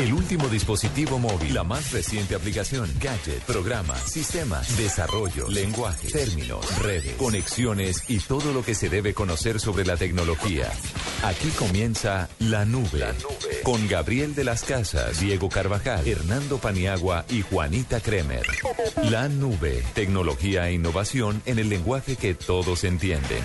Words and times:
El 0.00 0.14
último 0.14 0.48
dispositivo 0.48 1.18
móvil, 1.18 1.52
la 1.52 1.62
más 1.62 1.92
reciente 1.92 2.34
aplicación, 2.34 2.90
gadget, 2.98 3.42
programa, 3.42 3.94
sistema, 3.98 4.62
desarrollo, 4.78 5.46
lenguaje, 5.46 6.08
términos, 6.08 6.78
redes, 6.78 7.16
conexiones 7.16 8.04
y 8.08 8.18
todo 8.18 8.54
lo 8.54 8.64
que 8.64 8.74
se 8.74 8.88
debe 8.88 9.12
conocer 9.12 9.60
sobre 9.60 9.84
la 9.84 9.98
tecnología. 9.98 10.72
Aquí 11.22 11.50
comienza 11.50 12.30
La 12.38 12.64
Nube, 12.64 12.98
la 12.98 13.12
nube. 13.12 13.60
con 13.62 13.88
Gabriel 13.88 14.34
de 14.34 14.44
las 14.44 14.64
Casas, 14.64 15.20
Diego 15.20 15.50
Carvajal, 15.50 16.08
Hernando 16.08 16.56
Paniagua 16.56 17.26
y 17.28 17.42
Juanita 17.42 18.00
Kremer. 18.00 18.46
La 19.02 19.28
Nube, 19.28 19.84
tecnología 19.92 20.66
e 20.70 20.72
innovación 20.72 21.42
en 21.44 21.58
el 21.58 21.68
lenguaje 21.68 22.16
que 22.16 22.32
todos 22.32 22.84
entienden. 22.84 23.44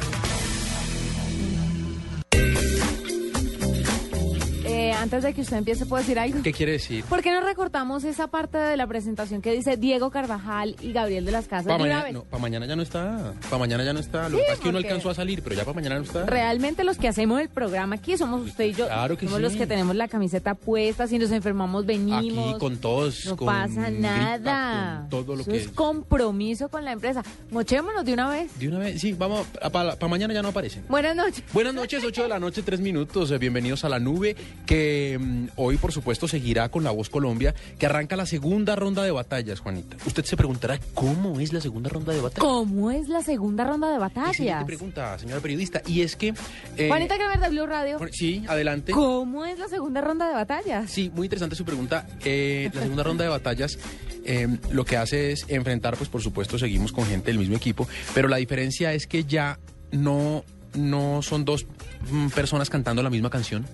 Antes 5.05 5.21
de 5.21 5.33
que 5.35 5.41
usted 5.41 5.57
empiece, 5.57 5.85
¿puedo 5.85 6.01
decir 6.01 6.17
algo? 6.17 6.41
¿Qué 6.41 6.51
quiere 6.51 6.71
decir? 6.71 7.03
¿Por 7.05 7.21
qué 7.21 7.31
no 7.31 7.39
recortamos 7.39 8.03
esa 8.05 8.25
parte 8.25 8.57
de 8.57 8.75
la 8.75 8.87
presentación 8.87 9.39
que 9.39 9.51
dice 9.51 9.77
Diego 9.77 10.09
Carvajal 10.09 10.75
y 10.81 10.93
Gabriel 10.93 11.25
de 11.25 11.31
las 11.31 11.45
Casas? 11.47 11.67
Para 11.67 11.77
mañana, 11.77 12.11
no, 12.11 12.23
pa' 12.23 12.39
mañana 12.39 12.65
ya 12.65 12.75
no 12.75 12.81
está. 12.81 13.33
Para 13.43 13.59
mañana 13.59 13.83
ya 13.83 13.93
no 13.93 13.99
está. 13.99 14.27
Lo 14.29 14.37
Sí, 14.37 14.37
que 14.37 14.41
pasa 14.41 14.53
es 14.53 14.59
que 14.61 14.69
uno 14.69 14.77
alcanzó 14.79 15.11
a 15.11 15.13
salir, 15.13 15.43
pero 15.43 15.55
ya 15.55 15.63
para 15.63 15.75
mañana 15.75 15.97
no 15.97 16.05
está. 16.05 16.25
Realmente 16.25 16.83
los 16.83 16.97
que 16.97 17.07
hacemos 17.07 17.39
el 17.39 17.49
programa 17.49 17.97
aquí 17.97 18.17
somos 18.17 18.47
usted 18.47 18.65
y 18.65 18.73
yo. 18.73 18.87
Claro 18.87 19.15
que 19.15 19.27
somos 19.27 19.37
sí. 19.37 19.43
los 19.43 19.53
que 19.53 19.67
tenemos 19.67 19.95
la 19.95 20.07
camiseta 20.07 20.55
puesta. 20.55 21.05
Si 21.05 21.19
nos 21.19 21.29
enfermamos, 21.29 21.85
venimos. 21.85 22.49
Aquí 22.49 22.59
con 22.59 22.77
todos. 22.77 23.27
No 23.27 23.37
con 23.37 23.45
pasa 23.45 23.89
gripa, 23.91 24.07
nada. 24.07 24.99
con 25.01 25.09
todo 25.09 25.35
lo 25.35 25.41
Eso 25.43 25.51
que 25.51 25.57
es 25.57 25.67
compromiso 25.67 26.69
con 26.69 26.83
la 26.83 26.93
empresa. 26.93 27.21
Mochémonos 27.51 28.03
de 28.05 28.13
una 28.13 28.27
vez. 28.27 28.57
De 28.57 28.69
una 28.69 28.79
vez, 28.79 28.99
sí, 28.99 29.13
vamos. 29.13 29.45
Para 29.71 29.95
mañana 30.07 30.33
ya 30.33 30.41
no 30.41 30.47
aparecen. 30.47 30.83
Buenas 30.89 31.15
noches. 31.15 31.43
Buenas 31.53 31.75
noches, 31.75 32.03
8 32.03 32.23
de 32.23 32.29
la 32.29 32.39
noche, 32.39 32.63
3 32.63 32.79
minutos. 32.79 33.37
Bienvenidos 33.37 33.85
a 33.85 33.89
la 33.89 33.99
nube, 33.99 34.35
que 34.65 34.94
mm, 35.19 35.47
hoy, 35.55 35.77
por 35.77 35.91
supuesto, 35.91 36.27
seguirá 36.27 36.69
con 36.69 36.83
La 36.83 36.91
Voz 36.91 37.09
Colombia, 37.09 37.53
que 37.79 37.85
arranca 37.85 38.15
la 38.15 38.25
segunda 38.25 38.75
ronda 38.75 39.03
de 39.03 39.11
batallas, 39.11 39.59
Juanita. 39.59 39.97
Usted 40.05 40.23
se 40.25 40.35
preguntará, 40.37 40.79
¿cómo 40.93 41.39
es 41.39 41.53
la 41.53 41.61
segunda 41.61 41.89
ronda 41.89 42.13
de 42.13 42.21
batallas? 42.21 42.39
¿Cómo 42.43 42.91
es 42.91 43.07
la 43.09 43.21
segunda 43.21 43.63
ronda 43.63 43.91
de 43.91 43.97
batallas? 43.97 44.65
pregunta, 44.65 45.17
señora 45.19 45.41
periodista. 45.41 45.81
Y 45.85 46.01
es 46.01 46.15
que... 46.15 46.33
eh, 46.77 46.87
Juanita 46.87 47.15
Kramer 47.15 47.39
de 47.39 47.49
Blue 47.49 47.65
Radio. 47.65 47.97
bueno, 47.97 48.13
Sí, 48.13 48.43
adelante. 48.47 48.91
¿Cómo 48.91 49.45
es 49.45 49.59
la 49.59 49.67
segunda 49.67 50.01
ronda 50.01 50.27
de 50.27 50.33
batallas? 50.33 50.89
Sí, 50.89 51.11
muy 51.13 51.25
interesante 51.27 51.55
su 51.55 51.65
pregunta. 51.65 52.07
Eh, 52.23 52.69
la 52.73 52.81
segunda 52.81 53.03
ronda 53.03 53.23
de 53.23 53.29
batallas 53.29 53.77
eh, 54.25 54.47
lo 54.71 54.85
que 54.85 54.97
hace 54.97 55.31
es 55.31 55.45
enfrentar, 55.49 55.95
pues 55.97 56.09
por 56.09 56.21
supuesto 56.21 56.57
seguimos 56.57 56.91
con 56.91 57.05
gente 57.05 57.27
del 57.27 57.37
mismo 57.37 57.55
equipo, 57.55 57.87
pero 58.13 58.27
la 58.27 58.37
diferencia 58.37 58.93
es 58.93 59.05
que 59.05 59.23
ya 59.23 59.59
no, 59.91 60.43
no 60.73 61.21
son 61.21 61.45
dos 61.45 61.67
mm, 62.09 62.29
personas 62.29 62.69
cantando 62.71 63.03
la 63.03 63.09
misma 63.11 63.29
canción, 63.29 63.65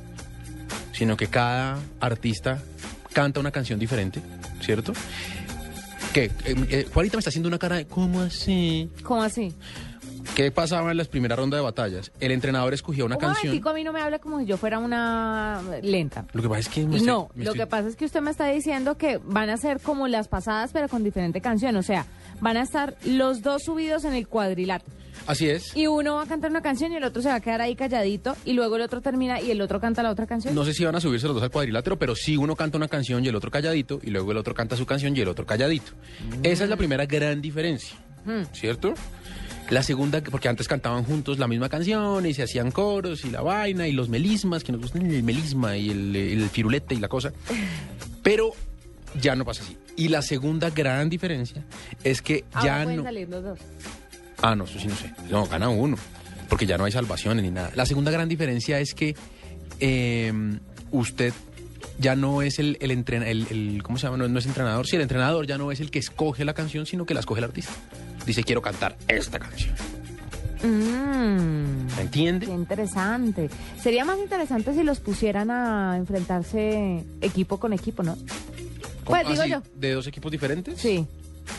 sino 0.91 1.17
que 1.17 1.27
cada 1.27 1.77
artista 1.99 2.59
canta 3.13 3.39
una 3.39 3.51
canción 3.51 3.79
diferente, 3.79 4.21
¿cierto? 4.61 4.93
¿Qué? 6.13 6.25
Eh, 6.45 6.55
eh, 6.69 6.87
Juanita 6.93 7.17
me 7.17 7.19
está 7.19 7.29
haciendo 7.29 7.47
una 7.47 7.57
cara 7.57 7.77
de 7.77 7.85
¿cómo 7.87 8.21
así? 8.21 8.89
¿Cómo 9.03 9.23
así? 9.23 9.53
¿Qué 10.35 10.51
pasaba 10.51 10.91
en 10.91 10.97
la 10.97 11.03
primera 11.05 11.35
ronda 11.35 11.57
de 11.57 11.63
batallas? 11.63 12.11
El 12.19 12.31
entrenador 12.31 12.73
escogía 12.73 13.03
una 13.05 13.15
Un 13.15 13.21
canción. 13.21 13.47
momentico, 13.47 13.69
a 13.69 13.73
mí 13.73 13.83
no 13.83 13.91
me 13.91 14.01
habla 14.01 14.19
como 14.19 14.39
si 14.39 14.45
yo 14.45 14.55
fuera 14.57 14.77
una 14.79 15.61
lenta. 15.81 16.25
Lo 16.33 16.41
que 16.41 16.47
pasa 16.49 16.59
es 16.59 16.69
que 16.69 16.85
me 16.85 16.97
estoy- 16.97 17.07
no, 17.07 17.29
me 17.33 17.43
lo 17.43 17.51
estoy- 17.51 17.59
que 17.65 17.67
pasa 17.67 17.87
es 17.87 17.95
que 17.95 18.05
usted 18.05 18.21
me 18.21 18.29
está 18.31 18.45
diciendo 18.47 18.97
que 18.97 19.17
van 19.23 19.49
a 19.49 19.57
ser 19.57 19.79
como 19.79 20.07
las 20.07 20.27
pasadas, 20.27 20.71
pero 20.73 20.87
con 20.89 21.03
diferente 21.03 21.41
canción. 21.41 21.75
O 21.75 21.83
sea, 21.83 22.05
van 22.39 22.55
a 22.57 22.61
estar 22.61 22.95
los 23.03 23.41
dos 23.41 23.63
subidos 23.63 24.03
en 24.05 24.13
el 24.13 24.27
cuadrilátero. 24.27 24.91
Así 25.27 25.49
es. 25.49 25.75
Y 25.75 25.87
uno 25.87 26.15
va 26.15 26.23
a 26.23 26.25
cantar 26.25 26.49
una 26.51 26.61
canción 26.61 26.91
y 26.91 26.95
el 26.95 27.03
otro 27.03 27.21
se 27.21 27.29
va 27.29 27.35
a 27.35 27.39
quedar 27.41 27.61
ahí 27.61 27.75
calladito. 27.75 28.35
Y 28.45 28.53
luego 28.53 28.75
el 28.75 28.81
otro 28.81 29.01
termina 29.01 29.39
y 29.39 29.51
el 29.51 29.61
otro 29.61 29.79
canta 29.79 30.03
la 30.03 30.09
otra 30.11 30.25
canción. 30.27 30.55
No 30.55 30.65
sé 30.65 30.73
si 30.73 30.83
van 30.83 30.95
a 30.95 31.01
subirse 31.01 31.27
los 31.27 31.35
dos 31.35 31.43
al 31.43 31.51
cuadrilátero, 31.51 31.97
pero 31.97 32.15
sí 32.15 32.37
uno 32.37 32.55
canta 32.55 32.77
una 32.77 32.87
canción 32.87 33.23
y 33.23 33.27
el 33.27 33.35
otro 33.35 33.51
calladito, 33.51 33.99
y 34.03 34.09
luego 34.09 34.31
el 34.31 34.37
otro 34.37 34.53
canta 34.53 34.75
su 34.75 34.85
canción 34.85 35.15
y 35.15 35.21
el 35.21 35.27
otro 35.27 35.45
calladito. 35.45 35.91
Esa 36.43 36.63
es 36.63 36.69
la 36.69 36.77
primera 36.77 37.05
gran 37.05 37.41
diferencia, 37.41 37.97
¿cierto? 38.53 38.93
La 39.69 39.83
segunda, 39.83 40.21
porque 40.21 40.49
antes 40.49 40.67
cantaban 40.67 41.05
juntos 41.05 41.39
la 41.39 41.47
misma 41.47 41.69
canción 41.69 42.25
y 42.25 42.33
se 42.33 42.43
hacían 42.43 42.71
coros 42.71 43.23
y 43.23 43.29
la 43.29 43.41
vaina 43.41 43.87
y 43.87 43.93
los 43.93 44.09
melismas, 44.09 44.63
que 44.63 44.73
nos 44.73 44.81
gustan 44.81 45.09
el 45.09 45.23
melisma 45.23 45.77
y 45.77 45.89
el, 45.89 46.15
el 46.15 46.49
firulete 46.49 46.95
y 46.95 46.99
la 46.99 47.07
cosa. 47.07 47.31
Pero 48.23 48.51
ya 49.21 49.35
no 49.35 49.45
pasa 49.45 49.63
así. 49.63 49.77
Y 49.95 50.09
la 50.09 50.21
segunda 50.21 50.69
gran 50.71 51.09
diferencia 51.09 51.63
es 52.03 52.21
que 52.21 52.43
Ahora 52.53 52.65
ya 52.79 52.83
pueden 52.83 52.97
no... 52.97 53.03
salir 53.03 53.29
los 53.29 53.43
dos. 53.43 53.59
Ah, 54.41 54.55
no, 54.55 54.63
eso 54.65 54.79
sí 54.79 54.87
no 54.87 54.95
sé. 54.95 55.11
No, 55.29 55.45
gana 55.47 55.69
uno. 55.69 55.97
Porque 56.49 56.65
ya 56.65 56.77
no 56.77 56.85
hay 56.85 56.91
salvaciones 56.91 57.43
ni 57.43 57.51
nada. 57.51 57.71
La 57.75 57.85
segunda 57.85 58.11
gran 58.11 58.27
diferencia 58.27 58.79
es 58.79 58.93
que 58.93 59.15
eh, 59.79 60.33
usted 60.91 61.33
ya 61.99 62.15
no 62.15 62.41
es 62.41 62.59
el, 62.59 62.77
el, 62.81 62.91
entrena- 62.91 63.27
el, 63.27 63.47
el- 63.49 63.83
¿cómo 63.83 63.97
se 63.97 64.07
llama? 64.07 64.17
No, 64.17 64.27
no 64.27 64.39
es 64.39 64.45
entrenador. 64.45 64.85
Sí, 64.87 64.95
el 64.95 65.01
entrenador 65.03 65.45
ya 65.47 65.57
no 65.57 65.71
es 65.71 65.79
el 65.79 65.91
que 65.91 65.99
escoge 65.99 66.43
la 66.45 66.53
canción, 66.53 66.85
sino 66.85 67.05
que 67.05 67.13
la 67.13 67.19
escoge 67.21 67.39
el 67.39 67.45
artista. 67.45 67.71
Dice, 68.25 68.43
quiero 68.43 68.61
cantar 68.61 68.97
esta 69.07 69.39
canción. 69.39 69.73
Mm, 70.63 71.87
¿Me 71.95 72.01
entiende? 72.01 72.45
qué 72.45 72.51
interesante. 72.53 73.49
Sería 73.81 74.05
más 74.05 74.19
interesante 74.19 74.73
si 74.73 74.83
los 74.83 74.99
pusieran 74.99 75.49
a 75.51 75.95
enfrentarse 75.97 77.03
equipo 77.21 77.59
con 77.59 77.73
equipo, 77.73 78.03
¿no? 78.03 78.15
Pues 79.05 79.23
¿Cómo 79.23 79.31
digo 79.31 79.41
así? 79.41 79.51
yo. 79.51 79.61
¿De 79.75 79.93
dos 79.93 80.05
equipos 80.07 80.31
diferentes? 80.31 80.79
Sí. 80.79 81.05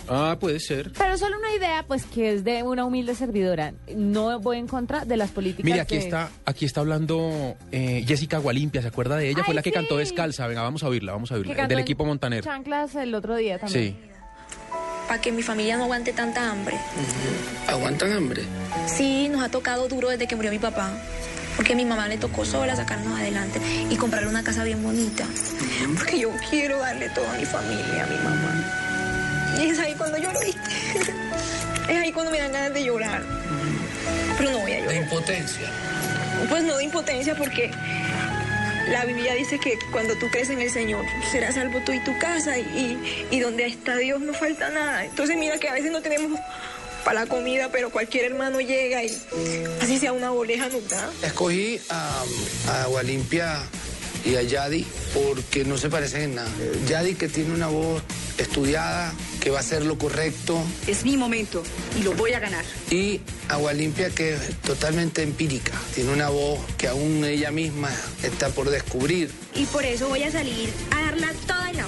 Ah, 0.08 0.36
puede 0.40 0.60
ser. 0.60 0.92
Pero 0.96 1.16
solo 1.18 1.38
una 1.38 1.54
idea, 1.54 1.84
pues 1.86 2.04
que 2.04 2.32
es 2.34 2.44
de 2.44 2.62
una 2.62 2.84
humilde 2.84 3.14
servidora. 3.14 3.72
No 3.96 4.38
voy 4.40 4.58
en 4.58 4.66
contra 4.66 5.04
de 5.04 5.16
las 5.16 5.30
políticas. 5.30 5.64
Mire, 5.64 5.80
aquí 5.80 5.96
de- 5.96 6.04
está, 6.04 6.30
aquí 6.44 6.64
está 6.64 6.80
hablando 6.80 7.56
eh, 7.70 8.04
Jessica 8.06 8.38
Gualimpia, 8.38 8.82
¿se 8.82 8.88
acuerda 8.88 9.16
de 9.16 9.28
ella? 9.30 9.44
Fue 9.44 9.54
la 9.54 9.62
que 9.62 9.72
cantó 9.72 9.96
descalza. 9.96 10.46
Venga, 10.46 10.62
vamos 10.62 10.82
a 10.82 10.88
oírla, 10.88 11.12
vamos 11.12 11.30
a 11.32 11.36
oírla. 11.36 11.66
Del 11.66 11.78
equipo 11.78 12.04
Montaner. 12.04 12.42
Chanclas 12.44 12.94
el 12.96 13.14
otro 13.14 13.36
día 13.36 13.58
también. 13.58 13.94
Sí. 13.94 13.96
para 15.08 15.20
que 15.20 15.32
mi 15.32 15.42
familia 15.42 15.76
no 15.76 15.84
aguante 15.84 16.12
tanta 16.12 16.50
hambre. 16.50 16.76
¿Aguantan 17.66 18.12
hambre? 18.12 18.42
Sí, 18.86 19.28
nos 19.28 19.42
ha 19.42 19.48
tocado 19.50 19.88
duro 19.88 20.08
desde 20.08 20.26
que 20.26 20.36
murió 20.36 20.50
mi 20.50 20.58
papá, 20.58 20.90
porque 21.56 21.72
a 21.74 21.76
mi 21.76 21.84
mamá 21.84 22.08
le 22.08 22.16
tocó 22.18 22.44
sola 22.44 22.74
sacarnos 22.76 23.18
adelante 23.18 23.60
y 23.90 23.96
comprarle 23.96 24.28
una 24.28 24.42
casa 24.42 24.64
bien 24.64 24.82
bonita, 24.82 25.24
porque 25.98 26.18
yo 26.18 26.30
quiero 26.50 26.78
darle 26.78 27.08
todo 27.10 27.28
a 27.28 27.36
mi 27.38 27.44
familia, 27.44 28.04
a 28.04 28.06
mi 28.06 28.16
mamá. 28.16 28.81
Y 29.60 29.68
es 29.70 29.78
ahí 29.78 29.94
cuando 29.96 30.18
lloro, 30.18 30.40
¿viste? 30.40 30.60
Es 31.88 31.98
ahí 31.98 32.12
cuando 32.12 32.30
me 32.30 32.38
dan 32.38 32.52
ganas 32.52 32.74
de 32.74 32.84
llorar. 32.84 33.22
Pero 34.38 34.50
no 34.50 34.58
voy 34.60 34.72
a 34.72 34.76
De 34.76 34.82
llorar. 34.82 35.02
impotencia. 35.02 35.68
Pues 36.48 36.64
no 36.64 36.76
de 36.76 36.84
impotencia, 36.84 37.34
porque 37.36 37.70
la 38.90 39.04
Biblia 39.04 39.34
dice 39.34 39.58
que 39.58 39.78
cuando 39.90 40.14
tú 40.16 40.28
crees 40.30 40.50
en 40.50 40.60
el 40.60 40.70
Señor, 40.70 41.04
serás 41.30 41.54
salvo 41.54 41.80
tú 41.84 41.92
y 41.92 42.00
tu 42.00 42.16
casa, 42.18 42.58
y, 42.58 42.98
y 43.30 43.40
donde 43.40 43.66
está 43.66 43.96
Dios 43.96 44.20
no 44.20 44.32
falta 44.34 44.70
nada. 44.70 45.04
Entonces 45.04 45.36
mira 45.36 45.58
que 45.58 45.68
a 45.68 45.74
veces 45.74 45.92
no 45.92 46.00
tenemos 46.02 46.38
para 47.04 47.20
la 47.20 47.26
comida, 47.26 47.68
pero 47.70 47.90
cualquier 47.90 48.26
hermano 48.26 48.60
llega 48.60 49.02
y 49.04 49.16
así 49.80 49.98
sea 49.98 50.12
una 50.12 50.30
boleja 50.30 50.68
nos 50.68 50.88
da. 50.88 51.10
Escogí 51.22 51.80
a, 51.90 52.22
a 52.68 52.82
Agualimpia 52.84 53.58
y 54.24 54.36
a 54.36 54.42
Yadi 54.42 54.86
porque 55.14 55.64
no 55.64 55.76
se 55.76 55.88
parecen 55.88 56.22
en 56.22 56.34
nada. 56.36 56.50
Yadi 56.86 57.14
que 57.16 57.28
tiene 57.28 57.52
una 57.54 57.66
voz 57.68 58.02
estudiada, 58.38 59.12
que 59.42 59.50
va 59.50 59.56
a 59.56 59.60
hacer 59.60 59.84
lo 59.84 59.98
correcto, 59.98 60.62
Es 60.86 61.04
mi 61.04 61.16
momento 61.16 61.64
y 61.98 62.04
lo 62.04 62.12
voy 62.12 62.32
a 62.32 62.38
ganar. 62.38 62.64
y 62.92 63.20
Agualimpia 63.48 64.08
que 64.10 64.34
es 64.34 64.56
totalmente 64.60 65.22
empírica. 65.22 65.72
Tiene 65.94 66.12
una 66.12 66.28
voz 66.28 66.60
que 66.78 66.86
aún 66.86 67.24
ella 67.24 67.50
misma 67.50 67.90
está 68.22 68.50
por 68.50 68.70
descubrir. 68.70 69.30
Y 69.56 69.64
por 69.66 69.84
eso 69.84 70.08
voy 70.08 70.22
a 70.22 70.30
salir 70.30 70.70
a 70.92 71.02
darla 71.02 71.32
toda 71.46 71.70
en 71.70 71.76
la. 71.78 71.86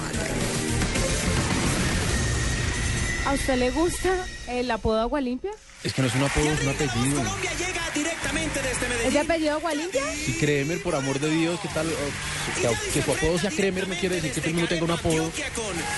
¿A 3.25 3.33
usted 3.33 3.57
le 3.57 3.71
gusta 3.71 4.25
el 4.47 4.69
apodo 4.69 5.01
Agua 5.01 5.19
Limpia? 5.21 5.51
Es 5.83 5.93
que 5.93 6.01
no 6.01 6.07
es 6.07 6.15
un 6.15 6.23
apodo, 6.23 6.51
es 6.51 6.61
un 6.61 6.69
apellido. 6.69 7.21
¿Es 9.05 9.13
de 9.13 9.19
apellido 9.19 9.53
Agua 9.53 9.73
Limpia? 9.73 10.01
Y 10.27 10.33
Kremer, 10.33 10.81
por 10.81 10.95
amor 10.95 11.19
de 11.19 11.29
Dios, 11.29 11.59
¿qué 11.59 11.67
tal? 11.69 11.87
Que, 12.55 12.69
que 12.93 13.01
su 13.01 13.11
apodo 13.11 13.37
sea 13.39 13.49
Kremer 13.51 13.87
no 13.87 13.95
quiere 13.95 14.15
decir 14.15 14.31
que 14.31 14.41
todo 14.41 14.49
el 14.49 14.55
mundo 14.55 14.69
tenga 14.69 14.83
un 14.85 14.91
apodo 14.91 15.31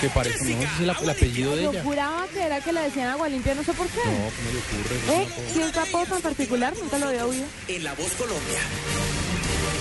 que 0.01 0.09
parezca, 0.09 0.43
no, 0.43 0.49
ese 0.49 0.63
es 0.63 0.79
el, 0.79 0.89
el 0.89 1.09
apellido 1.09 1.55
de 1.55 1.63
Yo 1.63 1.69
ella. 1.71 1.79
No, 1.83 1.89
juraba 1.89 2.27
que 2.33 2.41
era 2.43 2.61
que 2.61 2.71
le 2.73 2.81
decían 2.81 3.07
Agua 3.09 3.29
Limpia, 3.29 3.55
no 3.55 3.63
sé 3.63 3.73
por 3.73 3.87
qué. 3.87 3.99
¿cómo 4.01 4.51
le 4.51 4.59
ocurre? 4.59 4.95
No 5.07 5.13
es 5.13 5.19
¿Eh? 5.19 5.33
¿Sí 5.53 5.61
es 5.61 5.75
un 5.75 5.79
apodo 5.79 6.05
tan 6.05 6.21
particular? 6.21 6.73
Nunca 6.77 6.97
lo 6.97 7.07
había 7.07 7.25
oído. 7.25 7.45
En 7.67 7.83
La 7.83 7.93
Voz 7.93 8.11
Colombia. 8.13 8.59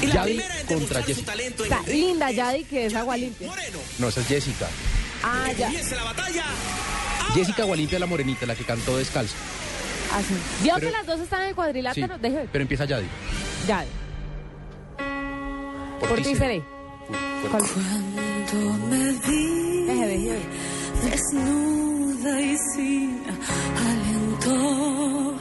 Y 0.03 0.07
la 0.07 0.15
Yadi 0.15 0.41
contra 0.67 1.03
Jessica. 1.03 1.33
talento 1.33 1.65
en 1.65 1.73
Está 1.73 1.91
linda 1.91 2.31
Yadi, 2.31 2.65
que 2.65 2.87
es 2.87 2.95
agua 2.95 3.17
limpia. 3.17 3.51
No, 3.99 4.09
esa 4.09 4.21
es 4.21 4.27
Jessica. 4.27 4.69
Ah, 5.23 5.51
ya. 5.59 5.67
comienza 5.67 5.97
la 5.97 6.05
batalla. 6.05 6.45
Jessica 7.35 7.65
Gualimpia, 7.65 7.99
la 7.99 8.07
morenita, 8.07 8.47
la 8.47 8.55
que 8.55 8.65
cantó 8.65 8.97
descalza. 8.97 9.35
Así. 10.15 10.35
¿Vio 10.63 10.75
Pero- 10.77 10.87
que 10.87 10.93
las 10.97 11.07
dos 11.07 11.21
están 11.21 11.41
en 11.41 11.47
el 11.47 11.51
Sí, 11.53 11.55
cuadrilátero? 11.57 12.19
Deje 12.19 12.37
ver. 12.37 12.49
pero 12.53 12.63
empieza 12.63 12.85
Yadi. 12.85 13.07
Yadi. 13.67 13.89
Por 16.09 16.21
ti 16.23 16.35
seré. 16.35 16.63
¿Cuál? 17.51 17.63
Cuando 17.63 18.73
me 18.89 19.13
vi 19.13 19.85
Deje, 19.87 20.07
deje 20.07 20.41
desnuda 21.11 22.41
y 22.41 22.57
sin 22.75 23.23
aliento, 23.87 25.36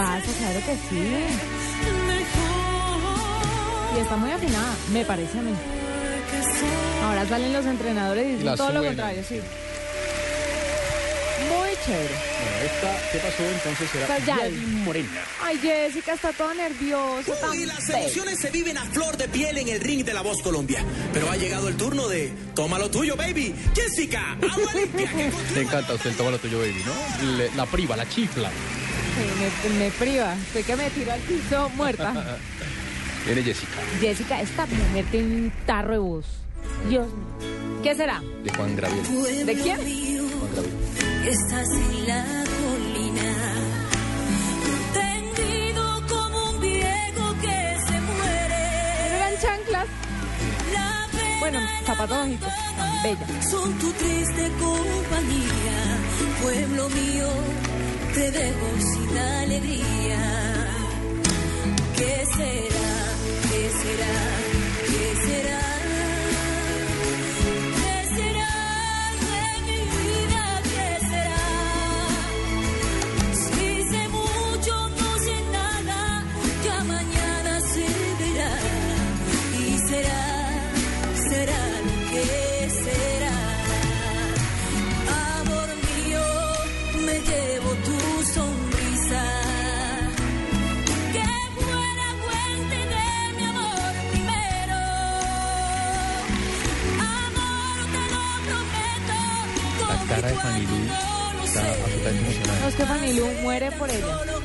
pasa? 0.00 0.32
Claro 0.38 0.60
que 0.66 0.74
sí. 0.88 1.24
Y 3.96 3.98
está 4.00 4.16
muy 4.16 4.30
afinada, 4.30 4.74
me 4.92 5.04
parece 5.04 5.38
a 5.38 5.42
mí. 5.42 5.52
Ahora 7.04 7.26
salen 7.28 7.52
los 7.52 7.66
entrenadores 7.66 8.24
y 8.24 8.28
Y 8.28 8.32
dicen 8.32 8.46
la 8.46 8.56
todo 8.56 8.72
lo 8.72 8.84
contrario, 8.84 9.22
sí. 9.28 9.40
Muy 11.48 11.70
chévere. 11.84 12.14
Bueno, 12.14 12.56
esta, 12.64 13.10
¿qué 13.10 13.18
pasó 13.18 13.42
entonces? 13.42 13.94
Era 13.94 14.06
Pues 14.06 14.52
Morena. 14.84 15.08
Ay, 15.42 15.58
Jessica 15.58 16.12
está 16.12 16.32
toda 16.32 16.54
nerviosa. 16.54 17.32
tan 17.40 17.58
Y 17.58 17.66
las 17.66 17.88
emociones 17.88 18.38
se 18.40 18.50
viven 18.50 18.78
a 18.78 18.84
flor 18.86 19.16
de 19.16 19.26
piel 19.28 19.58
en 19.58 19.68
el 19.68 19.80
ring 19.80 20.04
de 20.04 20.14
la 20.14 20.22
voz 20.22 20.40
Colombia. 20.42 20.84
Pero 21.12 21.30
ha 21.30 21.36
llegado 21.36 21.68
el 21.68 21.76
turno 21.76 22.06
de 22.08 22.32
Toma 22.54 22.78
lo 22.78 22.90
tuyo, 22.90 23.16
baby. 23.16 23.54
Jessica, 23.74 24.32
agua 24.34 24.72
limpia. 24.74 25.10
Le 25.54 25.62
encanta 25.62 25.92
a 25.92 25.96
usted 25.96 26.10
el 26.10 26.16
toma 26.16 26.30
lo 26.30 26.38
tuyo, 26.38 26.58
baby, 26.58 26.84
¿no? 26.86 27.26
Le- 27.36 27.50
la 27.56 27.66
priva, 27.66 27.96
la 27.96 28.08
chifla. 28.08 28.50
Me, 29.20 29.78
me 29.78 29.90
priva. 29.90 30.34
Estoy 30.34 30.62
que 30.62 30.76
me 30.76 30.90
tiro 30.90 31.12
al 31.12 31.20
piso 31.20 31.68
muerta. 31.70 32.12
Viene 33.26 33.42
Jessica, 33.42 33.80
Jessica, 34.00 34.40
esta 34.40 34.66
mujer 34.66 35.04
tiene 35.10 35.34
un 35.36 35.52
tarro 35.66 35.92
de 35.92 35.98
voz. 35.98 36.26
Dios 36.88 37.06
mío. 37.06 37.80
¿Qué 37.82 37.94
será? 37.94 38.20
de 38.44 38.50
Juan 38.54 38.76
Graviel. 38.76 39.46
¿De 39.46 39.54
quién? 39.54 39.76
Juan. 39.76 41.26
Estás 41.26 41.68
en 41.70 42.06
la 42.06 42.24
colina, 42.44 43.32
tendido 44.92 46.02
como 46.08 46.50
un 46.50 46.60
viejo 46.60 47.34
que 47.40 47.76
se 47.86 48.00
muere. 48.00 49.16
Eran 49.16 49.32
chanclas. 49.40 49.86
Bueno, 51.40 51.58
zapatos 51.84 52.18
bajitos. 52.18 52.52
Bella. 53.02 53.42
son 53.50 53.78
tu 53.78 53.90
triste 53.92 54.50
compañía, 54.60 55.98
pueblo 56.42 56.88
mío, 56.90 57.28
te 58.14 58.30
dejo 58.30 58.66
sin 58.78 59.18
alegría. 59.18 60.22
¿Qué 61.96 62.24
será? 62.36 62.92
¿Qué 63.50 63.70
será? 63.82 64.49
Absolutamente 102.70 102.70
emocionada. 102.70 102.70
No 102.70 102.70
es 102.70 102.74
que 102.74 102.86
Fanny 102.86 103.12
Lu 103.14 103.26
muere 103.42 103.70
por 103.72 103.90
ella. 103.90 104.39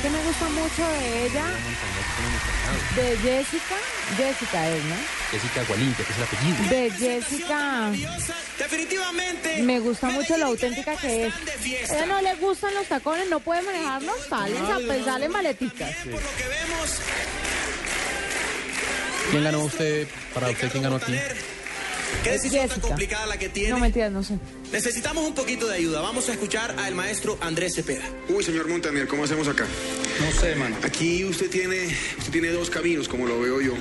¿Sabe 0.00 0.02
qué 0.02 0.10
me 0.10 0.24
gusta 0.24 0.48
mucho 0.48 0.88
de 0.88 1.26
ella? 1.26 1.44
De 2.96 3.16
Jessica. 3.18 3.74
Jessica 4.16 4.68
es, 4.68 4.84
¿no? 4.84 4.94
Jessica 5.30 5.64
Gualimpia, 5.68 6.04
que 6.04 6.12
es 6.12 6.18
el 6.18 6.24
apellido. 6.24 6.70
De 6.70 6.90
Jessica. 6.90 7.90
Definitivamente. 8.58 9.62
Me 9.62 9.80
gusta 9.80 10.08
mucho 10.08 10.36
lo 10.38 10.46
auténtica 10.46 10.96
que 10.96 11.26
es. 11.26 11.34
A 11.90 11.96
ella 11.96 12.06
no 12.06 12.20
le 12.22 12.34
gustan 12.36 12.74
los 12.74 12.86
tacones, 12.86 13.28
no 13.28 13.40
puede 13.40 13.62
manejarlos, 13.62 14.14
salen, 14.28 14.64
pues, 14.86 15.04
salen 15.04 15.30
maleticas. 15.30 15.94
Que 15.96 16.08
vemos, 16.10 17.00
¿Quién 19.30 19.44
ganó 19.44 19.60
usted? 19.64 20.08
Para 20.34 20.48
usted, 20.50 20.70
¿quién 20.70 20.82
ganó 20.82 20.96
aquí? 20.96 21.12
qué 22.24 22.34
Es 22.34 22.42
decisión 22.42 22.60
tan 22.62 22.68
Jessica. 22.70 22.88
complicada 22.88 23.26
la 23.26 23.36
que 23.38 23.48
tiene. 23.48 23.70
No, 23.70 23.78
mentiras, 23.78 24.10
no 24.10 24.22
sé. 24.22 24.34
Necesitamos 24.72 25.26
un 25.26 25.34
poquito 25.34 25.66
de 25.66 25.74
ayuda. 25.74 26.00
Vamos 26.00 26.28
a 26.28 26.32
escuchar 26.32 26.76
al 26.78 26.94
maestro 26.94 27.36
Andrés 27.40 27.74
Cepeda. 27.74 28.04
Uy, 28.28 28.44
señor 28.44 28.68
Montaner, 28.68 29.08
¿cómo 29.08 29.24
hacemos 29.24 29.48
acá? 29.48 29.66
No 30.20 30.40
sé, 30.40 30.54
mano. 30.54 30.76
Aquí 30.84 31.24
usted 31.24 31.50
tiene, 31.50 31.88
usted 32.18 32.30
tiene 32.30 32.50
dos 32.50 32.70
caminos, 32.70 33.08
como 33.08 33.26
lo 33.26 33.40
veo 33.40 33.60
yo. 33.60 33.72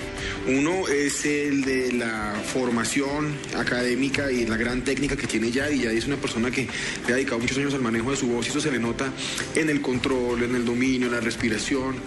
Uno 0.48 0.88
es 0.88 1.26
el 1.26 1.62
de 1.62 1.92
la 1.94 2.34
formación 2.54 3.38
académica 3.56 4.32
y 4.32 4.48
la 4.48 4.58
gran 4.58 4.84
técnica 4.84 5.16
que 5.16 5.28
tiene 5.28 5.52
Yadi. 5.52 5.80
Yadi 5.80 5.98
es 5.98 6.08
una 6.08 6.18
persona 6.18 6.50
que 6.50 6.68
le 7.06 7.14
ha 7.14 7.16
dedicado 7.18 7.40
muchos 7.40 7.58
años 7.60 7.74
al 7.76 7.82
manejo 7.82 8.10
de 8.10 8.18
su 8.18 8.28
voz 8.28 8.48
y 8.48 8.50
eso 8.50 8.60
se 8.60 8.72
le 8.72 8.80
nota 8.80 9.14
en 9.54 9.70
el 9.70 9.82
control, 9.82 10.42
en 10.42 10.56
el 10.56 10.66
dominio, 10.66 11.06
en 11.06 11.14
la 11.14 11.20
respiración. 11.20 11.98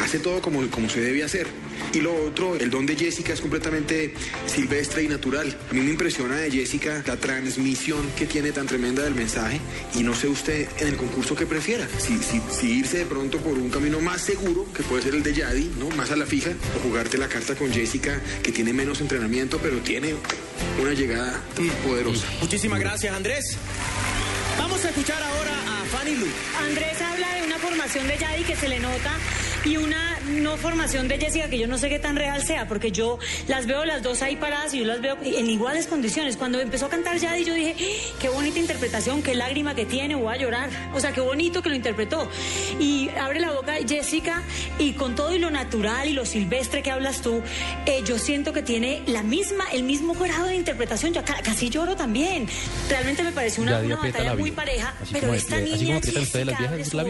Hace 0.00 0.18
todo 0.18 0.42
como, 0.42 0.68
como 0.68 0.88
se 0.88 1.00
debe 1.00 1.22
hacer. 1.22 1.46
Y 1.92 2.00
lo 2.00 2.14
otro, 2.14 2.56
el 2.56 2.70
don 2.70 2.86
de 2.86 2.96
Jessica 2.96 3.34
es 3.34 3.40
completamente 3.40 4.14
silvestre 4.46 5.04
y 5.04 5.08
natural. 5.08 5.56
A 5.70 5.74
mí 5.74 5.80
me 5.80 5.90
impresiona 5.90 6.36
de 6.36 6.50
Jessica 6.50 7.04
la 7.06 7.16
transmisión 7.18 8.00
que 8.18 8.26
tiene 8.32 8.50
tan 8.50 8.66
tremenda 8.66 9.02
del 9.02 9.14
mensaje 9.14 9.60
y 9.94 10.02
no 10.02 10.14
sé 10.14 10.26
usted 10.26 10.66
en 10.78 10.88
el 10.88 10.96
concurso 10.96 11.36
que 11.36 11.44
prefiera. 11.44 11.86
Si, 11.98 12.16
si, 12.16 12.40
si 12.50 12.78
irse 12.78 12.98
de 12.98 13.04
pronto 13.04 13.36
por 13.38 13.58
un 13.58 13.68
camino 13.68 14.00
más 14.00 14.22
seguro, 14.22 14.66
que 14.72 14.82
puede 14.82 15.02
ser 15.02 15.14
el 15.14 15.22
de 15.22 15.34
Yadi, 15.34 15.70
¿no? 15.78 15.90
Más 15.90 16.10
a 16.10 16.16
la 16.16 16.24
fija, 16.24 16.50
o 16.74 16.80
jugarte 16.80 17.18
la 17.18 17.28
carta 17.28 17.54
con 17.54 17.70
Jessica, 17.70 18.18
que 18.42 18.50
tiene 18.50 18.72
menos 18.72 19.02
entrenamiento, 19.02 19.58
pero 19.58 19.76
tiene 19.80 20.14
una 20.80 20.94
llegada 20.94 21.42
poderosa. 21.84 22.26
Muchísimas 22.40 22.80
gracias, 22.80 23.14
Andrés. 23.14 23.58
Vamos 24.56 24.82
a 24.82 24.88
escuchar 24.88 25.22
ahora 25.22 25.52
a 25.52 25.84
Fanny 25.84 26.14
Lu. 26.16 26.26
Andrés 26.66 27.02
habla 27.02 27.34
de 27.34 27.42
una 27.42 27.58
formación 27.58 28.06
de 28.06 28.16
Yadi 28.16 28.44
que 28.44 28.56
se 28.56 28.68
le 28.68 28.80
nota 28.80 29.12
y 29.66 29.76
una 29.76 30.18
no 30.30 30.56
formación 30.56 31.08
de 31.08 31.18
Jessica 31.18 31.48
que 31.48 31.58
yo 31.58 31.66
no 31.66 31.78
sé 31.78 31.88
qué 31.88 31.98
tan 31.98 32.16
real 32.16 32.42
sea, 32.44 32.68
porque 32.68 32.92
yo 32.92 33.18
las 33.48 33.66
veo 33.66 33.84
las 33.84 34.02
dos 34.02 34.22
ahí 34.22 34.36
paradas 34.36 34.72
y 34.74 34.80
yo 34.80 34.84
las 34.86 35.00
veo 35.00 35.16
en 35.22 35.48
iguales 35.50 35.86
condiciones. 35.86 36.36
Cuando 36.36 36.60
empezó 36.60 36.86
a 36.86 36.88
cantar 36.88 37.18
Yadi 37.18 37.44
yo 37.44 37.54
dije, 37.54 37.74
"Ah, 37.78 38.16
qué 38.20 38.28
bonita 38.28 38.58
interpretación, 38.58 39.22
qué 39.22 39.34
lágrima 39.34 39.74
que 39.74 39.84
tiene, 39.86 40.14
voy 40.14 40.34
a 40.34 40.36
llorar. 40.38 40.70
O 40.94 41.00
sea, 41.00 41.12
qué 41.12 41.20
bonito 41.20 41.62
que 41.62 41.68
lo 41.68 41.74
interpretó. 41.74 42.28
Y 42.78 43.08
abre 43.20 43.40
la 43.40 43.52
boca 43.52 43.74
Jessica 43.86 44.42
y 44.78 44.92
con 44.92 45.14
todo 45.14 45.34
y 45.34 45.38
lo 45.38 45.50
natural 45.50 46.08
y 46.08 46.12
lo 46.12 46.24
silvestre 46.24 46.82
que 46.82 46.90
hablas 46.90 47.20
tú, 47.22 47.42
eh, 47.86 48.02
yo 48.06 48.18
siento 48.18 48.52
que 48.52 48.62
tiene 48.62 49.02
la 49.06 49.22
misma, 49.22 49.64
el 49.72 49.82
mismo 49.82 50.14
grado 50.14 50.46
de 50.46 50.54
interpretación. 50.56 51.12
Yo 51.12 51.24
ca- 51.24 51.40
casi 51.42 51.68
lloro 51.70 51.96
también. 51.96 52.48
Realmente 52.88 53.22
me 53.22 53.32
pareció 53.32 53.62
una, 53.62 53.80
batalla 54.12 54.34
muy 54.34 54.50
pareja, 54.52 54.94
Así 55.00 55.12
pero 55.12 55.34
esta 55.34 55.56
niña 55.58 56.00
Jessica 56.00 56.20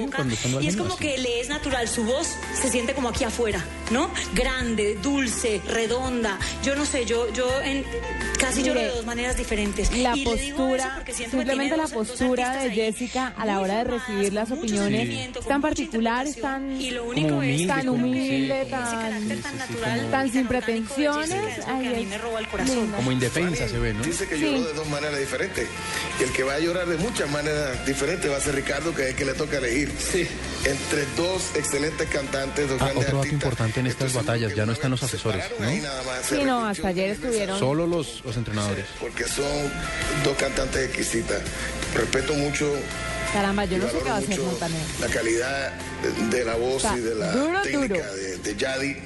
boca 0.07 0.19
están 0.19 0.62
y 0.62 0.66
es 0.69 0.76
como 0.76 0.97
que 0.97 1.19
le 1.19 1.40
es 1.40 1.49
natural, 1.49 1.88
su 1.88 2.04
voz 2.04 2.28
se 2.61 2.69
siente 2.71 2.95
como 2.95 3.01
aquí 3.09 3.25
afuera, 3.25 3.64
¿no? 3.90 4.11
Grande, 4.35 4.97
dulce, 5.02 5.61
redonda. 5.68 6.38
Yo 6.64 6.75
no 6.76 6.85
sé, 6.85 7.04
yo, 7.04 7.32
yo 7.32 7.49
en, 7.62 7.85
casi 8.38 8.62
lloro 8.62 8.80
de 8.80 8.88
dos 8.88 9.04
maneras 9.06 9.37
diferentes. 9.37 9.97
La 9.97 10.16
Y 10.16 10.25
postura, 10.25 11.02
simplemente 11.12 11.76
la 11.76 11.85
dos- 11.85 11.92
dos 11.92 12.09
postura 12.09 12.56
de 12.62 12.71
Jessica 12.71 13.32
a 13.37 13.44
la 13.47 13.61
hora 13.61 13.78
de 13.78 13.85
recibir 13.85 14.32
las 14.32 14.50
opiniones 14.50 15.30
tan 15.47 15.61
particular, 15.61 16.26
tan, 16.40 16.80
Y 16.80 16.90
lo 16.90 17.00
Como 17.04 17.11
único 17.12 17.28
es 17.28 17.35
humilde, 17.54 17.66
tan 17.66 17.87
como- 17.87 17.92
humilde, 18.06 18.62
sí, 18.64 18.71
tan, 18.71 19.28
tan 19.42 19.59
natural, 19.59 20.11
tan 20.11 20.32
sin 20.32 20.47
pretensiones. 20.47 21.28
Jessica, 21.30 21.66
Ay, 21.76 21.82
que 21.82 21.88
a 21.88 21.92
mí 21.92 22.02
es 22.02 22.09
me 22.09 22.18
roba 22.18 22.38
el 22.40 22.49
corazón. 22.49 22.76
linda. 22.76 22.97
Como 22.97 23.12
indefensa 23.12 23.68
se 23.68 23.78
ve, 23.78 23.94
¿no? 23.94 24.02
Dice 24.02 24.26
que 24.28 24.37
Sí. 24.37 24.42
lloró 24.42 24.62
de 24.64 24.73
dos 24.75 24.88
maneras 24.88 25.18
diferentes. 25.18 25.66
Y 26.18 26.23
el 26.25 26.32
que 26.32 26.42
va 26.42 26.54
a 26.54 26.59
llorar 26.59 26.87
de 26.87 26.97
muchas 26.99 27.30
maneras 27.30 27.85
diferentes 27.87 28.30
va 28.30 28.37
a 28.37 28.40
ser 28.40 28.54
Ricardo, 28.54 28.94
que 28.94 29.02
es 29.02 29.09
el 29.11 29.14
que 29.16 29.25
le 29.25 29.35
toca 29.35 29.59
elegir. 29.59 29.90
Entre 30.64 31.04
dos 31.16 31.50
excelentes 31.56 32.09
cantantes, 32.09 32.68
dos 32.68 32.80
Ah, 32.80 32.91
otro 32.96 33.18
dato 33.18 33.28
importante 33.28 33.80
en 33.80 33.87
estas 33.87 34.12
batallas, 34.14 34.54
ya 34.54 34.66
no 34.66 34.72
están 34.72 34.90
los 34.90 35.02
asesores, 35.02 35.44
¿no? 35.58 35.66
Ahí 35.66 35.80
nada 35.80 36.02
más 36.02 36.26
se 36.26 36.37
Sí, 36.37 36.44
no, 36.44 36.66
hasta 36.66 36.88
ayer 36.88 37.11
estuvieron. 37.11 37.58
Solo 37.58 37.87
los, 37.87 38.22
los 38.25 38.37
entrenadores. 38.37 38.84
Porque 39.00 39.25
son 39.25 39.44
dos 40.25 40.37
cantantes 40.37 40.87
exquisitas. 40.87 41.40
Respeto 41.94 42.34
mucho 42.34 42.72
Caramba, 43.32 43.64
yo 43.64 43.78
no 43.78 43.87
sé 43.88 43.92
qué 43.99 44.04
va 44.04 44.16
a 44.16 44.20
valoro 44.20 44.25
hacer 44.26 44.38
mucho 44.40 44.50
Montaner. 44.50 44.80
la 45.00 45.06
calidad 45.08 45.72
de, 46.30 46.37
de 46.38 46.44
la 46.44 46.54
voz 46.56 46.76
Está 46.84 46.96
y 46.99 47.00
de 47.00 47.14
la 47.14 47.32
duro, 47.32 47.62
técnica 47.62 47.94
duro. 48.06 48.14
De, 48.14 48.37
de 48.38 48.56
Yadi. 48.56 48.96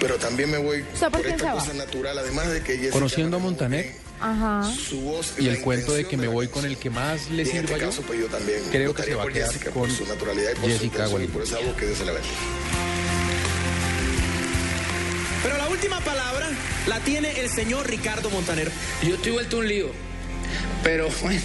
Pero 0.00 0.16
también 0.16 0.50
me 0.50 0.58
voy 0.58 0.84
sea, 0.98 1.10
¿por 1.10 1.24
esta 1.24 1.54
va? 1.54 1.60
cosa 1.60 1.72
natural, 1.74 2.18
además 2.18 2.50
de 2.50 2.60
que 2.62 2.88
Conociendo 2.90 3.36
a 3.36 3.40
Montaner 3.40 3.92
Ajá. 4.20 4.68
su 4.74 5.00
voz 5.00 5.34
y 5.38 5.46
el 5.48 5.60
cuento 5.60 5.92
de 5.92 6.06
que 6.08 6.16
me 6.16 6.26
voy 6.26 6.48
con 6.48 6.64
el 6.64 6.76
que 6.76 6.90
más 6.90 7.28
le 7.30 7.42
este 7.42 7.60
sirva 7.60 7.78
yo, 7.78 7.86
caso, 7.86 8.02
pues 8.02 8.18
yo 8.18 8.26
también 8.26 8.58
creo 8.72 8.94
que 8.94 9.02
se 9.04 9.14
va 9.14 9.24
a 9.24 9.26
quedar 9.28 9.46
Jessica 9.48 9.70
con 9.70 9.82
por 9.82 9.90
su 9.92 10.06
naturalidad 10.06 10.50
y 10.50 10.54
por 10.54 10.64
su 10.64 10.70
Jessica 10.70 11.04
intención 11.04 11.22
y 11.22 11.26
por 11.28 11.42
esa 11.42 11.58
voz 11.60 11.76
que 11.76 11.86
Dios 11.86 11.98
se 11.98 12.04
la 12.04 12.12
bendiga. 12.12 12.34
Pero 15.42 15.56
la 15.56 15.68
última 15.68 16.00
palabra 16.00 16.48
la 16.86 17.00
tiene 17.00 17.40
el 17.40 17.48
señor 17.48 17.88
Ricardo 17.88 18.30
Montaner. 18.30 18.70
Yo 19.02 19.16
estoy 19.16 19.32
vuelto 19.32 19.58
un 19.58 19.68
lío, 19.68 19.90
pero 20.84 21.08
bueno, 21.20 21.40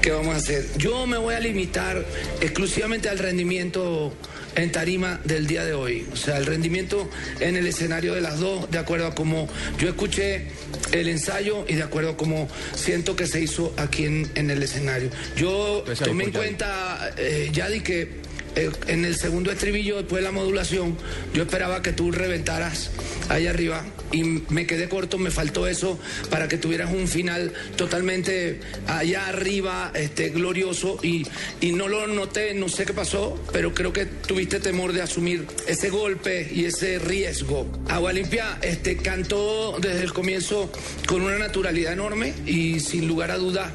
¿qué 0.00 0.10
vamos 0.10 0.34
a 0.34 0.38
hacer? 0.38 0.66
Yo 0.78 1.06
me 1.06 1.18
voy 1.18 1.34
a 1.34 1.40
limitar 1.40 2.04
exclusivamente 2.40 3.08
al 3.08 3.18
rendimiento 3.18 4.14
en 4.54 4.72
tarima 4.72 5.20
del 5.24 5.46
día 5.46 5.64
de 5.64 5.74
hoy. 5.74 6.06
O 6.12 6.16
sea, 6.16 6.38
el 6.38 6.46
rendimiento 6.46 7.08
en 7.40 7.56
el 7.56 7.66
escenario 7.66 8.14
de 8.14 8.20
las 8.20 8.40
dos, 8.40 8.70
de 8.70 8.78
acuerdo 8.78 9.06
a 9.06 9.14
cómo 9.14 9.48
yo 9.78 9.88
escuché 9.88 10.48
el 10.92 11.08
ensayo 11.08 11.64
y 11.68 11.74
de 11.74 11.82
acuerdo 11.82 12.10
a 12.10 12.16
cómo 12.16 12.48
siento 12.74 13.14
que 13.14 13.26
se 13.26 13.40
hizo 13.40 13.74
aquí 13.76 14.06
en, 14.06 14.30
en 14.34 14.50
el 14.50 14.62
escenario. 14.62 15.10
Yo 15.36 15.84
tomé 16.02 16.24
en 16.24 16.32
cuenta, 16.32 17.12
eh, 17.18 17.50
Yadi, 17.52 17.80
que 17.80 18.27
en 18.56 19.04
el 19.04 19.16
segundo 19.16 19.50
estribillo, 19.50 19.96
después 19.96 20.20
de 20.20 20.24
la 20.24 20.32
modulación, 20.32 20.96
yo 21.34 21.42
esperaba 21.42 21.82
que 21.82 21.92
tú 21.92 22.10
reventaras 22.10 22.90
ahí 23.28 23.46
arriba 23.46 23.84
y 24.12 24.24
me 24.48 24.66
quedé 24.66 24.88
corto, 24.88 25.18
me 25.18 25.30
faltó 25.30 25.66
eso 25.66 25.98
para 26.30 26.48
que 26.48 26.56
tuvieras 26.56 26.92
un 26.92 27.08
final 27.08 27.52
totalmente 27.76 28.60
allá 28.86 29.28
arriba, 29.28 29.92
este, 29.94 30.30
glorioso 30.30 30.98
y, 31.02 31.26
y 31.60 31.72
no 31.72 31.88
lo 31.88 32.06
noté, 32.06 32.54
no 32.54 32.68
sé 32.68 32.86
qué 32.86 32.94
pasó, 32.94 33.42
pero 33.52 33.74
creo 33.74 33.92
que 33.92 34.06
tuviste 34.06 34.60
temor 34.60 34.92
de 34.92 35.02
asumir 35.02 35.46
ese 35.66 35.90
golpe 35.90 36.48
y 36.50 36.64
ese 36.64 36.98
riesgo. 36.98 37.66
Agua 37.88 38.12
Limpia 38.12 38.58
este, 38.62 38.96
cantó 38.96 39.76
desde 39.80 40.02
el 40.02 40.12
comienzo 40.12 40.70
con 41.06 41.22
una 41.22 41.38
naturalidad 41.38 41.92
enorme 41.92 42.34
y 42.46 42.80
sin 42.80 43.06
lugar 43.06 43.30
a 43.30 43.36
duda 43.36 43.72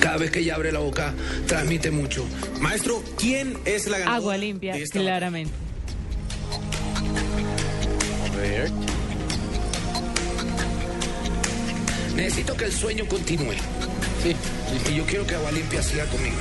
cada 0.00 0.16
vez 0.16 0.30
que 0.30 0.40
ella 0.40 0.54
abre 0.54 0.72
la 0.72 0.80
boca 0.80 1.14
transmite 1.46 1.90
mucho. 1.90 2.26
Maestro, 2.60 3.02
¿quién 3.16 3.58
es 3.64 3.86
la 3.86 3.98
ganadora? 3.98 4.16
Agua 4.16 4.36
limpia, 4.36 4.74
de 4.74 4.82
esta 4.82 4.98
claramente. 5.00 5.52
A 8.32 8.36
ver. 8.36 8.70
Necesito 12.14 12.56
que 12.56 12.66
el 12.66 12.72
sueño 12.72 13.06
continúe. 13.06 13.54
Sí. 14.22 14.36
Y 14.90 14.94
yo 14.94 15.04
quiero 15.04 15.26
que 15.26 15.34
Agua 15.34 15.50
Limpia 15.50 15.82
siga 15.82 16.04
conmigo. 16.06 16.36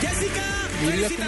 Jessica, 0.00 0.68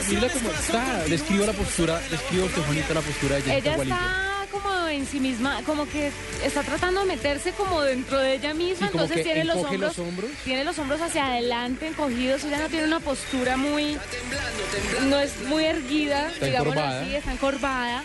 Mira, 0.08 0.28
cómo 0.28 0.50
está. 0.50 1.04
Describo 1.08 1.46
la 1.46 1.52
postura, 1.52 2.00
describo 2.10 2.48
que 2.48 2.60
bonita 2.60 2.94
la 2.94 3.00
postura 3.00 3.36
de 3.36 3.42
Jessica 3.42 3.74
Ella 3.74 3.82
está 3.82 4.35
como 4.62 4.86
en 4.88 5.06
sí 5.06 5.20
misma, 5.20 5.62
como 5.64 5.86
que 5.88 6.10
está 6.44 6.62
tratando 6.62 7.00
de 7.00 7.06
meterse 7.06 7.52
como 7.52 7.82
dentro 7.82 8.18
de 8.18 8.34
ella 8.34 8.54
misma, 8.54 8.86
Sí, 8.88 8.92
entonces 8.92 9.22
tiene 9.22 9.44
los 9.44 9.56
hombros, 9.56 9.80
los 9.80 9.98
hombros. 9.98 10.30
tiene 10.44 10.64
los 10.64 10.78
hombros 10.78 11.00
hacia 11.00 11.26
adelante 11.26 11.86
encogidos, 11.88 12.44
ella 12.44 12.58
no 12.58 12.68
tiene 12.68 12.86
una 12.86 13.00
postura 13.00 13.56
muy, 13.56 13.98
no 15.08 15.18
es 15.20 15.36
muy 15.46 15.64
erguida, 15.64 16.30
Está 16.30 16.46
encorvada. 16.48 17.00
así, 17.02 17.14
está 17.16 17.32
encorvada. 17.32 18.04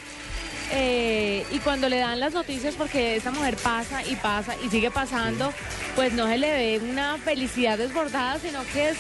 Eh, 0.73 1.45
y 1.51 1.59
cuando 1.59 1.89
le 1.89 1.97
dan 1.99 2.19
las 2.21 2.33
noticias, 2.33 2.75
porque 2.77 3.17
esta 3.17 3.31
mujer 3.31 3.57
pasa 3.57 4.05
y 4.05 4.15
pasa 4.15 4.55
y 4.65 4.69
sigue 4.69 4.89
pasando, 4.89 5.53
pues 5.95 6.13
no 6.13 6.27
se 6.27 6.37
le 6.37 6.49
ve 6.49 6.79
una 6.89 7.17
felicidad 7.17 7.77
desbordada, 7.77 8.39
sino 8.39 8.63
que 8.71 8.89
es- 8.91 8.97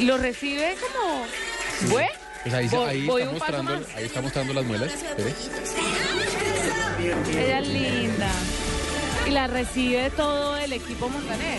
lo 0.00 0.18
recibe 0.18 0.76
como, 0.80 1.24
bueno, 1.90 2.10
Pues 2.42 2.54
ahí, 2.54 2.68
voy- 2.68 2.88
ahí 2.90 3.06
voy 3.06 3.22
está 3.22 3.32
un 3.34 3.38
paso 3.40 3.52
mostrando, 3.62 3.86
más. 3.88 3.96
ahí 3.96 4.04
está 4.04 4.20
mostrando 4.20 4.52
las 4.52 4.64
muelas. 4.66 4.92
espere. 4.92 5.34
Ella 6.98 7.60
es 7.60 7.68
linda. 7.68 8.30
Y 9.26 9.30
la 9.30 9.46
recibe 9.46 10.10
todo 10.10 10.56
el 10.56 10.72
equipo 10.72 11.08
Montaner. 11.08 11.58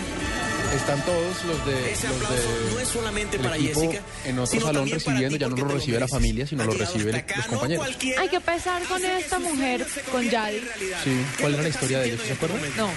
Están 0.76 1.04
todos 1.04 1.44
los 1.46 1.66
de, 1.66 1.94
Ese 1.94 2.08
los 2.08 2.16
aplauso 2.18 2.36
de 2.36 2.72
no 2.74 2.80
es 2.80 2.88
solamente 2.88 3.38
el 3.38 3.42
para 3.44 3.56
equipo 3.58 3.82
Jessica, 3.82 4.04
en 4.26 4.38
otro 4.40 4.48
sino 4.52 4.66
salón 4.68 4.90
recibiendo, 4.90 5.38
ti, 5.38 5.40
ya 5.44 5.48
no 5.50 5.56
lo 5.56 5.68
recibe 5.68 6.00
la 6.00 6.08
familia, 6.08 6.46
sino 6.46 6.64
lo 6.64 6.72
hasta 6.74 7.18
acá, 7.18 7.36
los 7.38 7.46
no 7.46 7.52
compañeros. 7.54 7.88
Hay 8.20 8.30
que 8.30 8.40
pesar 8.40 8.84
con 8.84 9.04
esta 9.04 9.40
mujer, 9.40 9.88
con 10.12 10.30
Yadi. 10.30 10.60
Sí, 11.04 11.12
¿cuál 11.40 11.54
era 11.56 11.64
la 11.64 11.70
historia 11.70 12.00
de 12.00 12.08
ellos? 12.10 12.22
¿Se 12.26 12.34
acuerdan? 12.34 12.60
No, 12.78 12.90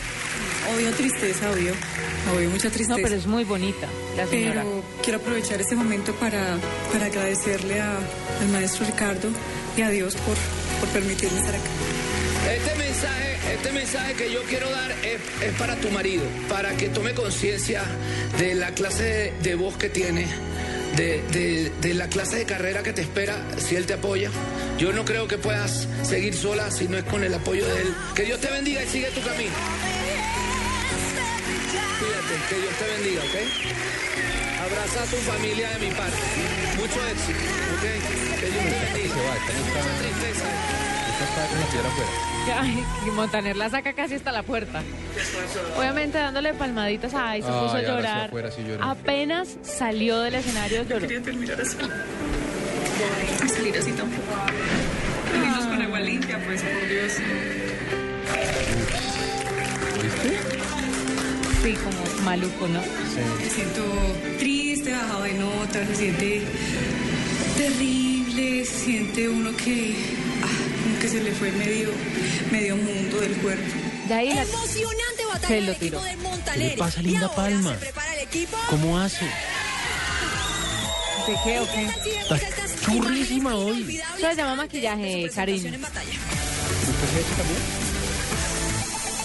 Obvio 0.74 0.90
tristeza, 0.92 1.50
obvio. 1.50 1.72
Obvio 2.34 2.50
mucha 2.50 2.68
no, 2.68 2.74
tristeza. 2.74 3.00
pero 3.02 3.14
es 3.16 3.26
muy 3.26 3.44
bonita 3.44 3.88
la 4.16 4.26
señora. 4.26 4.62
Pero 4.62 4.84
quiero 5.02 5.18
aprovechar 5.18 5.60
este 5.60 5.74
momento 5.74 6.14
para, 6.16 6.56
para 6.92 7.06
agradecerle 7.06 7.80
a- 7.80 7.96
al 8.40 8.48
maestro 8.52 8.86
Ricardo 8.86 9.28
y 9.76 9.82
a 9.82 9.88
Dios 9.90 10.14
por, 10.16 10.36
por 10.80 10.88
permitirme 10.90 11.38
estar 11.38 11.54
acá. 11.54 11.70
Este 12.50 12.74
mensaje, 12.76 13.36
este 13.54 13.72
mensaje 13.72 14.14
que 14.14 14.32
yo 14.32 14.42
quiero 14.44 14.68
dar 14.70 14.90
es, 14.90 15.20
es 15.48 15.52
para 15.58 15.76
tu 15.76 15.90
marido, 15.90 16.24
para 16.48 16.72
que 16.76 16.88
tome 16.88 17.14
conciencia 17.14 17.82
de 18.38 18.54
la 18.54 18.70
clase 18.72 19.02
de, 19.04 19.32
de 19.42 19.54
voz 19.54 19.76
que 19.76 19.88
tiene, 19.88 20.26
de, 20.96 21.22
de- 21.32 21.70
de 21.80 21.94
la 21.94 22.08
clase 22.08 22.36
de 22.36 22.44
carrera 22.44 22.82
que 22.82 22.92
te 22.92 23.00
espera 23.02 23.36
si 23.58 23.76
él 23.76 23.86
te 23.86 23.94
apoya. 23.94 24.30
Yo 24.78 24.92
no 24.92 25.04
creo 25.04 25.28
que 25.28 25.38
puedas 25.38 25.86
seguir 26.02 26.34
sola 26.34 26.70
si 26.70 26.88
no 26.88 26.98
es 26.98 27.04
con 27.04 27.22
el 27.24 27.32
apoyo 27.32 27.64
de 27.66 27.82
él. 27.82 27.94
Que 28.14 28.24
Dios 28.24 28.40
te 28.40 28.50
bendiga 28.50 28.82
y 28.82 28.88
sigue 28.88 29.06
tu 29.10 29.22
camino. 29.22 29.52
Cuídate, 31.98 32.34
que 32.48 32.56
Dios 32.60 32.74
te 32.78 32.86
bendiga, 32.96 33.22
¿ok? 33.22 33.36
Abraza 34.66 35.02
a 35.02 35.06
tu 35.06 35.16
familia 35.16 35.70
de 35.70 35.78
mi 35.86 35.92
parte. 35.94 36.18
Mucho 36.76 37.06
éxito, 37.08 37.38
¿ok? 37.76 38.40
Que 38.40 38.46
Dios 38.46 38.64
te 38.64 38.84
bendiga. 38.86 39.14
Mucha 39.14 40.02
tristeza. 40.02 40.46
Ay, 42.58 42.84
y 43.06 43.10
Montaner 43.10 43.56
la 43.56 43.70
saca 43.70 43.92
casi 43.92 44.14
hasta 44.14 44.32
la 44.32 44.42
puerta. 44.42 44.82
Obviamente 45.78 46.18
dándole 46.18 46.54
palmaditas 46.54 47.14
a 47.14 47.36
y 47.38 47.42
se 47.42 47.48
Ay, 47.48 47.54
puso 47.54 47.76
a 47.76 47.80
sí, 47.80 47.86
llorar. 47.86 48.26
afuera 48.28 48.50
sí. 48.50 48.62
Apenas 48.80 49.56
salió 49.62 50.20
del 50.20 50.34
escenario 50.34 50.82
lloró. 50.84 51.00
Quería 51.00 51.22
terminar 51.22 51.60
así. 51.60 51.76
A 53.42 53.48
salir 53.48 53.76
así 53.78 53.92
tampoco. 53.92 54.22
Menos 55.40 55.64
con 55.66 55.82
agua 55.82 56.00
limpia, 56.00 56.38
pues, 56.44 56.62
por 56.62 56.88
Dios. 56.88 57.12
¿Viste? 60.02 60.38
Sí, 61.62 61.74
como 61.74 62.24
maluco, 62.24 62.68
¿no? 62.68 62.80
Me 62.80 63.48
siento 63.50 63.82
triste, 64.38 64.92
bajado 64.92 65.22
de 65.22 65.32
nota, 65.34 65.86
se 65.86 65.94
siente 65.96 66.42
terrible, 67.56 68.64
se 68.64 68.74
siente 68.84 69.28
uno 69.28 69.50
que 69.56 69.94
se 71.12 71.22
le 71.22 71.32
fue 71.32 71.52
medio, 71.52 71.90
medio 72.50 72.74
mundo 72.74 73.20
del 73.20 73.34
cuerpo. 73.42 73.62
De 74.08 74.14
ahí 74.14 74.32
la, 74.32 74.42
Emocionante 74.44 75.24
batalla 75.26 75.46
Se 75.48 75.54
del 75.56 75.66
lo 75.66 75.72
equipo 75.72 75.98
tiró. 75.98 76.02
del 76.02 76.52
¿Qué 76.54 76.58
le 76.58 76.70
pasa 76.78 77.02
Linda 77.02 77.26
ahora 77.26 77.36
Palma? 77.36 77.70
se 77.72 77.76
prepara 77.76 78.14
el 78.14 78.20
equipo. 78.20 78.56
¿Cómo 78.70 78.98
hace? 78.98 79.24
¿De 81.26 81.36
qué 81.44 81.60
o 81.60 81.66
qué? 81.70 82.34
Está 82.34 82.40
churrísima 82.80 83.54
hoy. 83.54 84.00
Eso 84.16 84.30
se 84.30 84.36
llama 84.36 84.54
maquillaje, 84.54 85.28
cariño. 85.34 85.70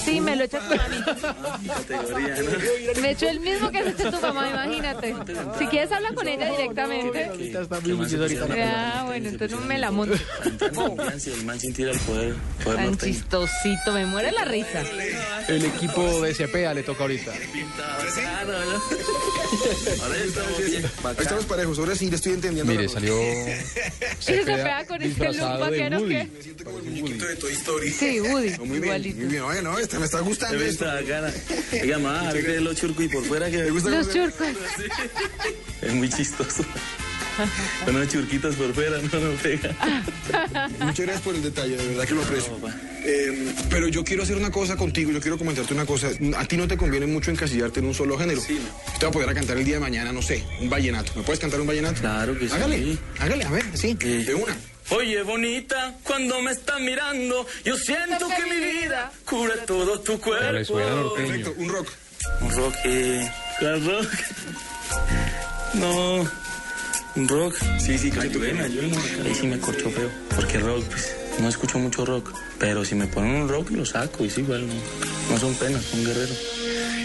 Sí, 0.08 0.22
me 0.22 0.38
lo 0.38 0.46
echa 0.46 0.60
tu 0.60 0.74
mami. 0.74 0.98
Me 3.02 3.12
echó 3.12 3.28
el 3.28 3.42
mismo 3.42 3.70
que 3.72 3.84
se 3.84 3.90
echó 3.90 4.10
tu 4.10 4.22
mamá, 4.22 4.50
imagínate. 4.50 5.14
Si 5.60 5.68
quieres 5.68 5.92
habla 5.92 6.14
con 6.14 6.26
ella 6.28 6.50
directamente. 6.52 7.30
Está 7.52 7.80
muy 7.82 7.92
ahorita. 7.92 8.46
Ah, 8.58 9.04
bueno, 9.06 9.28
entonces 9.28 9.60
no 9.60 9.66
me 9.66 9.78
la 9.78 9.92
monto. 9.92 10.16
El 10.16 11.44
man 11.44 11.60
el 11.62 12.00
poder, 12.00 12.36
Tan 12.64 12.98
chistosito, 12.98 13.92
me 13.92 14.06
muere 14.06 14.32
la 14.32 14.46
risa. 14.46 14.82
El 15.48 15.66
equipo 15.66 16.22
de 16.22 16.34
CPA 16.34 16.74
le 16.74 16.84
toca 16.84 17.04
ahorita. 17.04 17.34
Ahí 21.04 21.16
estamos 21.20 21.46
parejos, 21.46 21.80
ahora 21.80 21.96
sí 21.96 22.10
le 22.10 22.16
estoy 22.16 22.34
entendiendo. 22.34 22.72
Mire, 22.72 22.88
salió 22.88 23.18
Y 23.22 23.56
se 24.20 24.44
pega 24.44 24.86
con 24.86 25.02
este 25.02 25.26
look 25.26 25.34
disfrazado 25.34 25.66
de 25.66 25.80
vaquero 25.80 26.00
Woody. 26.00 27.18
que... 27.18 27.26
de 27.26 27.36
Toy 27.36 27.54
Story. 27.54 27.92
Sí, 27.92 28.20
Woody, 28.20 28.58
Muy 28.60 28.80
bien, 28.80 28.84
igualito. 28.84 29.18
muy 29.18 29.28
bien. 29.28 29.44
Oye, 29.44 29.62
no, 29.62 29.78
este 29.78 29.97
me 30.00 30.06
está 30.06 30.20
gustando. 30.22 30.60
Se 30.60 30.70
esto. 30.70 30.86
está 30.86 31.02
bacana. 31.02 31.34
Oiga, 31.82 32.00
más, 32.00 32.28
a 32.28 32.34
ver 32.34 32.62
los 32.62 32.76
churcos 32.76 33.06
y 33.06 33.08
por 33.10 33.24
fuera 33.26 33.50
que 33.50 33.70
Los 33.70 34.14
churcos. 34.14 34.48
es 35.82 35.94
muy 35.94 36.10
chistoso. 36.10 36.64
Unos 37.88 38.08
churquitos 38.08 38.56
por 38.56 38.74
fuera, 38.74 38.98
no, 38.98 39.20
no 39.20 39.32
pega. 39.42 39.76
Muchas 40.80 41.06
gracias 41.06 41.22
por 41.22 41.36
el 41.36 41.44
detalle, 41.44 41.78
de 41.78 41.88
verdad 41.90 42.06
que 42.06 42.16
lo 42.16 42.24
aprecio. 42.24 42.54
Eh, 43.04 43.54
pero 43.70 43.88
yo 43.88 44.04
quiero 44.04 44.24
hacer 44.24 44.38
una 44.38 44.52
cosa 44.52 44.76
contigo, 44.76 45.12
yo 45.12 45.22
quiero 45.22 45.38
comentarte 45.38 45.74
una 45.74 45.86
cosa. 45.86 46.10
A 46.36 46.46
ti 46.46 46.58
no 46.58 46.68
te 46.68 46.78
conviene 46.78 47.06
mucho 47.08 47.32
encasillarte 47.32 47.80
en 47.80 47.88
un 47.88 47.94
solo 47.94 48.18
género. 48.18 48.42
Te 48.42 48.54
voy 49.02 49.08
a 49.08 49.12
poder 49.12 49.30
a 49.30 49.34
cantar 49.34 49.58
el 49.58 49.66
día 49.66 49.76
de 49.76 49.82
mañana, 49.82 50.12
no 50.12 50.22
sé, 50.22 50.44
un 50.60 50.70
vallenato. 50.70 51.12
¿Me 51.16 51.24
puedes 51.24 51.40
cantar 51.40 51.62
un 51.62 51.68
vallenato? 51.68 52.02
Claro 52.02 52.38
que 52.38 52.48
sí. 52.48 52.54
Hágale, 52.56 52.98
hágale, 53.20 53.44
a 53.44 53.52
ver, 53.52 53.66
sí, 53.76 53.94
de 53.94 54.34
una. 54.34 54.58
Oye, 54.90 55.22
bonita, 55.24 55.96
cuando 56.04 56.42
me 56.42 56.52
estás 56.52 56.80
mirando, 56.80 57.46
yo 57.66 57.76
siento 57.78 58.28
que 58.30 58.46
mi 58.46 58.58
vida 58.58 59.12
cubre 59.26 59.58
todo 59.66 60.00
tu 60.00 60.20
cuerpo. 60.20 60.76
Perfecto, 60.76 61.54
un 61.58 61.70
rock. 61.70 61.90
Un 62.42 62.52
rock, 62.52 62.76
eh, 62.86 63.32
¿cuál 63.60 63.86
rock? 63.86 64.10
No, 65.74 66.30
un 67.16 67.28
rock. 67.28 67.56
Sí, 67.80 67.98
sí, 67.98 68.10
que 68.10 68.20
ayúdeme. 68.22 68.64
Ahí 68.64 69.36
sí 69.36 69.48
me 69.48 69.60
corchó 69.60 69.90
feo, 69.92 70.10
porque 70.36 70.58
rock, 70.60 70.86
pues, 70.86 71.16
no 71.40 71.50
escucho 71.50 71.80
mucho 71.80 72.06
rock. 72.06 72.34
Pero 72.58 72.86
si 72.86 72.96
me 72.96 73.08
ponen 73.08 73.36
un 73.42 73.50
rock, 73.50 73.72
lo 73.72 73.86
saco, 73.86 74.24
y 74.24 74.30
sí, 74.30 74.42
igual, 74.42 74.68
no, 74.68 74.74
no 75.32 75.38
son 75.40 75.54
penas, 75.56 75.84
son 75.84 76.04
guerreros. 76.06 76.38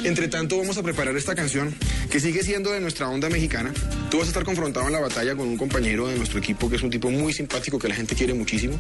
Entre 0.04 0.28
tanto, 0.28 0.58
vamos 0.58 0.76
a 0.78 0.82
preparar 0.82 1.16
esta 1.16 1.34
canción 1.34 1.74
que 2.10 2.20
sigue 2.20 2.42
siendo 2.42 2.72
de 2.72 2.80
nuestra 2.80 3.08
onda 3.08 3.28
mexicana. 3.28 3.72
Tú 4.10 4.18
vas 4.18 4.26
a 4.26 4.30
estar 4.30 4.44
confrontado 4.44 4.86
en 4.86 4.92
la 4.92 5.00
batalla 5.00 5.34
con 5.34 5.48
un 5.48 5.56
compañero 5.56 6.08
de 6.08 6.16
nuestro 6.16 6.38
equipo 6.38 6.68
que 6.68 6.76
es 6.76 6.82
un 6.82 6.90
tipo 6.90 7.10
muy 7.10 7.32
simpático 7.32 7.78
que 7.78 7.88
la 7.88 7.94
gente 7.94 8.14
quiere 8.14 8.34
muchísimo, 8.34 8.78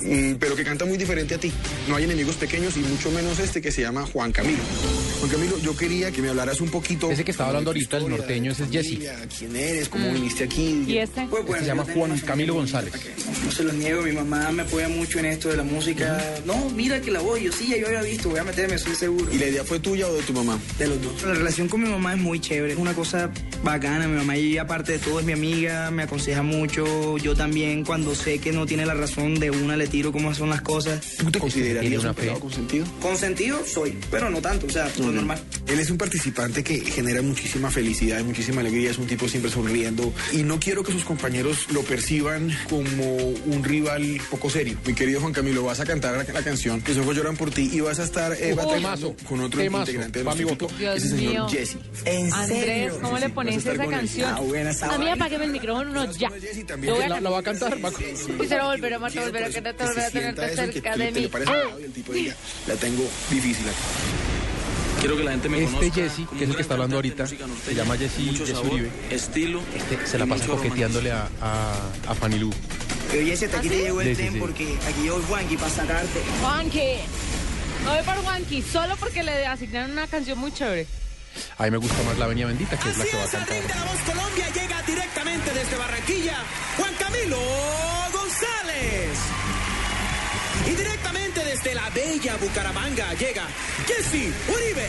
mm, 0.00 0.34
pero 0.34 0.56
que 0.56 0.64
canta 0.64 0.84
muy 0.84 0.98
diferente 0.98 1.34
a 1.34 1.38
ti. 1.38 1.52
No 1.88 1.96
hay 1.96 2.04
enemigos 2.04 2.36
pequeños 2.36 2.76
y 2.76 2.80
mucho 2.80 3.10
menos 3.10 3.38
este 3.38 3.60
que 3.62 3.70
se 3.70 3.82
llama 3.82 4.06
Juan 4.06 4.32
Camilo. 4.32 4.62
Juan 5.20 5.30
Camilo, 5.30 5.58
yo 5.58 5.76
quería 5.76 6.10
que 6.10 6.20
me 6.20 6.28
hablaras 6.28 6.60
un 6.60 6.68
poquito. 6.68 7.10
Ese 7.10 7.24
que 7.24 7.30
estaba 7.30 7.50
hablando 7.50 7.70
ahorita, 7.70 7.98
el 7.98 8.08
norteño, 8.08 8.52
ese 8.52 8.64
es 8.64 8.70
Jesse. 8.70 8.98
¿Quién 9.38 9.56
eres? 9.56 9.88
¿Cómo 9.88 10.12
viniste 10.12 10.44
aquí? 10.44 10.84
¿Y 10.86 10.98
este? 10.98 11.22
Este 11.22 11.58
se 11.60 11.64
llama 11.64 11.84
Juan 11.92 12.18
Camilo 12.20 12.54
González. 12.54 12.92
No 13.44 13.50
se 13.50 13.64
lo 13.64 13.72
niego, 13.72 14.02
mi 14.02 14.12
mamá 14.12 14.50
me 14.52 14.62
apoya 14.62 14.88
mucho 14.88 15.18
en 15.18 15.26
esto 15.26 15.48
de 15.48 15.56
la 15.56 15.62
música. 15.62 16.22
No, 16.44 16.70
mira 16.70 17.00
que 17.00 17.10
la 17.10 17.20
voy, 17.20 17.44
yo 17.44 17.52
sí, 17.52 17.68
ya 17.68 17.76
yo 17.76 17.86
había 17.86 18.02
visto, 18.02 18.28
voy 18.28 18.38
a 18.38 18.44
meterme, 18.44 18.74
estoy 18.74 18.94
seguro. 18.94 19.32
¿Y 19.32 19.38
la 19.38 19.46
idea 19.46 19.64
fue 19.64 19.78
tuya 19.78 20.08
o 20.08 20.14
de 20.14 20.22
tu 20.22 20.32
mamá? 20.36 20.58
De 20.78 20.86
los 20.86 21.02
dos. 21.02 21.22
La 21.24 21.34
relación 21.34 21.68
con 21.68 21.82
mi 21.82 21.88
mamá 21.88 22.14
es 22.14 22.20
muy 22.20 22.40
chévere, 22.40 22.72
es 22.74 22.78
una 22.78 22.94
cosa 22.94 23.30
bacana. 23.62 24.06
Mi 24.06 24.16
mamá, 24.16 24.36
y 24.36 24.58
aparte 24.58 24.92
de 24.92 24.98
todo, 24.98 25.20
es 25.20 25.26
mi 25.26 25.32
amiga, 25.32 25.90
me 25.90 26.04
aconseja 26.04 26.42
mucho. 26.42 27.18
Yo 27.18 27.34
también, 27.34 27.84
cuando 27.84 28.14
sé 28.14 28.38
que 28.38 28.52
no 28.52 28.66
tiene 28.66 28.86
la 28.86 28.94
razón 28.94 29.34
de 29.34 29.50
una, 29.50 29.76
le 29.76 29.86
tiro 29.86 30.12
cómo 30.12 30.32
son 30.34 30.50
las 30.50 30.62
cosas. 30.62 31.00
¿Tú 31.18 31.30
te 31.30 31.38
considerarías 31.38 32.00
una 32.00 32.10
un 32.10 32.16
pelado 32.16 32.40
consentido? 32.40 32.86
Consentido 33.00 33.60
soy, 33.66 33.98
pero 34.10 34.30
no 34.30 34.40
tanto, 34.40 34.66
o 34.66 34.70
sea, 34.70 34.90
lo 34.98 35.10
normal. 35.12 35.38
Él 35.66 35.80
es 35.80 35.90
un 35.90 35.98
participante 35.98 36.62
que 36.62 36.80
genera 36.80 37.22
muchísima 37.22 37.70
felicidad, 37.70 38.22
muchísima 38.22 38.60
alegría, 38.60 38.90
es 38.90 38.98
un 38.98 39.06
tipo 39.06 39.28
siempre 39.28 39.50
sonriendo 39.50 40.12
y 40.32 40.42
no 40.42 40.60
quiero 40.60 40.84
que 40.84 40.92
sus 40.92 41.04
compañeros 41.04 41.66
lo 41.72 41.82
perciban 41.82 42.50
como 42.68 43.16
un 43.16 43.64
rival 43.64 44.20
poco 44.30 44.50
serio. 44.50 44.76
Mi 44.86 44.94
querido 44.94 45.20
Juan 45.20 45.32
Camilo, 45.32 45.64
vas 45.64 45.80
a 45.80 45.84
cantar 45.84 46.16
la, 46.16 46.32
la 46.32 46.42
canción 46.42 46.82
Mis 46.86 46.96
ojos 46.98 47.16
lloran 47.16 47.36
por 47.36 47.50
ti 47.50 47.70
y 47.72 47.80
vas 47.80 47.98
a 47.98 48.04
estar 48.04 48.32
eh, 48.32 48.54
con 49.26 49.40
otro 49.40 49.60
temazo, 49.60 49.90
integrante 49.90 50.15
de 50.18 50.22
va 50.24 50.34
nuestro 50.34 50.46
mi 50.46 50.52
equipo, 50.52 50.66
voto. 50.66 50.78
Dios 50.78 50.96
ese 50.96 51.08
señor 51.08 51.30
mío. 51.32 51.48
Jesse. 51.48 51.76
¿En 52.04 52.32
Andrés, 52.32 52.60
serio? 52.64 52.98
¿cómo 53.02 53.18
le 53.18 53.28
pones 53.30 53.56
esa 53.56 53.76
con 53.76 53.90
canción? 53.90 54.30
Ah, 54.34 54.40
buena 54.40 54.70
A 54.70 54.98
mí 54.98 55.08
apágueme 55.08 55.44
el 55.46 55.50
micrófono 55.52 56.12
ya. 56.12 56.28
también. 56.66 56.92
Lo 56.92 56.96
voy 56.96 57.04
a 57.04 57.08
La, 57.08 57.20
la 57.20 57.30
va 57.30 57.38
a 57.38 57.42
cantar. 57.42 57.84
va 57.84 57.88
a- 57.88 57.92
Y 58.42 58.46
se 58.48 58.56
lo 58.56 58.64
volverá 58.66 58.96
a 58.96 58.98
matar, 58.98 59.24
volverá 59.24 59.46
a 59.46 59.48
volverá 59.50 60.06
a 60.06 60.10
tenerte 60.10 60.56
cerca 60.56 60.96
de 60.96 61.12
mí. 61.12 61.30
¡Ah! 61.46 61.62
la 62.66 62.74
tengo 62.76 63.04
difícil 63.30 63.64
aquí. 63.68 63.76
Quiero 65.00 65.16
que 65.18 65.24
la 65.24 65.30
gente 65.32 65.48
me 65.50 65.62
Este 65.62 65.76
conozca. 65.76 65.94
Jesse, 65.94 66.26
que 66.38 66.44
es 66.44 66.50
el 66.50 66.56
que 66.56 66.62
está 66.62 66.74
hablando 66.74 66.94
de 66.94 66.98
ahorita, 66.98 67.26
se 67.26 67.74
llama 67.74 67.96
Jesse- 67.96 68.36
Jesse 68.38 68.48
sabor, 68.50 68.72
Uribe. 68.72 68.90
Estilo. 69.10 69.60
Este 69.76 70.06
se 70.06 70.18
la 70.18 70.26
pasa 70.26 70.46
coqueteándole 70.46 71.12
a, 71.12 71.28
a, 71.40 71.74
a 72.08 72.14
Fanny 72.14 72.38
Lu. 72.38 72.50
Oye, 73.12 73.32
ese 73.34 73.44
hasta 73.44 73.58
aquí 73.58 73.68
te 73.68 73.76
llegó 73.82 74.00
el 74.00 74.08
Sí, 74.08 74.14
sí, 74.14 74.20
tren 74.22 74.32
sí. 74.32 74.38
porque 74.40 74.78
aquí 74.88 75.02
llegó 75.02 75.20
Juanqui 75.28 75.56
para 75.58 75.70
sacarte. 75.70 76.20
Juanqui. 76.40 76.80
No 77.86 77.92
voy 77.94 78.02
por 78.02 78.16
Juanqui, 78.16 78.62
solo 78.62 78.96
porque 78.96 79.22
le 79.22 79.46
asignaron 79.46 79.92
una 79.92 80.06
canción 80.08 80.38
muy 80.38 80.52
chévere. 80.52 80.86
A 81.58 81.64
mí 81.64 81.70
me 81.70 81.76
gusta 81.76 82.02
más 82.02 82.18
la 82.18 82.24
Avenida 82.24 82.46
Bendita, 82.46 82.76
que 82.78 82.88
es 82.90 82.96
la 82.96 83.04
Así 83.04 83.10
que 83.12 83.16
va 83.16 83.22
a 83.22 83.26
es, 83.26 83.34
el 83.34 83.40
cantar. 83.40 83.56
ring 83.58 83.66
de 83.68 83.74
la 83.74 83.84
voz 83.84 84.00
Colombia 84.02 84.46
llega 84.54 84.82
directamente 84.82 85.50
desde 85.52 85.76
Barranquilla, 85.76 86.36
Juan 86.78 86.94
Camilo 86.98 87.38
González. 88.12 89.18
Y 90.66 90.70
directamente 90.70 91.44
desde 91.44 91.74
la 91.74 91.90
bella 91.90 92.36
Bucaramanga 92.40 93.14
llega 93.14 93.44
Jesse 93.86 94.32
Uribe. 94.48 94.88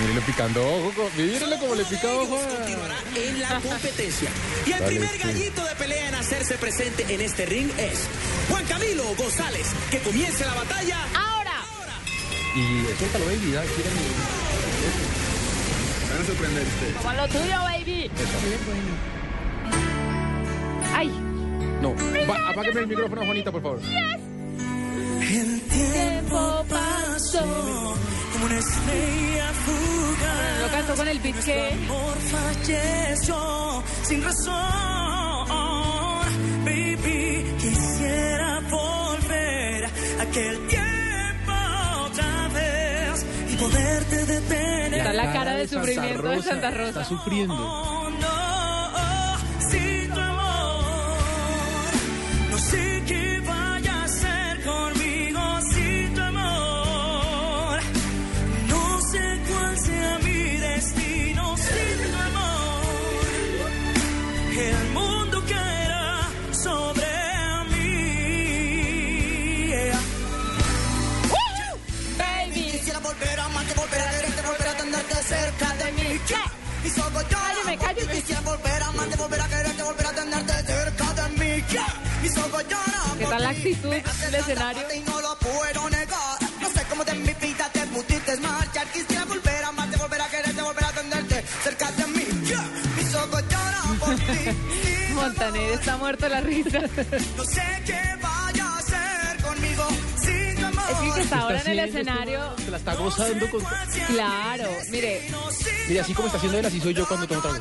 Mírenle 0.00 0.20
picando 0.22 0.60
ojo, 0.86 1.10
mírenle 1.16 1.58
como 1.58 1.74
le 1.74 1.84
pica 1.84 2.08
ojo. 2.08 2.40
Continuará 2.56 2.96
en 3.14 3.40
la 3.40 3.60
competencia. 3.68 4.30
Y 4.66 4.72
el 4.72 4.78
Dale, 4.80 4.90
primer 4.90 5.10
sí. 5.12 5.18
gallito 5.18 5.64
de 5.64 5.74
pelea 5.76 6.08
en 6.08 6.14
hacerse 6.14 6.54
presente 6.56 7.04
en 7.12 7.20
este 7.20 7.46
ring 7.46 7.68
es 7.78 7.98
Juan 8.48 8.64
Camilo 8.66 9.04
González. 9.16 9.66
Que 9.90 9.98
comience 10.00 10.44
la 10.44 10.54
batalla. 10.54 10.98
¡Ahora! 11.14 11.37
Y 12.54 12.84
suéltalo, 12.98 13.24
baby, 13.26 13.52
da, 13.52 13.62
tírame. 13.62 14.00
Van 16.10 16.22
a 16.22 16.24
sorprender 16.26 16.62
ustedes. 16.66 16.94
Como 16.96 17.12
lo 17.14 17.28
tuyo, 17.28 17.58
baby. 17.62 18.10
Ay, 20.94 21.08
No, 21.82 21.94
va, 22.28 22.50
apágueme 22.50 22.80
el 22.80 22.86
micrófono, 22.88 23.24
Juanita, 23.24 23.52
por 23.52 23.62
favor. 23.62 23.80
El 25.20 25.60
tiempo 25.62 26.64
pasó 26.68 27.94
como 28.32 28.46
una 28.46 28.58
estrella 28.58 29.52
fugaz. 29.64 30.60
lo 30.62 30.68
canto 30.70 30.94
con 30.96 31.08
el 31.08 31.18
beat 31.20 31.44
que... 31.44 31.72
amor 31.72 32.16
falleció 32.30 33.82
sin 34.02 34.22
razón. 34.24 34.54
Baby, 36.64 37.44
quisiera 37.60 38.60
volver 38.70 39.84
aquel 40.20 40.66
tiempo 40.68 40.77
poderte 43.70 44.24
detener. 44.26 44.94
Está 44.94 45.12
la 45.12 45.32
cara 45.32 45.54
de 45.54 45.68
Santa 45.68 45.86
sufrimiento 45.86 46.28
de 46.28 46.42
Santa 46.42 46.68
Está 46.68 46.70
Rosa. 46.70 47.04
sufriendo. 47.04 48.07
Ojos 82.38 82.64
lloran 82.68 83.18
¿Qué 83.18 83.24
tal 83.26 83.42
la 83.42 83.50
ti. 83.50 83.56
actitud 83.56 83.90
del 83.90 84.34
escenario? 84.34 84.82
no 86.60 86.68
sé 86.70 86.82
cómo 86.88 87.04
de 87.04 87.14
mi 87.14 87.32
vida 87.34 87.70
te 87.72 87.80
pudiste 87.86 88.36
marchar. 88.38 88.86
Quisiera 88.88 89.24
volver 89.24 89.64
a 89.64 89.68
amarte, 89.68 89.96
volver 89.96 90.20
a 90.20 90.28
quererte, 90.28 90.62
volver 90.62 90.84
a 90.84 90.92
tenerte 90.92 91.44
cerca 91.62 91.90
de 91.92 92.06
mí. 92.06 92.24
Mis 92.96 93.14
ojos 93.14 93.42
lloran 93.50 93.98
por 93.98 94.14
ti. 94.14 95.12
Montaner 95.14 95.72
está 95.72 95.96
muerto 95.96 96.28
la 96.28 96.40
risa. 96.40 96.80
No 97.36 97.44
sé 97.44 97.62
qué 97.86 98.00
vaya 98.22 98.64
a 98.64 98.78
hacer 98.78 99.42
conmigo. 99.42 99.88
Es 100.90 101.14
que 101.14 101.20
está 101.22 101.38
ahora 101.38 101.60
en 101.60 101.68
el 101.68 101.78
este 101.80 102.00
escenario. 102.00 102.40
Se 102.64 102.70
la 102.70 102.76
está 102.76 102.94
gozando 102.94 103.50
con... 103.50 103.62
Claro, 104.08 104.70
mire, 104.90 105.22
Mira, 105.88 106.02
así 106.02 106.14
como 106.14 106.26
está 106.26 106.38
haciendo 106.38 106.58
él, 106.58 106.66
así 106.66 106.80
soy 106.80 106.94
yo 106.94 107.06
cuando 107.06 107.26
tomo 107.26 107.40
trago. 107.40 107.58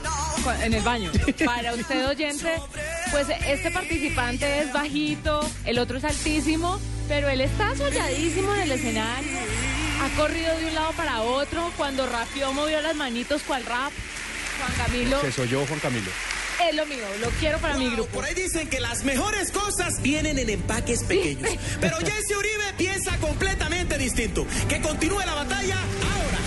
en 0.64 0.74
el 0.74 0.84
baño. 0.84 1.12
Para 1.46 1.74
usted 1.74 2.08
oyente, 2.08 2.54
pues 3.12 3.28
este 3.48 3.72
participante 3.72 4.62
es 4.62 4.74
bajito, 4.74 5.40
el 5.66 5.80
otro 5.80 5.98
es 5.98 6.04
altísimo, 6.04 6.80
pero 7.08 7.30
él 7.30 7.42
está 7.42 7.76
soñadísimo 7.76 8.54
en 8.56 8.62
el 8.62 8.72
escenario. 8.72 9.40
Ha 10.02 10.18
corrido 10.18 10.56
de 10.58 10.66
un 10.66 10.76
lado 10.76 10.92
para 10.94 11.22
otro. 11.22 11.72
Cuando 11.78 12.06
rapeó, 12.06 12.54
movió 12.54 12.82
las 12.82 12.96
manitos 12.96 13.42
cual 13.44 13.66
rap. 13.66 13.92
Juan 14.60 14.74
Camilo, 14.88 15.22
Que 15.22 15.32
soy 15.32 15.48
yo, 15.48 15.66
Juan 15.66 15.80
Camilo. 15.80 16.12
Es 16.66 16.76
lo 16.76 16.86
mío, 16.86 17.06
lo 17.22 17.30
quiero 17.40 17.60
para 17.60 17.76
mi 17.76 17.90
grupo. 17.90 18.10
Por 18.14 18.26
ahí 18.26 18.34
dicen 18.34 18.68
que 18.68 18.80
las 18.80 19.04
mejores 19.04 19.52
cosas 19.52 20.02
vienen 20.02 20.38
en 20.40 20.50
empaques 20.50 21.04
pequeños. 21.04 21.52
Pero 21.82 21.98
Jesse 21.98 22.36
Uribe 22.38 22.74
piensa 22.78 23.18
completamente 23.18 23.98
distinto. 23.98 24.46
Que 24.68 24.82
continúe 24.82 25.20
la 25.20 25.36
batalla 25.36 25.78
ahora. 25.78 26.38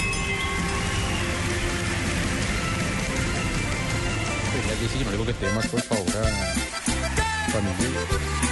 Que 4.98 5.04
no 5.04 5.10
digo 5.10 5.26
que 5.26 5.32
dé 5.32 5.52
más, 5.52 5.66
por 5.68 5.82
favor, 5.82 6.08
a 6.08 7.50
familia. 7.50 8.49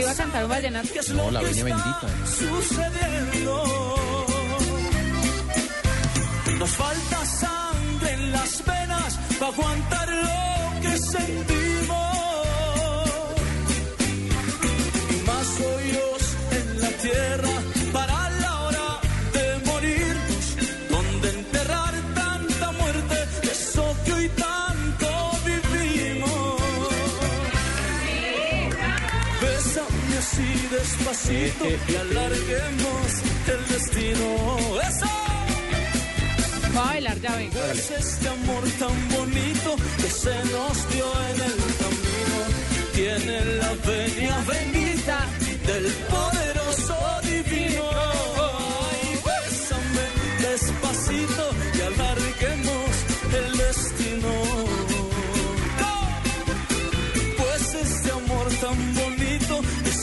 Que 0.00 0.04
iba 0.04 0.12
a 0.12 0.14
cantar 0.14 0.44
un 0.44 0.50
vallenato. 0.50 0.88
No, 1.14 1.30
la 1.30 1.40
veña 1.42 1.64
bendita. 1.64 2.08
sucediendo. 2.24 3.64
Nos 6.58 6.70
falta 6.70 7.26
sangre 7.26 8.12
en 8.12 8.32
las 8.32 8.64
venas 8.64 9.18
para 9.38 9.52
aguantar 9.52 10.08
lo 10.08 10.80
que 10.80 10.98
sentimos. 10.98 12.09
Despacito 30.80 31.64
y 31.88 31.96
alarguemos 31.96 33.06
el 33.52 33.68
destino. 33.68 34.26
¡Eso! 34.88 35.06
Va 36.76 36.82
a 36.82 36.86
bailar, 36.86 37.20
ya 37.20 37.34
vengo. 37.36 37.58
Es 37.72 37.90
este 37.90 38.28
amor 38.28 38.64
tan 38.78 38.96
bonito 39.16 39.76
que 40.00 40.10
se 40.22 40.36
nos 40.52 40.76
dio 40.92 41.06
en 41.30 41.38
el 41.48 41.56
camino. 41.80 42.38
Tiene 42.94 43.44
la 43.60 43.72
venia 43.86 44.36
bendita 44.46 45.18
del 45.66 45.86
poderoso 46.12 46.96
divino. 47.22 48.29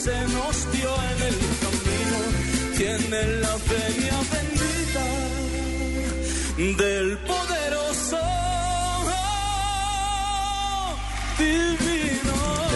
Se 0.07 0.19
nos 0.33 0.71
dio 0.71 0.91
en 1.11 1.19
el 1.29 1.37
camino 1.63 2.19
tiene 2.77 3.19
la 3.43 3.55
venia 3.71 4.17
bendita 4.33 5.05
del 6.83 7.17
poderoso 7.29 7.86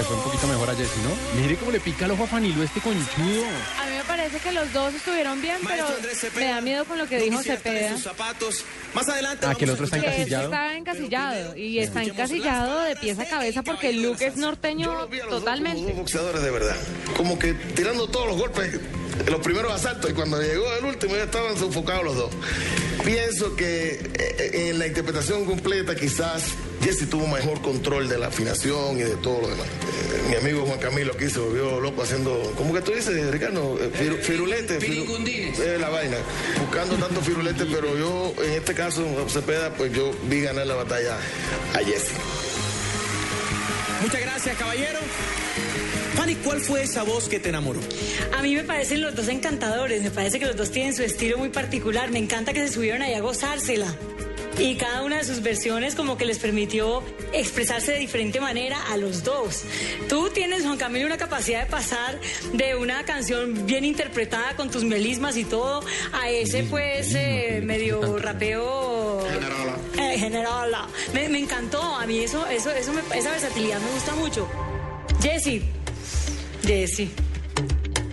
Le 0.02 0.08
fue 0.08 0.16
un 0.16 0.24
poquito 0.24 0.48
mejor 0.48 0.70
a 0.70 0.76
Jessy, 0.76 1.00
¿no? 1.04 1.42
Mire 1.42 1.56
cómo 1.58 1.72
le 1.72 1.80
pica 1.80 2.06
el 2.06 2.12
ojo 2.12 2.24
a 2.24 2.28
Fanilo 2.28 2.64
este 2.64 2.80
conchudo. 2.82 3.44
A 3.80 3.86
mí 3.86 3.96
me 3.98 4.04
parece 4.08 4.40
que 4.40 4.52
los 4.52 4.74
dos 4.74 4.94
estuvieron 4.96 5.40
bien, 5.42 5.58
pero 5.62 5.70
Maestro 5.70 5.96
Andrés 5.96 6.20
Cepeda, 6.20 6.46
me 6.48 6.52
da 6.54 6.62
miedo 6.62 6.86
con 6.86 6.98
lo 6.98 7.08
que 7.08 7.20
dijo 7.20 7.44
Cepeda. 7.44 7.92
sus 7.94 8.04
zapatos. 8.04 8.66
Más 8.96 9.08
adelante. 9.08 9.46
Ah, 9.48 9.54
que 9.54 9.66
el 9.66 9.70
otro 9.72 9.86
está 9.86 9.98
encasillado. 9.98 10.46
estaba 10.46 10.76
encasillado 10.76 11.56
y 11.56 11.78
está 11.80 12.04
encasillado 12.04 12.82
de 12.82 12.96
pies 12.96 13.20
a 13.20 13.26
cabeza 13.26 13.62
porque 13.62 13.90
el 13.90 14.02
look 14.02 14.18
es 14.22 14.38
norteño 14.38 14.92
Dos 14.92 15.30
totalmente. 15.30 15.94
boxeadores 15.94 16.42
de 16.42 16.50
verdad. 16.52 16.76
Como 17.16 17.38
que 17.38 17.54
tirando 17.54 18.08
todos 18.10 18.28
los 18.28 18.38
golpes, 18.38 18.80
los 19.28 19.40
primeros 19.42 19.72
asaltos, 19.72 20.10
y 20.10 20.14
cuando 20.14 20.42
llegó 20.42 20.66
el 20.80 20.86
último 20.86 21.16
ya 21.16 21.24
estaban 21.24 21.56
sofocados 21.58 22.04
los 22.04 22.16
dos. 22.16 22.32
Pienso 23.06 23.56
que 23.56 24.00
eh, 24.16 24.70
en 24.70 24.80
la 24.80 24.88
interpretación 24.88 25.46
completa 25.46 25.96
quizás 25.96 26.44
Jesse 26.84 27.08
tuvo 27.10 27.28
mejor 27.28 27.62
control 27.62 28.10
de 28.10 28.18
la 28.18 28.28
afinación 28.28 28.98
y 28.98 29.02
de 29.04 29.16
todo 29.18 29.42
lo 29.42 29.48
demás. 29.50 29.68
Eh, 29.68 30.24
mi 30.30 30.36
amigo 30.36 30.66
Juan 30.66 30.80
Camilo 30.80 31.14
aquí 31.14 31.30
se 31.30 31.40
volvió 31.40 31.80
loco 31.80 32.02
haciendo, 32.02 32.54
¿cómo 32.58 32.74
que 32.74 32.82
tú 32.82 32.92
dices, 32.92 33.30
Ricardo? 33.32 33.78
Eh, 33.80 33.92
firu- 33.94 34.20
firulete. 34.20 34.80
firu- 34.80 35.60
eh, 35.60 35.78
la 35.80 35.90
vaina. 35.90 36.18
Buscando 36.60 36.96
tanto 36.96 37.22
firulete, 37.22 37.66
pero 37.66 37.96
yo, 37.98 38.34
en 38.44 38.52
este 38.54 38.74
caso, 38.74 39.04
Cepeda, 39.30 39.74
pues 39.76 39.94
yo 39.94 40.12
vi 40.24 40.42
ganar 40.42 40.66
la 40.66 40.76
batalla 40.76 41.18
a 41.74 41.78
Jesse. 41.80 42.12
Muchas 44.02 44.22
gracias, 44.22 44.58
caballero. 44.58 45.00
Fanny, 46.16 46.36
¿cuál 46.36 46.60
fue 46.62 46.84
esa 46.84 47.04
voz 47.04 47.30
que 47.30 47.40
te 47.40 47.50
enamoró? 47.50 47.80
A 48.38 48.42
mí 48.42 48.56
me 48.56 48.64
parecen 48.64 49.02
los 49.02 49.16
dos 49.16 49.28
encantadores, 49.28 50.02
me 50.02 50.12
parece 50.12 50.40
que 50.40 50.46
los 50.46 50.56
dos 50.58 50.72
tienen 50.72 50.96
su 50.96 51.04
estilo 51.04 51.38
muy 51.38 51.50
particular, 51.50 52.10
me 52.12 52.20
encanta 52.20 52.54
que 52.54 52.68
se 52.68 52.74
subieron 52.74 53.02
ahí 53.02 53.14
a 53.14 53.22
gozársela. 53.22 53.96
Y 54.62 54.76
cada 54.76 55.02
una 55.04 55.18
de 55.18 55.24
sus 55.24 55.42
versiones 55.42 55.96
como 55.96 56.18
que 56.18 56.26
les 56.26 56.38
permitió 56.38 57.04
expresarse 57.34 57.94
de 57.94 57.98
diferente 58.00 58.40
manera 58.40 58.80
a 58.92 58.98
los 58.98 59.24
dos. 59.24 59.64
Tú 60.08 60.30
tienes, 60.30 60.64
Juan 60.64 60.78
Camilo, 60.78 61.06
una 61.08 61.18
capacidad 61.18 61.62
de 61.66 61.66
pasar 61.72 62.20
de 62.54 62.76
una 62.76 63.04
canción 63.04 63.66
bien 63.66 63.84
interpretada 63.86 64.56
con 64.56 64.70
tus 64.70 64.84
melismas 64.84 65.36
y 65.38 65.46
todo 65.46 65.84
a 66.14 66.30
ese 66.30 66.64
pues 66.64 67.14
eh, 67.16 67.62
medio 67.64 68.18
rapeo... 68.20 69.26
Generala. 69.32 69.78
Eh, 69.98 70.18
generala. 70.20 70.88
Me, 71.14 71.28
me 71.30 71.40
encantó, 71.40 71.82
a 71.82 72.06
mí 72.06 72.20
eso, 72.20 72.46
eso, 72.48 72.70
eso 72.72 72.94
me- 72.94 73.18
esa 73.18 73.32
versatilidad 73.32 73.80
me 73.80 73.92
gusta 73.92 74.14
mucho. 74.16 74.48
Jessy, 75.22 75.64
Jessy. 76.66 77.10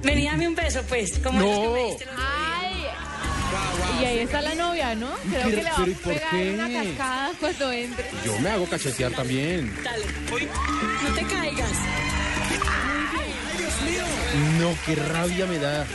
Vení, 0.02 0.24
dame 0.24 0.48
un 0.48 0.54
beso, 0.54 0.80
pues. 0.88 1.18
Como 1.18 1.40
No. 1.40 1.46
esos 1.46 1.60
que 1.62 1.68
me 1.68 1.84
diste 1.88 2.06
los- 2.06 2.14
y 4.00 4.04
ahí 4.04 4.18
está 4.20 4.40
la 4.42 4.54
novia, 4.54 4.94
¿no? 4.94 5.08
Creo 5.30 5.42
Pero- 5.44 5.50
que 5.50 5.56
le 5.56 5.62
va 5.64 5.76
pero 5.76 5.90
¿y 5.90 5.92
a 5.92 5.96
por 5.96 6.14
pegar 6.14 6.30
qué? 6.30 6.54
una 6.54 6.72
cascada 6.72 7.32
cuando 7.40 7.72
entre. 7.72 8.10
Yo 8.24 8.38
me 8.40 8.50
hago 8.50 8.66
cachetear 8.66 9.12
también. 9.12 9.74
Dale. 9.82 10.04
No 11.04 11.14
te 11.14 11.22
caigas. 11.24 11.72
No, 14.60 14.74
qué 14.86 14.94
rabia 14.94 15.46
me 15.46 15.58
da. 15.58 15.86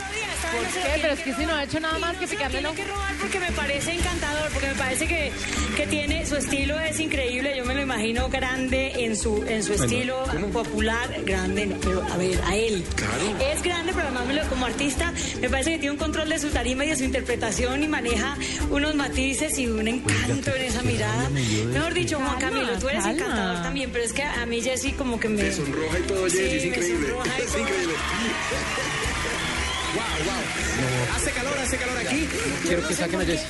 ¿Por 0.52 0.66
qué? 0.66 0.98
Pero 1.00 1.12
es 1.14 1.20
que 1.20 1.34
si 1.34 1.46
no 1.46 1.54
ha 1.54 1.64
hecho 1.64 1.80
nada 1.80 1.98
más 1.98 2.16
que 2.16 2.26
picarle 2.26 2.58
el 2.58 2.66
ojo. 2.66 2.74
que 2.74 2.84
robar 2.84 3.14
porque 3.20 3.40
me 3.40 3.52
parece 3.52 3.92
encantador, 3.92 4.50
porque 4.52 4.68
me 4.68 4.74
parece 4.74 5.06
que, 5.06 5.32
que 5.76 5.86
tiene, 5.86 6.26
su 6.26 6.36
estilo 6.36 6.78
es 6.80 7.00
increíble, 7.00 7.54
yo 7.56 7.64
me 7.64 7.74
lo 7.74 7.82
imagino 7.82 8.28
grande 8.28 9.04
en 9.04 9.16
su, 9.16 9.42
en 9.46 9.62
su 9.62 9.72
estilo 9.74 10.24
popular, 10.52 11.08
grande, 11.24 11.66
no, 11.66 11.76
pero 11.80 12.02
a 12.12 12.16
ver, 12.16 12.40
a 12.46 12.56
él. 12.56 12.84
Es 13.52 13.62
grande, 13.62 13.92
pero 13.94 14.06
además 14.08 14.26
me 14.26 14.34
lo- 14.34 14.48
como 14.48 14.66
artista 14.66 15.12
me 15.40 15.48
parece 15.48 15.72
que 15.72 15.78
tiene 15.78 15.92
un 15.92 15.98
control 15.98 16.28
de 16.28 16.38
su 16.38 16.48
tarima 16.50 16.84
y 16.84 16.88
de 16.90 16.96
su 16.96 17.04
interpretación 17.04 17.82
y 17.82 17.88
maneja 17.88 18.36
unos 18.70 18.94
matices 18.94 19.58
y 19.58 19.66
un 19.66 19.86
encanto 19.88 20.54
en 20.54 20.62
esa 20.62 20.82
mirada. 20.82 21.28
Mejor 21.30 21.94
dicho, 21.94 22.18
Juan 22.18 22.38
Camilo, 22.38 22.78
tú 22.78 22.88
eres 22.88 23.02
calma. 23.04 23.18
encantador 23.20 23.62
también, 23.62 23.90
pero 23.92 24.04
es 24.04 24.12
que 24.12 24.22
a 24.22 24.44
mí 24.46 24.60
Jessy 24.62 24.92
como 24.92 25.18
que 25.18 25.28
me... 25.28 25.42
Te 25.42 25.52
sonroja 25.52 25.98
y 25.98 26.02
todo, 26.02 26.28
Sí, 26.30 26.38
Jessy, 26.38 26.56
es 26.56 26.62
me 26.62 26.68
increíble. 26.68 27.08
sonroja 27.08 27.38
y 27.38 27.42
Es 27.44 27.56
increíble. 27.58 27.94
Wow, 29.94 30.02
wow. 30.26 31.16
Hace 31.16 31.30
calor, 31.30 31.58
hace 31.58 31.76
calor 31.76 31.98
aquí. 31.98 32.28
Quiero 32.66 32.88
que 32.88 32.94
saquen 32.94 33.20
a 33.20 33.24
Jessy. 33.24 33.44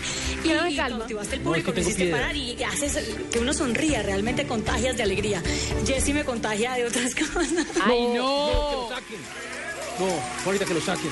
Y, 0.45 0.73
y 0.73 0.77
cautivaste 0.77 1.37
el 1.37 1.45
No, 1.45 1.55
es 1.55 1.63
que 1.63 1.65
público, 1.65 1.69
me 1.71 1.75
tengo 1.75 1.81
hiciste 1.89 2.03
piedra. 2.05 2.19
parar 2.21 2.37
y 2.37 2.63
haces 2.65 2.99
que 3.33 3.39
uno 3.39 3.53
sonría, 3.55 4.03
realmente 4.03 4.47
contagias 4.47 4.97
de 4.97 5.03
alegría. 5.05 5.43
Jessy 5.87 6.13
me 6.13 6.25
contagia 6.25 6.75
de 6.75 6.87
otras 6.87 7.15
cosas. 7.15 7.49
Ay, 7.83 7.99
que 7.99 8.19
no. 8.19 8.89
lo 8.89 8.89
saquen. 8.95 9.19
No, 9.99 10.07
ahorita 10.45 10.65
que 10.65 10.75
lo 10.75 10.81
saquen. 10.81 11.11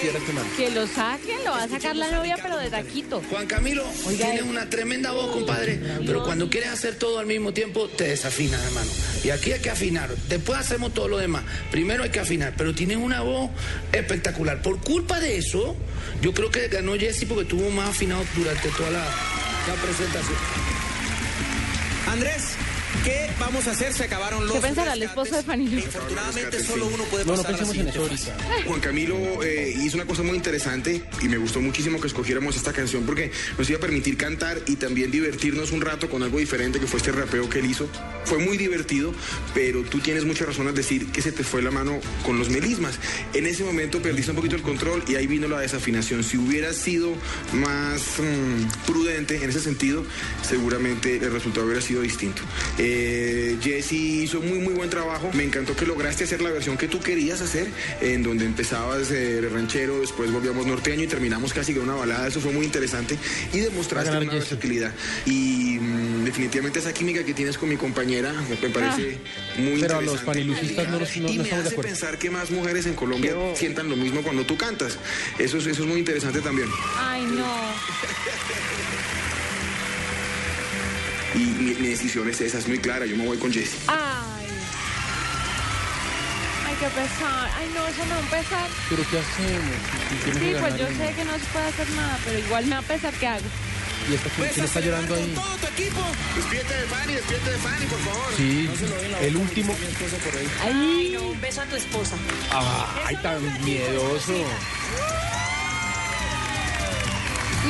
Piedra 0.00 0.18
este 0.18 0.32
man. 0.32 0.44
Que 0.56 0.70
lo 0.70 0.86
saquen, 0.86 1.44
lo 1.44 1.50
va 1.50 1.64
a 1.64 1.68
sacar 1.68 1.96
la 1.96 2.10
novia, 2.10 2.36
pero 2.40 2.56
de 2.56 2.70
taquito. 2.70 3.20
Juan 3.28 3.46
Camilo, 3.46 3.84
tienes 4.16 4.42
una 4.42 4.70
tremenda 4.70 5.10
voz, 5.12 5.32
compadre, 5.32 5.80
pero 6.06 6.22
cuando 6.22 6.48
quieres 6.48 6.70
hacer 6.70 6.94
todo 6.96 7.18
al 7.18 7.26
mismo 7.26 7.52
tiempo, 7.52 7.88
te 7.88 8.04
desafinas, 8.04 8.62
hermano. 8.64 8.90
Y 9.24 9.30
aquí 9.30 9.52
hay 9.52 9.60
que 9.60 9.70
afinar. 9.70 10.08
Después 10.28 10.58
hacemos 10.58 10.94
todo 10.94 11.08
lo 11.08 11.18
demás. 11.18 11.42
Primero 11.70 12.04
hay 12.04 12.10
que 12.10 12.20
afinar, 12.20 12.54
pero 12.56 12.74
tienes 12.74 12.96
una 12.96 13.22
voz 13.22 13.50
espectacular. 13.92 14.62
Por 14.62 14.80
culpa 14.80 15.18
de 15.18 15.38
eso, 15.38 15.76
yo 16.20 16.32
creo 16.32 16.50
que 16.50 16.68
ganó 16.68 16.94
Jesse 16.94 17.24
porque 17.26 17.44
tuvo 17.44 17.70
más 17.70 17.90
afinado 17.90 18.24
durante 18.36 18.68
toda 18.70 18.90
la, 18.90 19.04
la 19.04 19.74
presentación. 19.82 20.38
Andrés, 22.08 22.42
¿Qué 23.04 23.30
vamos 23.40 23.66
a 23.66 23.72
hacer? 23.72 23.92
Se 23.92 24.04
acabaron 24.04 24.44
los 24.46 24.54
¿Qué 24.54 24.60
pensará 24.60 24.92
el 24.92 25.02
esposo 25.02 25.34
de 25.34 25.42
Fanny 25.42 25.68
Lu? 25.68 25.78
Afortunadamente 25.80 26.64
solo 26.64 26.86
uno 26.86 27.04
puede 27.04 27.24
No, 27.24 27.32
no 27.32 27.42
pasar 27.42 27.52
la 27.52 27.58
pensemos 27.58 27.76
en 27.76 27.88
eso 27.88 28.02
ahorita. 28.02 28.64
Juan 28.66 28.80
Camilo 28.80 29.42
eh, 29.42 29.74
hizo 29.82 29.96
una 29.96 30.06
cosa 30.06 30.22
muy 30.22 30.36
interesante 30.36 31.02
y 31.20 31.28
me 31.28 31.36
gustó 31.36 31.60
muchísimo 31.60 32.00
que 32.00 32.06
escogiéramos 32.06 32.56
esta 32.56 32.72
canción 32.72 33.04
porque 33.04 33.32
nos 33.58 33.68
iba 33.68 33.78
a 33.78 33.80
permitir 33.80 34.16
cantar 34.16 34.60
y 34.66 34.76
también 34.76 35.10
divertirnos 35.10 35.72
un 35.72 35.80
rato 35.80 36.08
con 36.08 36.22
algo 36.22 36.38
diferente 36.38 36.78
que 36.78 36.86
fue 36.86 36.98
este 36.98 37.10
rapeo 37.10 37.48
que 37.48 37.58
él 37.58 37.66
hizo. 37.66 37.88
Fue 38.24 38.38
muy 38.38 38.56
divertido, 38.56 39.12
pero 39.52 39.82
tú 39.82 39.98
tienes 39.98 40.24
muchas 40.24 40.46
razones 40.46 40.70
al 40.70 40.76
decir 40.76 41.10
que 41.10 41.22
se 41.22 41.32
te 41.32 41.42
fue 41.42 41.60
la 41.60 41.72
mano 41.72 41.98
con 42.24 42.38
los 42.38 42.50
melismas. 42.50 43.00
En 43.34 43.46
ese 43.46 43.64
momento 43.64 44.00
perdiste 44.00 44.30
un 44.30 44.36
poquito 44.36 44.54
el 44.54 44.62
control 44.62 45.02
y 45.08 45.16
ahí 45.16 45.26
vino 45.26 45.48
la 45.48 45.58
desafinación. 45.58 46.22
Si 46.22 46.36
hubieras 46.36 46.76
sido 46.76 47.12
más 47.52 48.02
mm, 48.18 48.86
prudente 48.86 49.42
en 49.42 49.50
ese 49.50 49.60
sentido, 49.60 50.04
seguramente 50.48 51.16
el 51.16 51.32
resultado 51.32 51.66
hubiera 51.66 51.82
sido 51.82 52.02
distinto. 52.02 52.42
Eh, 52.78 52.91
Jesse 53.62 53.92
hizo 53.92 54.40
muy 54.40 54.58
muy 54.58 54.74
buen 54.74 54.90
trabajo. 54.90 55.30
Me 55.32 55.44
encantó 55.44 55.74
que 55.76 55.86
lograste 55.86 56.24
hacer 56.24 56.42
la 56.42 56.50
versión 56.50 56.76
que 56.76 56.88
tú 56.88 57.00
querías 57.00 57.40
hacer, 57.40 57.68
en 58.00 58.22
donde 58.22 58.44
empezabas 58.44 59.10
eh, 59.10 59.40
ranchero, 59.52 60.00
después 60.00 60.30
volvíamos 60.32 60.66
norteño 60.66 61.04
y 61.04 61.06
terminamos 61.06 61.52
casi 61.52 61.72
con 61.74 61.84
una 61.84 61.94
balada. 61.94 62.26
Eso 62.28 62.40
fue 62.40 62.52
muy 62.52 62.64
interesante 62.66 63.16
y 63.52 63.60
demostraste 63.60 64.10
una 64.16 64.32
versatilidad. 64.32 64.92
Y 65.26 65.78
mm, 65.80 66.24
definitivamente 66.24 66.78
esa 66.80 66.92
química 66.92 67.24
que 67.24 67.34
tienes 67.34 67.58
con 67.58 67.68
mi 67.68 67.76
compañera 67.76 68.32
me 68.48 68.56
parece 68.68 69.18
muy 69.58 69.80
Pero 69.80 69.98
a 69.98 70.02
interesante. 70.02 70.04
los 70.06 70.20
panilucistas 70.22 70.88
no, 70.88 70.98
los- 71.00 71.16
no, 71.16 71.28
y 71.28 71.36
no 71.38 71.42
me 71.44 71.48
de 71.48 71.54
hace 71.56 71.76
pensar 71.76 72.18
que 72.18 72.30
más 72.30 72.50
mujeres 72.50 72.86
en 72.86 72.94
Colombia 72.94 73.34
sientan 73.54 73.88
lo 73.88 73.96
mismo 73.96 74.22
cuando 74.22 74.44
tú 74.44 74.56
cantas. 74.56 74.98
Eso 75.38 75.58
es, 75.58 75.66
eso 75.66 75.82
es 75.82 75.88
muy 75.88 75.98
interesante 75.98 76.40
también. 76.40 76.68
Ay, 76.98 77.22
no. 77.24 77.44
Y 81.34 81.38
mi, 81.38 81.74
mi 81.74 81.88
decisión 81.88 82.28
es 82.28 82.40
esa, 82.40 82.58
es 82.58 82.68
muy 82.68 82.78
clara. 82.78 83.06
Yo 83.06 83.16
me 83.16 83.24
voy 83.26 83.38
con 83.38 83.52
Jesse. 83.52 83.76
Ay. 83.88 84.46
Ay, 86.66 86.74
qué 86.80 86.86
pesar. 86.88 87.50
Ay, 87.56 87.70
no, 87.74 87.86
eso 87.86 88.04
no 88.06 88.14
va 88.14 88.26
a 88.26 88.30
pesar. 88.42 88.68
Pero 88.88 89.02
¿qué 89.10 89.18
hacemos? 89.18 89.76
Sí, 90.24 90.40
que 90.40 90.56
pues 90.60 90.76
yo 90.78 90.86
sé 90.88 91.14
que 91.14 91.24
no 91.24 91.32
se 91.34 91.44
puede 91.52 91.66
hacer 91.66 91.90
nada, 91.90 92.18
pero 92.24 92.38
igual 92.38 92.64
me 92.66 92.70
va 92.72 92.78
a 92.78 92.82
pesar 92.82 93.12
que 93.14 93.26
hago. 93.26 93.46
¿Y 94.10 94.14
esta 94.14 94.30
quién 94.30 94.64
está 94.64 94.80
llorando 94.80 95.14
ahí? 95.14 95.32
todo 95.34 95.56
tu 95.58 95.66
equipo. 95.68 96.00
Despídete 96.34 96.74
de 96.74 96.86
Fanny, 96.86 97.12
despídete 97.14 97.50
de 97.50 97.58
Fanny, 97.58 97.86
por 97.86 97.98
favor. 98.00 98.34
Sí, 98.36 98.68
el 99.20 99.36
último. 99.36 99.76
Ay, 100.64 101.16
Un 101.16 101.40
beso 101.40 101.60
a 101.60 101.64
tu 101.66 101.76
esposa. 101.76 102.16
Ay, 103.06 103.16
tan 103.22 103.64
miedoso. 103.64 104.32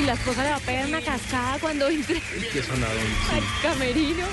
Y 0.01 0.03
la 0.05 0.13
esposa 0.15 0.43
le 0.45 0.51
va 0.51 0.57
a 0.57 0.61
pegar 0.61 0.87
una 0.87 1.01
cascada 1.01 1.59
cuando 1.61 1.89
entre 1.89 2.17
al 2.17 3.43
camerino. 3.63 4.27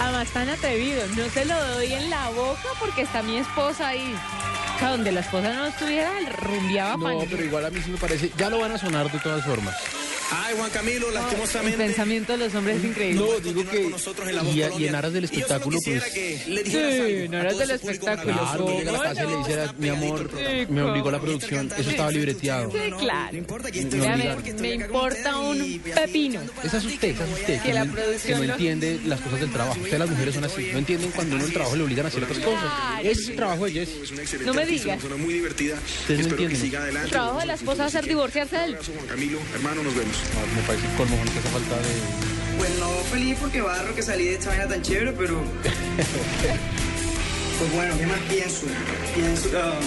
Además, 0.00 0.28
tan 0.30 0.48
atrevido. 0.48 1.02
No 1.16 1.28
se 1.30 1.44
lo 1.44 1.66
doy 1.74 1.92
en 1.92 2.10
la 2.10 2.28
boca 2.30 2.68
porque 2.80 3.02
está 3.02 3.22
mi 3.22 3.36
esposa 3.38 3.88
ahí. 3.88 4.14
O 4.74 4.78
sea, 4.78 4.90
donde 4.90 5.12
la 5.12 5.20
esposa 5.20 5.52
no 5.54 5.66
estuviera, 5.66 6.10
rumbeaba 6.42 6.96
No, 6.96 7.04
pan. 7.04 7.28
pero 7.30 7.44
igual 7.44 7.64
a 7.66 7.70
mí 7.70 7.80
sí 7.84 7.90
me 7.90 7.96
parece. 7.98 8.30
Ya 8.36 8.50
lo 8.50 8.58
van 8.58 8.72
a 8.72 8.78
sonar 8.78 9.10
de 9.10 9.18
todas 9.20 9.44
formas. 9.44 9.74
Ay, 10.30 10.54
Juan 10.56 10.70
Camilo, 10.70 11.08
El 11.08 11.14
lastimosamente. 11.14 11.78
pensamiento 11.78 12.32
de 12.32 12.38
los 12.38 12.54
hombres 12.54 12.78
es 12.78 12.84
increíble. 12.84 13.20
No, 13.24 13.38
digo 13.40 13.68
que. 13.70 13.88
nosotros 13.88 14.28
en 14.28 14.36
La 14.36 14.42
Y, 14.44 14.62
a- 14.62 14.70
y 14.78 14.86
en 14.88 14.94
aras 14.94 15.12
del 15.12 15.24
Y 15.24 15.26
yo 15.28 15.32
solo 15.32 15.40
espectáculo, 15.46 15.78
pues. 15.84 16.04
que 16.12 16.42
le 16.48 16.64
Sí, 16.64 16.76
en 17.24 17.34
a 17.34 17.40
aras 17.40 17.58
del 17.58 17.70
espectáculo. 17.70 18.32
Claro, 18.32 18.78
llega 18.78 18.90
a 18.90 18.92
la 18.94 19.02
casa 19.02 19.24
y 19.24 19.28
le 19.28 19.36
dijera, 19.36 19.74
mi 19.78 19.88
amor, 19.90 20.30
me 20.70 20.82
obligó 20.82 21.10
la 21.10 21.20
producción. 21.20 21.70
Eso 21.76 21.90
estaba 21.90 22.10
libreteado. 22.10 22.70
Sí, 22.72 22.78
claro. 22.98 23.32
Me 23.32 24.04
Vea, 24.04 24.16
me, 24.16 24.52
me 24.60 24.74
importa 24.74 25.36
un 25.38 25.80
pepino. 25.80 26.40
Esa 26.62 26.78
es 26.78 26.84
usted, 26.84 27.08
esa 27.08 27.24
es 27.24 27.30
usted. 27.40 27.62
Que 27.62 27.72
la 27.74 27.84
no- 27.84 27.92
producción 27.92 28.40
que 28.40 28.46
no 28.46 28.52
entiende 28.54 29.00
las 29.06 29.20
cosas 29.20 29.40
del 29.40 29.52
trabajo. 29.52 29.78
Ustedes 29.80 29.98
las 29.98 30.10
mujeres 30.10 30.34
son 30.34 30.44
así. 30.44 30.68
No 30.72 30.78
entienden 30.78 31.10
cuando 31.12 31.36
uno 31.36 31.44
el 31.44 31.52
trabajo 31.52 31.76
le 31.76 31.82
obligan 31.84 32.06
a 32.06 32.08
hacer 32.08 32.24
otras 32.24 32.38
cosas. 32.38 32.64
Ese 33.02 33.20
es 33.22 33.28
el 33.28 33.36
trabajo 33.36 33.64
de 33.66 33.72
Jess. 33.72 33.88
Es 33.90 34.10
una 34.10 34.22
No 34.46 34.54
me 34.54 34.66
digas. 34.66 34.84
Una 34.86 34.96
persona 34.96 35.16
muy 35.16 35.34
divertida. 35.34 35.74
Ustedes 35.74 36.08
no 36.08 36.14
Espero 36.26 36.36
que 36.36 36.42
entienden. 36.44 36.60
siga 36.60 36.80
adelante. 36.82 37.06
El 37.06 37.12
trabajo 37.12 37.38
de 37.40 37.46
la 37.46 37.54
esposa 37.54 37.86
es 37.86 37.94
hacer 37.94 38.08
divorciarse 38.08 38.56
de 38.56 38.64
él. 38.64 38.76
Juan 38.94 39.06
Camilo. 39.06 39.38
Hermano, 39.54 39.82
nos 39.82 39.94
vemos. 39.94 40.13
No, 40.34 40.54
me 40.54 40.62
parece 40.66 40.86
colmo 40.96 41.16
con 41.16 41.28
esa 41.28 41.48
falta 41.50 41.76
de. 41.76 42.58
Pues 42.58 42.78
no 42.78 42.88
feliz 43.10 43.36
porque 43.40 43.60
barro 43.60 43.94
que 43.94 44.02
salí 44.02 44.26
de 44.26 44.34
esta 44.34 44.50
vaina 44.50 44.68
tan 44.68 44.82
chévere, 44.82 45.12
pero. 45.12 45.40
Pues 47.58 47.72
bueno, 47.72 47.96
¿qué 47.96 48.06
más 48.06 48.18
pienso? 48.28 48.66
Pienso. 49.14 49.48
ah, 49.56 49.78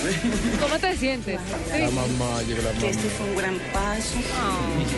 ¿Cómo 0.62 0.80
te 0.80 0.98
sientes? 0.98 1.40
Sí. 1.72 1.80
La 1.80 1.92
mamá, 1.92 2.42
llega 2.44 2.62
la 2.64 2.72
mamá. 2.74 2.88
este 2.88 3.10
fue 3.10 3.26
un 3.26 3.36
gran 3.36 3.60
paso. 3.74 4.16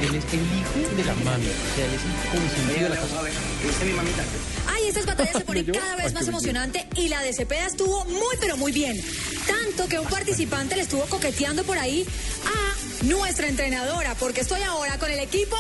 Él 0.02 0.16
es 0.16 0.24
el 0.34 0.40
hijo 0.40 0.96
de 0.96 1.04
la 1.04 1.14
mami. 1.16 1.48
O 1.48 1.76
sea, 1.76 1.86
él 1.86 1.94
es 1.96 2.02
el 2.04 2.40
consentido 2.40 2.84
de 2.84 2.90
la 2.90 2.96
casa. 3.02 3.20
A 3.20 3.22
ver, 3.24 3.34
dice 3.64 3.86
mi 3.86 3.94
mamita. 3.94 4.24
Ay, 4.72 4.88
estas 4.88 5.06
batallas 5.08 5.34
se 5.38 5.46
ponen 5.46 5.66
cada 5.74 5.96
vez 5.96 6.14
más 6.14 6.28
emocionante 6.28 6.88
y 6.96 7.08
la 7.08 7.22
de 7.24 7.34
Cepeda 7.34 7.66
estuvo 7.66 8.06
muy 8.06 8.36
pero 8.40 8.56
muy 8.56 8.72
bien. 8.72 9.02
Tanto 9.48 9.88
que 9.88 10.00
un 10.00 10.08
participante 10.08 10.76
le 10.76 10.84
estuvo 10.84 11.02
coqueteando 11.06 11.64
por 11.64 11.78
ahí 11.80 12.06
a 12.46 13.06
nuestra 13.06 13.48
entrenadora, 13.48 14.14
porque 14.16 14.42
estoy 14.42 14.62
ahora 14.62 14.98
con 15.00 15.10
el 15.10 15.20
equipo. 15.20 15.58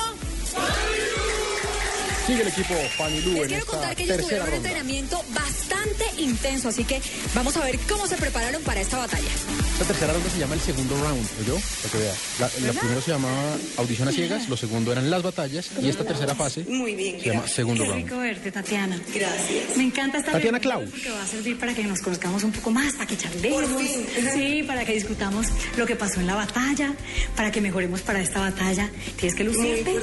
Sigue 2.30 2.42
el 2.44 2.48
equipo 2.48 2.76
Fanny 2.96 3.22
Lu 3.22 3.32
Les 3.34 3.42
en 3.42 3.48
quiero 3.48 3.58
esta 3.64 3.72
contar 3.72 3.96
que 3.96 4.04
ellos 4.04 4.18
tuvieron 4.22 4.48
un 4.50 4.54
entrenamiento 4.54 5.24
bastante 5.34 6.06
intenso, 6.20 6.70
así 6.70 6.84
que 6.84 7.02
vamos 7.34 7.58
a 7.58 7.64
ver 7.66 7.80
cómo 7.90 8.06
se 8.06 8.18
prepararon 8.18 8.62
para 8.62 8.82
esta 8.82 8.98
batalla. 9.00 9.28
Esta 9.74 9.86
tercera 9.86 10.14
ronda 10.14 10.30
se 10.30 10.38
llama 10.38 10.54
el 10.54 10.62
segundo 10.62 10.96
round, 11.02 11.28
¿oyó? 11.42 11.56
Para 11.56 11.92
que 11.92 11.98
vea. 11.98 12.14
La, 12.40 12.68
la 12.68 12.80
primero 12.80 13.02
se 13.02 13.12
llamaba 13.12 13.58
audición 13.78 14.10
a 14.10 14.12
ciegas, 14.12 14.48
lo 14.48 14.58
segundo 14.58 14.92
eran 14.92 15.10
las 15.10 15.24
batallas 15.24 15.72
y 15.82 15.90
esta 15.90 16.04
tercera 16.04 16.36
fase 16.36 16.66
Muy 16.68 16.94
bien, 16.96 17.20
se 17.20 17.30
llama 17.30 17.48
segundo 17.48 17.84
Qué 17.84 17.90
round. 17.90 18.04
rico 18.06 18.18
verte, 18.20 18.52
Tatiana. 18.52 19.02
Gracias. 19.12 19.78
Me 19.78 19.84
encanta 19.86 20.20
esta 20.20 20.32
Tatiana 20.34 20.60
Klaus. 20.60 20.88
Porque 20.92 21.10
va 21.10 21.24
a 21.24 21.28
servir 21.28 21.58
para 21.58 21.74
que 21.74 21.84
nos 21.84 22.00
conozcamos 22.02 22.44
un 22.44 22.52
poco 22.52 22.70
más, 22.70 22.94
para 22.94 23.08
que 23.08 23.18
charlemos. 23.18 23.64
Por 23.64 23.80
fin. 23.80 24.06
Sí, 24.34 24.64
para 24.68 24.86
que 24.86 24.94
discutamos 24.94 25.48
lo 25.78 25.88
que 25.88 25.96
pasó 25.96 26.20
en 26.20 26.28
la 26.28 26.36
batalla, 26.36 26.94
para 27.36 27.52
que 27.52 27.60
mejoremos 27.60 28.02
para 28.02 28.22
esta 28.22 28.40
batalla. 28.40 28.92
Tienes 29.18 29.34
que 29.36 29.44
lucirte 29.46 29.96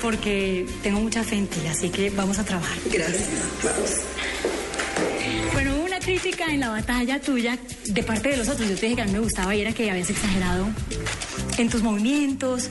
porque 0.00 0.64
tengo 0.84 1.00
mucha 1.00 1.24
fe 1.24 1.36
en 1.36 1.48
ti, 1.48 1.58
así 1.72 1.88
que 1.90 2.10
vamos 2.10 2.38
a 2.38 2.44
trabajar. 2.44 2.78
Gracias. 2.90 3.28
Vamos. 3.64 3.90
Bueno, 5.52 5.76
una 5.84 5.98
crítica 5.98 6.46
en 6.46 6.60
la 6.60 6.70
batalla 6.70 7.20
tuya 7.20 7.58
de 7.86 8.02
parte 8.02 8.30
de 8.30 8.36
los 8.38 8.48
otros. 8.48 8.68
Yo 8.68 8.74
te 8.76 8.82
dije 8.86 8.96
que 8.96 9.02
a 9.02 9.04
mí 9.06 9.12
me 9.12 9.18
gustaba 9.18 9.54
y 9.54 9.60
era 9.60 9.72
que 9.72 9.90
habías 9.90 10.08
exagerado 10.10 10.66
en 11.58 11.68
tus 11.68 11.82
movimientos. 11.82 12.68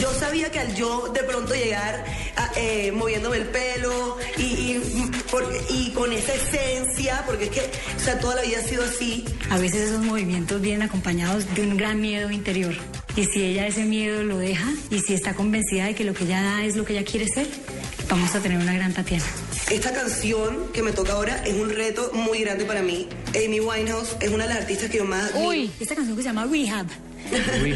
Yo 0.00 0.10
sabía 0.18 0.50
que 0.50 0.58
al 0.60 0.74
yo 0.74 1.08
de 1.12 1.22
pronto 1.24 1.54
llegar 1.54 2.04
a, 2.36 2.50
eh, 2.56 2.90
moviéndome 2.92 3.36
el 3.36 3.44
pelo 3.46 4.16
y, 4.38 4.42
y, 4.42 5.10
por- 5.30 5.46
y 5.68 5.90
con 5.90 6.10
esa 6.12 6.32
esencia, 6.34 7.22
porque 7.26 7.44
es 7.44 7.50
que, 7.50 7.60
o 7.60 8.00
sea, 8.02 8.18
toda 8.18 8.36
la 8.36 8.42
vida 8.42 8.58
ha 8.64 8.66
sido 8.66 8.82
así. 8.84 9.24
A 9.50 9.58
veces 9.58 9.90
esos 9.90 10.02
movimientos 10.02 10.60
vienen 10.62 10.82
acompañados 10.82 11.44
de 11.54 11.62
un 11.62 11.76
gran 11.76 12.00
miedo 12.00 12.30
interior. 12.30 12.74
Y 13.16 13.26
si 13.26 13.42
ella 13.44 13.66
ese 13.66 13.84
miedo 13.84 14.24
lo 14.24 14.38
deja 14.38 14.72
y 14.90 14.98
si 15.00 15.12
está 15.14 15.34
convencida 15.34 15.84
de 15.84 15.94
que 15.94 16.02
lo 16.04 16.14
que 16.14 16.24
ella 16.24 16.42
da 16.42 16.64
es 16.64 16.74
lo 16.76 16.84
que 16.86 16.94
ella 16.98 17.04
quiere 17.04 17.28
ser, 17.28 17.46
vamos 18.08 18.34
a 18.34 18.40
tener 18.40 18.58
una 18.58 18.74
gran 18.74 18.92
Tatiana. 18.92 19.24
Esta 19.70 19.92
canción 19.92 20.72
que 20.72 20.82
me 20.82 20.92
toca 20.92 21.12
ahora 21.12 21.42
es 21.44 21.54
un 21.54 21.70
reto 21.70 22.10
muy 22.12 22.40
grande 22.40 22.64
para 22.64 22.82
mí. 22.82 23.08
Amy 23.30 23.60
Winehouse 23.60 24.16
es 24.20 24.30
una 24.30 24.44
de 24.44 24.50
las 24.50 24.62
artistas 24.62 24.90
que 24.90 24.98
yo 24.98 25.04
más. 25.04 25.32
Uy, 25.34 25.70
esta 25.80 25.94
canción 25.94 26.16
que 26.16 26.22
se 26.22 26.28
llama 26.28 26.46
Rehab. 26.46 26.86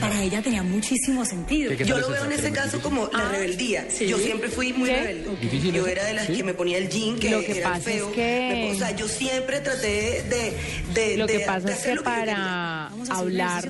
Para 0.01 0.23
ella 0.23 0.43
tenía 0.43 0.63
muchísimo 0.63 1.25
sentido. 1.25 1.77
¿Qué 1.77 1.85
Yo 1.85 1.99
lo 1.99 2.09
veo 2.11 2.25
en 2.25 2.33
ese 2.33 2.51
caso 2.53 2.81
como 2.81 3.09
la 3.13 3.27
Ah, 3.27 3.29
rebeldía. 3.33 3.87
sí. 3.91 4.07
Yo 4.07 4.19
siempre 4.19 4.49
fui 4.49 4.73
muy 4.73 4.89
¿Qué? 4.89 4.97
rebelde. 4.97 5.37
¿Difícil 5.41 5.75
Yo 5.75 5.87
era 5.87 6.05
de 6.05 6.15
las 6.15 6.27
¿Sí? 6.27 6.35
que 6.37 6.45
me 6.45 6.55
ponía 6.55 6.79
el 6.79 6.89
jean, 6.89 7.19
que, 7.19 7.31
Lo 7.31 7.41
que 7.41 7.59
era 7.59 7.71
pasa 7.73 7.91
es 7.91 8.03
que- 8.15 8.51
Me- 8.53 8.73
o 8.73 8.79
sea, 8.79 8.91
yo 8.95 9.09
siempre 9.09 9.61
traté 9.61 10.23
de... 10.29 10.53
de 10.95 11.17
Lo 11.17 11.27
que 11.27 11.39
de- 11.39 11.45
pasa 11.47 11.67
de 11.69 11.73
es 11.73 11.79
que 11.81 11.97
para 11.97 12.91
hablar 13.11 13.65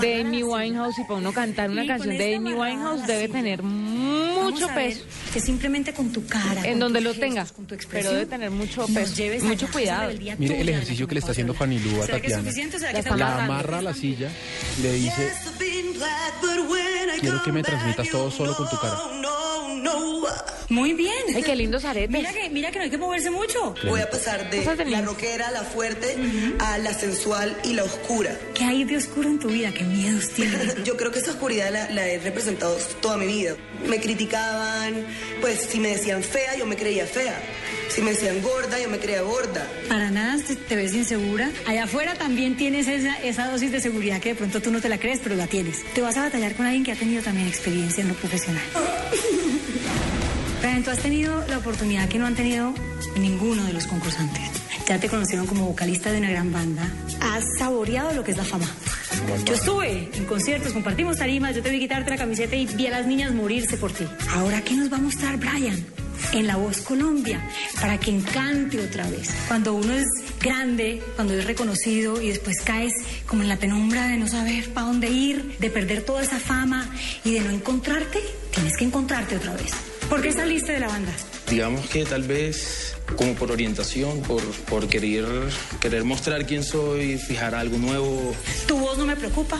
de 0.00 0.20
Amy. 0.20 0.42
Winehouse 0.42 0.98
y 0.98 1.02
para 1.02 1.14
uno 1.16 1.32
cantar 1.32 1.70
una 1.70 1.86
canción 1.86 2.16
de 2.16 2.36
Amy 2.36 2.52
Winehouse 2.54 3.02
así. 3.02 3.12
debe 3.12 3.28
tener 3.28 3.62
mucho 3.62 4.68
peso. 4.68 5.00
Que 5.32 5.40
simplemente 5.40 5.92
con 5.92 6.12
tu 6.12 6.24
cara. 6.26 6.62
En 6.66 6.78
donde 6.78 7.00
lo 7.00 7.10
gestos, 7.10 7.28
tenga, 7.28 7.44
con 7.46 7.66
tu 7.66 7.76
pero 7.90 8.10
debe 8.12 8.26
tener 8.26 8.50
mucho 8.50 8.86
peso, 8.86 9.14
lleves 9.14 9.42
mucho 9.42 9.68
cuidado. 9.70 10.12
Mire 10.38 10.60
el 10.60 10.68
ejercicio 10.68 11.06
que 11.06 11.14
le 11.14 11.20
está 11.20 11.32
haciendo 11.32 11.52
Fanny 11.54 11.76
a 11.76 12.06
¿Será 12.06 12.20
que 12.20 12.28
es 12.28 12.32
Tatiana. 12.34 13.16
La 13.16 13.44
amarra 13.44 13.78
a 13.78 13.82
la 13.82 13.94
silla 13.94 14.28
le 14.82 14.92
dice, 14.92 15.15
quiero 17.20 17.42
que 17.42 17.52
me 17.52 17.62
transmitas 17.62 18.08
todo 18.10 18.30
solo 18.30 18.54
con 18.54 18.68
tu 18.68 18.76
cara. 18.78 18.98
Muy 20.68 20.94
bien. 20.94 21.12
Ay, 21.34 21.42
qué 21.42 21.54
lindos 21.54 21.84
aretes. 21.84 22.10
Mira 22.10 22.32
que, 22.32 22.50
mira 22.50 22.70
que 22.70 22.78
no 22.78 22.84
hay 22.84 22.90
que 22.90 22.98
moverse 22.98 23.30
mucho. 23.30 23.74
Voy 23.86 24.00
a 24.00 24.10
pasar 24.10 24.50
de 24.50 24.84
la 24.86 25.02
rockera, 25.02 25.50
la 25.50 25.62
fuerte, 25.62 26.16
a 26.58 26.78
la 26.78 26.92
sensual 26.92 27.56
y 27.64 27.72
la 27.74 27.84
oscura. 27.84 28.36
¿Qué 28.54 28.64
hay 28.64 28.84
de 28.84 28.96
oscuro 28.96 29.28
en 29.28 29.38
tu 29.38 29.48
vida? 29.48 29.72
¿Qué 29.72 29.84
miedos 29.84 30.30
tienes? 30.30 30.82
Yo 30.84 30.96
creo 30.96 31.12
que 31.12 31.20
esa 31.20 31.30
oscuridad 31.30 31.70
la, 31.70 31.90
la 31.90 32.06
he 32.08 32.18
representado 32.18 32.76
toda 33.00 33.16
mi 33.16 33.26
vida. 33.26 33.56
Me 33.86 34.00
criticaban, 34.00 35.06
pues 35.40 35.60
si 35.60 35.78
me 35.78 35.88
decían 35.88 36.22
fea, 36.22 36.56
yo 36.56 36.66
me 36.66 36.76
creía 36.76 37.06
fea. 37.06 37.38
Si 37.88 38.02
me 38.02 38.10
decían 38.10 38.42
gorda, 38.42 38.80
yo 38.80 38.88
me 38.88 38.98
creía 38.98 39.22
gorda. 39.22 39.66
Para 39.88 40.10
nada 40.10 40.42
te, 40.42 40.56
te 40.56 40.76
ves 40.76 40.92
insegura. 40.94 41.50
Allá 41.66 41.84
afuera 41.84 42.14
también 42.14 42.56
tienes 42.56 42.88
esa, 42.88 43.16
esa 43.22 43.48
dosis 43.48 43.70
de 43.70 43.80
seguridad 43.80 44.20
que 44.20 44.30
de 44.30 44.34
pronto 44.34 44.60
tú 44.60 44.70
no 44.70 44.80
te 44.80 44.88
la 44.88 44.98
crees, 44.98 45.20
pero 45.22 45.36
la 45.36 45.46
tienes. 45.46 45.84
Te 45.94 46.00
vas 46.00 46.16
a 46.16 46.22
batallar 46.22 46.54
con 46.54 46.66
alguien 46.66 46.84
que 46.84 46.92
ha 46.92 46.96
tenido 46.96 47.22
también 47.22 47.46
experiencia 47.46 48.02
en 48.02 48.08
lo 48.08 48.14
profesional. 48.14 48.62
Pero 50.60 50.82
tú 50.82 50.90
has 50.90 50.98
tenido 50.98 51.44
la 51.48 51.58
oportunidad 51.58 52.08
que 52.08 52.18
no 52.18 52.26
han 52.26 52.34
tenido 52.34 52.74
ninguno 53.18 53.64
de 53.64 53.72
los 53.72 53.86
concursantes. 53.86 54.42
Ya 54.88 55.00
te 55.00 55.08
conocieron 55.08 55.46
como 55.46 55.66
vocalista 55.66 56.12
de 56.12 56.18
una 56.18 56.30
gran 56.30 56.52
banda. 56.52 56.88
Has 57.20 57.44
saboreado 57.58 58.12
lo 58.12 58.22
que 58.22 58.30
es 58.30 58.36
la 58.36 58.44
fama. 58.44 58.66
Yo 59.44 59.54
estuve 59.54 60.10
en 60.14 60.24
conciertos, 60.26 60.72
compartimos 60.72 61.16
tarimas, 61.16 61.56
yo 61.56 61.62
te 61.62 61.70
vi 61.70 61.80
quitarte 61.80 62.10
la 62.10 62.16
camiseta 62.16 62.54
y 62.54 62.66
vi 62.66 62.86
a 62.86 62.90
las 62.90 63.06
niñas 63.06 63.34
morirse 63.34 63.76
por 63.76 63.92
ti. 63.92 64.04
Ahora, 64.34 64.62
¿qué 64.62 64.74
nos 64.74 64.92
va 64.92 64.98
a 64.98 65.00
mostrar 65.00 65.36
Brian? 65.38 65.84
En 66.32 66.46
La 66.46 66.56
Voz 66.56 66.80
Colombia, 66.82 67.40
para 67.80 67.98
que 67.98 68.10
encante 68.10 68.80
otra 68.80 69.08
vez. 69.08 69.30
Cuando 69.48 69.74
uno 69.74 69.92
es 69.92 70.06
grande, 70.40 71.02
cuando 71.14 71.34
es 71.34 71.44
reconocido 71.44 72.20
y 72.20 72.28
después 72.28 72.60
caes 72.64 72.92
como 73.26 73.42
en 73.42 73.48
la 73.48 73.56
penumbra 73.56 74.06
de 74.08 74.16
no 74.16 74.28
saber 74.28 74.72
para 74.72 74.86
dónde 74.86 75.08
ir, 75.08 75.56
de 75.58 75.70
perder 75.70 76.02
toda 76.02 76.22
esa 76.22 76.38
fama 76.38 76.88
y 77.24 77.32
de 77.32 77.40
no 77.40 77.50
encontrarte, 77.50 78.20
tienes 78.52 78.76
que 78.76 78.84
encontrarte 78.84 79.36
otra 79.36 79.54
vez. 79.54 79.72
¿Por 80.08 80.22
qué 80.22 80.32
saliste 80.32 80.72
de 80.72 80.80
la 80.80 80.88
banda? 80.88 81.12
Digamos 81.50 81.86
que 81.88 82.04
tal 82.04 82.22
vez 82.22 82.96
como 83.16 83.34
por 83.34 83.52
orientación, 83.52 84.20
por, 84.22 84.42
por 84.42 84.88
querer, 84.88 85.24
querer 85.80 86.04
mostrar 86.04 86.44
quién 86.46 86.64
soy, 86.64 87.18
fijar 87.18 87.54
algo 87.54 87.78
nuevo. 87.78 88.34
Tu 88.66 88.76
voz 88.76 88.98
no 88.98 89.06
me 89.06 89.16
preocupa, 89.16 89.58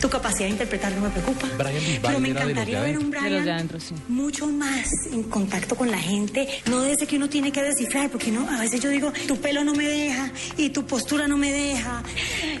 tu 0.00 0.08
capacidad 0.08 0.46
de 0.46 0.52
interpretar 0.52 0.92
no 0.92 1.02
me 1.02 1.10
preocupa. 1.10 1.46
Brian 1.58 1.82
Pero 2.02 2.20
me 2.20 2.30
era 2.30 2.40
de 2.40 2.46
los 2.46 2.54
de 2.54 2.62
encantaría 2.62 2.80
ver 2.80 2.98
un 2.98 3.10
De 3.10 3.16
los 3.16 3.22
de 3.22 3.28
Brian 3.28 3.48
adentro, 3.48 3.80
sí. 3.80 3.94
mucho 4.08 4.46
más 4.46 4.88
en 5.12 5.22
contacto 5.24 5.76
con 5.76 5.90
la 5.90 5.98
gente, 5.98 6.48
no 6.70 6.82
desde 6.82 7.06
que 7.06 7.16
uno 7.16 7.28
tiene 7.28 7.52
que 7.52 7.62
descifrar, 7.62 8.10
porque 8.10 8.30
no, 8.30 8.48
a 8.48 8.60
veces 8.60 8.80
yo 8.80 8.88
digo, 8.88 9.12
tu 9.28 9.36
pelo 9.38 9.64
no 9.64 9.74
me 9.74 9.86
deja 9.86 10.30
y 10.56 10.70
tu 10.70 10.86
postura 10.86 11.28
no 11.28 11.36
me 11.36 11.52
deja, 11.52 12.02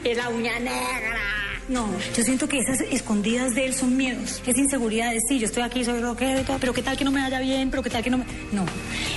es 0.04 0.16
la 0.16 0.28
uña 0.28 0.58
negra. 0.58 1.55
No, 1.68 1.88
yo 2.16 2.22
siento 2.22 2.48
que 2.48 2.58
esas 2.58 2.80
escondidas 2.92 3.54
de 3.54 3.66
él 3.66 3.74
son 3.74 3.96
miedos, 3.96 4.40
es 4.46 4.56
inseguridades. 4.56 5.20
Sí, 5.28 5.40
yo 5.40 5.46
estoy 5.46 5.64
aquí, 5.64 5.84
soy 5.84 6.00
rockero 6.00 6.40
y 6.40 6.44
todo, 6.44 6.58
pero 6.60 6.72
qué 6.72 6.82
tal 6.82 6.96
que 6.96 7.04
no 7.04 7.10
me 7.10 7.20
vaya 7.20 7.40
bien, 7.40 7.70
pero 7.70 7.82
qué 7.82 7.90
tal 7.90 8.04
que 8.04 8.10
no 8.10 8.18
me... 8.18 8.24
No, 8.52 8.64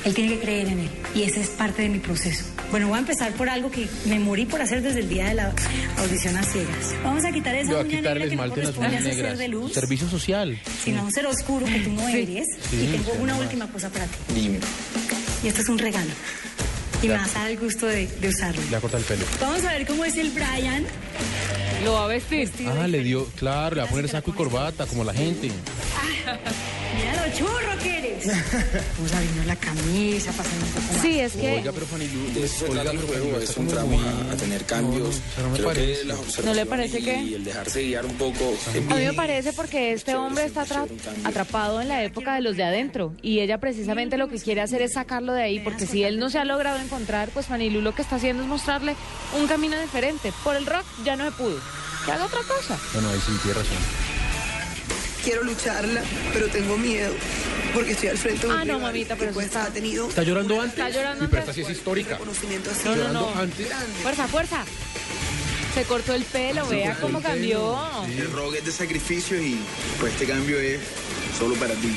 él 0.03 0.13
tiene 0.15 0.33
que 0.33 0.39
creer 0.39 0.67
en 0.69 0.79
él 0.79 0.89
y 1.13 1.23
ese 1.23 1.41
es 1.41 1.49
parte 1.49 1.83
de 1.83 1.89
mi 1.89 1.99
proceso. 1.99 2.43
Bueno, 2.71 2.87
voy 2.87 2.97
a 2.97 2.99
empezar 3.01 3.31
por 3.33 3.49
algo 3.49 3.69
que 3.69 3.87
me 4.05 4.17
morí 4.19 4.45
por 4.45 4.61
hacer 4.61 4.81
desde 4.81 5.01
el 5.01 5.09
día 5.09 5.27
de 5.29 5.35
la 5.35 5.53
audición 5.97 6.37
a 6.37 6.43
ciegas. 6.43 6.95
Vamos 7.03 7.23
a 7.23 7.31
quitar 7.31 7.53
esa 7.55 7.71
Yo 7.71 7.79
a 7.79 7.81
uña 7.81 8.01
negra 8.01 8.27
que 8.27 8.35
no 8.35 8.49
corresponde 8.49 8.97
a 8.97 8.99
negras. 8.99 9.37
de 9.37 9.47
luz 9.47 9.73
Servicio 9.73 10.09
social. 10.09 10.59
sino 10.83 11.03
un 11.03 11.11
ser 11.11 11.27
oscuro 11.27 11.65
que 11.67 11.79
tú 11.81 11.91
no 11.91 12.07
eres. 12.07 12.47
y 12.71 12.85
tengo 12.87 13.13
una 13.21 13.35
última 13.35 13.67
cosa 13.71 13.89
para 13.89 14.05
ti. 14.05 14.17
Dime. 14.33 14.59
Y 15.43 15.47
esto 15.47 15.61
es 15.61 15.69
un 15.69 15.77
regalo. 15.77 16.09
Y 17.01 17.07
me 17.07 17.13
vas 17.15 17.35
a 17.35 17.39
dar 17.39 17.51
el 17.51 17.57
gusto 17.59 17.85
de, 17.85 18.07
de 18.07 18.27
usarlo. 18.29 18.61
Le 18.63 18.71
va 18.71 18.77
a 18.77 18.81
cortar 18.81 18.99
el 18.99 19.05
pelo. 19.05 19.25
Vamos 19.39 19.63
a 19.63 19.71
ver 19.71 19.85
cómo 19.87 20.05
es 20.05 20.17
el 20.17 20.29
Brian. 20.31 20.85
Lo 21.83 21.93
va 21.93 22.05
a 22.05 22.07
vestir. 22.07 22.49
Ah, 22.67 22.87
le 22.87 23.01
dio, 23.03 23.25
claro, 23.37 23.75
le 23.75 23.81
va 23.83 23.87
a 23.87 23.89
poner 23.89 24.09
saco 24.09 24.31
y 24.31 24.33
corbata, 24.33 24.85
como 24.85 25.03
la 25.05 25.13
gente. 25.13 25.49
Mira 26.97 27.25
lo 27.27 27.33
churro 27.37 27.77
que 27.81 27.97
eres. 27.99 28.27
Vamos 28.97 29.13
a 29.13 29.17
abrirnos 29.17 29.45
la 29.45 29.55
camisa, 29.55 30.31
pasando 30.33 30.65
un 30.65 30.71
poco 30.73 30.93
más. 30.93 31.01
Sí, 31.01 31.19
es 31.19 31.33
que 31.33 31.51
Oiga, 31.53 31.71
pero 31.71 31.85
Fanny 31.85 32.07
Lu, 32.09 32.33
De 32.33 32.43
eso 32.45 32.57
se 32.57 32.71
oiga, 32.71 32.81
trata 32.81 32.91
el 32.91 32.97
pero 32.97 33.07
juego, 33.07 33.25
Fanny 33.29 33.37
Lu 33.37 33.43
es 33.51 33.57
un 33.57 33.67
tramo 33.67 33.99
a, 34.01 34.33
a 34.33 34.35
tener 34.35 34.65
cambios. 34.65 35.21
No, 35.37 35.43
no, 35.43 35.43
no 35.43 35.49
me 35.51 35.55
Creo 35.57 35.67
parece. 35.69 36.01
que 36.01 36.05
las 36.07 36.45
¿No 36.45 36.53
le 36.53 36.65
parece 36.65 36.99
y, 36.99 37.03
que? 37.03 37.21
y 37.23 37.33
el 37.35 37.43
dejarse 37.45 37.81
guiar 37.83 38.05
un 38.05 38.15
poco 38.15 38.53
A 38.91 38.95
mí 38.95 39.05
me 39.05 39.13
parece 39.13 39.53
porque 39.53 39.93
este 39.93 40.15
hombre 40.15 40.45
está 40.45 40.65
atra- 40.65 40.87
atrapado 41.23 41.79
en 41.81 41.87
la 41.87 42.03
época 42.03 42.35
de 42.35 42.41
los 42.41 42.57
de 42.57 42.63
adentro 42.63 43.13
y 43.21 43.39
ella 43.39 43.59
precisamente 43.59 44.17
lo 44.17 44.27
que 44.27 44.37
quiere 44.39 44.61
hacer 44.61 44.81
es 44.81 44.93
sacarlo 44.93 45.33
de 45.33 45.43
ahí 45.43 45.59
porque 45.59 45.85
si 45.85 46.03
él 46.03 46.19
no 46.19 46.29
se 46.29 46.39
ha 46.39 46.45
logrado 46.45 46.79
encontrar, 46.93 47.29
pues 47.29 47.49
Manilu 47.49 47.81
lo 47.81 47.93
que 47.93 48.01
está 48.01 48.15
haciendo 48.15 48.41
es 48.43 48.49
mostrarle 48.49 48.95
un 49.39 49.47
camino 49.47 49.79
diferente. 49.79 50.33
Por 50.43 50.55
el 50.55 50.65
rock 50.65 50.83
ya 51.05 51.15
no 51.15 51.23
se 51.25 51.31
pudo. 51.31 51.59
Que 52.05 52.11
haga 52.11 52.25
otra 52.25 52.39
cosa. 52.41 52.77
Bueno, 52.93 53.09
ahí 53.09 53.19
sí 53.25 53.31
tiene 53.43 53.59
razón. 53.59 53.77
Quiero 55.23 55.43
lucharla, 55.43 56.01
pero 56.33 56.47
tengo 56.47 56.77
miedo. 56.77 57.13
Porque 57.73 57.91
estoy 57.91 58.09
al 58.09 58.17
frente 58.17 58.47
de 58.47 58.53
un 58.53 58.59
Ah, 58.59 58.65
no, 58.65 58.79
mamita, 58.79 59.15
pero 59.15 59.29
que, 59.29 59.33
pues, 59.35 59.47
eso 59.47 59.59
está- 59.59 59.69
ha 59.69 59.73
tenido 59.73 60.07
¿Está 60.09 60.23
llorando 60.23 60.59
antes? 60.59 60.79
Está 60.79 60.89
llorando 60.89 61.23
Uy, 61.25 61.27
pero 61.29 61.41
antes. 61.43 61.57
esta 61.57 61.67
sí 61.67 61.71
es 61.71 61.77
histórica. 61.77 62.11
reconocimiento 62.13 62.71
así. 62.71 62.81
No, 62.85 62.91
no, 62.91 62.97
Llorando 62.97 63.31
no. 63.35 63.39
antes. 63.41 63.67
Fuerza, 64.01 64.27
fuerza. 64.27 64.63
Se 65.75 65.83
cortó 65.83 66.15
el 66.15 66.23
pelo, 66.23 66.65
vea 66.67 66.97
cómo 66.99 67.21
cambió. 67.21 67.77
El 68.07 68.31
rock 68.31 68.55
es 68.55 68.65
de 68.65 68.71
sacrificio 68.71 69.39
y 69.39 69.59
pues 69.99 70.13
este 70.13 70.25
cambio 70.25 70.57
es 70.59 70.79
solo 71.37 71.53
para 71.55 71.75
ti. 71.75 71.93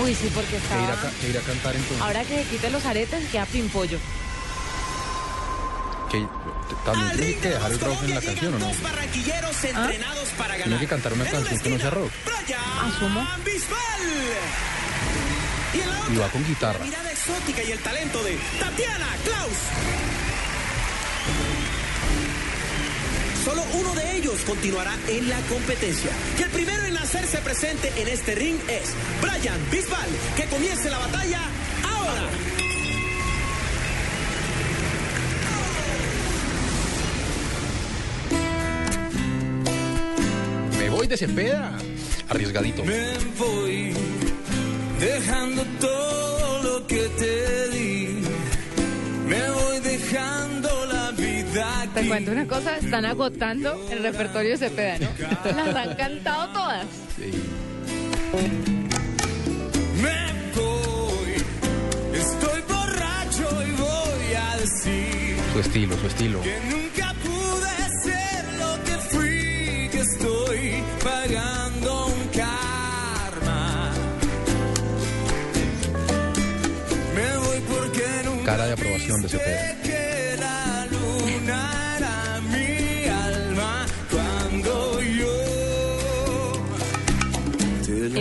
Uy, 0.00 0.14
sí, 0.14 0.30
porque 0.34 0.50
Que 0.50 0.56
ir, 0.56 0.72
a, 0.72 0.80
estaba... 0.94 1.02
ca- 1.02 1.10
que 1.20 1.28
ir 1.28 1.38
a 1.38 1.40
cantar 1.40 1.76
entonces. 1.76 2.00
Ahora 2.02 2.24
que 2.24 2.44
se 2.44 2.50
quite 2.50 2.70
los 2.70 2.84
aretes, 2.84 3.28
queda 3.30 3.46
pimpollo. 3.46 3.98
Que 6.10 6.26
también 6.86 7.10
tiene 7.16 7.36
que 7.36 7.48
dejar 7.50 7.70
el 7.72 7.80
rock 7.80 8.02
en 8.04 8.14
la 8.14 8.20
canción, 8.22 8.54
¿o 8.54 8.58
no? 8.58 8.66
Dos 8.68 8.82
barranquilleros 8.82 9.56
¿Ah? 9.64 9.68
entrenados 9.68 10.28
para 10.38 10.54
Tiene 10.56 10.78
que 10.78 10.86
cantar 10.86 11.12
una 11.12 11.24
canción 11.26 11.58
que 11.60 11.68
no 11.70 11.78
sea 11.78 11.90
rock. 11.90 12.10
Asumo. 12.94 13.26
Bisbal. 13.44 13.78
Y 16.10 16.16
va 16.16 16.28
con 16.30 16.46
guitarra. 16.46 16.78
La 16.78 16.84
mirada 16.86 17.10
exótica 17.12 17.62
y 17.62 17.72
el 17.72 17.78
talento 17.80 18.22
de 18.24 18.38
Tatiana 18.58 19.06
Klaus. 19.24 19.58
Solo 23.48 23.64
uno 23.80 23.94
de 23.94 24.16
ellos 24.18 24.42
continuará 24.46 24.94
en 25.08 25.26
la 25.26 25.40
competencia. 25.48 26.10
Y 26.38 26.42
el 26.42 26.50
primero 26.50 26.84
en 26.84 26.98
hacerse 26.98 27.38
presente 27.38 27.90
en 27.96 28.06
este 28.08 28.34
ring 28.34 28.58
es 28.68 28.92
Brian 29.22 29.58
Bisbal. 29.70 30.10
Que 30.36 30.44
comience 30.44 30.90
la 30.90 30.98
batalla 30.98 31.40
ahora. 31.82 32.28
Me 40.78 40.90
voy 40.90 41.06
de 41.06 41.16
Cepeda. 41.16 41.78
Arriesgadito. 42.28 42.84
Me 42.84 43.14
voy 43.38 43.94
dejando 45.00 45.64
todo 45.80 46.62
lo 46.64 46.86
que 46.86 47.08
te 47.18 47.68
di. 47.70 48.22
Me 49.26 49.50
voy 49.50 49.80
dejando 49.80 50.84
la 50.84 50.97
Te 51.94 52.06
cuento 52.06 52.30
una 52.30 52.46
cosa, 52.46 52.76
están 52.76 53.04
agotando 53.04 53.88
el 53.90 54.02
repertorio 54.02 54.50
de 54.52 54.58
Cepeda, 54.58 54.98
¿no? 54.98 55.08
Las 55.44 55.74
han 55.74 55.96
cantado 55.96 56.52
todas. 56.52 56.86
Me 60.00 60.18
voy, 60.54 61.34
estoy 62.14 62.62
borracho 62.68 63.66
y 63.66 63.70
voy 63.72 64.34
a 64.36 64.56
decir 64.58 65.36
Su 65.52 65.60
estilo, 65.60 65.98
su 65.98 66.06
estilo. 66.06 66.42
que 66.42 66.58
nunca 66.70 67.14
pude 67.24 68.02
ser 68.04 68.44
lo 68.58 68.84
que 68.84 68.98
fui, 69.10 69.88
que 69.90 70.00
estoy 70.00 70.82
pagando 71.02 72.06
un 72.06 72.28
karma. 72.28 73.90
Me 77.14 77.38
voy 77.38 77.60
porque 77.68 78.04
nunca 78.24 78.44
Cara 78.44 78.66
de 78.66 78.72
aprobación 78.74 79.22
de 79.22 79.28
Cepeda. 79.28 79.87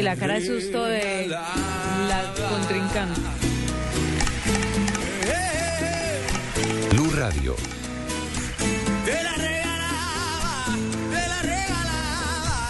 La 0.08 0.16
cara 0.16 0.36
de 0.36 0.46
susto 0.46 0.86
de 0.86 1.28
la 1.28 2.34
contrincante. 2.50 3.20
Blue 6.92 7.12
Radio, 7.12 7.54
Te 9.04 9.24
la 9.28 9.34
regalaba, 9.34 10.66
te 11.12 11.24
la 11.32 11.42
regalaba. 11.42 12.70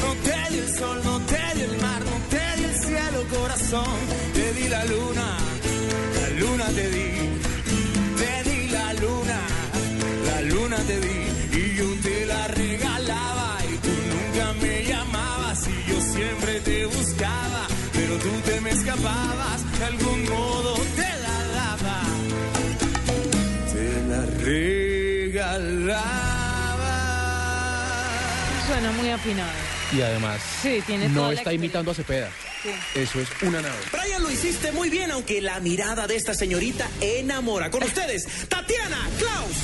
No 0.00 0.10
te 0.26 0.52
di 0.52 0.58
el 0.58 0.74
sol, 0.78 1.00
no 1.02 1.18
te 1.22 1.42
di 1.56 1.62
el 1.62 1.76
mar, 1.80 2.00
no 2.10 2.16
te 2.30 2.44
di 2.56 2.64
el 2.70 2.76
cielo, 2.78 3.24
corazón. 3.34 3.96
Te 4.32 4.52
di 4.52 4.68
la 4.68 4.84
luna, 4.84 5.38
la 6.20 6.28
luna 6.38 6.66
te 6.66 6.88
di. 6.88 7.15
Tú 18.18 18.30
te 18.44 18.60
me 18.60 18.70
escapabas. 18.70 19.78
De 19.78 19.84
algún 19.84 20.24
modo 20.28 20.74
te 20.96 21.02
la 21.02 21.46
daba 21.54 22.02
te 23.72 24.02
la 24.08 24.26
regalaba. 24.44 26.16
Suena 28.66 28.92
muy 28.92 29.10
afinado. 29.10 29.50
Y 29.92 30.00
además, 30.02 30.40
Sí, 30.62 30.82
tiene 30.86 31.08
no 31.08 31.30
está 31.30 31.52
imitando 31.52 31.92
a 31.92 31.94
Cepeda. 31.94 32.28
Eso 32.94 33.20
es 33.20 33.28
una 33.42 33.62
nave. 33.62 33.76
Brian, 33.92 34.20
lo 34.22 34.30
hiciste 34.30 34.72
muy 34.72 34.90
bien, 34.90 35.12
aunque 35.12 35.40
la 35.40 35.60
mirada 35.60 36.08
de 36.08 36.16
esta 36.16 36.34
señorita 36.34 36.88
enamora. 37.00 37.70
Con 37.70 37.84
ustedes, 37.84 38.26
Tatiana 38.48 38.98
Klaus. 39.18 39.56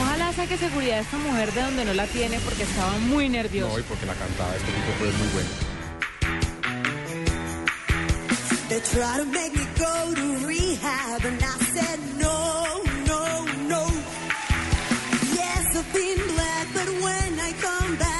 Ojalá 0.00 0.32
saque 0.32 0.56
seguridad 0.56 0.98
a 0.98 1.00
esta 1.00 1.18
mujer 1.18 1.52
de 1.52 1.62
donde 1.62 1.84
no 1.84 1.94
la 1.94 2.06
tiene 2.06 2.38
porque 2.40 2.62
estaba 2.62 2.92
muy 2.98 3.28
nerviosa. 3.28 3.72
No, 3.72 3.78
y 3.80 3.82
porque 3.82 4.06
la 4.06 4.14
cantada 4.14 4.52
de 4.52 4.58
este 4.58 4.70
tipo 4.70 4.92
fue 4.98 5.08
muy 5.08 5.28
buena. 5.32 5.71
They 8.72 8.80
try 8.80 9.18
to 9.18 9.26
make 9.26 9.54
me 9.54 9.66
go 9.78 10.14
to 10.14 10.46
rehab, 10.46 11.24
and 11.26 11.44
I 11.44 11.58
said 11.74 12.00
no, 12.16 12.82
no, 13.04 13.44
no. 13.68 13.82
Yes, 15.36 15.76
I've 15.76 15.92
been 15.92 16.20
black, 16.34 16.66
but 16.72 16.88
when 17.04 17.38
I 17.38 17.52
come 17.60 17.96
back, 17.96 18.11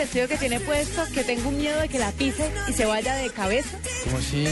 vestido 0.00 0.28
que 0.28 0.38
tiene 0.38 0.60
puesto 0.60 1.02
que 1.12 1.24
tengo 1.24 1.50
un 1.50 1.58
miedo 1.58 1.78
de 1.78 1.86
que 1.86 1.98
la 1.98 2.10
pise 2.12 2.50
y 2.66 2.72
se 2.72 2.86
vaya 2.86 3.14
de 3.16 3.28
cabeza. 3.28 3.76
¿Cómo 4.04 4.16
así? 4.16 4.46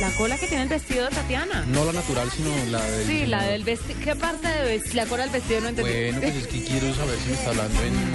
La 0.00 0.08
cola 0.12 0.38
que 0.38 0.46
tiene 0.46 0.62
el 0.62 0.68
vestido 0.68 1.04
de 1.06 1.10
Tatiana. 1.10 1.64
No 1.66 1.84
la 1.84 1.92
natural, 1.92 2.30
sino 2.30 2.50
la 2.70 2.80
del... 2.80 3.06
Sí, 3.06 3.26
la 3.26 3.42
del 3.42 3.64
vestido. 3.64 3.98
¿Qué 4.04 4.14
parte 4.14 4.46
de 4.46 4.80
la 4.94 5.06
cola 5.06 5.24
del 5.24 5.32
vestido 5.32 5.62
no 5.62 5.68
entendí? 5.70 5.90
Bueno, 5.90 6.20
pues 6.20 6.36
es 6.36 6.46
que 6.46 6.62
quiero 6.62 6.94
saber 6.94 7.18
si 7.18 7.28
me 7.28 7.34
está 7.34 7.50
hablando 7.50 7.82
en... 7.82 8.12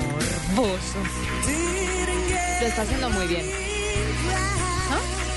Morboso. 0.56 1.00
Lo 2.62 2.68
está 2.68 2.82
haciendo 2.84 3.10
muy 3.10 3.28
bien. 3.28 3.46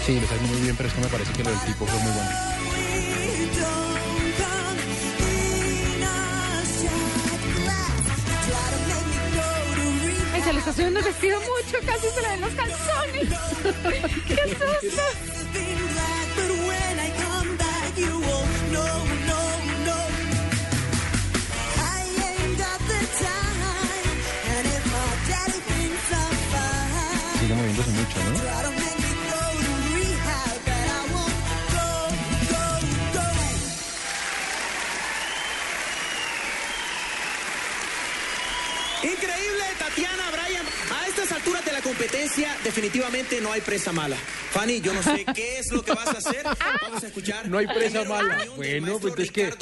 Sí, 0.06 0.14
lo 0.14 0.20
está 0.20 0.34
haciendo 0.36 0.54
muy 0.54 0.62
bien, 0.62 0.76
pero 0.76 0.88
es 0.88 0.94
que 0.94 1.00
me 1.00 1.08
parece 1.08 1.32
que 1.32 1.42
lo 1.42 1.50
del 1.50 1.60
tipo 1.60 1.86
fue 1.86 1.98
muy 1.98 2.12
bueno. 2.12 2.55
Le 10.56 10.60
está 10.60 10.72
subiendo 10.72 11.00
el 11.00 11.04
vestido 11.04 11.38
mucho, 11.40 11.78
casi 11.84 12.08
se 12.08 12.22
le 12.22 12.28
ven 12.28 12.40
los 12.40 12.54
calzones. 12.54 13.28
¡Qué 14.26 14.36
susto! 14.56 15.02
But 16.36 16.50
when 16.66 16.98
I 16.98 17.10
come 17.10 17.56
competencia, 41.86 42.48
definitivamente 42.64 43.40
no 43.40 43.52
hay 43.52 43.60
presa 43.60 43.92
mala. 43.92 44.16
Fanny, 44.50 44.80
yo 44.80 44.92
no 44.92 45.02
sé 45.02 45.24
qué 45.34 45.58
es 45.58 45.70
lo 45.70 45.84
que 45.84 45.92
vas 45.92 46.08
a 46.08 46.18
hacer. 46.18 46.42
Vamos 46.82 47.04
a 47.04 47.06
escuchar. 47.06 47.48
No 47.48 47.58
hay 47.58 47.66
presa 47.66 48.04
mala. 48.04 48.44
Bueno, 48.56 48.98
pues 48.98 49.14
es 49.18 49.30
que 49.30 49.52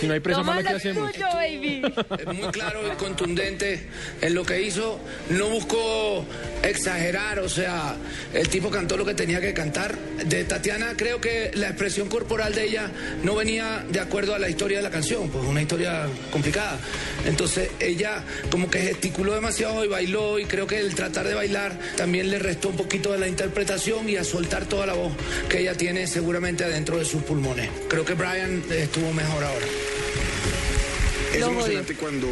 si 0.00 0.06
no 0.06 0.14
hay 0.14 0.20
presa 0.20 0.42
mala, 0.42 0.62
¿qué 0.62 0.76
hacemos? 0.76 1.10
baby. 1.34 1.82
Es 2.18 2.26
muy 2.26 2.50
claro 2.52 2.80
y 2.86 2.96
contundente 2.96 3.88
en 4.20 4.34
lo 4.34 4.44
que 4.44 4.62
hizo. 4.62 5.00
No 5.30 5.48
buscó 5.48 6.24
exagerar, 6.62 7.40
o 7.40 7.48
sea, 7.48 7.96
el 8.32 8.48
tipo 8.48 8.70
cantó 8.70 8.96
lo 8.96 9.04
que 9.04 9.14
tenía 9.14 9.40
que 9.40 9.52
cantar. 9.52 9.98
De 10.24 10.44
Tatiana 10.44 10.94
creo 10.96 11.20
que 11.20 11.50
la 11.54 11.68
expresión 11.68 12.08
corporal 12.08 12.54
de 12.54 12.64
ella 12.64 12.90
no 13.24 13.34
venía 13.34 13.84
de 13.88 13.98
acuerdo 13.98 14.34
a 14.34 14.38
la 14.38 14.48
historia 14.48 14.76
de 14.76 14.84
la 14.84 14.90
canción, 14.90 15.28
pues 15.30 15.44
una 15.44 15.62
historia 15.62 16.06
complicada. 16.30 16.78
Entonces 17.26 17.70
ella 17.80 18.22
como 18.50 18.70
que 18.70 18.80
gesticuló 18.80 19.34
demasiado 19.34 19.84
y 19.84 19.88
bailó 19.88 20.38
y 20.38 20.44
creo 20.44 20.66
que 20.66 20.78
el 20.78 20.94
tratar 20.94 21.26
de 21.26 21.34
bailar 21.34 21.71
también 21.96 22.30
le 22.30 22.38
restó 22.38 22.68
un 22.68 22.76
poquito 22.76 23.12
de 23.12 23.18
la 23.18 23.28
interpretación 23.28 24.08
y 24.08 24.16
a 24.16 24.24
soltar 24.24 24.66
toda 24.66 24.86
la 24.86 24.94
voz 24.94 25.12
que 25.48 25.60
ella 25.60 25.74
tiene 25.74 26.06
seguramente 26.06 26.64
adentro 26.64 26.98
de 26.98 27.04
sus 27.04 27.22
pulmones. 27.22 27.68
Creo 27.88 28.04
que 28.04 28.14
Brian 28.14 28.62
estuvo 28.70 29.12
mejor 29.12 29.44
ahora. 29.44 29.66
Es 31.32 31.40
Lo 31.40 31.46
emocionante 31.48 31.94
cuando, 31.94 32.28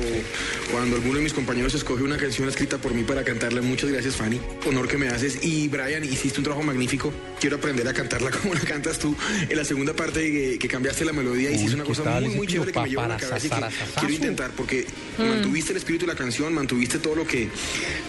cuando 0.70 0.96
alguno 0.96 1.16
de 1.18 1.24
mis 1.24 1.32
compañeros 1.32 1.74
escoge 1.74 2.02
una 2.02 2.16
canción 2.18 2.48
escrita 2.48 2.76
por 2.78 2.92
mí 2.94 3.02
para 3.02 3.24
cantarla. 3.24 3.62
Muchas 3.62 3.90
gracias, 3.90 4.16
Fanny. 4.16 4.38
Honor 4.66 4.88
que 4.88 4.98
me 4.98 5.08
haces. 5.08 5.38
Y 5.42 5.68
Brian, 5.68 6.04
hiciste 6.04 6.38
un 6.38 6.44
trabajo 6.44 6.62
magnífico. 6.62 7.12
Quiero 7.40 7.56
aprender 7.56 7.88
a 7.88 7.94
cantarla 7.94 8.30
como 8.42 8.52
la 8.54 8.60
cantas 8.60 8.98
tú. 8.98 9.16
En 9.48 9.56
la 9.56 9.64
segunda 9.64 9.94
parte 9.94 10.20
que, 10.30 10.58
que 10.58 10.68
cambiaste 10.68 11.04
la 11.06 11.12
melodía, 11.14 11.50
hiciste 11.50 11.74
una 11.76 11.84
¿qué 11.84 11.88
cosa 11.88 12.20
muy, 12.20 12.34
muy 12.34 12.46
chévere 12.46 12.72
que 12.72 12.80
me 12.80 12.88
lleva 12.90 13.04
a 13.06 13.08
la 13.08 13.16
cabeza 13.16 13.38
y 13.38 13.42
que 13.42 13.48
sasarasasazo? 13.48 14.00
quiero 14.00 14.14
intentar 14.14 14.50
porque 14.56 14.86
Mm. 15.18 15.22
mantuviste 15.28 15.72
el 15.72 15.76
espíritu 15.78 16.06
de 16.06 16.12
la 16.12 16.18
canción, 16.18 16.54
mantuviste 16.54 16.98
todo 16.98 17.14
lo 17.14 17.26
que 17.26 17.48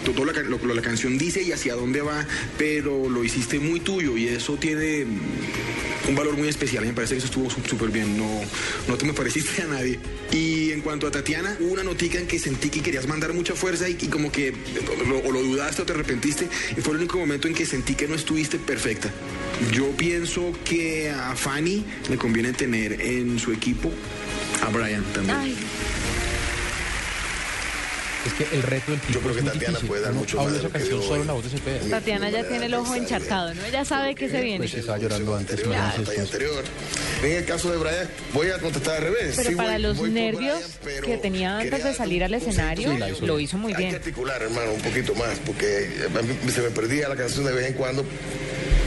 todo 0.04 0.24
lo, 0.24 0.32
que- 0.32 0.44
lo 0.44 0.58
que 0.60 0.66
la 0.74 0.80
canción 0.82 1.18
dice 1.18 1.42
y 1.42 1.52
hacia 1.52 1.74
dónde 1.74 2.00
va, 2.00 2.26
pero 2.58 3.08
lo 3.10 3.24
hiciste 3.24 3.58
muy 3.58 3.80
tuyo 3.80 4.16
y 4.16 4.28
eso 4.28 4.56
tiene 4.56 5.04
mm, 5.04 6.08
un 6.08 6.14
valor 6.14 6.36
muy 6.36 6.48
especial. 6.48 6.84
Me 6.86 6.92
parece 6.92 7.14
que 7.14 7.18
eso 7.18 7.26
estuvo 7.26 7.48
súper 7.50 7.90
bien. 7.90 8.16
No, 8.16 8.40
no 8.88 8.96
te 8.96 9.04
me 9.04 9.12
pareciste 9.12 9.62
a 9.62 9.66
nadie. 9.66 9.98
Y 10.32 10.72
en 10.72 10.80
cuanto 10.82 11.06
a 11.06 11.10
Tatiana, 11.10 11.56
hubo 11.60 11.72
una 11.72 11.84
notica 11.84 12.18
en 12.18 12.26
que 12.26 12.38
sentí 12.38 12.68
que 12.68 12.80
querías 12.80 13.06
mandar 13.06 13.32
mucha 13.32 13.54
fuerza 13.54 13.88
y, 13.88 13.94
como 13.94 14.30
que 14.30 14.52
lo, 15.06 15.18
o 15.20 15.32
lo 15.32 15.42
dudaste 15.42 15.82
o 15.82 15.86
te 15.86 15.92
arrepentiste. 15.92 16.48
Y 16.76 16.80
fue 16.80 16.94
el 16.94 17.00
único 17.00 17.18
momento 17.18 17.48
en 17.48 17.54
que 17.54 17.66
sentí 17.66 17.94
que 17.94 18.08
no 18.08 18.14
estuviste 18.14 18.58
perfecta. 18.58 19.10
Yo 19.72 19.90
pienso 19.96 20.52
que 20.64 21.10
a 21.10 21.34
Fanny 21.36 21.84
le 22.08 22.16
conviene 22.16 22.52
tener 22.52 23.00
en 23.00 23.38
su 23.38 23.52
equipo 23.52 23.90
a 24.62 24.68
Brian 24.70 25.04
también. 25.12 25.56
Es 28.24 28.32
que 28.34 28.54
el 28.54 28.62
reto 28.62 28.92
del 28.92 29.00
tipo 29.00 29.14
Yo 29.14 29.18
creo 29.20 29.30
es 29.32 29.36
que 29.36 29.42
muy 29.42 29.50
Tatiana 29.52 29.68
difícil. 29.70 29.88
puede 29.88 30.02
dar 30.02 30.12
mucho 30.12 30.36
más 30.42 30.52
de 30.52 30.62
lo 30.62 30.70
que 30.70 30.78
dio 30.78 31.02
solo 31.02 31.24
la 31.24 31.32
voz 31.32 31.44
de. 31.52 31.90
Tatiana 31.90 32.30
ya 32.30 32.46
tiene 32.46 32.66
el 32.66 32.74
ojo 32.74 32.94
encharcado, 32.94 33.52
¿no? 33.54 33.64
Ella 33.64 33.84
sabe 33.84 34.14
que 34.14 34.28
se 34.28 34.40
viene. 34.40 34.58
Pues 34.58 34.74
estaba 34.74 34.98
llorando 34.98 35.34
antes. 35.36 35.56
Batalla 35.66 35.92
después. 35.96 36.18
anterior. 36.20 36.64
En 37.24 37.32
el 37.32 37.44
caso 37.44 37.70
de 37.72 37.78
Brian, 37.78 38.08
voy 38.32 38.48
a 38.50 38.58
contestar 38.58 38.96
al 38.98 39.02
revés. 39.02 39.34
Pero 39.36 39.50
Sí, 39.50 39.56
para 39.56 39.72
voy- 39.72 39.82
los 39.82 39.96
voy 39.98 40.10
nervios 40.10 40.60
Brian, 40.84 41.02
que 41.04 41.16
tenía 41.18 41.58
antes 41.58 41.82
de 41.84 41.94
salir 41.94 42.22
al 42.24 42.34
escenario, 42.34 42.90
Sí, 42.90 42.96
hizo 43.12 43.26
lo 43.26 43.34
bien. 43.36 43.44
hizo 43.48 43.58
muy 43.58 43.72
Hay 43.72 43.76
que 43.76 43.82
bien. 43.84 43.94
articular, 43.96 44.42
hermano, 44.42 44.72
un 44.72 44.80
poquito 44.82 45.14
más, 45.16 45.38
porque 45.44 45.88
mí 46.44 46.52
se 46.52 46.62
me 46.62 46.70
perdía 46.70 47.08
la 47.08 47.16
canción 47.16 47.44
de 47.44 47.52
vez 47.52 47.66
en 47.68 47.74
cuando. 47.74 48.04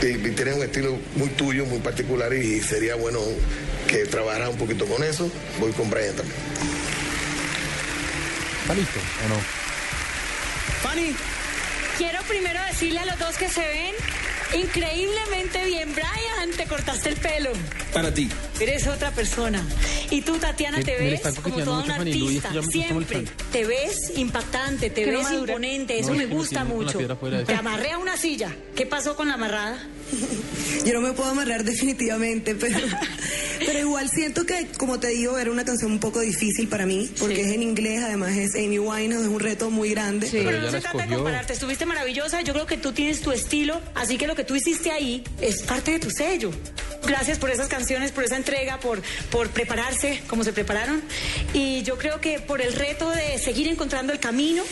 Y, 0.02 0.06
y 0.06 0.30
tiene 0.32 0.54
un 0.54 0.62
estilo 0.62 0.98
muy 1.16 1.28
tuyo, 1.30 1.64
muy 1.66 1.78
particular, 1.80 2.32
y 2.32 2.60
sería 2.60 2.94
bueno 2.96 3.20
que 3.88 4.04
trabajara 4.06 4.48
un 4.50 4.56
poquito 4.56 4.84
con 4.86 5.02
eso. 5.02 5.30
Voy 5.60 5.72
con 5.72 5.88
Brian 5.90 6.14
también. 6.14 6.36
¿Está 8.66 8.74
listo 8.74 8.98
o 9.24 9.28
no? 9.28 9.40
Fanny, 10.82 11.14
Quiero 11.96 12.20
primero 12.22 12.58
decirle 12.68 12.98
a 12.98 13.06
los 13.06 13.16
dos 13.20 13.36
que 13.36 13.48
se 13.48 13.60
ven 13.60 13.94
increíblemente 14.60 15.64
bien. 15.66 15.94
Brian, 15.94 16.50
te 16.56 16.66
cortaste 16.66 17.10
el 17.10 17.16
pelo. 17.16 17.50
para 17.92 18.12
ti. 18.12 18.28
Eres 18.58 18.88
otra 18.88 19.12
persona. 19.12 19.62
Y 20.10 20.22
tú, 20.22 20.36
Tatiana, 20.38 20.80
te 20.82 20.98
ves 20.98 21.22
como 21.42 21.58
toda 21.58 21.84
una 21.84 21.94
artista. 21.94 22.50
Siempre. 22.68 23.24
Te 23.52 23.64
ves 23.64 24.12
impactante, 24.16 24.90
te 24.90 25.06
ves 25.06 25.22
madura. 25.22 25.52
imponente. 25.52 26.00
Eso 26.00 26.12
me 26.12 26.26
gusta 26.26 26.64
mucho. 26.64 26.98
Te 27.46 27.54
amarré 27.54 27.92
a 27.92 27.98
una 27.98 28.16
silla. 28.16 28.52
¿Qué 28.74 28.84
pasó 28.84 29.14
con 29.14 29.28
la 29.28 29.34
amarrada? 29.34 29.78
Yo 30.84 30.94
no 30.94 31.00
me 31.00 31.12
puedo 31.12 31.30
amarrar 31.30 31.64
definitivamente, 31.64 32.54
pero, 32.54 32.78
pero 33.58 33.78
igual 33.78 34.08
siento 34.08 34.46
que, 34.46 34.68
como 34.78 35.00
te 35.00 35.08
digo, 35.08 35.36
era 35.38 35.50
una 35.50 35.64
canción 35.64 35.90
un 35.90 35.98
poco 35.98 36.20
difícil 36.20 36.68
para 36.68 36.86
mí, 36.86 37.10
porque 37.18 37.40
es 37.40 37.52
en 37.52 37.62
inglés, 37.62 38.02
además 38.04 38.36
es 38.36 38.54
Amy 38.54 38.78
Winehouse, 38.78 39.22
es 39.24 39.28
un 39.28 39.40
reto 39.40 39.70
muy 39.70 39.90
grande. 39.90 40.28
Pero 40.30 40.44
Pero 40.44 40.62
no 40.62 40.70
se 40.70 40.80
trata 40.80 41.06
de 41.06 41.14
compararte. 41.14 41.52
Estuviste 41.52 41.86
maravillosa. 41.86 42.42
Yo 42.42 42.52
creo 42.52 42.66
que 42.66 42.76
tú 42.76 42.92
tienes 42.92 43.20
tu 43.20 43.32
estilo. 43.32 43.80
Así 43.94 44.16
que 44.16 44.26
lo 44.26 44.34
que 44.34 44.44
tú 44.44 44.54
hiciste 44.54 44.90
ahí 44.90 45.24
es 45.40 45.62
parte 45.62 45.92
de 45.92 45.98
tu 45.98 46.10
sello. 46.10 46.50
Gracias 47.06 47.38
por 47.38 47.50
esas 47.50 47.68
canciones, 47.68 48.12
por 48.12 48.24
esa 48.24 48.36
entrega, 48.36 48.80
por, 48.80 49.00
por 49.30 49.48
prepararse 49.50 50.22
como 50.26 50.44
se 50.44 50.52
prepararon. 50.52 51.02
Y 51.52 51.82
yo 51.82 51.98
creo 51.98 52.20
que 52.20 52.40
por 52.40 52.60
el 52.60 52.72
reto 52.72 53.10
de 53.10 53.38
seguir 53.38 53.68
encontrando 53.68 54.12
el 54.12 54.18
camino. 54.18 54.62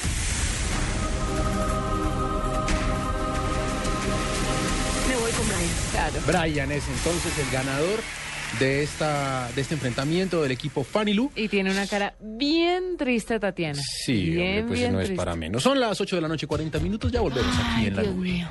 Claro. 5.94 6.14
Brian 6.26 6.72
es 6.72 6.84
entonces 6.88 7.32
el 7.38 7.50
ganador 7.52 8.00
de 8.58 8.82
esta 8.82 9.48
de 9.54 9.60
este 9.62 9.74
enfrentamiento 9.74 10.42
del 10.42 10.50
equipo 10.52 10.84
Fanny 10.84 11.14
Lu. 11.14 11.30
Y 11.36 11.48
tiene 11.48 11.70
una 11.70 11.86
cara 11.86 12.14
bien 12.20 12.96
triste, 12.96 13.38
Tatiana. 13.40 13.80
Sí, 14.04 14.30
bien, 14.30 14.40
hombre, 14.48 14.62
pues 14.66 14.78
bien 14.80 14.92
no 14.92 15.00
es 15.00 15.10
para 15.12 15.34
menos. 15.36 15.62
Son 15.62 15.78
las 15.78 16.00
8 16.00 16.16
de 16.16 16.22
la 16.22 16.28
noche, 16.28 16.46
40 16.46 16.78
minutos. 16.80 17.10
Ya 17.12 17.20
volvemos 17.20 17.54
aquí 17.58 17.86
en 17.86 17.96
la 17.96 18.02
Dios 18.02 18.14
nube. 18.14 18.28
mío. 18.28 18.48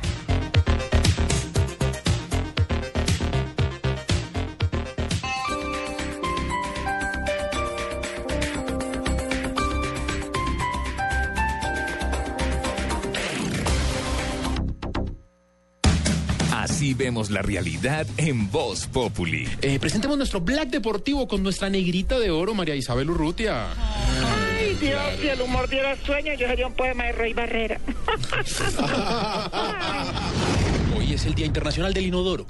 Así 16.84 16.94
vemos 16.94 17.30
la 17.30 17.42
realidad 17.42 18.06
en 18.18 18.52
Voz 18.52 18.88
Populi. 18.88 19.48
Eh, 19.62 19.80
presentemos 19.80 20.18
nuestro 20.18 20.42
Black 20.42 20.68
Deportivo 20.68 21.30
con 21.30 21.42
nuestra 21.42 21.70
negrita 21.70 22.20
de 22.20 22.30
oro, 22.30 22.54
María 22.54 22.76
Isabel 22.76 23.10
Urrutia. 23.10 23.68
Ay, 23.72 24.76
Dios, 24.82 25.02
si 25.22 25.30
el 25.30 25.40
humor 25.40 25.70
diera 25.70 25.96
sueño, 26.06 26.34
yo 26.34 26.46
sería 26.46 26.68
un 26.68 26.74
poema 26.74 27.06
de 27.06 27.14
Roy 27.14 27.32
Barrera. 27.32 27.80
Hoy 30.98 31.14
es 31.14 31.26
el 31.26 31.36
Día 31.36 31.46
Internacional 31.46 31.94
del 31.94 32.08
Inodoro. 32.08 32.46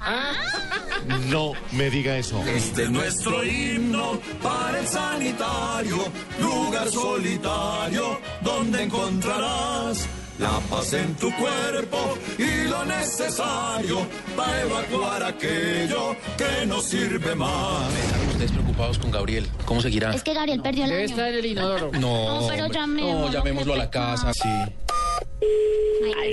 No 1.30 1.52
me 1.70 1.88
diga 1.88 2.18
eso. 2.18 2.42
Este 2.44 2.82
es 2.82 2.90
nuestro 2.90 3.44
himno 3.44 4.18
para 4.42 4.80
el 4.80 4.88
sanitario, 4.88 5.98
lugar 6.40 6.90
solitario 6.90 8.18
donde 8.42 8.82
encontrarás 8.82 10.08
la 10.38 10.58
paz 10.70 10.92
en 10.94 11.14
tu 11.14 11.30
cuerpo 11.36 12.18
y 12.38 12.68
lo 12.68 12.84
necesario 12.84 14.06
para 14.36 14.62
evacuar 14.62 15.22
aquello 15.22 16.16
que 16.36 16.66
no 16.66 16.80
sirve 16.80 17.34
más. 17.34 17.88
Ustedes 18.30 18.50
preocupados 18.52 18.98
con 18.98 19.10
Gabriel. 19.10 19.46
¿Cómo 19.64 19.80
seguirá? 19.80 20.12
Es 20.12 20.22
que 20.24 20.34
Gabriel 20.34 20.60
perdió 20.60 20.84
el 20.84 20.90
Debe 20.90 21.02
año. 21.04 21.10
estar 21.10 21.28
en 21.28 21.34
el 21.38 21.46
inodoro. 21.46 21.90
No, 21.92 22.40
No, 22.40 22.48
pero 22.48 22.64
hombre. 22.64 22.78
llamémoslo, 22.80 23.26
No, 23.26 23.32
llamémoslo 23.32 23.74
a 23.74 23.76
la 23.76 23.90
casa, 23.90 24.32
sí. 24.34 24.48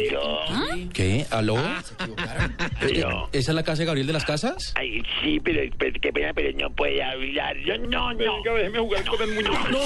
¿Aló? 0.09 0.39
¿Qué? 0.93 1.25
¿Aló? 1.29 1.57
Ah, 1.57 1.81
Eh, 2.81 3.03
¿Esa 3.31 3.51
es 3.51 3.55
la 3.55 3.63
casa 3.63 3.79
de 3.79 3.85
Gabriel 3.85 4.07
de 4.07 4.13
las 4.13 4.25
Casas? 4.25 4.73
Ay, 4.75 5.01
sí, 5.23 5.39
pero, 5.39 5.61
pero 5.77 5.93
qué 6.01 6.11
pena, 6.11 6.33
pero 6.33 6.51
no 6.57 6.69
puede 6.75 7.01
hablar. 7.03 7.55
Yo 7.65 7.77
no, 7.77 8.11
no. 8.13 8.17
Venga, 8.17 8.53
déjeme 8.53 8.79
jugar 8.79 9.05
con 9.05 9.21
el 9.21 9.35
muñeco. 9.35 9.69
No, 9.69 9.79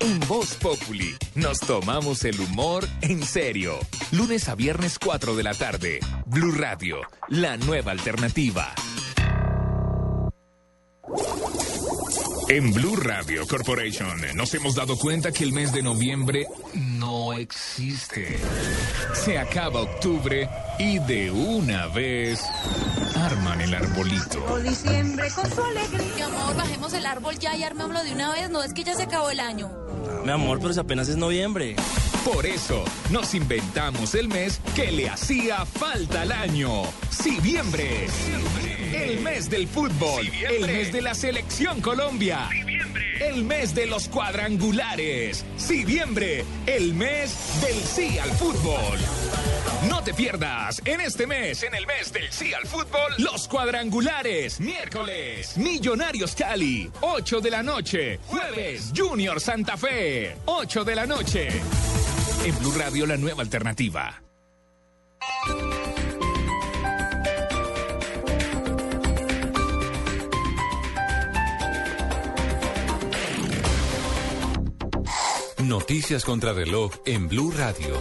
En 0.00 0.20
Voz 0.20 0.54
Populi 0.54 1.14
nos 1.34 1.60
tomamos 1.60 2.24
el 2.24 2.38
humor 2.40 2.84
en 3.02 3.22
serio. 3.22 3.78
Lunes 4.12 4.48
a 4.48 4.54
viernes 4.54 4.98
4 4.98 5.36
de 5.36 5.42
la 5.42 5.54
tarde. 5.54 6.00
Blue 6.26 6.52
Radio, 6.52 7.00
la 7.28 7.56
nueva 7.56 7.92
alternativa. 7.92 8.72
En 12.50 12.72
Blue 12.72 12.96
Radio 12.96 13.46
Corporation 13.46 14.22
nos 14.34 14.54
hemos 14.54 14.74
dado 14.74 14.96
cuenta 14.96 15.32
que 15.32 15.44
el 15.44 15.52
mes 15.52 15.70
de 15.70 15.82
noviembre 15.82 16.46
no 16.72 17.34
existe. 17.34 18.38
Se 19.12 19.36
acaba 19.36 19.82
octubre 19.82 20.48
y 20.78 20.98
de 21.00 21.30
una 21.30 21.88
vez 21.88 22.42
arman 23.16 23.60
el 23.60 23.74
arbolito. 23.74 24.42
O 24.46 24.58
diciembre 24.60 25.28
con 25.34 25.50
su 25.50 25.62
alegría. 25.62 26.14
Mi 26.16 26.22
amor, 26.22 26.56
bajemos 26.56 26.92
el 26.94 27.04
árbol 27.04 27.38
ya 27.38 27.54
y 27.54 27.64
armémoslo 27.64 28.02
de 28.02 28.12
una 28.12 28.32
vez. 28.32 28.48
No 28.48 28.62
es 28.62 28.72
que 28.72 28.82
ya 28.82 28.94
se 28.94 29.02
acabó 29.02 29.28
el 29.28 29.40
año. 29.40 29.70
Mi 30.24 30.30
amor, 30.30 30.58
pero 30.58 30.72
si 30.72 30.80
apenas 30.80 31.10
es 31.10 31.18
noviembre. 31.18 31.76
Por 32.24 32.46
eso 32.46 32.82
nos 33.10 33.34
inventamos 33.34 34.14
el 34.14 34.28
mes 34.28 34.58
que 34.74 34.90
le 34.90 35.10
hacía 35.10 35.66
falta 35.66 36.22
al 36.22 36.32
año. 36.32 36.84
Siviembre. 37.10 38.06
El 39.08 39.20
mes 39.20 39.48
del 39.48 39.66
fútbol. 39.66 40.30
El 40.50 40.66
mes 40.66 40.92
de 40.92 41.00
la 41.00 41.14
selección 41.14 41.80
Colombia. 41.80 42.46
El 43.20 43.42
mes 43.42 43.74
de 43.74 43.86
los 43.86 44.06
cuadrangulares. 44.06 45.46
Siviembre. 45.56 46.44
El 46.66 46.92
mes 46.92 47.34
del 47.62 47.74
sí 47.76 48.18
al 48.18 48.28
fútbol. 48.32 48.98
No 49.88 50.02
te 50.02 50.12
pierdas 50.12 50.82
en 50.84 51.00
este 51.00 51.26
mes, 51.26 51.62
en 51.62 51.74
el 51.74 51.86
mes 51.86 52.12
del 52.12 52.30
sí 52.30 52.52
al 52.52 52.66
fútbol, 52.66 53.14
los 53.16 53.48
cuadrangulares. 53.48 54.60
Miércoles, 54.60 55.56
Millonarios 55.56 56.34
Cali, 56.34 56.90
8 57.00 57.40
de 57.40 57.50
la 57.50 57.62
noche. 57.62 58.20
Jueves, 58.26 58.92
Junior 58.94 59.40
Santa 59.40 59.78
Fe, 59.78 60.36
8 60.44 60.84
de 60.84 60.94
la 60.94 61.06
noche. 61.06 61.48
En 62.44 62.58
Blue 62.58 62.74
Radio, 62.76 63.06
la 63.06 63.16
nueva 63.16 63.42
alternativa. 63.42 64.22
Noticias 75.68 76.24
contra 76.24 76.54
reloj 76.54 76.94
en 77.04 77.28
Blue 77.28 77.52
Radio. 77.54 78.00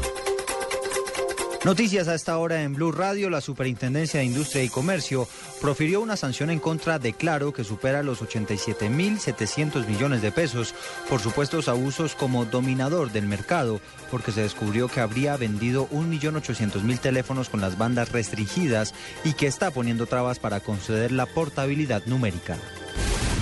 Noticias 1.66 2.08
a 2.08 2.16
esta 2.16 2.38
hora 2.38 2.64
en 2.64 2.74
Blue 2.74 2.94
Radio. 2.94 3.30
La 3.30 3.42
Superintendencia 3.42 4.22
de 4.22 4.26
Industria 4.26 4.64
y 4.64 4.70
Comercio 4.70 5.28
profirió 5.60 6.00
una 6.00 6.16
sanción 6.16 6.50
en 6.50 6.60
contra 6.60 6.98
de 6.98 7.12
Claro 7.12 7.52
que 7.52 7.66
supera 7.66 8.04
los 8.04 8.22
87.700 8.22 9.86
millones 9.86 10.22
de 10.22 10.32
pesos 10.32 10.74
por 11.10 11.20
supuestos 11.20 11.68
abusos 11.68 12.16
como 12.16 12.46
dominador 12.46 13.12
del 13.12 13.28
mercado, 13.28 13.82
porque 14.10 14.32
se 14.32 14.44
descubrió 14.44 14.88
que 14.88 15.02
habría 15.02 15.36
vendido 15.36 15.90
1.800.000 15.90 17.00
teléfonos 17.00 17.50
con 17.50 17.60
las 17.60 17.78
bandas 17.78 18.14
restringidas 18.14 18.94
y 19.26 19.34
que 19.34 19.48
está 19.48 19.72
poniendo 19.72 20.06
trabas 20.06 20.40
para 20.40 20.62
conceder 20.62 21.12
la 21.12 21.26
portabilidad 21.26 22.02
numérica. 22.06 22.58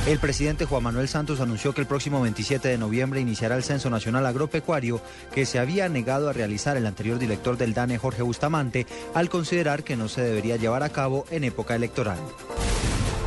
El 0.07 0.19
presidente 0.19 0.65
Juan 0.65 0.83
Manuel 0.83 1.07
Santos 1.07 1.41
anunció 1.41 1.73
que 1.73 1.81
el 1.81 1.87
próximo 1.87 2.21
27 2.21 2.67
de 2.67 2.77
noviembre 2.77 3.21
iniciará 3.21 3.55
el 3.55 3.63
Censo 3.63 3.89
Nacional 3.89 4.27
Agropecuario 4.27 5.01
que 5.33 5.47
se 5.47 5.57
había 5.57 5.89
negado 5.89 6.29
a 6.29 6.33
realizar 6.33 6.77
el 6.77 6.85
anterior 6.85 7.17
director 7.17 7.57
del 7.57 7.73
DANE, 7.73 7.97
Jorge 7.97 8.21
Bustamante, 8.21 8.85
al 9.15 9.29
considerar 9.29 9.83
que 9.83 9.95
no 9.95 10.07
se 10.07 10.21
debería 10.21 10.57
llevar 10.57 10.83
a 10.83 10.89
cabo 10.89 11.25
en 11.31 11.43
época 11.43 11.73
electoral. 11.73 12.19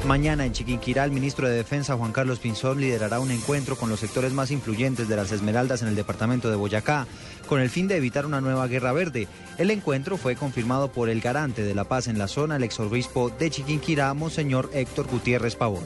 Mañana 0.06 0.46
en 0.46 0.52
Chiquinquirá, 0.52 1.04
el 1.04 1.10
ministro 1.10 1.48
de 1.48 1.56
Defensa, 1.56 1.96
Juan 1.96 2.12
Carlos 2.12 2.38
Pinzón, 2.38 2.80
liderará 2.80 3.18
un 3.18 3.32
encuentro 3.32 3.74
con 3.74 3.90
los 3.90 3.98
sectores 3.98 4.32
más 4.32 4.52
influyentes 4.52 5.08
de 5.08 5.16
las 5.16 5.32
Esmeraldas 5.32 5.82
en 5.82 5.88
el 5.88 5.96
departamento 5.96 6.48
de 6.48 6.54
Boyacá, 6.54 7.08
con 7.48 7.60
el 7.60 7.70
fin 7.70 7.88
de 7.88 7.96
evitar 7.96 8.24
una 8.24 8.40
nueva 8.40 8.68
guerra 8.68 8.92
verde. 8.92 9.26
El 9.58 9.72
encuentro 9.72 10.16
fue 10.16 10.36
confirmado 10.36 10.92
por 10.92 11.08
el 11.08 11.20
garante 11.20 11.64
de 11.64 11.74
la 11.74 11.84
paz 11.84 12.06
en 12.06 12.18
la 12.18 12.28
zona, 12.28 12.54
el 12.54 12.62
exobispo 12.62 13.30
de 13.30 13.50
Chiquinquirá, 13.50 14.14
Monseñor 14.14 14.70
Héctor 14.72 15.08
Gutiérrez 15.08 15.56
Pavón. 15.56 15.82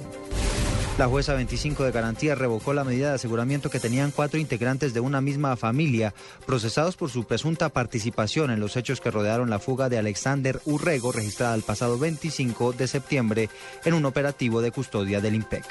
La 1.02 1.08
jueza 1.08 1.34
25 1.34 1.82
de 1.82 1.90
garantía 1.90 2.36
revocó 2.36 2.72
la 2.74 2.84
medida 2.84 3.08
de 3.08 3.16
aseguramiento 3.16 3.70
que 3.70 3.80
tenían 3.80 4.12
cuatro 4.12 4.38
integrantes 4.38 4.94
de 4.94 5.00
una 5.00 5.20
misma 5.20 5.56
familia, 5.56 6.14
procesados 6.46 6.94
por 6.94 7.10
su 7.10 7.24
presunta 7.24 7.70
participación 7.70 8.52
en 8.52 8.60
los 8.60 8.76
hechos 8.76 9.00
que 9.00 9.10
rodearon 9.10 9.50
la 9.50 9.58
fuga 9.58 9.88
de 9.88 9.98
Alexander 9.98 10.60
Urrego, 10.64 11.10
registrada 11.10 11.56
el 11.56 11.62
pasado 11.62 11.98
25 11.98 12.74
de 12.74 12.86
septiembre 12.86 13.50
en 13.84 13.94
un 13.94 14.04
operativo 14.04 14.62
de 14.62 14.70
custodia 14.70 15.20
del 15.20 15.34
IMPEC. 15.34 15.64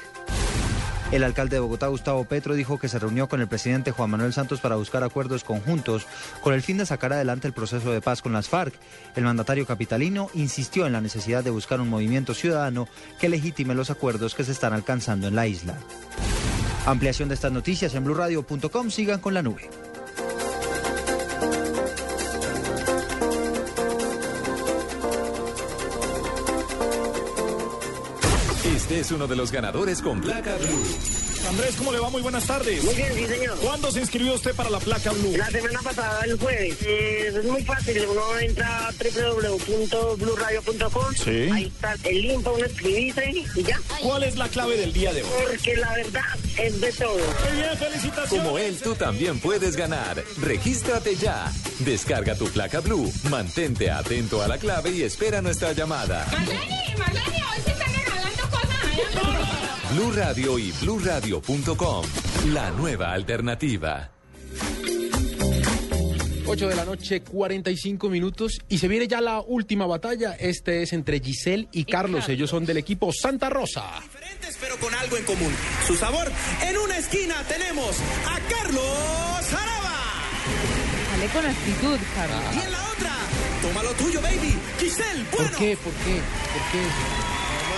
El 1.11 1.25
alcalde 1.25 1.57
de 1.57 1.59
Bogotá, 1.59 1.87
Gustavo 1.87 2.23
Petro, 2.23 2.53
dijo 2.55 2.79
que 2.79 2.87
se 2.87 2.97
reunió 2.97 3.27
con 3.27 3.41
el 3.41 3.47
presidente 3.49 3.91
Juan 3.91 4.09
Manuel 4.09 4.31
Santos 4.31 4.61
para 4.61 4.77
buscar 4.77 5.03
acuerdos 5.03 5.43
conjuntos 5.43 6.07
con 6.41 6.53
el 6.53 6.61
fin 6.61 6.77
de 6.77 6.85
sacar 6.85 7.11
adelante 7.11 7.47
el 7.47 7.53
proceso 7.53 7.91
de 7.91 7.99
paz 7.99 8.21
con 8.21 8.31
las 8.31 8.47
FARC. 8.47 8.73
El 9.17 9.25
mandatario 9.25 9.67
capitalino 9.67 10.29
insistió 10.35 10.87
en 10.87 10.93
la 10.93 11.01
necesidad 11.01 11.43
de 11.43 11.49
buscar 11.49 11.81
un 11.81 11.89
movimiento 11.89 12.33
ciudadano 12.33 12.87
que 13.19 13.27
legitime 13.27 13.75
los 13.75 13.89
acuerdos 13.89 14.35
que 14.35 14.45
se 14.45 14.53
están 14.53 14.71
alcanzando 14.71 15.27
en 15.27 15.35
la 15.35 15.47
isla. 15.47 15.75
Ampliación 16.85 17.27
de 17.27 17.35
estas 17.35 17.51
noticias 17.51 17.93
en 17.93 18.05
blurradio.com. 18.05 18.89
Sigan 18.89 19.19
con 19.19 19.33
la 19.33 19.43
nube. 19.43 19.69
Este 28.81 28.99
es 28.99 29.11
uno 29.11 29.27
de 29.27 29.35
los 29.35 29.51
ganadores 29.51 30.01
con 30.01 30.19
placa 30.19 30.55
blue. 30.57 30.83
Andrés, 31.47 31.75
¿cómo 31.77 31.91
le 31.91 31.99
va? 31.99 32.09
Muy 32.09 32.23
buenas 32.23 32.45
tardes. 32.45 32.83
Muy 32.83 32.95
bien, 32.95 33.13
sí, 33.13 33.27
señor. 33.27 33.55
¿Cuándo 33.59 33.91
se 33.91 33.99
inscribió 33.99 34.33
usted 34.33 34.55
para 34.55 34.71
la 34.71 34.79
placa 34.79 35.11
Blue? 35.11 35.37
La 35.37 35.49
semana 35.49 35.79
pasada, 35.83 36.21
el 36.25 36.37
jueves. 36.39 36.77
Eh, 36.81 37.27
es 37.27 37.43
muy 37.45 37.63
fácil. 37.63 38.03
Uno 38.09 38.39
entra 38.39 38.87
a 38.87 38.91
www.bluradio.com. 38.91 41.13
Sí. 41.15 41.49
Ahí 41.51 41.65
está 41.65 41.95
el 42.03 42.21
link 42.21 42.43
para 42.43 42.55
uno 42.55 42.65
escribirse 42.65 43.31
y 43.55 43.63
ya. 43.63 43.79
¿Cuál 44.01 44.23
es 44.23 44.35
la 44.35 44.49
clave 44.49 44.75
del 44.77 44.91
día 44.93 45.13
de 45.13 45.21
hoy? 45.23 45.29
Porque 45.47 45.75
la 45.77 45.93
verdad 45.93 46.23
es 46.57 46.81
de 46.81 46.91
todo. 46.91 47.17
Muy 47.17 47.57
bien, 47.57 47.77
felicitaciones. 47.77 48.45
Como 48.45 48.57
él, 48.57 48.79
tú 48.81 48.95
también 48.95 49.39
puedes 49.39 49.75
ganar. 49.75 50.23
Regístrate 50.41 51.15
ya. 51.15 51.51
Descarga 51.79 52.35
tu 52.35 52.49
placa 52.49 52.79
blue, 52.81 53.11
mantente 53.29 53.89
atento 53.91 54.41
a 54.41 54.47
la 54.47 54.57
clave 54.57 54.89
y 54.91 55.03
espera 55.03 55.39
nuestra 55.41 55.71
llamada. 55.73 56.25
Marlene, 56.31 56.95
Marlene, 56.97 57.43
hoy 57.43 57.61
se 57.65 57.71
cosas. 57.73 57.90
Blue 59.93 60.11
Radio 60.13 60.57
y 60.59 60.71
bluradio.com. 60.81 62.05
La 62.53 62.71
nueva 62.71 63.11
alternativa. 63.11 64.11
8 66.45 66.67
de 66.67 66.75
la 66.75 66.83
noche, 66.85 67.21
45 67.21 68.09
minutos. 68.09 68.59
Y 68.67 68.77
se 68.77 68.87
viene 68.87 69.07
ya 69.07 69.21
la 69.21 69.39
última 69.41 69.85
batalla. 69.85 70.33
Este 70.33 70.81
es 70.83 70.91
entre 70.93 71.19
Giselle 71.19 71.67
y 71.71 71.85
Carlos. 71.85 72.27
Ellos 72.29 72.49
son 72.49 72.65
del 72.65 72.77
equipo 72.77 73.11
Santa 73.13 73.49
Rosa. 73.49 73.83
pero 74.59 74.77
con 74.77 74.93
algo 74.93 75.17
en 75.17 75.23
común. 75.23 75.53
Su 75.87 75.95
sabor. 75.95 76.29
En 76.67 76.77
una 76.77 76.97
esquina 76.97 77.35
tenemos 77.47 77.95
a 78.27 78.39
Carlos 78.49 79.45
Jaraba. 79.49 79.99
Dale 81.11 81.27
con 81.33 81.45
actitud, 81.45 81.99
Carlos. 82.15 82.55
Y 82.55 82.65
en 82.65 82.71
la 82.71 82.89
otra, 82.91 83.15
toma 83.61 83.83
lo 83.83 83.91
tuyo, 83.93 84.21
baby. 84.21 84.55
Giselle, 84.79 85.23
bueno. 85.31 85.49
¿Por 85.49 85.57
qué? 85.57 85.77
¿Por 85.77 85.93
qué? 85.93 86.13
¿Por 86.15 86.71
qué? 86.71 87.30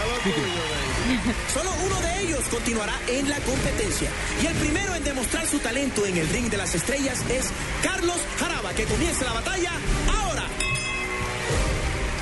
Solo 1.54 1.70
uno 1.86 2.00
de 2.02 2.22
ellos 2.22 2.42
continuará 2.50 2.94
en 3.08 3.30
la 3.30 3.40
competencia. 3.40 4.10
Y 4.42 4.46
el 4.46 4.56
primero 4.56 4.96
en 4.96 5.04
demostrar 5.04 5.48
su 5.48 5.60
talento 5.60 6.06
en 6.06 6.18
el 6.18 6.28
ring 6.30 6.50
de 6.50 6.58
las 6.58 6.74
estrellas 6.76 7.20
es 7.30 7.50
Carlos 7.82 8.18
Jaraba, 8.40 8.74
que 8.74 8.86
comienza 8.86 9.26
la 9.26 9.34
batalla 9.34 9.72
ahora. 10.08 10.44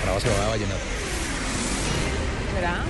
Ahora 0.07 0.19
se 0.19 0.29
va 0.29 0.45
a 0.45 0.49
vallenar. 0.49 0.77
¿Será? 2.55 2.86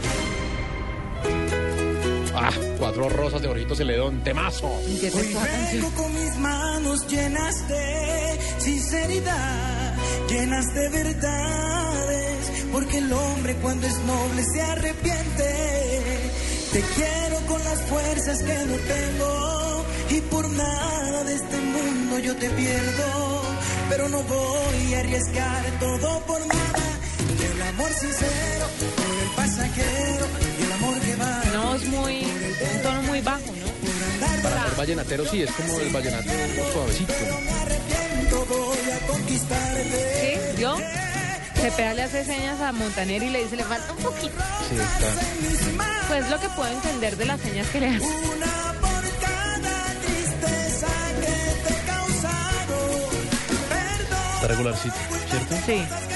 Ah, 2.34 2.50
cuatro 2.80 3.10
rosas 3.10 3.42
de 3.42 3.48
Orjito 3.50 3.76
Celedón, 3.76 4.24
temazo. 4.24 4.68
Hoy 4.68 5.00
vengo 5.02 5.92
con 5.92 6.14
mis 6.14 6.38
manos 6.38 7.08
llenas 7.08 7.68
de 7.68 8.40
sinceridad, 8.58 9.96
llenas 10.30 10.66
de 10.74 10.90
verdades, 10.90 11.91
porque 12.72 12.98
el 13.00 13.12
hombre 13.12 13.56
cuando 13.56 13.88
es 13.88 13.98
noble 14.00 14.44
se 14.44 14.62
arrepiente. 14.62 16.32
Te 16.74 16.82
quiero 16.82 17.38
con 17.48 17.64
las 17.64 17.82
fuerzas 17.82 18.38
que 18.44 18.54
no 18.54 18.76
tengo 18.76 19.86
y 20.10 20.22
por 20.22 20.50
nada 20.50 21.24
de 21.26 21.36
este 21.36 21.58
mundo 21.58 22.20
yo 22.20 22.36
te 22.36 22.50
pierdo, 22.50 23.44
pero 23.90 24.08
no 24.10 24.24
voy 24.24 24.94
a 24.94 25.00
arriesgar 25.00 25.66
todo 25.80 26.20
por 26.26 26.40
nada. 26.40 27.00
El 27.54 27.62
amor 27.62 27.92
sincero 27.94 28.66
por 28.96 29.24
el 29.24 29.30
pasajero 29.36 30.26
y 30.60 30.64
el 30.64 30.72
amor 30.72 31.00
que 31.00 31.16
va. 31.16 31.44
No, 31.54 31.76
es 31.76 31.86
muy, 31.86 32.24
un 32.24 32.82
tono 32.82 33.02
muy 33.04 33.22
bajo, 33.22 33.46
¿no? 33.48 34.42
Para 34.44 34.64
ser 34.64 34.76
vallenatero 34.78 35.26
sí, 35.26 35.44
es 35.44 35.52
como 35.52 35.80
el 35.80 35.90
vallenato 35.90 36.30
suavecito. 36.74 37.14
Arrepiento, 37.62 38.46
voy 38.46 38.92
a 38.92 39.08
conquistarte. 39.08 40.52
¿Sí? 40.56 40.62
¿Yo? 40.62 40.78
Cepeda 41.62 41.94
le 41.94 42.02
hace 42.02 42.26
señas 42.26 42.60
a 42.60 42.72
Montaner 42.72 43.22
y 43.22 43.30
le 43.30 43.44
dice, 43.44 43.56
le 43.56 43.64
falta 43.64 43.94
un 43.94 44.00
poquito. 44.00 44.34
Sí, 44.68 44.76
está. 44.76 45.08
Pues 46.08 46.30
lo 46.32 46.40
que 46.40 46.50
puedo 46.50 46.72
entender 46.72 47.16
de 47.18 47.26
las 47.26 47.40
señas 47.40 47.68
que 47.68 47.80
le 47.80 47.88
hace. 47.90 48.04
Una 48.04 48.74
por 48.82 49.04
cada 49.20 49.94
tristeza 50.02 50.88
que 51.22 51.68
te 51.68 51.74
he 51.74 51.86
causado. 51.86 53.10
Perdón. 53.70 54.34
Está 54.36 54.48
regularcito, 54.48 54.96
¿cierto? 55.30 55.56
Sí. 55.68 56.11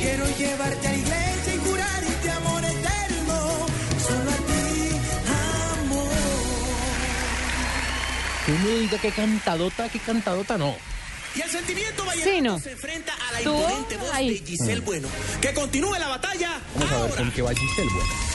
Quiero 0.00 0.26
llevarte 0.38 0.88
a 0.88 0.92
la 0.92 0.96
iglesia 0.98 1.54
y 1.54 1.58
jurarte 1.58 2.30
amor 2.30 2.64
eterno. 2.64 3.66
Solo 4.06 4.30
a 4.30 4.36
ti, 4.36 4.90
amor. 5.84 6.12
Que 8.46 8.52
uno 8.52 8.78
diga 8.80 8.98
que 8.98 9.10
cantadota, 9.12 9.88
que 9.88 9.98
cantadota, 10.00 10.58
no. 10.58 10.74
Y 11.34 11.40
el 11.42 11.50
sentimiento 11.50 12.04
Sí, 12.24 12.40
no. 12.40 12.58
se 12.58 12.72
enfrenta 12.72 13.12
a 13.28 13.32
la 13.34 13.40
Tú, 13.40 13.54
imponente 13.56 13.96
voz 13.98 14.10
ahí. 14.12 14.38
de 14.40 14.46
Giselle 14.46 14.80
Bueno. 14.80 15.08
Que 15.40 15.54
continúe 15.54 15.94
la 15.98 16.08
batalla. 16.08 16.60
Vamos 16.74 16.92
a 16.92 17.02
ver 17.02 17.14
con 17.14 17.30
qué 17.30 17.42
va 17.42 17.50
Giselle, 17.54 17.90
bueno. 17.94 18.29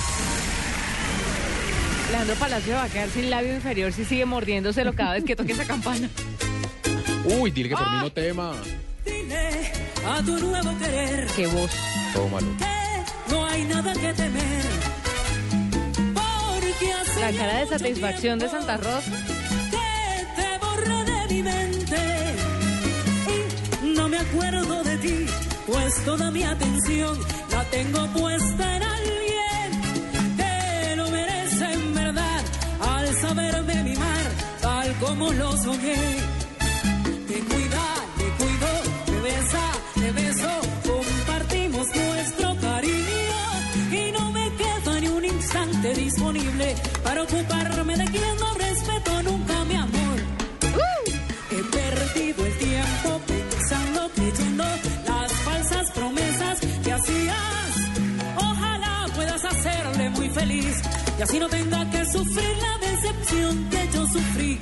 Alejandro 2.08 2.36
Palacio 2.36 2.76
va 2.76 2.84
a 2.84 2.90
quedar 2.90 3.10
sin 3.10 3.30
labio 3.30 3.56
inferior 3.56 3.92
si 3.92 4.06
sigue 4.06 4.26
mordiéndoselo 4.26 4.94
cada 4.94 5.14
vez 5.14 5.24
que 5.24 5.36
toque 5.36 5.54
esa 5.54 5.66
campana. 5.66 6.10
Uy, 7.26 7.50
dile 7.52 7.70
que 7.70 7.76
terminó 7.76 8.12
tema. 8.12 8.54
Dile 9.04 9.72
a 10.08 10.22
tu 10.24 10.38
nuevo 10.38 10.78
querer 10.78 11.28
Qué 11.36 11.48
voz. 11.48 11.72
Tómalo. 12.14 12.48
que 12.58 13.32
no 13.34 13.46
hay 13.46 13.64
nada 13.64 13.94
que 13.94 14.14
temer. 14.14 14.66
Porque 16.14 16.94
hace 16.94 17.20
La 17.20 17.32
cara 17.32 17.60
de 17.60 17.68
satisfacción 17.68 18.40
de 18.40 18.50
Santa 18.50 18.78
Rosa. 18.78 19.12
que 19.72 20.42
te 20.42 20.58
borré 20.64 21.04
de 21.04 21.34
mi 21.34 21.44
mente 21.44 21.98
y 23.84 23.88
no 23.96 24.08
me 24.08 24.20
acuerdo 24.20 24.84
de 24.84 24.98
ti, 25.00 25.26
pues 25.66 26.06
toda 26.06 26.30
mi 26.30 26.44
atención 26.44 27.18
la 27.52 27.64
tengo 27.66 28.08
puesta 28.14 28.76
en 28.78 28.85
como 35.00 35.32
lo 35.34 35.52
soñé. 35.58 35.96
Te 37.28 37.40
cuida, 37.50 37.86
te 38.18 38.28
cuido, 38.40 38.72
te 39.06 39.20
besa, 39.22 39.72
te 39.96 40.12
beso, 40.12 40.50
compartimos 40.86 41.88
nuestro 41.96 42.56
cariño 42.62 43.42
y 43.92 44.12
no 44.12 44.32
me 44.32 44.52
queda 44.56 45.00
ni 45.02 45.08
un 45.08 45.26
instante 45.26 45.94
disponible 45.94 46.76
para 47.04 47.24
ocuparme 47.24 47.98
de 47.98 48.06
quien 48.06 48.38
no 48.40 48.54
respeto 48.54 49.24
nunca 49.24 49.66
mi 49.66 49.76
amor. 49.76 50.18
He 51.52 51.64
perdido 51.64 52.46
el 52.46 52.58
tiempo 52.58 53.22
pensando, 53.28 54.10
creyendo 54.16 54.66
las 55.08 55.32
falsas 55.32 55.92
promesas 55.92 56.60
que 56.84 56.92
hacías. 56.92 57.76
Ojalá 58.38 59.08
puedas 59.16 59.44
hacerle 59.46 60.10
muy 60.12 60.30
feliz 60.30 60.82
y 61.18 61.22
así 61.22 61.40
no 61.40 61.48
tenga 61.50 61.90
que 61.90 62.06
sufrir 62.06 62.58
la 62.62 62.88
decepción 62.88 63.70
que 63.70 63.90
yo 63.94 64.08
sufrí. 64.08 64.60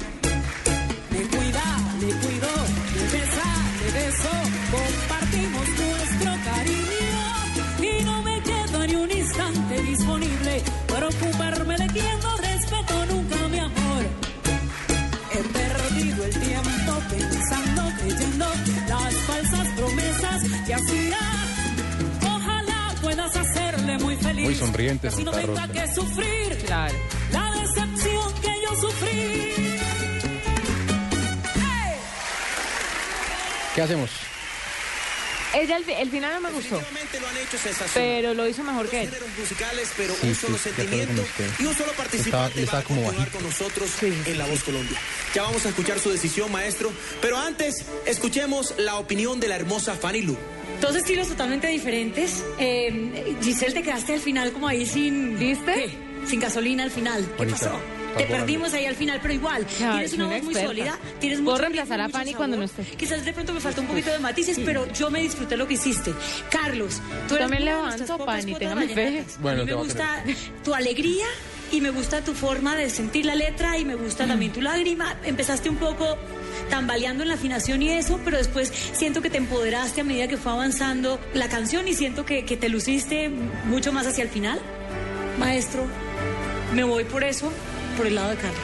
Feliz. 24.34 24.46
Muy 24.46 24.56
sonriente, 24.56 25.08
así 25.08 25.24
no 25.24 25.32
tenga 25.32 25.66
Rosa. 25.66 25.68
que 25.74 25.94
sufrir 25.94 26.58
Claro. 26.66 26.96
la 27.32 27.52
decepción 27.52 28.34
que 28.42 28.48
yo 28.64 28.82
sufrí. 28.82 29.44
¿Qué 33.76 33.82
hacemos? 33.82 34.10
Ella, 35.54 35.78
el, 35.78 35.88
el 35.90 36.10
final 36.10 36.34
no 36.34 36.42
me 36.42 36.52
gustó, 36.56 36.78
Definitivamente 36.78 37.20
lo 37.20 37.28
han 37.28 37.38
hecho 37.38 37.58
sensacional. 37.58 37.92
pero 37.94 38.34
lo 38.34 38.48
hizo 38.48 38.64
mejor 38.64 38.90
que 38.90 39.02
él. 39.04 39.10
musicales, 39.38 39.90
pero 39.96 40.14
Sí, 40.20 40.28
un 40.28 40.36
solo 40.36 40.58
sí, 40.58 40.64
sentimiento 40.76 41.24
y 41.60 41.66
un 41.66 41.76
solo 41.76 41.92
participante 41.94 42.64
estaba 42.64 42.80
va 42.80 42.84
a 42.84 42.88
como 42.88 43.04
continuar 43.04 43.30
bajito. 43.30 43.38
con 43.40 43.50
nosotros 43.50 43.90
en 44.04 44.38
La 44.38 44.46
Voz 44.46 44.64
Colombia. 44.64 44.98
Ya 45.36 45.44
vamos 45.44 45.66
a 45.66 45.70
escuchar 45.70 46.00
su 46.00 46.10
decisión, 46.10 46.52
maestro, 46.52 46.92
pero 47.22 47.38
antes 47.38 47.86
escuchemos 48.06 48.74
la 48.78 48.96
opinión 48.98 49.40
de 49.40 49.48
la 49.48 49.56
hermosa 49.56 49.94
Fanny 49.96 50.22
Lu. 50.24 50.36
Dos 50.82 50.96
estilos 50.96 51.28
totalmente 51.28 51.68
diferentes. 51.68 52.44
Eh, 52.58 53.36
Giselle, 53.44 53.74
te 53.74 53.84
quedaste 53.84 54.14
al 54.16 54.20
final 54.22 54.52
como 54.54 54.68
ahí 54.68 54.86
sin... 54.86 55.38
¿Viste? 55.38 55.74
¿Qué? 55.74 56.28
Sin 56.28 56.40
gasolina 56.40 56.84
al 56.84 56.92
final. 56.92 57.24
¿Qué 57.26 57.38
Bonita. 57.38 57.58
pasó? 57.60 57.80
Te 58.18 58.26
perdimos 58.26 58.74
ahí 58.74 58.86
al 58.86 58.96
final, 58.96 59.20
pero 59.22 59.34
igual. 59.34 59.66
Tienes 59.66 60.14
una 60.14 60.28
voz 60.28 60.44
muy 60.44 60.56
sólida. 60.56 60.98
Tienes 61.20 61.40
Puedo 61.40 61.52
mucho 61.52 61.62
reemplazar 61.62 62.02
a 62.02 62.10
Fanny 62.10 62.34
cuando 62.34 62.58
no 62.58 62.64
esté. 62.64 62.84
Quizás 62.84 63.26
de 63.26 63.34
pronto 63.34 63.54
me 63.54 63.60
faltó 63.60 63.82
un 63.82 63.88
poquito 63.88 64.12
de 64.12 64.20
matices, 64.20 64.60
pero 64.64 64.92
yo 64.94 65.10
me 65.10 65.22
disfruté 65.22 65.58
lo 65.58 65.68
que 65.68 65.76
hiciste. 65.76 66.14
Carlos, 66.50 67.02
tú 67.28 67.36
eres 67.36 67.50
También 67.50 67.64
una 67.64 67.92
de 67.92 67.98
levanto, 67.98 68.26
Fanny, 68.26 68.56
téngame 68.56 68.88
fe. 68.90 69.26
Bueno, 69.40 69.62
a 69.62 69.66
mí 69.66 69.70
te 69.70 69.76
me 69.76 69.82
gusta 69.84 70.24
tu 70.64 70.74
alegría 70.74 71.26
y 71.72 71.82
me 71.82 71.90
gusta 71.90 72.22
tu 72.22 72.34
forma 72.34 72.76
de 72.76 72.90
sentir 72.90 73.26
la 73.26 73.36
letra 73.36 73.78
y 73.78 73.86
me 73.86 73.96
gusta 73.96 74.28
también 74.28 74.52
tu 74.52 74.62
lágrima. 74.62 75.18
Empezaste 75.24 75.70
un 75.70 75.78
poco 75.78 76.18
tambaleando 76.70 77.24
en 77.24 77.30
la 77.30 77.36
afinación 77.36 77.82
y 77.82 77.90
eso, 77.90 78.20
pero 78.24 78.38
después 78.38 78.72
siento 78.94 79.22
que 79.22 79.30
te 79.30 79.38
empoderaste 79.38 80.02
a 80.02 80.04
medida 80.04 80.28
que 80.28 80.38
fue 80.38 80.52
avanzando 80.52 81.20
la 81.34 81.50
canción 81.50 81.88
y 81.88 81.94
siento 81.94 82.26
que, 82.26 82.46
que 82.46 82.58
te 82.58 82.70
luciste 82.70 83.30
mucho 83.66 83.92
más 83.92 84.06
hacia 84.06 84.24
el 84.24 84.30
final. 84.30 84.60
Maestro, 85.40 85.86
me 86.74 86.84
voy 86.84 87.06
por 87.06 87.24
eso, 87.24 87.52
por 87.94 88.08
el 88.08 88.16
lado 88.16 88.30
de 88.30 88.38
Carlos. 88.38 88.60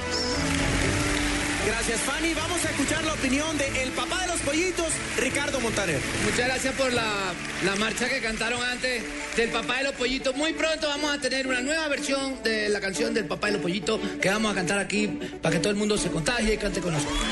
Gracias, 1.66 2.00
Fanny. 2.02 2.34
Vamos 2.34 2.66
a 2.66 2.70
escuchar 2.70 3.04
la 3.04 3.14
opinión 3.14 3.58
de 3.58 3.84
el 3.84 3.92
papá 3.92 4.22
de 4.22 4.28
los 4.28 4.40
pollitos, 4.42 4.88
Ricardo 5.18 5.60
Montaner. 5.60 6.00
Muchas 6.24 6.48
gracias 6.48 6.74
por 6.76 6.94
la, 6.94 7.34
la 7.66 7.76
marcha 7.76 8.08
que 8.10 8.22
cantaron 8.22 8.64
antes 8.64 9.04
del 9.36 9.50
Papá 9.50 9.78
de 9.78 9.84
los 9.84 9.94
Pollitos. 9.94 10.36
Muy 10.36 10.54
pronto 10.54 10.88
vamos 10.88 11.16
a 11.16 11.22
tener 11.22 11.46
una 11.48 11.62
nueva 11.62 11.88
versión 11.88 12.42
de 12.44 12.70
la 12.70 12.80
canción 12.80 13.14
del 13.14 13.26
Papá 13.26 13.48
de 13.48 13.54
los 13.54 13.62
Pollitos 13.62 14.00
que 14.22 14.30
vamos 14.30 14.52
a 14.52 14.56
cantar 14.56 14.80
aquí 14.80 15.08
para 15.42 15.56
que 15.56 15.60
todo 15.60 15.72
el 15.72 15.78
mundo 15.78 15.98
se 15.98 16.10
contagie 16.10 16.56
y 16.56 16.58
cante 16.58 16.82
con 16.82 16.94
nosotros. 16.94 17.20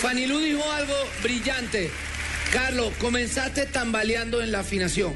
Fanny 0.00 0.26
Lu 0.26 0.38
dijo 0.38 0.72
algo 0.72 0.94
brillante. 1.22 1.90
Carlos, 2.52 2.92
comenzaste 3.00 3.66
tambaleando 3.66 4.42
en 4.42 4.52
la 4.52 4.60
afinación. 4.60 5.14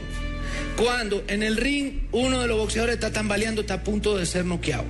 Cuando 0.79 1.25
en 1.27 1.43
el 1.43 1.57
ring 1.57 2.03
uno 2.13 2.41
de 2.41 2.47
los 2.47 2.57
boxeadores 2.57 2.95
está 2.95 3.11
tambaleando, 3.11 3.63
está 3.63 3.75
a 3.75 3.83
punto 3.83 4.17
de 4.17 4.25
ser 4.27 4.45
noqueado. 4.45 4.85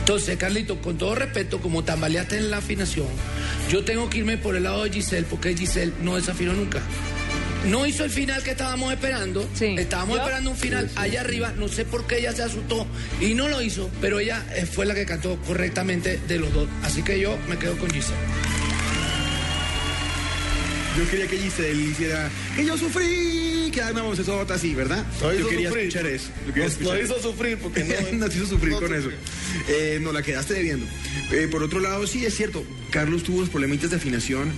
Entonces, 0.00 0.36
Carlito, 0.36 0.80
con 0.80 0.98
todo 0.98 1.14
respeto, 1.14 1.60
como 1.60 1.84
tambaleaste 1.84 2.36
en 2.36 2.50
la 2.50 2.56
afinación, 2.56 3.06
yo 3.70 3.84
tengo 3.84 4.10
que 4.10 4.18
irme 4.18 4.38
por 4.38 4.56
el 4.56 4.64
lado 4.64 4.82
de 4.82 4.90
Giselle, 4.90 5.26
porque 5.30 5.56
Giselle 5.56 5.92
no 6.02 6.16
desafinó 6.16 6.52
nunca. 6.52 6.80
No 7.68 7.86
hizo 7.86 8.04
el 8.04 8.10
final 8.10 8.42
que 8.42 8.50
estábamos 8.50 8.92
esperando. 8.92 9.48
Estábamos 9.58 10.16
¿Yo? 10.16 10.22
esperando 10.22 10.50
un 10.50 10.56
final 10.56 10.90
allá 10.96 11.20
arriba. 11.20 11.52
No 11.56 11.68
sé 11.68 11.84
por 11.84 12.06
qué 12.06 12.18
ella 12.18 12.32
se 12.32 12.42
asustó 12.42 12.86
y 13.20 13.34
no 13.34 13.48
lo 13.48 13.62
hizo, 13.62 13.88
pero 14.00 14.18
ella 14.18 14.44
eh, 14.54 14.66
fue 14.66 14.84
la 14.84 14.94
que 14.94 15.06
cantó 15.06 15.38
correctamente 15.46 16.18
de 16.28 16.38
los 16.38 16.52
dos. 16.52 16.68
Así 16.82 17.02
que 17.02 17.20
yo 17.20 17.38
me 17.48 17.56
quedo 17.56 17.78
con 17.78 17.88
Giselle. 17.90 18.18
Yo 20.96 21.10
quería 21.10 21.26
que 21.26 21.38
Giselle 21.38 21.82
hiciera 21.90 22.30
que 22.54 22.64
yo 22.64 22.78
sufrí, 22.78 23.70
que 23.72 23.82
Ana 23.82 24.02
Bocesota 24.02 24.54
así, 24.54 24.74
¿verdad? 24.74 25.04
Yo 25.20 25.48
quería 25.48 25.68
sufrir. 25.68 25.88
escuchar 25.88 26.06
eso. 26.06 26.28
yo 26.46 26.52
quería 26.54 26.64
Nos- 26.64 26.72
escuchar 26.74 26.96
nos 27.00 27.04
hizo 27.10 27.22
sufrir 27.22 27.58
porque 27.58 27.84
no- 28.12 28.18
nos 28.26 28.36
hizo 28.36 28.46
sufrir 28.46 28.72
no 28.74 28.80
con 28.80 28.94
eso. 28.94 29.10
Eh, 29.68 29.98
no, 30.00 30.12
la 30.12 30.22
quedaste 30.22 30.54
debiendo. 30.54 30.86
Eh, 31.32 31.48
por 31.50 31.62
otro 31.64 31.80
lado, 31.80 32.06
sí, 32.06 32.24
es 32.24 32.36
cierto, 32.36 32.64
Carlos 32.90 33.24
tuvo 33.24 33.40
los 33.40 33.48
problemitas 33.50 33.90
de 33.90 33.96
afinación, 33.96 34.52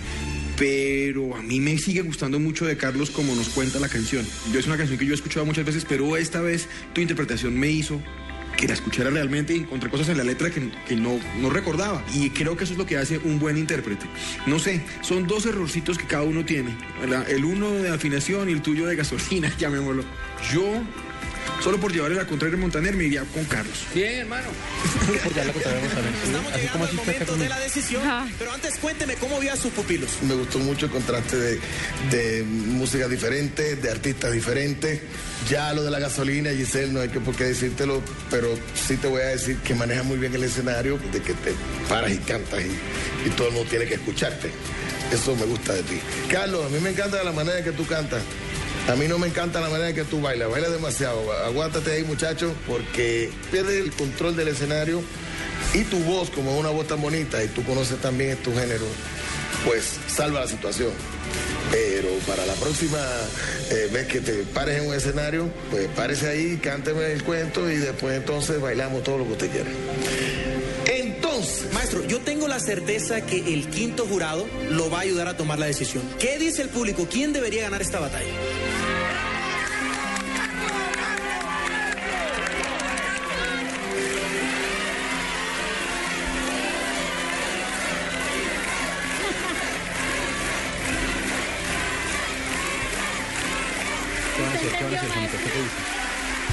pero 0.58 1.34
a 1.36 1.42
mí 1.42 1.58
me 1.60 1.78
sigue 1.78 2.02
gustando 2.02 2.38
mucho 2.38 2.66
de 2.66 2.76
Carlos 2.76 3.10
como 3.10 3.34
nos 3.34 3.48
cuenta 3.48 3.78
la 3.78 3.88
canción. 3.88 4.26
Yo 4.52 4.58
es 4.60 4.66
una 4.66 4.76
canción 4.76 4.98
que 4.98 5.06
yo 5.06 5.12
he 5.12 5.14
escuchado 5.14 5.46
muchas 5.46 5.64
veces, 5.64 5.86
pero 5.88 6.16
esta 6.18 6.40
vez 6.42 6.66
tu 6.94 7.00
interpretación 7.00 7.58
me 7.58 7.70
hizo 7.70 8.02
que 8.56 8.66
la 8.66 8.74
escuchara 8.74 9.10
realmente 9.10 9.54
y 9.54 9.58
encontré 9.58 9.90
cosas 9.90 10.08
en 10.08 10.18
la 10.18 10.24
letra 10.24 10.50
que, 10.50 10.70
que 10.86 10.96
no, 10.96 11.18
no 11.40 11.50
recordaba. 11.50 12.02
Y 12.14 12.30
creo 12.30 12.56
que 12.56 12.64
eso 12.64 12.72
es 12.72 12.78
lo 12.78 12.86
que 12.86 12.96
hace 12.96 13.18
un 13.18 13.38
buen 13.38 13.56
intérprete. 13.56 14.06
No 14.46 14.58
sé, 14.58 14.84
son 15.02 15.26
dos 15.26 15.46
errorcitos 15.46 15.98
que 15.98 16.06
cada 16.06 16.24
uno 16.24 16.44
tiene. 16.44 16.76
El 17.28 17.44
uno 17.44 17.70
de 17.70 17.90
afinación 17.90 18.48
y 18.48 18.52
el 18.52 18.62
tuyo 18.62 18.86
de 18.86 18.96
gasolina, 18.96 19.52
llamémoslo. 19.58 20.04
Yo, 20.52 20.64
solo 21.62 21.78
por 21.78 21.92
llevarle 21.92 22.16
la 22.16 22.26
contraria 22.26 22.56
a 22.56 22.60
Montaner, 22.60 22.94
me 22.94 23.04
iría 23.04 23.24
con 23.24 23.44
Carlos. 23.44 23.78
Bien, 23.94 24.20
hermano. 24.20 24.48
Por 25.06 25.34
ya 25.34 25.44
la 25.44 25.52
contraria 25.52 25.80
vamos 25.80 25.96
a 25.96 26.00
ver. 26.00 26.14
Estamos 26.24 26.52
Así 26.52 26.66
como 26.68 26.84
llegando 26.84 26.84
al 26.84 26.88
así 26.88 26.96
está 26.96 27.10
acá 27.10 27.32
momento 27.32 27.36
de 27.36 27.48
la 27.48 27.58
decisión. 27.60 28.02
Pero 28.38 28.52
antes 28.52 28.78
cuénteme 28.78 29.14
cómo 29.14 29.40
vio 29.40 29.52
a 29.52 29.56
sus 29.56 29.72
pupilos. 29.72 30.10
Me 30.22 30.34
gustó 30.34 30.58
mucho 30.58 30.86
el 30.86 30.92
contraste 30.92 31.36
de, 31.36 31.60
de 32.10 32.42
música 32.44 33.08
diferente, 33.08 33.76
de 33.76 33.90
artistas 33.90 34.32
diferentes. 34.32 35.00
Ya 35.50 35.72
lo 35.72 35.82
de 35.82 35.90
la 35.90 35.98
gasolina, 35.98 36.50
Giselle, 36.50 36.92
no 36.92 37.00
hay 37.00 37.08
que 37.08 37.20
por 37.20 37.36
qué 37.36 37.44
decírtelo, 37.44 38.02
pero 38.30 38.48
sí 38.74 38.96
te 38.96 39.06
voy 39.06 39.22
a 39.22 39.26
decir 39.26 39.58
que 39.58 39.74
manejas 39.74 40.04
muy 40.04 40.18
bien 40.18 40.34
el 40.34 40.42
escenario, 40.42 40.98
de 41.12 41.20
que 41.20 41.34
te 41.34 41.52
paras 41.88 42.10
y 42.10 42.18
cantas 42.18 42.60
y, 42.60 43.28
y 43.28 43.30
todo 43.30 43.48
el 43.48 43.54
mundo 43.54 43.70
tiene 43.70 43.86
que 43.86 43.94
escucharte. 43.94 44.50
Eso 45.12 45.36
me 45.36 45.44
gusta 45.44 45.72
de 45.72 45.82
ti. 45.84 46.00
Carlos, 46.30 46.66
a 46.66 46.68
mí 46.68 46.80
me 46.80 46.90
encanta 46.90 47.22
la 47.22 47.32
manera 47.32 47.58
en 47.58 47.64
que 47.64 47.72
tú 47.72 47.86
cantas. 47.86 48.22
A 48.88 48.94
mí 48.94 49.08
no 49.08 49.18
me 49.18 49.26
encanta 49.26 49.60
la 49.60 49.68
manera 49.68 49.88
en 49.88 49.96
que 49.96 50.04
tú 50.04 50.20
bailas, 50.20 50.48
bailas 50.48 50.70
demasiado. 50.70 51.32
Aguántate 51.44 51.90
ahí, 51.90 52.04
muchacho, 52.04 52.54
porque 52.68 53.30
pierdes 53.50 53.84
el 53.84 53.90
control 53.92 54.36
del 54.36 54.48
escenario 54.48 55.02
y 55.74 55.82
tu 55.84 55.98
voz, 56.00 56.30
como 56.30 56.52
es 56.52 56.60
una 56.60 56.70
voz 56.70 56.86
tan 56.86 57.00
bonita 57.02 57.42
y 57.42 57.48
tú 57.48 57.64
conoces 57.64 58.00
también 58.00 58.36
tu 58.38 58.54
género, 58.54 58.86
pues 59.64 59.98
salva 60.06 60.40
la 60.40 60.46
situación. 60.46 60.92
Pero 61.72 62.10
para 62.28 62.46
la 62.46 62.54
próxima 62.54 62.98
eh, 63.70 63.88
vez 63.92 64.06
que 64.06 64.20
te 64.20 64.44
pares 64.44 64.80
en 64.80 64.88
un 64.88 64.94
escenario, 64.94 65.48
pues 65.70 65.88
párese 65.88 66.28
ahí, 66.28 66.56
cánteme 66.58 67.12
el 67.12 67.24
cuento 67.24 67.68
y 67.68 67.76
después 67.76 68.16
entonces 68.16 68.60
bailamos 68.60 69.02
todo 69.02 69.18
lo 69.18 69.24
que 69.24 69.32
usted 69.32 69.50
quiera. 69.50 69.70
Entonces. 70.86 71.72
Maestro, 71.72 72.06
yo 72.06 72.20
tengo 72.20 72.46
la 72.46 72.60
certeza 72.60 73.20
que 73.20 73.52
el 73.52 73.68
quinto 73.68 74.06
jurado 74.06 74.46
lo 74.70 74.90
va 74.90 74.98
a 74.98 75.00
ayudar 75.02 75.26
a 75.26 75.36
tomar 75.36 75.58
la 75.58 75.66
decisión. 75.66 76.04
¿Qué 76.20 76.38
dice 76.38 76.62
el 76.62 76.68
público? 76.68 77.08
¿Quién 77.10 77.32
debería 77.32 77.62
ganar 77.62 77.82
esta 77.82 77.98
batalla? 77.98 78.30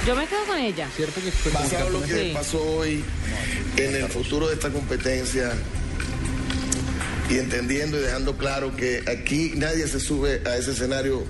Yo 0.06 0.14
me 0.14 0.26
quedo 0.26 0.44
con 0.46 0.58
ella. 0.58 0.88
¿Cierto 0.94 1.20
que 1.22 1.30
fue 1.32 1.52
en 1.86 1.92
lo 1.92 2.02
que 2.02 2.24
Sí. 2.28 2.30
pasó 2.34 2.62
hoy, 2.62 3.02
en 3.76 3.94
el 3.94 4.08
futuro 4.08 4.48
de 4.48 4.54
esta 4.54 4.70
competencia 4.70 5.52
y 7.30 7.38
entendiendo 7.38 7.98
y 7.98 8.02
dejando 8.02 8.36
claro 8.36 8.76
que 8.76 9.02
aquí 9.08 9.52
nadie 9.56 9.86
se 9.88 9.98
sube 10.00 10.42
a 10.46 10.56
ese 10.56 10.72
escenario 10.72 11.24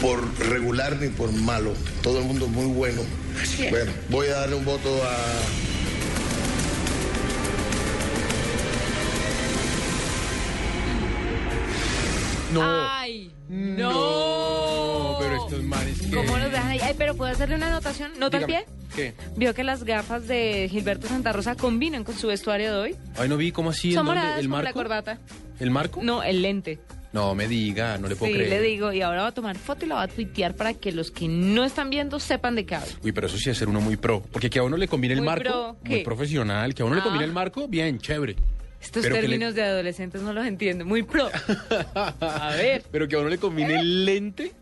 por 0.00 0.20
regular 0.38 0.96
ni 1.00 1.08
por 1.08 1.32
malo. 1.32 1.74
Todo 2.02 2.20
el 2.20 2.24
mundo 2.26 2.46
es 2.46 2.52
muy 2.52 2.66
bueno. 2.66 3.02
es. 3.42 3.70
Bueno, 3.70 3.90
voy 4.08 4.28
a 4.28 4.36
darle 4.40 4.54
un 4.56 4.64
voto 4.64 5.02
a. 5.02 5.16
No. 12.52 12.62
Ay, 12.64 13.30
no. 13.48 14.19
Que... 15.98 16.10
¿Cómo 16.14 16.38
nos 16.38 16.50
dejan 16.50 16.68
ahí? 16.68 16.78
Ay, 16.82 16.94
pero 16.96 17.14
¿puedo 17.16 17.32
hacerle 17.32 17.56
una 17.56 17.68
anotación? 17.68 18.12
¿Nota 18.18 18.38
al 18.38 18.44
pie? 18.46 18.64
¿Qué? 18.94 19.14
Vio 19.36 19.54
que 19.54 19.64
las 19.64 19.84
gafas 19.84 20.26
de 20.26 20.68
Gilberto 20.70 21.06
Santa 21.08 21.32
Rosa 21.32 21.54
combinan 21.56 22.04
con 22.04 22.16
su 22.16 22.26
vestuario 22.28 22.72
de 22.72 22.78
hoy. 22.78 22.96
Ay, 23.16 23.28
no 23.28 23.36
vi 23.36 23.52
cómo 23.52 23.70
así. 23.70 23.88
¿en 23.90 23.94
Son 23.94 24.06
dónde? 24.06 24.20
moradas 24.20 24.38
¿El 24.40 24.46
como 24.46 24.56
la 24.58 24.62
marco? 24.64 24.78
corbata. 24.78 25.18
¿El 25.58 25.70
marco? 25.70 26.00
No, 26.02 26.22
el 26.22 26.42
lente. 26.42 26.78
No, 27.12 27.34
me 27.34 27.48
diga, 27.48 27.98
no 27.98 28.06
le 28.08 28.14
puedo 28.14 28.30
Sí, 28.32 28.38
creer. 28.38 28.50
le 28.50 28.62
digo. 28.62 28.92
Y 28.92 29.02
ahora 29.02 29.22
va 29.22 29.28
a 29.28 29.32
tomar 29.34 29.56
foto 29.58 29.84
y 29.84 29.88
la 29.88 29.96
va 29.96 30.02
a 30.02 30.08
tuitear 30.08 30.54
para 30.54 30.74
que 30.74 30.92
los 30.92 31.10
que 31.10 31.26
no 31.26 31.64
están 31.64 31.90
viendo 31.90 32.20
sepan 32.20 32.54
de 32.54 32.64
qué 32.66 32.76
hablo. 32.76 32.92
Uy, 33.02 33.10
pero 33.12 33.26
eso 33.26 33.36
sí 33.36 33.50
es 33.50 33.58
ser 33.58 33.68
uno 33.68 33.80
muy 33.80 33.96
pro. 33.96 34.22
Porque 34.30 34.48
que 34.48 34.60
a 34.60 34.62
uno 34.62 34.76
le 34.76 34.86
combine 34.86 35.14
el 35.14 35.20
Muy 35.20 35.26
marco, 35.26 35.42
pro, 35.42 35.76
muy 35.84 36.04
profesional. 36.04 36.72
Que 36.74 36.82
a 36.82 36.84
uno 36.84 36.94
le 36.94 37.00
Ah. 37.00 37.04
combine 37.04 37.24
el 37.24 37.32
marco, 37.32 37.66
bien, 37.66 37.98
chévere. 37.98 38.36
Estos 38.80 39.02
Pero 39.02 39.16
que 39.16 39.22
le- 39.22 39.28
términos 39.28 39.54
de 39.54 39.62
adolescentes 39.62 40.22
no 40.22 40.32
los 40.32 40.46
entiendo. 40.46 40.84
Muy 40.86 41.02
pro. 41.02 41.28
A 42.20 42.54
ver. 42.56 42.84
Pero 42.90 43.08
que 43.08 43.16
a 43.16 43.18
uno 43.18 43.28
le 43.28 43.38
combine 43.38 43.74
el 43.80 44.04
lente. 44.06 44.52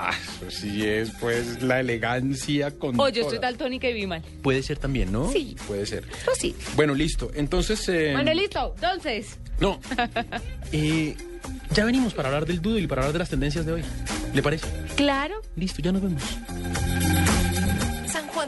Ah, 0.00 0.12
eso 0.40 0.50
sí 0.50 0.86
es, 0.86 1.10
pues, 1.20 1.60
la 1.62 1.80
elegancia 1.80 2.70
con. 2.70 2.98
O 3.00 3.08
yo 3.08 3.22
estoy 3.22 3.38
daltónica 3.38 3.88
y 3.90 3.94
vi 3.94 4.06
mal. 4.06 4.22
Puede 4.42 4.62
ser 4.62 4.78
también, 4.78 5.10
¿no? 5.10 5.30
Sí. 5.32 5.56
Puede 5.66 5.86
ser. 5.86 6.04
Pues 6.24 6.38
sí. 6.38 6.54
Bueno, 6.76 6.94
listo. 6.94 7.30
Entonces. 7.34 7.88
eh, 7.88 8.12
Bueno, 8.14 8.32
listo. 8.32 8.72
Entonces. 8.76 9.38
No. 9.60 9.80
Eh, 10.72 11.16
ya 11.74 11.84
venimos 11.86 12.12
para 12.12 12.28
hablar 12.28 12.44
del 12.44 12.60
doodle 12.60 12.82
y 12.82 12.86
para 12.86 13.00
hablar 13.02 13.14
de 13.14 13.18
las 13.20 13.30
tendencias 13.30 13.64
de 13.64 13.72
hoy. 13.72 13.82
¿Le 14.34 14.42
parece? 14.42 14.66
Claro. 14.96 15.40
Listo, 15.56 15.80
ya 15.80 15.92
nos 15.92 16.02
vemos. 16.02 16.22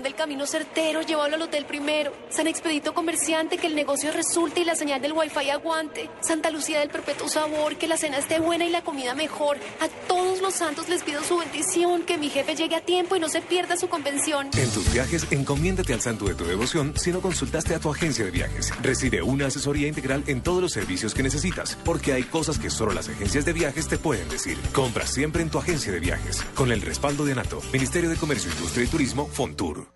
San 0.01 0.05
Juan 0.05 0.12
del 0.12 0.14
Camino 0.14 0.46
Certero, 0.46 1.03
llévalo 1.03 1.34
al 1.34 1.42
hotel 1.42 1.66
primero. 1.66 2.12
San 2.30 2.46
Expedito 2.46 2.94
Comerciante, 2.94 3.59
que 3.59 3.66
el 3.66 3.74
negocio 3.74 4.11
resulte 4.12 4.61
y 4.61 4.64
la 4.64 4.74
señal 4.74 5.03
del 5.03 5.12
wifi 5.12 5.51
aguante. 5.51 6.09
Santa 6.20 6.51
Lucía 6.51 6.80
del 6.80 6.88
Perpetuo 6.88 7.28
Sabor, 7.28 7.76
que 7.76 7.86
la 7.86 7.98
cena 7.98 8.16
esté 8.16 8.38
buena 8.38 8.64
y 8.64 8.70
la 8.70 8.82
comida 8.82 9.14
mejor. 9.14 9.59
A 9.80 9.88
todos 10.09 10.40
los 10.40 10.55
santos 10.55 10.88
les 10.88 11.03
pido 11.03 11.22
su 11.22 11.36
bendición, 11.36 12.05
que 12.05 12.16
mi 12.16 12.30
jefe 12.30 12.55
llegue 12.55 12.76
a 12.76 12.80
tiempo 12.80 13.14
y 13.16 13.20
no 13.20 13.28
se 13.28 13.42
pierda 13.42 13.76
su 13.76 13.88
convención. 13.88 14.48
En 14.57 14.70
tus 14.70 14.90
viajes, 14.90 15.26
encomiéndate 15.30 15.92
al 15.92 16.01
santo 16.01 16.24
de 16.24 16.34
tu 16.34 16.44
devoción 16.44 16.94
si 16.96 17.11
no 17.11 17.20
consultaste 17.20 17.74
a 17.74 17.78
tu 17.78 17.90
agencia 17.90 18.24
de 18.24 18.30
viajes. 18.30 18.72
Recibe 18.80 19.20
una 19.20 19.48
asesoría 19.48 19.86
integral 19.86 20.24
en 20.28 20.40
todos 20.42 20.62
los 20.62 20.72
servicios 20.72 21.12
que 21.12 21.22
necesitas, 21.22 21.76
porque 21.84 22.14
hay 22.14 22.22
cosas 22.22 22.59
que 22.59 22.70
solo 22.70 22.92
las 22.94 23.11
agencias 23.11 23.44
de 23.44 23.53
viajes 23.53 23.86
te 23.86 23.98
pueden 23.98 24.28
decir. 24.30 24.57
Compra 24.72 25.07
siempre 25.07 25.42
en 25.42 25.51
tu 25.51 25.59
agencia 25.59 25.92
de 25.92 26.01
viajes, 26.01 26.42
con 26.55 26.72
el 26.72 26.80
respaldo 26.80 27.26
de 27.26 27.32
ANATO, 27.32 27.61
Ministerio 27.72 28.09
de 28.09 28.16
Comercio, 28.16 28.51
Industria 28.51 28.84
y 28.84 28.88
Turismo, 28.88 29.26
Fontur. 29.26 29.89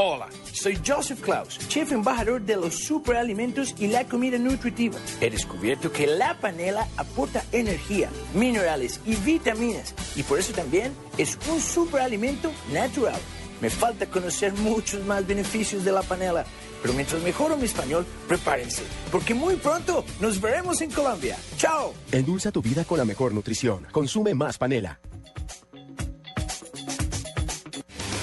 Hola, 0.00 0.28
soy 0.52 0.78
Joseph 0.86 1.20
Klaus, 1.20 1.58
chef 1.66 1.90
embajador 1.90 2.40
de 2.40 2.54
los 2.54 2.72
superalimentos 2.84 3.74
y 3.80 3.88
la 3.88 4.04
comida 4.04 4.38
nutritiva. 4.38 4.96
He 5.20 5.28
descubierto 5.28 5.90
que 5.90 6.06
la 6.06 6.38
panela 6.38 6.86
aporta 6.96 7.42
energía, 7.50 8.08
minerales 8.32 9.00
y 9.04 9.16
vitaminas 9.16 9.96
y 10.14 10.22
por 10.22 10.38
eso 10.38 10.52
también 10.52 10.92
es 11.16 11.36
un 11.50 11.60
superalimento 11.60 12.52
natural. 12.72 13.18
Me 13.60 13.70
falta 13.70 14.06
conocer 14.06 14.52
muchos 14.52 15.04
más 15.04 15.26
beneficios 15.26 15.84
de 15.84 15.90
la 15.90 16.02
panela, 16.02 16.44
pero 16.80 16.94
mientras 16.94 17.20
mejoro 17.24 17.56
mi 17.56 17.64
español, 17.64 18.06
prepárense, 18.28 18.84
porque 19.10 19.34
muy 19.34 19.56
pronto 19.56 20.04
nos 20.20 20.40
veremos 20.40 20.80
en 20.80 20.92
Colombia. 20.92 21.36
¡Chao! 21.56 21.92
Endulza 22.12 22.52
tu 22.52 22.62
vida 22.62 22.84
con 22.84 22.98
la 22.98 23.04
mejor 23.04 23.34
nutrición. 23.34 23.88
Consume 23.90 24.32
más 24.32 24.58
panela. 24.58 25.00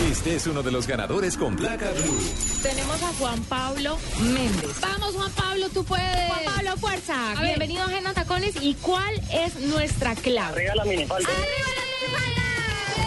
Este 0.00 0.34
es 0.34 0.46
uno 0.48 0.62
de 0.62 0.72
los 0.72 0.86
ganadores 0.88 1.36
con 1.36 1.54
placa 1.54 1.90
blue. 1.92 2.18
Tenemos 2.62 3.00
a 3.02 3.12
Juan 3.14 3.40
Pablo 3.44 3.96
Méndez. 4.20 4.80
Vamos, 4.80 5.14
Juan 5.14 5.30
Pablo, 5.32 5.68
tú 5.68 5.84
puedes. 5.84 6.32
Juan 6.32 6.44
Pablo, 6.44 6.76
fuerza. 6.78 7.30
A 7.30 7.34
ver. 7.34 7.50
Bienvenido 7.50 7.82
a 7.82 7.86
Agenda 7.86 8.12
Tacones. 8.12 8.56
¿Y 8.60 8.74
cuál 8.74 9.14
es 9.32 9.54
nuestra 9.60 10.16
clave? 10.16 10.68
Arriba 10.68 10.74
la 10.74 10.84
minifalda. 10.84 11.28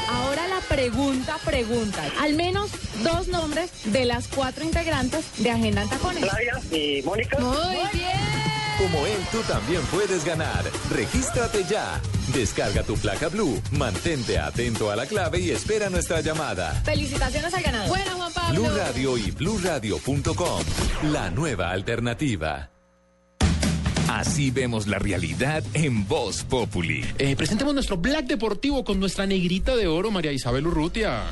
Ahora 0.09 0.47
la 0.47 0.59
pregunta, 0.61 1.38
pregunta. 1.43 2.03
Al 2.21 2.35
menos 2.35 2.71
dos 3.03 3.27
nombres 3.27 3.69
de 3.85 4.05
las 4.05 4.29
cuatro 4.29 4.63
integrantes 4.63 5.25
de 5.38 5.51
Agenda 5.51 5.81
en 5.81 5.89
Tacones. 5.89 6.23
Flavia 6.23 6.61
y 6.71 7.01
Mónica. 7.03 7.38
Muy 7.39 7.77
bien. 7.93 8.47
Como 8.78 9.05
él, 9.07 9.17
tú 9.32 9.39
también 9.47 9.82
puedes 9.91 10.23
ganar. 10.23 10.63
Regístrate 10.91 11.63
ya. 11.63 11.99
Descarga 12.34 12.84
tu 12.84 12.95
placa 12.95 13.28
blue, 13.28 13.59
mantente 13.71 14.38
atento 14.38 14.91
a 14.91 14.95
la 14.95 15.07
clave 15.07 15.39
y 15.39 15.49
espera 15.49 15.89
nuestra 15.89 16.21
llamada. 16.21 16.73
Felicitaciones 16.86 17.53
al 17.53 17.63
ganador. 17.63 17.89
Buena, 17.89 18.11
Juan 18.13 18.34
Pablo. 18.34 18.61
Blue 18.61 18.78
Radio 18.78 19.17
y 19.17 19.32
bluradio.com. 19.32 20.61
La 21.11 21.32
nueva 21.32 21.71
alternativa. 21.71 22.69
Así 24.09 24.51
vemos 24.51 24.88
la 24.88 24.99
realidad 24.99 25.63
en 25.73 26.07
Voz 26.07 26.43
Populi. 26.43 27.03
Eh, 27.17 27.36
presentemos 27.36 27.73
nuestro 27.73 27.97
Black 27.97 28.25
Deportivo 28.25 28.84
con 28.84 28.99
nuestra 28.99 29.25
negrita 29.25 29.75
de 29.75 29.88
oro, 29.88 30.11
María 30.11 30.32
Isabel 30.32 30.67
Urrutia. 30.67 31.23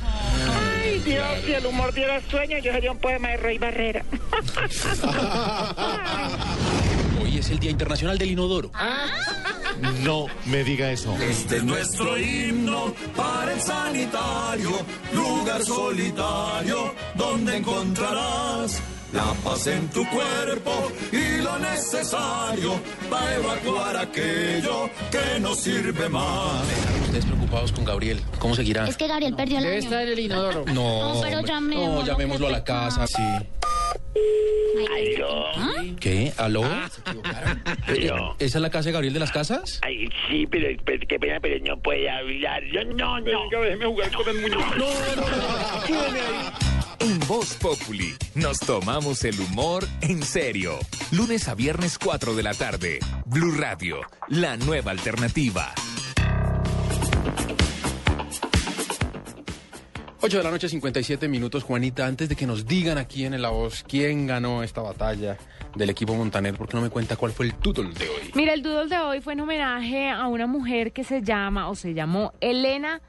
Ay, 0.84 1.00
Dios, 1.00 1.26
si 1.46 1.54
el 1.54 1.66
humor 1.66 1.94
diera 1.94 2.22
sueño, 2.30 2.58
yo 2.60 2.72
sería 2.74 2.92
un 2.92 3.00
poema 3.00 3.30
de 3.30 3.38
Roy 3.38 3.58
Barrera. 3.58 4.04
Es 7.46 7.52
el 7.52 7.60
Día 7.60 7.70
Internacional 7.70 8.18
del 8.18 8.32
Inodoro. 8.32 8.72
No 10.02 10.26
me 10.48 10.64
diga 10.64 10.90
eso. 10.90 11.16
Este 11.22 11.58
es 11.58 11.64
nuestro 11.64 12.18
himno 12.18 12.92
para 13.16 13.54
el 13.54 13.62
sanitario, 13.62 14.72
lugar 15.14 15.64
solitario 15.64 16.92
donde 17.14 17.58
encontrarás 17.58 18.82
la 19.14 19.32
paz 19.44 19.68
en 19.68 19.88
tu 19.90 20.04
cuerpo 20.10 20.92
y 21.12 21.44
lo 21.44 21.60
necesario 21.60 22.80
para 23.12 23.36
evacuar 23.36 23.98
aquello 23.98 24.90
que 25.12 25.40
no 25.40 25.54
sirve 25.54 26.10
más. 26.10 26.64
Ustedes 27.04 27.26
preocupados 27.26 27.72
con 27.72 27.86
Gabriel. 27.86 28.24
¿Cómo 28.40 28.56
seguirá? 28.56 28.88
Es 28.88 28.98
que 28.98 29.08
Gabriel 29.08 29.36
perdió 29.36 29.60
el 29.60 29.66
Debe 29.66 29.76
año. 29.76 29.84
estar 29.86 30.02
en 30.02 30.10
el 30.10 30.20
inodoro. 30.20 30.66
No, 30.74 31.14
No, 31.14 31.22
pero 31.22 31.44
No, 31.44 32.04
llamémoslo 32.04 32.48
a 32.48 32.52
la 32.52 32.64
casa, 32.64 33.06
sí. 33.06 33.22
Aló. 34.16 35.46
¿Qué? 36.00 36.34
¿Aló? 36.38 36.64
Eh, 37.88 38.10
Aló. 38.10 38.36
¿Esa 38.40 38.58
es 38.58 38.62
la 38.62 38.70
casa 38.70 38.86
de 38.90 38.94
Gabriel 38.94 39.14
de 39.14 39.20
las 39.20 39.32
Casas? 39.32 39.80
Ay, 39.84 40.10
sí, 40.30 40.46
pero, 40.48 40.68
pero 40.84 41.06
qué 41.08 41.20
pena, 41.20 41.40
pero 41.40 41.64
no 41.66 41.78
puede 41.82 42.10
hablar. 42.10 42.64
Yo 42.66 42.84
no, 42.86 43.20
no. 43.20 43.24
Venga, 43.24 43.60
déjeme 43.62 43.86
jugar 43.86 44.12
con 44.12 44.30
el 44.30 44.42
muñeco. 44.42 44.76
No, 44.78 44.86
En 47.00 47.20
Voz 47.28 47.54
Populi 47.56 48.14
nos 48.36 48.60
tomamos 48.60 49.24
el 49.26 49.40
humor 49.40 49.88
en 50.02 50.24
serio. 50.24 50.80
Lunes 51.12 51.48
a 51.48 51.56
viernes 51.56 51.98
4 52.00 52.36
de 52.36 52.44
la 52.44 52.54
tarde. 52.54 53.00
Blue 53.26 53.52
Radio, 53.58 54.02
la 54.28 54.58
nueva 54.58 54.92
alternativa. 54.92 55.74
8 60.22 60.38
de 60.38 60.44
la 60.44 60.52
noche, 60.52 60.70
57 60.70 61.28
minutos. 61.28 61.64
Juanita, 61.64 62.06
antes 62.08 62.30
de 62.30 62.36
que 62.36 62.48
nos 62.48 62.66
digan 62.66 62.98
aquí 62.98 63.26
en 63.26 63.40
La 63.42 63.50
Voz 63.50 63.84
quién 63.88 64.26
ganó 64.28 64.64
esta 64.64 64.82
batalla 64.82 65.38
del 65.76 65.90
equipo 65.90 66.16
Montaner, 66.16 66.56
¿por 66.56 66.68
qué 66.68 66.78
no 66.78 66.82
me 66.82 66.90
cuenta 66.90 67.16
cuál 67.16 67.32
fue 67.32 67.48
el 67.48 67.54
doodle 67.62 67.94
de 67.94 68.10
hoy? 68.10 68.32
Mira, 68.34 68.54
el 68.54 68.64
doodle 68.64 68.88
de 68.88 68.98
hoy 68.98 69.22
fue 69.22 69.34
en 69.34 69.42
homenaje 69.42 70.10
a 70.10 70.28
una 70.28 70.48
mujer 70.48 70.94
que 70.94 71.04
se 71.04 71.22
llama 71.22 71.70
o 71.70 71.76
se 71.76 71.94
llamó 71.94 72.34
Elena 72.40 73.02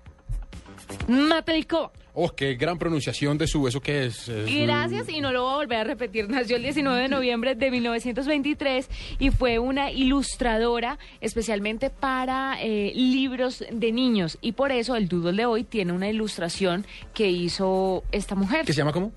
Matelkova. 1.09 1.93
Oh, 2.19 2.31
qué 2.31 2.55
gran 2.55 2.79
pronunciación 2.79 3.37
de 3.37 3.47
su, 3.47 3.69
¿eso 3.69 3.79
qué 3.79 4.07
es? 4.07 4.31
Gracias, 4.31 5.07
y 5.11 5.21
no 5.21 5.33
lo 5.33 5.43
voy 5.43 5.53
a 5.53 5.57
volver 5.57 5.79
a 5.81 5.85
repetir, 5.85 6.31
nació 6.31 6.57
el 6.57 6.63
19 6.63 7.03
de 7.03 7.09
noviembre 7.09 7.55
de 7.55 7.71
1923 7.71 8.89
y 9.19 9.31
fue 9.31 9.59
una 9.59 9.91
ilustradora 9.91 10.99
especialmente 11.21 11.91
para 11.91 12.57
eh, 12.63 12.93
libros 12.95 13.63
de 13.71 13.93
niños. 13.93 14.39
Y 14.41 14.53
por 14.53 14.73
eso 14.73 14.97
el 14.97 15.09
doodle 15.09 15.37
de 15.37 15.45
hoy 15.45 15.65
tiene 15.65 15.93
una 15.93 16.09
ilustración 16.09 16.87
que 17.13 17.29
hizo 17.29 18.03
esta 18.13 18.35
mujer, 18.35 18.65
¿Qué 18.65 18.73
se 18.73 18.79
llama 18.79 18.93
cómo? 18.93 19.13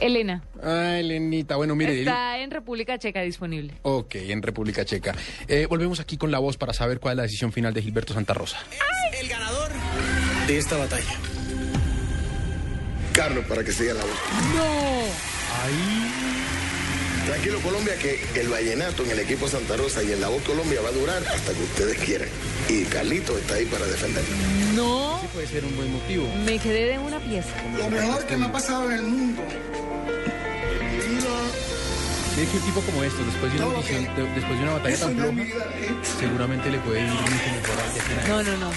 Elena. 0.00 0.42
Ah, 0.62 0.98
Elenita. 0.98 1.56
Bueno, 1.56 1.74
mire. 1.74 2.00
Está 2.00 2.38
en 2.40 2.50
República 2.50 2.98
Checa 2.98 3.22
disponible. 3.22 3.72
Ok, 3.82 4.16
en 4.16 4.42
República 4.42 4.84
Checa. 4.84 5.14
Eh, 5.48 5.66
volvemos 5.66 5.98
aquí 5.98 6.18
con 6.18 6.30
la 6.30 6.40
voz 6.40 6.58
para 6.58 6.74
saber 6.74 7.00
cuál 7.00 7.12
es 7.12 7.16
la 7.16 7.22
decisión 7.22 7.52
final 7.52 7.72
de 7.72 7.80
Gilberto 7.80 8.12
Santa 8.12 8.34
Rosa. 8.34 8.58
El 9.18 9.28
ganador 9.28 9.70
de 10.46 10.58
esta 10.58 10.76
batalla. 10.76 11.29
Carlos, 13.12 13.44
para 13.46 13.64
que 13.64 13.72
siga 13.72 13.94
la 13.94 14.02
voz. 14.04 14.12
Tranquilo 17.26 17.60
Colombia 17.60 17.94
que 17.96 18.18
el 18.40 18.48
vallenato 18.48 19.04
en 19.04 19.10
el 19.10 19.18
equipo 19.20 19.46
Santa 19.48 19.76
Rosa 19.76 20.02
y 20.02 20.12
en 20.12 20.20
la 20.20 20.28
voz 20.28 20.42
Colombia 20.42 20.80
va 20.82 20.88
a 20.88 20.92
durar 20.92 21.22
hasta 21.28 21.52
que 21.52 21.62
ustedes 21.62 21.98
quieran. 21.98 22.28
Y 22.68 22.84
Carlito 22.84 23.36
está 23.38 23.54
ahí 23.54 23.66
para 23.66 23.86
defenderlo. 23.86 24.30
No, 24.74 25.18
Sí 25.20 25.28
puede 25.32 25.46
ser 25.46 25.64
un 25.64 25.76
buen 25.76 25.92
motivo. 25.92 26.26
me 26.44 26.58
quedé 26.58 26.92
de 26.92 26.98
una 26.98 27.18
pieza. 27.20 27.48
Lo 27.78 27.88
mejor 27.90 28.24
que 28.26 28.36
me 28.36 28.46
ha 28.46 28.52
pasado 28.52 28.90
en 28.90 28.96
el 28.98 29.02
mundo. 29.02 29.42
Mire 32.36 32.48
que 32.52 32.56
un 32.56 32.62
tipo 32.64 32.80
como 32.80 33.04
estos, 33.04 33.26
después 33.26 33.52
de 33.52 33.58
una 33.58 33.76
audición, 33.76 34.04
de- 34.16 34.22
después 34.34 34.56
de 34.58 34.62
una 34.62 34.72
batalla 34.72 34.94
Eso 34.94 35.06
tan 35.06 35.16
no 35.16 35.32
vida, 35.32 35.56
¿eh? 35.74 35.90
seguramente 36.20 36.70
le 36.70 36.78
puede 36.78 37.00
ir 37.02 37.06
mucho 37.08 37.22
mejor 37.22 38.02
final. 38.08 38.28
No, 38.28 38.42
no, 38.42 38.56
no. 38.56 38.70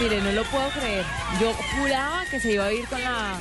Mire, 0.00 0.18
no 0.22 0.32
lo 0.32 0.44
puedo 0.44 0.66
creer. 0.70 1.04
Yo 1.42 1.52
juraba 1.52 2.24
que 2.30 2.40
se 2.40 2.52
iba 2.52 2.64
a 2.64 2.72
ir 2.72 2.86
con 2.86 3.02
la 3.02 3.38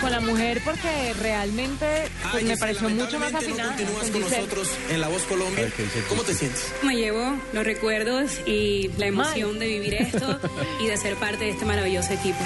con 0.00 0.10
la 0.10 0.20
mujer 0.20 0.62
porque 0.64 1.12
realmente 1.20 2.08
pues, 2.30 2.44
me 2.44 2.56
pareció 2.56 2.88
mucho 2.88 3.18
más 3.18 3.34
afinada. 3.34 3.76
Continúas 3.76 4.10
con 4.10 4.20
nosotros 4.22 4.70
en 4.88 5.00
La 5.02 5.08
Voz 5.08 5.22
Colombia. 5.24 5.70
¿Cómo 6.08 6.22
te 6.22 6.32
sientes? 6.32 6.72
Me 6.82 6.96
llevo 6.96 7.36
los 7.52 7.64
recuerdos 7.64 8.40
y 8.46 8.88
la 8.96 9.06
emoción 9.06 9.58
de 9.58 9.66
vivir 9.66 9.94
esto 9.96 10.40
y 10.80 10.86
de 10.86 10.96
ser 10.96 11.16
parte 11.16 11.44
de 11.44 11.50
este 11.50 11.66
maravilloso 11.66 12.14
equipo. 12.14 12.38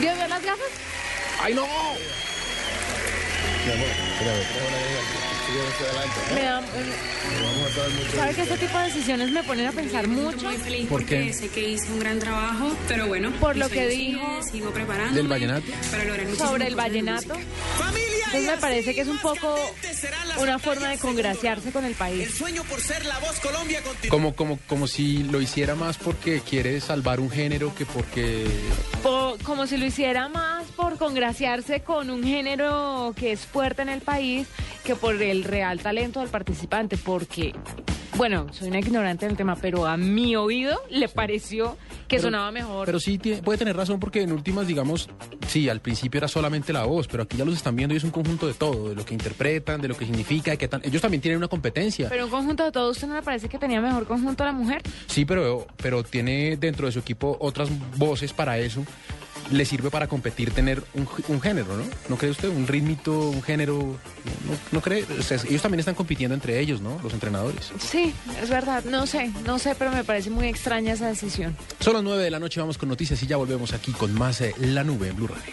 ¿Vio 0.00 0.16
ver 0.16 0.28
las 0.28 0.42
gafas? 0.42 0.66
¡Ay, 1.42 1.54
no! 1.54 1.64
Me 6.34 6.42
da- 6.42 6.62
¿Sabe 8.14 8.34
que 8.34 8.42
este 8.42 8.56
tipo 8.58 8.78
de 8.78 8.84
decisiones 8.84 9.30
me 9.30 9.42
ponen 9.42 9.66
a 9.66 9.72
pensar 9.72 10.06
mucho? 10.08 10.46
Muy 10.46 10.56
feliz 10.56 10.80
¿Por 10.88 11.00
porque 11.02 11.26
qué? 11.26 11.32
sé 11.32 11.48
que 11.48 11.68
hice 11.70 11.90
un 11.92 11.98
gran 12.00 12.18
trabajo, 12.18 12.72
pero 12.88 13.06
bueno, 13.06 13.30
Por 13.40 13.56
lo 13.56 13.68
que 13.68 13.88
dijo 13.88 14.42
sigo 14.42 14.70
preparando 14.70 15.14
¿Del 15.14 15.28
vallenato? 15.28 15.66
para 15.90 16.04
lograr 16.04 16.36
sobre 16.36 16.66
el 16.66 16.74
vallenato. 16.76 17.34
Entonces 17.34 18.50
me 18.50 18.60
parece 18.60 18.94
que 18.96 19.02
es 19.02 19.08
un 19.08 19.18
poco 19.18 19.54
una 20.40 20.58
forma 20.58 20.88
de 20.88 20.98
congraciarse 20.98 21.70
con 21.70 21.84
el 21.84 21.92
El 21.92 21.96
país. 21.96 22.34
sueño 22.34 22.64
por 22.64 22.80
ser 22.80 23.04
La 23.06 23.18
Voz 23.20 23.38
Colombia. 23.38 23.80
Como, 24.08 24.34
como, 24.34 24.58
como 24.66 24.88
si 24.88 25.22
lo 25.22 25.40
hiciera 25.40 25.76
más 25.76 25.98
porque 25.98 26.40
quiere 26.40 26.80
salvar 26.80 27.20
un 27.20 27.30
género 27.30 27.72
que 27.76 27.86
porque... 27.86 28.44
Po- 29.04 29.36
como 29.44 29.68
si 29.68 29.76
lo 29.76 29.86
hiciera 29.86 30.28
más 30.28 30.64
por 30.74 30.98
congraciarse 30.98 31.80
con 31.82 32.10
un 32.10 32.24
género 32.24 33.14
que 33.16 33.30
es 33.32 33.40
fuerte 33.46 33.82
en 33.82 33.88
el 33.88 34.00
país 34.00 34.48
que 34.82 34.96
por 34.96 35.22
el 35.22 35.43
real 35.44 35.80
talento 35.80 36.20
del 36.20 36.28
participante, 36.28 36.96
porque, 36.96 37.54
bueno, 38.16 38.46
soy 38.52 38.68
una 38.68 38.78
ignorante 38.80 39.26
del 39.26 39.36
tema, 39.36 39.56
pero 39.56 39.86
a 39.86 39.96
mi 39.96 40.36
oído 40.36 40.80
le 40.90 41.08
pareció 41.08 41.76
que 42.08 42.16
Pero- 42.16 42.22
sonaba 42.28 42.50
mejor. 42.50 42.86
Pero 42.86 43.00
sí 43.00 43.18
tiene- 43.18 43.42
puede 43.42 43.58
tener 43.58 43.76
razón 43.76 43.98
porque 43.98 44.22
en 44.22 44.32
últimas, 44.32 44.66
digamos, 44.66 45.08
sí, 45.48 45.68
al 45.68 45.80
principio 45.80 46.18
era 46.18 46.28
solamente 46.28 46.72
la 46.72 46.84
voz, 46.84 47.06
pero 47.08 47.22
aquí 47.22 47.36
ya 47.36 47.44
los 47.44 47.54
están 47.54 47.74
viendo 47.76 47.94
y 47.94 47.98
es 47.98 48.04
un 48.04 48.10
conjunto 48.10 48.46
de 48.46 48.54
todo, 48.54 48.90
de 48.90 48.94
lo 48.94 49.04
que 49.04 49.14
interpretan, 49.14 49.80
de 49.80 49.88
lo 49.88 49.96
que 49.96 50.04
significa, 50.04 50.50
de 50.50 50.58
qué 50.58 50.68
tan... 50.68 50.82
Ellos 50.84 51.00
también 51.00 51.20
tienen 51.22 51.38
una 51.38 51.48
competencia. 51.48 52.08
Pero 52.08 52.24
un 52.26 52.30
conjunto 52.30 52.64
de 52.64 52.72
todos, 52.72 52.96
¿usted 52.96 53.08
no 53.08 53.14
le 53.14 53.22
parece 53.22 53.48
que 53.48 53.58
tenía 53.58 53.80
mejor 53.80 54.06
conjunto 54.06 54.44
la 54.44 54.52
mujer? 54.52 54.82
Sí, 55.06 55.24
pero, 55.24 55.66
pero 55.78 56.02
tiene 56.04 56.56
dentro 56.56 56.86
de 56.86 56.92
su 56.92 56.98
equipo 56.98 57.36
otras 57.40 57.68
voces 57.96 58.32
para 58.32 58.58
eso. 58.58 58.84
Le 59.50 59.64
sirve 59.64 59.90
para 59.90 60.06
competir 60.08 60.50
tener 60.52 60.82
un, 60.94 61.06
un 61.28 61.40
género, 61.40 61.76
¿no? 61.76 61.84
¿No 62.08 62.16
cree 62.16 62.30
usted? 62.30 62.48
Un 62.48 62.66
ritmito, 62.66 63.28
un 63.28 63.42
género. 63.42 63.76
¿No, 63.78 64.52
no- 64.52 64.58
no 64.72 64.80
cree? 64.80 65.04
O 65.18 65.22
sea, 65.22 65.38
ellos 65.48 65.60
también 65.62 65.80
están 65.80 65.94
compitiendo 65.94 66.34
entre 66.34 66.58
ellos, 66.60 66.80
¿no? 66.80 66.98
Los 67.02 67.12
entrenadores. 67.12 67.70
Sí, 67.78 68.14
es 68.42 68.48
verdad, 68.48 68.84
no 68.84 69.06
sé, 69.06 69.30
no 69.44 69.58
sé, 69.58 69.74
pero 69.78 69.90
me 69.92 70.02
parece 70.02 70.30
muy 70.30 70.46
extraña 70.48 70.94
esa 70.94 71.08
decisión. 71.08 71.56
Son 71.80 71.92
las 71.94 72.02
9 72.02 72.22
de 72.24 72.30
la 72.30 72.40
noche, 72.40 72.58
vamos 72.60 72.78
con 72.78 72.88
noticias 72.88 73.22
y 73.22 73.26
ya 73.26 73.36
volvemos 73.36 73.72
aquí 73.74 73.92
con 73.92 74.14
más 74.14 74.40
eh, 74.40 74.54
La 74.58 74.82
Nube 74.82 75.08
en 75.08 75.16
Blue 75.16 75.28
Radio. 75.28 75.52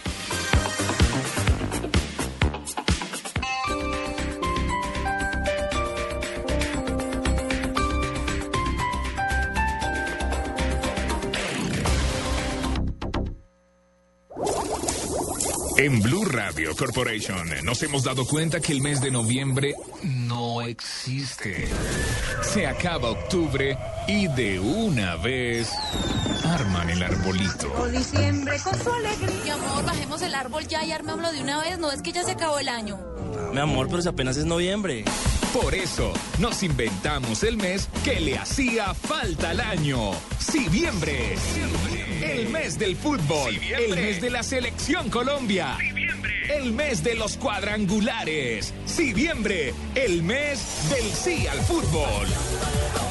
En 15.82 16.00
Blue 16.00 16.24
Radio 16.26 16.76
Corporation 16.76 17.50
nos 17.64 17.82
hemos 17.82 18.04
dado 18.04 18.24
cuenta 18.24 18.60
que 18.60 18.70
el 18.70 18.80
mes 18.80 19.00
de 19.00 19.10
noviembre 19.10 19.74
no 20.04 20.62
existe. 20.62 21.66
Se 22.40 22.68
acaba 22.68 23.10
octubre 23.10 23.76
y 24.06 24.28
de 24.28 24.60
una 24.60 25.16
vez 25.16 25.72
arman 26.44 26.88
el 26.88 27.02
arbolito. 27.02 27.66
O 27.80 27.88
diciembre 27.88 28.60
con 28.62 28.78
su 28.80 28.92
alegría. 28.92 29.42
Mi 29.42 29.50
amor, 29.50 29.84
bajemos 29.84 30.22
el 30.22 30.36
árbol 30.36 30.68
ya 30.68 30.84
y 30.84 30.92
armémoslo 30.92 31.32
de 31.32 31.42
una 31.42 31.60
vez. 31.60 31.76
No 31.80 31.90
es 31.90 32.00
que 32.00 32.12
ya 32.12 32.22
se 32.22 32.30
acabó 32.30 32.60
el 32.60 32.68
año. 32.68 33.00
Mi 33.52 33.58
amor, 33.58 33.88
pero 33.88 34.02
si 34.02 34.08
apenas 34.08 34.36
es 34.36 34.44
noviembre. 34.44 35.04
Por 35.52 35.74
eso 35.74 36.12
nos 36.38 36.62
inventamos 36.62 37.42
el 37.42 37.56
mes 37.56 37.88
que 38.04 38.20
le 38.20 38.38
hacía 38.38 38.94
falta 38.94 39.50
al 39.50 39.58
año. 39.58 40.12
Siviembre. 40.38 41.34
El 42.42 42.48
mes 42.48 42.76
del 42.76 42.96
fútbol. 42.96 43.54
El 43.54 43.94
mes 43.94 44.20
de 44.20 44.28
la 44.28 44.42
selección 44.42 45.08
Colombia. 45.10 45.78
El 46.50 46.72
mes 46.72 47.04
de 47.04 47.14
los 47.14 47.36
cuadrangulares. 47.36 48.74
Siviembre. 48.84 49.72
El 49.94 50.24
mes 50.24 50.60
del 50.90 51.04
sí 51.12 51.46
al 51.46 51.60
fútbol. 51.60 52.26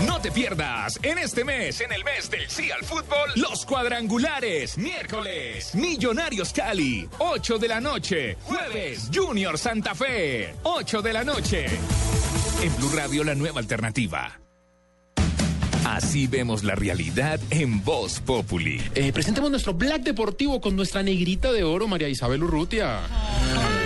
No 0.06 0.20
te 0.20 0.32
pierdas 0.32 1.00
en 1.02 1.18
este 1.18 1.46
mes, 1.46 1.80
en 1.80 1.94
el 1.94 2.04
mes 2.04 2.30
del 2.30 2.50
sí 2.50 2.72
al 2.72 2.84
fútbol, 2.84 3.32
los 3.36 3.66
cuadrangulares. 3.66 4.78
Miércoles, 4.78 5.76
Millonarios 5.76 6.52
Cali, 6.52 7.08
8 7.20 7.58
de 7.58 7.68
la 7.70 7.80
noche. 7.80 8.38
Jueves, 8.44 9.10
Junior 9.14 9.58
Santa 9.58 9.96
Fe, 9.96 10.56
8 10.64 11.02
de 11.02 11.14
la 11.14 11.24
noche. 11.24 11.68
En 12.62 12.76
Blue 12.76 12.92
Radio, 12.94 13.24
la 13.24 13.36
nueva 13.36 13.62
alternativa. 13.62 14.41
Así 15.92 16.26
vemos 16.26 16.64
la 16.64 16.74
realidad 16.74 17.38
en 17.50 17.84
Voz 17.84 18.22
Populi. 18.22 18.82
Eh, 18.96 19.12
presentemos 19.12 19.52
nuestro 19.52 19.74
Black 19.74 20.04
Deportivo 20.04 20.62
con 20.62 20.74
nuestra 20.74 21.04
negrita 21.04 21.52
de 21.52 21.66
oro, 21.66 21.86
María 21.86 22.08
Isabel 22.08 22.44
Urrutia. 22.44 23.02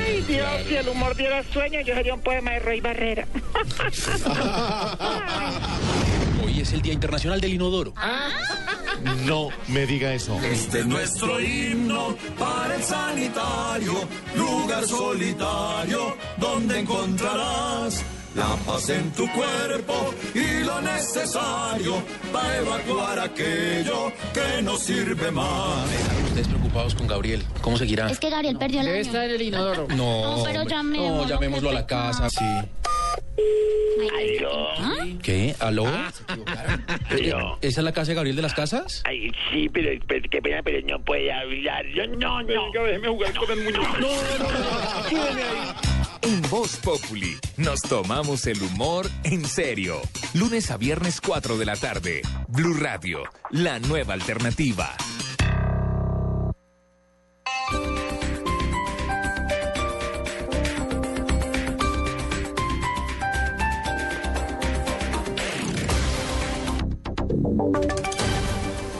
Ay, 0.05 0.21
Dios, 0.27 0.47
si 0.67 0.75
el 0.75 0.87
humor 0.87 1.15
diera 1.15 1.41
sueño, 1.51 1.81
yo 1.81 1.95
sería 1.95 2.13
un 2.13 2.21
poema 2.21 2.51
de 2.51 2.59
Rey 2.59 2.79
Barrera. 2.79 3.25
Hoy 6.45 6.61
es 6.61 6.73
el 6.73 6.83
Día 6.83 6.93
Internacional 6.93 7.41
del 7.41 7.55
Inodoro. 7.55 7.95
No 9.25 9.49
me 9.67 9.87
diga 9.87 10.13
eso. 10.13 10.39
Este 10.43 10.81
es 10.81 10.85
nuestro 10.85 11.41
himno 11.41 12.15
para 12.37 12.75
el 12.75 12.83
sanitario, 12.83 13.93
lugar 14.35 14.85
solitario 14.85 16.15
donde 16.37 16.81
encontrarás 16.81 18.05
la 18.35 18.55
paz 18.65 18.89
en 18.89 19.11
tu 19.11 19.27
cuerpo 19.31 20.13
y 20.33 20.63
lo 20.63 20.81
necesario 20.81 22.03
para 22.33 22.57
evacuar 22.57 23.19
aquello 23.19 24.11
que 24.33 24.61
no 24.61 24.75
sirve 24.77 25.31
más. 25.31 25.87
Ustedes 26.27 26.47
preocupados 26.49 26.95
con 26.95 27.07
Gabriel. 27.07 27.43
¿Cómo 27.61 27.77
seguirá? 27.77 28.09
Es 28.09 28.19
que 28.19 28.29
Gabriel 28.29 28.57
perdió 28.57 28.81
el 28.81 28.85
Debe 28.87 28.99
año. 28.99 29.07
estar 29.07 29.23
en 29.25 29.31
el 29.35 29.41
inodoro. 29.41 29.87
No, 29.95 30.37
No, 30.37 30.43
pero 30.43 30.63
llamémoslo, 30.63 31.21
No, 31.23 31.27
llamémoslo 31.29 31.69
a 31.69 31.73
la 31.73 31.85
casa, 31.87 32.27
sí. 32.29 32.45
Aló. 34.39 34.67
¿Qué? 35.23 35.55
¿Aló? 35.59 35.85
Pero- 37.09 37.53
Eh, 37.55 37.57
¿Esa 37.61 37.79
es 37.81 37.83
la 37.85 37.91
casa 37.93 38.09
de 38.09 38.15
Gabriel 38.15 38.35
de 38.35 38.41
las 38.41 38.53
Casas? 38.53 39.01
Ay, 39.05 39.31
sí, 39.51 39.69
pero, 39.69 39.89
pero 40.07 40.27
qué 40.29 40.41
pena, 40.41 40.61
pero 40.63 40.85
no 40.87 40.99
puede 41.03 41.31
hablar. 41.31 41.85
Yo 41.87 42.05
no, 42.07 42.41
no. 42.41 42.45
Venga, 42.47 42.83
déjeme 42.83 43.07
jugar 43.07 43.33
con 43.35 43.51
el 43.51 43.63
muñeco. 43.63 43.83
No, 43.99 44.07
no, 44.07 45.31
no. 45.31 46.04
En 46.25 46.41
Voz 46.49 46.77
Populi 46.77 47.37
nos 47.57 47.83
tomamos 47.83 48.47
el 48.47 48.59
humor 48.59 49.07
en 49.23 49.45
serio. 49.45 50.01
Lunes 50.33 50.71
a 50.71 50.77
viernes 50.77 51.21
4 51.21 51.55
de 51.55 51.65
la 51.65 51.75
tarde. 51.75 52.23
Blue 52.47 52.73
Radio, 52.73 53.19
la 53.51 53.77
nueva 53.77 54.15
alternativa. 54.15 54.97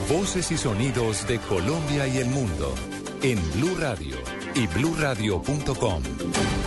Voces 0.08 0.52
y 0.52 0.56
sonidos 0.56 1.26
de 1.26 1.40
Colombia 1.40 2.06
y 2.06 2.18
el 2.18 2.26
mundo 2.26 2.72
en 3.22 3.40
Blue 3.54 3.76
Radio 3.80 4.16
y 4.54 4.66
bluradio.com, 4.68 6.02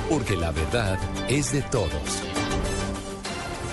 porque 0.10 0.36
la 0.36 0.52
verdad 0.52 0.98
es 1.30 1.52
de 1.54 1.62
todos. 1.62 2.24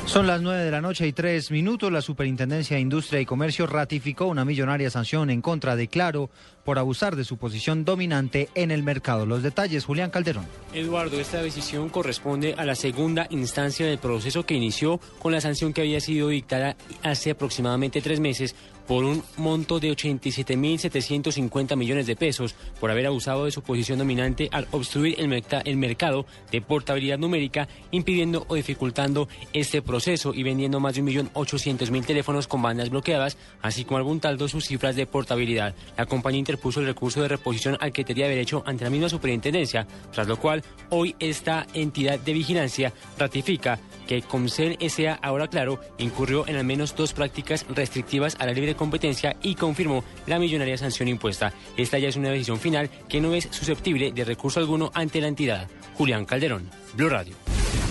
Son 0.07 0.28
las 0.28 0.41
9 0.41 0.62
de 0.62 0.70
la 0.70 0.80
noche 0.80 1.05
y 1.05 1.12
tres 1.12 1.51
minutos. 1.51 1.91
La 1.91 2.01
Superintendencia 2.01 2.76
de 2.76 2.80
Industria 2.80 3.20
y 3.20 3.26
Comercio 3.26 3.66
ratificó 3.66 4.26
una 4.26 4.45
millonaria 4.45 4.89
sanción 4.89 5.30
en 5.30 5.43
contra 5.43 5.74
de 5.74 5.89
Claro 5.89 6.30
por 6.64 6.78
abusar 6.78 7.16
de 7.16 7.24
su 7.24 7.39
posición 7.39 7.84
dominante 7.84 8.49
en 8.55 8.70
el 8.70 8.84
mercado. 8.84 9.26
Los 9.26 9.43
detalles, 9.43 9.84
Julián 9.84 10.11
Calderón. 10.11 10.47
Eduardo, 10.72 11.18
esta 11.18 11.43
decisión 11.43 11.89
corresponde 11.89 12.55
a 12.57 12.64
la 12.64 12.76
segunda 12.76 13.26
instancia 13.30 13.84
del 13.84 13.99
proceso 13.99 14.47
que 14.47 14.55
inició 14.55 15.01
con 15.18 15.32
la 15.32 15.41
sanción 15.41 15.72
que 15.72 15.80
había 15.80 16.01
sido 16.01 16.28
dictada 16.28 16.76
hace 17.03 17.32
aproximadamente 17.32 18.01
tres 18.01 18.20
meses 18.20 18.55
por 18.87 19.05
un 19.05 19.22
monto 19.37 19.80
de 19.80 19.91
87.750 19.91 21.76
millones 21.76 22.07
de 22.07 22.16
pesos 22.16 22.55
por 22.80 22.91
haber 22.91 23.07
abusado 23.07 23.45
de 23.45 23.51
su 23.51 23.62
posición 23.62 23.99
dominante 23.99 24.49
al 24.53 24.68
obstruir 24.70 25.16
el, 25.18 25.45
el 25.64 25.76
mercado 25.76 26.26
de 26.51 26.61
portabilidad 26.61 27.18
numérica, 27.18 27.68
impidiendo 27.91 28.45
o 28.49 28.55
dificultando 28.55 29.28
este 29.53 29.82
proceso 29.82 30.32
y 30.34 30.43
vendiendo 30.43 30.80
más 30.80 30.95
de 30.95 31.03
1.800.000 31.03 32.05
teléfonos 32.05 32.47
con 32.47 32.62
bandas 32.62 32.91
bloqueadas, 32.91 33.37
así 33.62 33.84
como 33.84 33.99
algún 33.99 34.20
taldo 34.20 34.49
sus 34.49 34.66
cifras 34.66 34.97
de 34.97 35.07
portabilidad. 35.07 35.74
La 35.97 36.07
compañía 36.07 36.39
interpuso 36.39 36.80
el 36.80 36.87
recurso 36.87 37.22
de 37.22 37.28
reposición 37.28 37.76
al 37.80 37.93
que 37.93 38.05
tenía 38.05 38.28
derecho 38.28 38.62
ante 38.66 38.84
la 38.84 38.91
misma 38.91 39.09
superintendencia, 39.09 39.87
tras 40.12 40.28
lo 40.28 40.39
cual 40.39 40.62
hoy 40.91 41.14
esta 41.18 41.66
entidad 41.74 42.18
de 42.18 42.32
vigilancia 42.32 42.93
ratifica 43.18 43.78
que 44.07 44.23
Comcel 44.23 44.77
S.A. 44.81 45.15
ahora 45.15 45.49
claro 45.49 45.81
incurrió 45.99 46.47
en 46.47 46.57
al 46.57 46.65
menos 46.65 46.95
dos 46.97 47.13
prácticas 47.13 47.67
restrictivas 47.69 48.37
a 48.39 48.47
la 48.47 48.53
libre 48.53 48.75
competencia 48.75 49.37
y 49.43 49.55
confirmó 49.55 50.05
la 50.27 50.39
millonaria 50.39 50.79
sanción 50.79 51.09
impuesta. 51.09 51.53
Esta 51.77 51.99
ya 51.99 52.09
es 52.09 52.17
una 52.17 52.31
decisión 52.31 52.59
final 52.59 52.91
que 53.09 53.21
no 53.21 53.35
es 53.35 53.49
susceptible 53.51 54.13
de 54.13 54.25
recurso 54.25 54.61
alguno 54.61 54.91
ante 54.95 55.21
la 55.21 55.29
entidad. 55.29 55.69
Julián 55.95 56.25
Calderón, 56.25 56.71
Blue 56.95 57.09
Radio. 57.09 57.35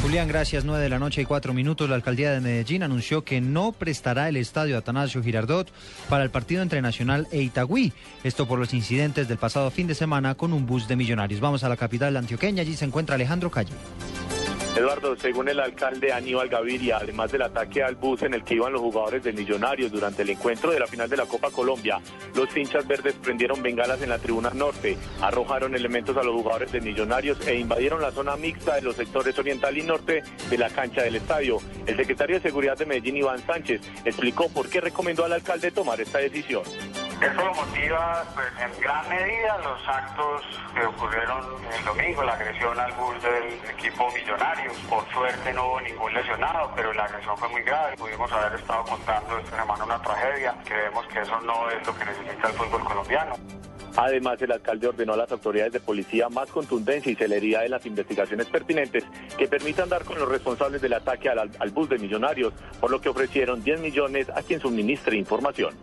Julián, 0.06 0.28
gracias. 0.28 0.66
9 0.66 0.84
de 0.84 0.90
la 0.90 1.00
noche 1.00 1.24
y 1.24 1.26
cuatro 1.26 1.52
minutos. 1.52 1.90
La 1.90 1.96
alcaldía 1.96 2.32
de 2.32 2.40
Medellín 2.40 2.84
anunció 2.84 3.24
que 3.24 3.42
no 3.42 3.72
prestará 3.72 4.30
el 4.30 4.38
estadio 4.38 4.78
Atanasio 4.78 5.24
Girardot 5.24 5.72
para 6.10 6.24
el 6.24 6.30
partido 6.30 6.62
entre 6.62 6.80
Nacional 6.80 7.28
e 7.32 7.42
Itagüí. 7.42 7.92
Esto 8.24 8.48
por 8.48 8.60
los 8.60 8.76
incidentes 8.76 9.28
del 9.28 9.40
pasado 9.40 9.72
fin 9.72 9.88
de 9.88 9.96
semana 9.96 10.36
con 10.36 10.54
un 10.54 10.68
bus 10.68 10.88
de 10.88 10.96
millonarios. 10.96 11.42
Vamos 11.42 11.64
a 11.64 11.70
la 11.70 11.76
capital 11.76 12.16
antioqueña. 12.18 12.62
Allí 12.62 12.76
se 12.76 12.86
encuentra 12.86 13.16
Alejandro 13.16 13.50
Calle. 13.50 13.74
Eduardo, 14.76 15.16
según 15.16 15.48
el 15.48 15.62
alcalde 15.62 16.12
Aníbal 16.12 16.50
Gaviria, 16.50 16.98
además 16.98 17.32
del 17.32 17.44
ataque 17.44 17.82
al 17.82 17.96
bus 17.96 18.24
en 18.24 18.34
el 18.34 18.44
que 18.44 18.56
iban 18.56 18.74
los 18.74 18.82
jugadores 18.82 19.24
de 19.24 19.32
Millonarios 19.32 19.90
durante 19.90 20.24
el 20.24 20.32
encuentro 20.32 20.70
de 20.72 20.82
la 20.82 20.88
final 20.88 21.10
de 21.10 21.16
la 21.16 21.26
Copa 21.26 21.50
Colombia, 21.50 22.02
los 22.36 22.56
hinchas 22.58 22.86
verdes 22.86 23.14
prendieron 23.14 23.64
bengalas 23.64 24.02
en 24.02 24.10
la 24.10 24.20
tribuna 24.20 24.50
norte, 24.50 24.98
arrojaron 25.22 25.76
elementos 25.76 26.18
a 26.18 26.24
los 26.24 26.36
jugadores 26.36 26.74
de 26.74 26.82
Millonarios 26.82 27.48
e 27.48 27.56
invadieron 27.56 28.02
la 28.02 28.12
zona 28.12 28.36
mixta 28.36 28.76
de 28.76 28.82
los 28.82 28.98
sectores 28.98 29.40
oriental 29.40 29.78
y 29.78 29.84
norte 29.84 30.24
de 30.50 30.58
la 30.58 30.70
cancha 30.70 31.04
del 31.04 31.16
estadio. 31.16 31.60
El 31.86 31.96
secretario 31.96 32.36
de 32.36 32.42
Seguridad 32.42 32.78
de 32.78 32.86
Medellín, 32.86 33.16
Iván 33.16 33.46
Sánchez, 33.46 33.80
explicó 34.04 34.50
por 34.50 34.68
qué 34.68 34.82
recomendó 34.82 35.24
al 35.24 35.32
alcalde 35.32 35.72
tomar 35.72 36.02
esta 36.02 36.18
decisión. 36.18 36.64
Eso 37.22 37.54
motiva 37.54 38.26
pues, 38.36 38.48
en 38.60 38.82
gran 38.82 39.08
medida 39.08 39.58
los 39.60 39.88
actos 39.88 40.42
que 40.74 40.86
ocurrieron 40.86 41.46
el 41.78 41.86
domingo, 41.86 42.24
la 42.24 42.34
agresión 42.34 42.78
al 42.78 42.92
bus 42.94 43.16
del 43.24 43.70
equipo 43.70 44.12
Millonarios. 44.12 44.78
Por 44.90 45.10
suerte 45.14 45.54
no 45.54 45.66
hubo 45.66 45.82
ningún 45.82 46.14
lesionado, 46.14 46.72
pero 46.76 46.92
la 46.94 47.06
agresión 47.06 47.38
fue 47.38 47.48
muy 47.50 47.62
grave. 47.62 47.96
Pudimos 47.96 48.30
haber 48.32 48.60
estado 48.60 48.84
contando 48.84 49.38
esta 49.38 49.62
semana 49.62 49.86
una 49.86 50.02
tragedia. 50.02 50.56
Creemos 50.66 51.06
que 51.08 51.22
eso 51.22 51.40
no 51.42 51.70
es 51.70 51.88
lo 51.88 51.96
que 51.98 52.06
necesita 52.06 52.50
el 52.50 52.54
fútbol 52.54 52.84
colombiano. 52.84 53.36
Además, 53.98 54.42
el 54.42 54.52
alcalde 54.52 54.88
ordenó 54.88 55.14
a 55.14 55.18
las 55.18 55.32
autoridades 55.32 55.72
de 55.72 55.80
policía 55.80 56.28
más 56.28 56.50
contundencia 56.52 57.10
y 57.10 57.16
celeridad 57.16 57.64
en 57.64 57.72
las 57.72 57.86
investigaciones 57.86 58.48
pertinentes 58.48 59.06
que 59.38 59.48
permitan 59.48 59.88
dar 59.88 60.04
con 60.04 60.20
los 60.20 60.28
responsables 60.28 60.82
del 60.82 60.94
ataque 60.94 61.30
al, 61.30 61.40
al 61.40 61.70
bus 61.70 61.88
de 61.88 61.98
millonarios, 61.98 62.54
por 62.82 62.92
lo 62.92 63.00
que 63.00 63.08
ofrecieron 63.08 63.64
10 63.64 63.80
millones 63.80 64.30
a 64.30 64.42
quien 64.42 64.60
suministre 64.60 65.16
información. 65.16 65.74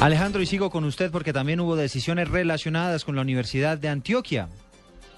Alejandro, 0.00 0.42
y 0.42 0.46
sigo 0.46 0.70
con 0.70 0.84
usted 0.84 1.10
porque 1.10 1.32
también 1.32 1.60
hubo 1.60 1.74
decisiones 1.74 2.28
relacionadas 2.28 3.04
con 3.04 3.16
la 3.16 3.22
Universidad 3.22 3.78
de 3.78 3.88
Antioquia. 3.88 4.48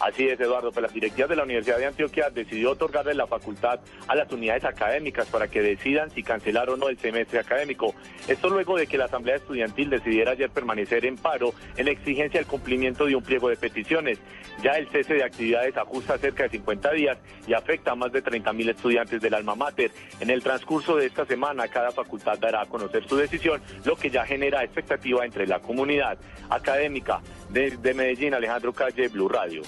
Así 0.00 0.28
es, 0.28 0.38
Eduardo, 0.38 0.70
pues 0.70 0.86
la 0.86 0.92
directiva 0.92 1.26
de 1.26 1.34
la 1.34 1.42
Universidad 1.42 1.78
de 1.78 1.86
Antioquia 1.86 2.30
decidió 2.30 2.70
otorgarle 2.70 3.14
la 3.14 3.26
facultad 3.26 3.80
a 4.06 4.14
las 4.14 4.30
unidades 4.30 4.64
académicas 4.64 5.26
para 5.26 5.48
que 5.48 5.60
decidan 5.60 6.10
si 6.10 6.22
cancelar 6.22 6.70
o 6.70 6.76
no 6.76 6.88
el 6.88 6.98
semestre 6.98 7.40
académico. 7.40 7.94
Esto 8.28 8.48
luego 8.48 8.76
de 8.76 8.86
que 8.86 8.96
la 8.96 9.06
Asamblea 9.06 9.36
Estudiantil 9.36 9.90
decidiera 9.90 10.32
ayer 10.32 10.50
permanecer 10.50 11.04
en 11.04 11.16
paro 11.16 11.52
en 11.76 11.88
exigencia 11.88 12.38
del 12.38 12.46
cumplimiento 12.46 13.06
de 13.06 13.16
un 13.16 13.24
pliego 13.24 13.48
de 13.48 13.56
peticiones. 13.56 14.20
Ya 14.62 14.72
el 14.72 14.88
cese 14.88 15.14
de 15.14 15.24
actividades 15.24 15.76
ajusta 15.76 16.16
cerca 16.18 16.44
de 16.44 16.50
50 16.50 16.92
días 16.92 17.18
y 17.46 17.54
afecta 17.54 17.92
a 17.92 17.94
más 17.96 18.12
de 18.12 18.22
30 18.22 18.52
mil 18.52 18.68
estudiantes 18.68 19.20
del 19.20 19.34
alma 19.34 19.56
mater. 19.56 19.90
En 20.20 20.30
el 20.30 20.42
transcurso 20.42 20.96
de 20.96 21.06
esta 21.06 21.24
semana, 21.24 21.66
cada 21.66 21.90
facultad 21.90 22.38
dará 22.38 22.62
a 22.62 22.66
conocer 22.66 23.06
su 23.08 23.16
decisión, 23.16 23.60
lo 23.84 23.96
que 23.96 24.10
ya 24.10 24.24
genera 24.24 24.62
expectativa 24.62 25.24
entre 25.24 25.46
la 25.46 25.58
comunidad 25.58 26.18
académica. 26.50 27.20
Desde 27.50 27.94
Medellín, 27.94 28.34
Alejandro 28.34 28.72
Calle, 28.72 29.08
Blue 29.08 29.28
Radio. 29.28 29.62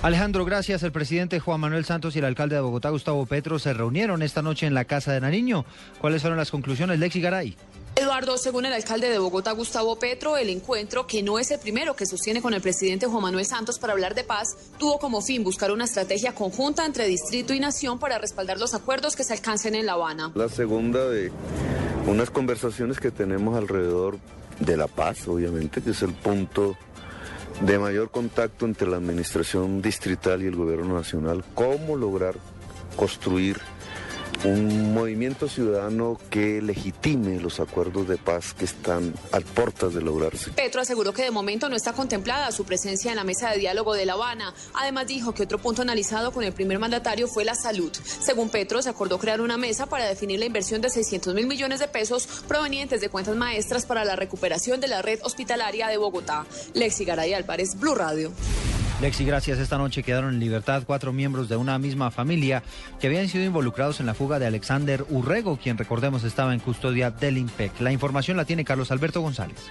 Alejandro, 0.00 0.44
gracias. 0.44 0.84
El 0.84 0.92
presidente 0.92 1.40
Juan 1.40 1.58
Manuel 1.58 1.84
Santos 1.84 2.14
y 2.14 2.20
el 2.20 2.24
alcalde 2.24 2.54
de 2.54 2.60
Bogotá, 2.60 2.90
Gustavo 2.90 3.26
Petro, 3.26 3.58
se 3.58 3.72
reunieron 3.72 4.22
esta 4.22 4.42
noche 4.42 4.66
en 4.66 4.72
la 4.72 4.84
Casa 4.84 5.12
de 5.12 5.20
Nariño. 5.20 5.64
¿Cuáles 6.00 6.22
fueron 6.22 6.38
las 6.38 6.52
conclusiones, 6.52 7.00
Lexi 7.00 7.20
Garay? 7.20 7.56
Eduardo, 7.96 8.38
según 8.38 8.64
el 8.64 8.72
alcalde 8.72 9.10
de 9.10 9.18
Bogotá, 9.18 9.50
Gustavo 9.50 9.98
Petro, 9.98 10.36
el 10.36 10.50
encuentro, 10.50 11.08
que 11.08 11.20
no 11.24 11.40
es 11.40 11.50
el 11.50 11.58
primero 11.58 11.96
que 11.96 12.06
sostiene 12.06 12.40
con 12.40 12.54
el 12.54 12.60
presidente 12.60 13.06
Juan 13.06 13.22
Manuel 13.24 13.44
Santos 13.44 13.80
para 13.80 13.92
hablar 13.92 14.14
de 14.14 14.22
paz, 14.22 14.56
tuvo 14.78 15.00
como 15.00 15.20
fin 15.20 15.42
buscar 15.42 15.72
una 15.72 15.84
estrategia 15.84 16.32
conjunta 16.32 16.86
entre 16.86 17.08
distrito 17.08 17.52
y 17.52 17.58
nación 17.58 17.98
para 17.98 18.18
respaldar 18.18 18.60
los 18.60 18.74
acuerdos 18.74 19.16
que 19.16 19.24
se 19.24 19.32
alcancen 19.32 19.74
en 19.74 19.84
La 19.84 19.94
Habana. 19.94 20.30
La 20.36 20.48
segunda 20.48 21.08
de 21.08 21.32
unas 22.06 22.30
conversaciones 22.30 23.00
que 23.00 23.10
tenemos 23.10 23.56
alrededor 23.56 24.20
de 24.60 24.76
la 24.76 24.86
paz, 24.86 25.26
obviamente, 25.26 25.82
que 25.82 25.90
es 25.90 26.02
el 26.02 26.12
punto 26.12 26.76
de 27.60 27.78
mayor 27.78 28.10
contacto 28.10 28.66
entre 28.66 28.88
la 28.88 28.96
administración 28.96 29.82
distrital 29.82 30.42
y 30.42 30.46
el 30.46 30.56
gobierno 30.56 30.94
nacional, 30.94 31.44
cómo 31.54 31.96
lograr 31.96 32.34
construir 32.96 33.58
un 34.44 34.94
movimiento 34.94 35.48
ciudadano 35.48 36.18
que 36.30 36.62
legitime 36.62 37.40
los 37.40 37.60
acuerdos 37.60 38.08
de 38.08 38.16
paz 38.16 38.54
que 38.54 38.64
están 38.64 39.14
a 39.32 39.40
puertas 39.40 39.94
de 39.94 40.00
lograrse. 40.00 40.50
Petro 40.52 40.80
aseguró 40.80 41.12
que 41.12 41.22
de 41.22 41.30
momento 41.30 41.68
no 41.68 41.76
está 41.76 41.92
contemplada 41.92 42.52
su 42.52 42.64
presencia 42.64 43.10
en 43.10 43.16
la 43.16 43.24
mesa 43.24 43.50
de 43.50 43.58
diálogo 43.58 43.94
de 43.94 44.06
La 44.06 44.14
Habana. 44.14 44.54
Además 44.74 45.06
dijo 45.06 45.32
que 45.32 45.42
otro 45.42 45.58
punto 45.58 45.82
analizado 45.82 46.32
con 46.32 46.44
el 46.44 46.52
primer 46.52 46.78
mandatario 46.78 47.26
fue 47.26 47.44
la 47.44 47.54
salud. 47.54 47.92
Según 47.92 48.50
Petro, 48.50 48.82
se 48.82 48.90
acordó 48.90 49.18
crear 49.18 49.40
una 49.40 49.56
mesa 49.56 49.86
para 49.86 50.06
definir 50.06 50.38
la 50.38 50.46
inversión 50.46 50.80
de 50.80 50.90
600 50.90 51.34
mil 51.34 51.46
millones 51.46 51.80
de 51.80 51.88
pesos 51.88 52.26
provenientes 52.46 53.00
de 53.00 53.08
cuentas 53.08 53.36
maestras 53.36 53.86
para 53.86 54.04
la 54.04 54.16
recuperación 54.16 54.80
de 54.80 54.88
la 54.88 55.02
red 55.02 55.20
hospitalaria 55.22 55.88
de 55.88 55.96
Bogotá. 55.96 56.46
Lexi 56.74 57.04
Garay 57.04 57.34
Álvarez, 57.34 57.78
Blue 57.78 57.94
Radio. 57.94 58.32
Lexi, 59.00 59.24
gracias. 59.24 59.60
Esta 59.60 59.78
noche 59.78 60.02
quedaron 60.02 60.34
en 60.34 60.40
libertad 60.40 60.82
cuatro 60.84 61.12
miembros 61.12 61.48
de 61.48 61.54
una 61.54 61.78
misma 61.78 62.10
familia 62.10 62.64
que 62.98 63.06
habían 63.06 63.28
sido 63.28 63.44
involucrados 63.44 64.00
en 64.00 64.06
la 64.06 64.14
fuga 64.14 64.40
de 64.40 64.46
Alexander 64.46 65.04
Urrego, 65.08 65.56
quien 65.56 65.78
recordemos 65.78 66.24
estaba 66.24 66.52
en 66.52 66.58
custodia 66.58 67.12
del 67.12 67.38
IMPEC. 67.38 67.80
La 67.80 67.92
información 67.92 68.36
la 68.36 68.44
tiene 68.44 68.64
Carlos 68.64 68.90
Alberto 68.90 69.20
González. 69.20 69.70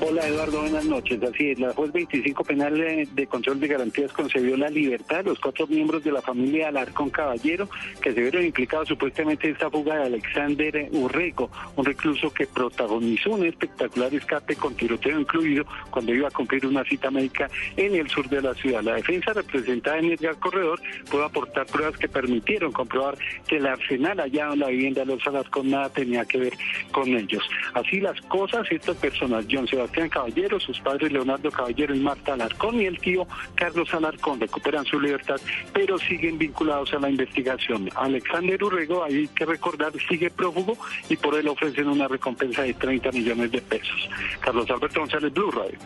Hola 0.00 0.26
Eduardo, 0.26 0.60
buenas 0.60 0.84
noches. 0.84 1.22
Así 1.22 1.50
es, 1.50 1.58
la 1.58 1.72
juez 1.72 1.92
25 1.92 2.44
penal 2.44 2.76
de, 2.76 3.08
de 3.12 3.26
control 3.26 3.60
de 3.60 3.68
garantías 3.68 4.12
concedió 4.12 4.56
la 4.56 4.68
libertad 4.68 5.20
a 5.20 5.22
los 5.22 5.38
cuatro 5.38 5.66
miembros 5.66 6.04
de 6.04 6.12
la 6.12 6.20
familia 6.20 6.68
Alarcón 6.68 7.10
Caballero 7.10 7.68
que 8.02 8.12
se 8.12 8.20
vieron 8.20 8.44
implicados 8.44 8.88
supuestamente 8.88 9.46
en 9.46 9.54
esta 9.54 9.70
fuga 9.70 9.96
de 9.96 10.04
Alexander 10.04 10.88
Urrego, 10.92 11.50
un 11.76 11.84
recluso 11.84 12.32
que 12.32 12.46
protagonizó 12.46 13.30
un 13.30 13.46
espectacular 13.46 14.12
escape 14.14 14.56
con 14.56 14.74
tiroteo 14.74 15.18
incluido 15.20 15.64
cuando 15.90 16.12
iba 16.12 16.28
a 16.28 16.30
cumplir 16.30 16.66
una 16.66 16.84
cita 16.84 17.10
médica 17.10 17.48
en 17.76 17.94
el 17.94 18.08
sur 18.08 18.28
de 18.28 18.42
la 18.42 18.54
ciudad. 18.54 18.82
La 18.82 18.94
defensa 18.94 19.32
representada 19.32 19.98
en 19.98 20.12
Edgar 20.12 20.36
Corredor 20.38 20.80
pudo 21.10 21.24
aportar 21.24 21.66
pruebas 21.66 21.96
que 21.96 22.08
permitieron 22.08 22.72
comprobar 22.72 23.16
que 23.46 23.56
el 23.56 23.66
arsenal 23.66 24.18
hallado 24.18 24.54
en 24.54 24.60
la 24.60 24.68
vivienda 24.68 25.00
de 25.02 25.06
los 25.06 25.26
Alarcón 25.26 25.70
nada 25.70 25.88
tenía 25.88 26.24
que 26.24 26.38
ver 26.38 26.52
con 26.92 27.08
ellos. 27.08 27.42
Así 27.72 28.00
las 28.00 28.20
cosas, 28.22 28.66
estas 28.70 28.96
personas, 28.96 29.43
John 29.50 29.66
Sebastián 29.66 30.08
Caballero, 30.08 30.58
sus 30.60 30.80
padres 30.80 31.12
Leonardo 31.12 31.50
Caballero 31.50 31.94
y 31.94 32.00
Marta 32.00 32.34
Alarcón 32.34 32.80
y 32.80 32.86
el 32.86 32.98
tío 32.98 33.26
Carlos 33.54 33.92
Alarcón 33.94 34.40
recuperan 34.40 34.84
su 34.84 35.00
libertad, 35.00 35.40
pero 35.72 35.98
siguen 35.98 36.38
vinculados 36.38 36.92
a 36.94 36.98
la 36.98 37.10
investigación. 37.10 37.88
Alexander 37.94 38.62
Urrego, 38.62 39.04
hay 39.04 39.28
que 39.28 39.44
recordar, 39.44 39.92
sigue 40.08 40.30
prófugo 40.30 40.76
y 41.08 41.16
por 41.16 41.34
él 41.34 41.48
ofrecen 41.48 41.88
una 41.88 42.08
recompensa 42.08 42.62
de 42.62 42.74
30 42.74 43.12
millones 43.12 43.50
de 43.52 43.60
pesos. 43.60 44.08
Carlos 44.40 44.70
Alberto 44.70 45.00
González, 45.00 45.32
Blue 45.32 45.50
Radio. 45.50 45.78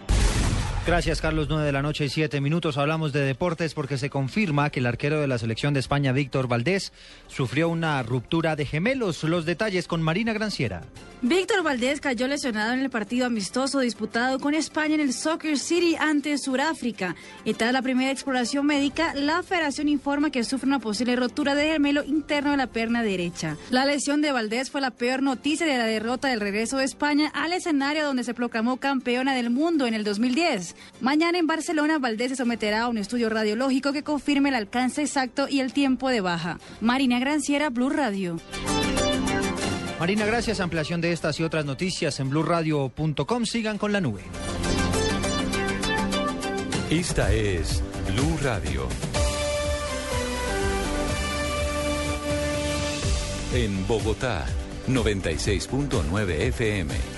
Gracias, 0.88 1.20
Carlos. 1.20 1.48
9 1.50 1.66
de 1.66 1.72
la 1.72 1.82
noche 1.82 2.06
y 2.06 2.08
7 2.08 2.40
minutos. 2.40 2.78
Hablamos 2.78 3.12
de 3.12 3.20
deportes 3.20 3.74
porque 3.74 3.98
se 3.98 4.08
confirma 4.08 4.70
que 4.70 4.80
el 4.80 4.86
arquero 4.86 5.20
de 5.20 5.26
la 5.26 5.36
selección 5.36 5.74
de 5.74 5.80
España, 5.80 6.12
Víctor 6.12 6.48
Valdés, 6.48 6.94
sufrió 7.26 7.68
una 7.68 8.02
ruptura 8.02 8.56
de 8.56 8.64
gemelos. 8.64 9.22
Los 9.22 9.44
detalles 9.44 9.86
con 9.86 10.00
Marina 10.00 10.32
Granciera. 10.32 10.84
Víctor 11.20 11.62
Valdés 11.62 12.00
cayó 12.00 12.26
lesionado 12.26 12.72
en 12.72 12.78
el 12.78 12.88
partido 12.88 13.26
amistoso 13.26 13.80
disputado 13.80 14.38
con 14.38 14.54
España 14.54 14.94
en 14.94 15.02
el 15.02 15.12
Soccer 15.12 15.58
City 15.58 15.94
ante 15.96 16.38
Sudáfrica. 16.38 17.16
Y 17.44 17.52
tras 17.52 17.74
la 17.74 17.82
primera 17.82 18.10
exploración 18.10 18.64
médica, 18.64 19.12
la 19.14 19.42
federación 19.42 19.88
informa 19.88 20.30
que 20.30 20.42
sufre 20.42 20.68
una 20.68 20.78
posible 20.78 21.16
rotura 21.16 21.54
de 21.54 21.72
gemelo 21.72 22.02
interno 22.02 22.52
de 22.52 22.56
la 22.56 22.68
pierna 22.68 23.02
derecha. 23.02 23.58
La 23.68 23.84
lesión 23.84 24.22
de 24.22 24.32
Valdés 24.32 24.70
fue 24.70 24.80
la 24.80 24.92
peor 24.92 25.22
noticia 25.22 25.66
de 25.66 25.76
la 25.76 25.84
derrota 25.84 26.28
del 26.28 26.40
regreso 26.40 26.78
de 26.78 26.84
España 26.84 27.30
al 27.34 27.52
escenario 27.52 28.06
donde 28.06 28.24
se 28.24 28.32
proclamó 28.32 28.78
campeona 28.78 29.34
del 29.34 29.50
mundo 29.50 29.86
en 29.86 29.92
el 29.92 30.04
2010. 30.04 30.76
Mañana 31.00 31.38
en 31.38 31.46
Barcelona, 31.46 31.98
Valdés 31.98 32.30
se 32.30 32.36
someterá 32.36 32.82
a 32.82 32.88
un 32.88 32.98
estudio 32.98 33.28
radiológico 33.28 33.92
que 33.92 34.02
confirme 34.02 34.48
el 34.48 34.54
alcance 34.54 35.02
exacto 35.02 35.48
y 35.48 35.60
el 35.60 35.72
tiempo 35.72 36.08
de 36.08 36.20
baja. 36.20 36.58
Marina 36.80 37.18
Granciera, 37.18 37.70
Blue 37.70 37.90
Radio. 37.90 38.38
Marina, 39.98 40.24
gracias. 40.26 40.60
Ampliación 40.60 41.00
de 41.00 41.12
estas 41.12 41.40
y 41.40 41.42
otras 41.42 41.64
noticias 41.64 42.20
en 42.20 42.30
blurradio.com. 42.30 43.44
Sigan 43.44 43.78
con 43.78 43.92
la 43.92 44.00
nube. 44.00 44.22
Esta 46.90 47.32
es 47.32 47.82
Blue 48.06 48.38
Radio. 48.42 48.88
En 53.52 53.86
Bogotá, 53.86 54.46
96.9 54.88 56.30
FM. 56.48 57.17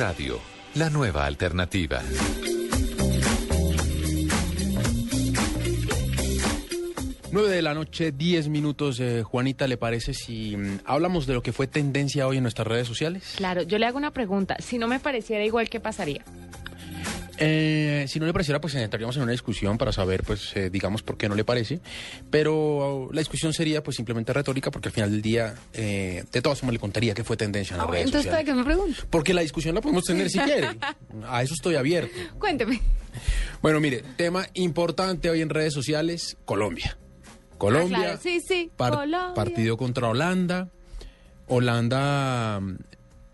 Radio, 0.00 0.40
la 0.76 0.88
nueva 0.88 1.26
alternativa. 1.26 2.00
Nueve 7.30 7.50
de 7.50 7.60
la 7.60 7.74
noche, 7.74 8.10
10 8.10 8.48
minutos. 8.48 8.98
Eh, 8.98 9.22
Juanita, 9.22 9.66
¿le 9.66 9.76
parece 9.76 10.14
si 10.14 10.56
mm, 10.56 10.80
hablamos 10.86 11.26
de 11.26 11.34
lo 11.34 11.42
que 11.42 11.52
fue 11.52 11.66
tendencia 11.66 12.26
hoy 12.26 12.38
en 12.38 12.44
nuestras 12.44 12.66
redes 12.66 12.88
sociales? 12.88 13.34
Claro, 13.36 13.60
yo 13.60 13.76
le 13.76 13.84
hago 13.84 13.98
una 13.98 14.10
pregunta. 14.10 14.56
Si 14.60 14.78
no 14.78 14.88
me 14.88 15.00
pareciera 15.00 15.44
igual, 15.44 15.68
¿qué 15.68 15.80
pasaría? 15.80 16.24
Eh, 17.42 18.04
si 18.06 18.20
no 18.20 18.26
le 18.26 18.32
pareciera, 18.34 18.60
pues 18.60 18.74
entraríamos 18.74 19.16
en 19.16 19.22
una 19.22 19.32
discusión 19.32 19.78
para 19.78 19.92
saber, 19.92 20.22
pues, 20.24 20.54
eh, 20.56 20.68
digamos, 20.70 21.02
por 21.02 21.16
qué 21.16 21.26
no 21.28 21.34
le 21.34 21.42
parece. 21.44 21.80
Pero 22.30 23.08
la 23.12 23.20
discusión 23.20 23.52
sería, 23.54 23.82
pues, 23.82 23.96
simplemente 23.96 24.32
retórica, 24.34 24.70
porque 24.70 24.88
al 24.88 24.92
final 24.92 25.10
del 25.10 25.22
día, 25.22 25.54
eh, 25.72 26.24
de 26.30 26.42
todas 26.42 26.58
formas, 26.60 26.74
le 26.74 26.78
contaría 26.78 27.14
qué 27.14 27.24
fue 27.24 27.36
tendencia 27.38 27.74
en 27.74 27.78
las 27.78 27.88
Ah, 27.88 27.90
redes 27.92 28.04
entonces, 28.06 28.30
¿para 28.30 28.40
sociales. 28.42 28.64
qué 28.64 28.68
me 28.70 28.74
pregunto? 28.76 29.02
Porque 29.08 29.32
la 29.34 29.40
discusión 29.40 29.74
la 29.74 29.80
podemos 29.80 30.04
tener 30.04 30.28
si 30.28 30.38
quiere. 30.38 30.68
A 31.26 31.42
eso 31.42 31.54
estoy 31.54 31.76
abierto. 31.76 32.12
Cuénteme. 32.38 32.80
Bueno, 33.62 33.80
mire, 33.80 34.04
tema 34.16 34.46
importante 34.54 35.30
hoy 35.30 35.40
en 35.40 35.48
redes 35.48 35.72
sociales, 35.72 36.36
Colombia. 36.44 36.98
Colombia, 37.56 37.96
Ah, 37.98 38.02
claro. 38.02 38.20
Sí, 38.22 38.40
sí. 38.46 38.70
par- 38.76 38.92
Colombia. 38.94 39.34
partido 39.34 39.76
contra 39.76 40.08
Holanda. 40.08 40.68
Holanda 41.46 42.60
mm, 42.60 42.76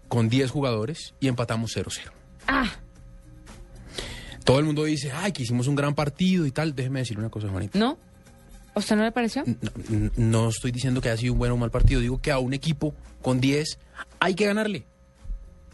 con 0.08 0.28
10 0.28 0.50
jugadores 0.50 1.14
y 1.20 1.28
empatamos 1.28 1.76
0-0. 1.76 2.10
Ah, 2.46 2.70
Todo 4.46 4.60
el 4.60 4.64
mundo 4.64 4.84
dice, 4.84 5.10
ay, 5.10 5.32
que 5.32 5.42
hicimos 5.42 5.66
un 5.66 5.74
gran 5.74 5.96
partido 5.96 6.46
y 6.46 6.52
tal. 6.52 6.72
Déjeme 6.72 7.00
decir 7.00 7.18
una 7.18 7.28
cosa, 7.30 7.48
Juanita. 7.48 7.76
¿no? 7.76 7.98
¿A 8.76 8.78
usted 8.78 8.94
no 8.94 9.02
le 9.02 9.10
pareció? 9.10 9.42
No 10.16 10.50
estoy 10.50 10.70
diciendo 10.70 11.00
que 11.00 11.08
haya 11.08 11.20
sido 11.20 11.32
un 11.32 11.40
buen 11.40 11.50
o 11.50 11.56
mal 11.56 11.72
partido. 11.72 12.00
Digo 12.00 12.20
que 12.22 12.30
a 12.30 12.38
un 12.38 12.54
equipo 12.54 12.94
con 13.22 13.40
10 13.40 13.76
hay 14.20 14.34
que 14.36 14.46
ganarle. 14.46 14.86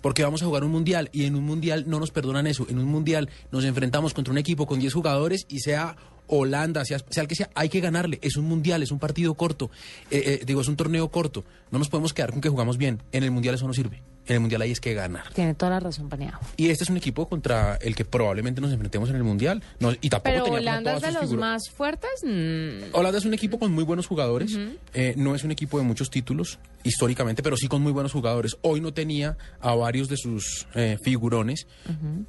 Porque 0.01 0.23
vamos 0.23 0.43
a 0.43 0.47
jugar 0.47 0.65
un 0.65 0.70
mundial 0.70 1.11
y 1.12 1.27
en 1.27 1.36
un 1.36 1.44
mundial 1.44 1.85
no 1.86 2.01
nos 2.01 2.11
perdonan 2.12 2.47
eso. 2.47 2.66
En 2.70 2.78
un 2.78 2.86
mundial 2.86 3.28
nos 3.51 3.66
enfrentamos 3.66 4.15
contra 4.15 4.32
un 4.32 4.39
equipo 4.39 4.66
con 4.66 4.81
10 4.81 4.94
jugadores 4.94 5.44
y 5.51 5.59
sea 5.61 5.94
Holanda, 6.28 6.82
sea, 6.86 6.99
sea 7.11 7.24
el 7.24 7.28
que 7.28 7.35
sea, 7.35 7.51
hay 7.55 7.69
que 7.69 7.81
ganarle. 7.81 8.20
Es 8.23 8.39
un 8.39 8.47
mundial, 8.47 8.82
es 8.82 8.90
un 8.90 8.99
partido 8.99 9.35
corto. 9.35 9.70
Eh, 10.11 10.39
eh, 10.40 10.44
digo, 10.47 10.62
es 10.62 10.69
un 10.69 10.77
torneo 10.77 11.11
corto. 11.11 11.44
No 11.70 11.78
nos 11.78 11.90
podemos 11.90 12.15
quedar 12.15 12.31
con 12.31 12.40
que 12.40 12.49
jugamos 12.49 12.78
bien. 12.78 13.03
En 13.12 13.23
el 13.23 13.31
mundial 13.32 13.55
eso 13.55 13.66
no 13.66 13.74
sirve. 13.74 14.03
En 14.27 14.35
el 14.35 14.40
Mundial 14.40 14.62
hay 14.62 14.70
es 14.70 14.81
que 14.81 14.94
ganar. 14.94 15.24
Tiene 15.35 15.55
toda 15.55 15.70
la 15.73 15.81
razón, 15.81 16.09
Paneado. 16.09 16.39
Y 16.57 16.69
este 16.70 16.85
es 16.85 16.90
un 16.90 16.97
equipo 16.97 17.28
contra 17.28 17.74
el 17.77 17.97
que 17.97 18.05
probablemente 18.05 18.61
nos 18.61 18.70
enfrentemos 18.73 19.11
en 19.11 19.16
el 19.16 19.24
Mundial. 19.24 19.62
No, 19.81 19.90
y 20.01 20.09
tampoco 20.11 20.44
Pero 20.44 20.55
Holanda 20.55 20.94
es 20.94 21.03
de 21.03 21.11
los 21.12 21.20
figuras. 21.23 21.40
más 21.40 21.62
fuertes. 21.70 22.11
mm, 22.24 22.94
Holanda 22.94 23.19
es 23.19 23.24
un 23.24 23.35
equipo 23.35 23.59
con 23.59 23.73
muy 23.73 23.82
buenos 23.85 24.07
jugadores. 24.07 24.57
Eh, 24.94 25.15
no 25.16 25.35
es 25.35 25.43
un 25.43 25.51
equipo 25.51 25.77
de 25.78 25.85
muchos 25.85 26.09
títulos 26.11 26.59
históricamente, 26.85 27.43
pero 27.43 27.57
sí 27.57 27.66
con 27.66 27.82
muy 27.82 27.90
buenos 27.93 28.12
jugadores. 28.12 28.57
Hoy 28.62 28.81
no 28.81 28.93
tenía 28.94 29.36
a 29.61 29.74
varios 29.74 30.09
de 30.09 30.16
sus 30.16 30.66
eh, 30.74 30.99
figurones 31.03 31.66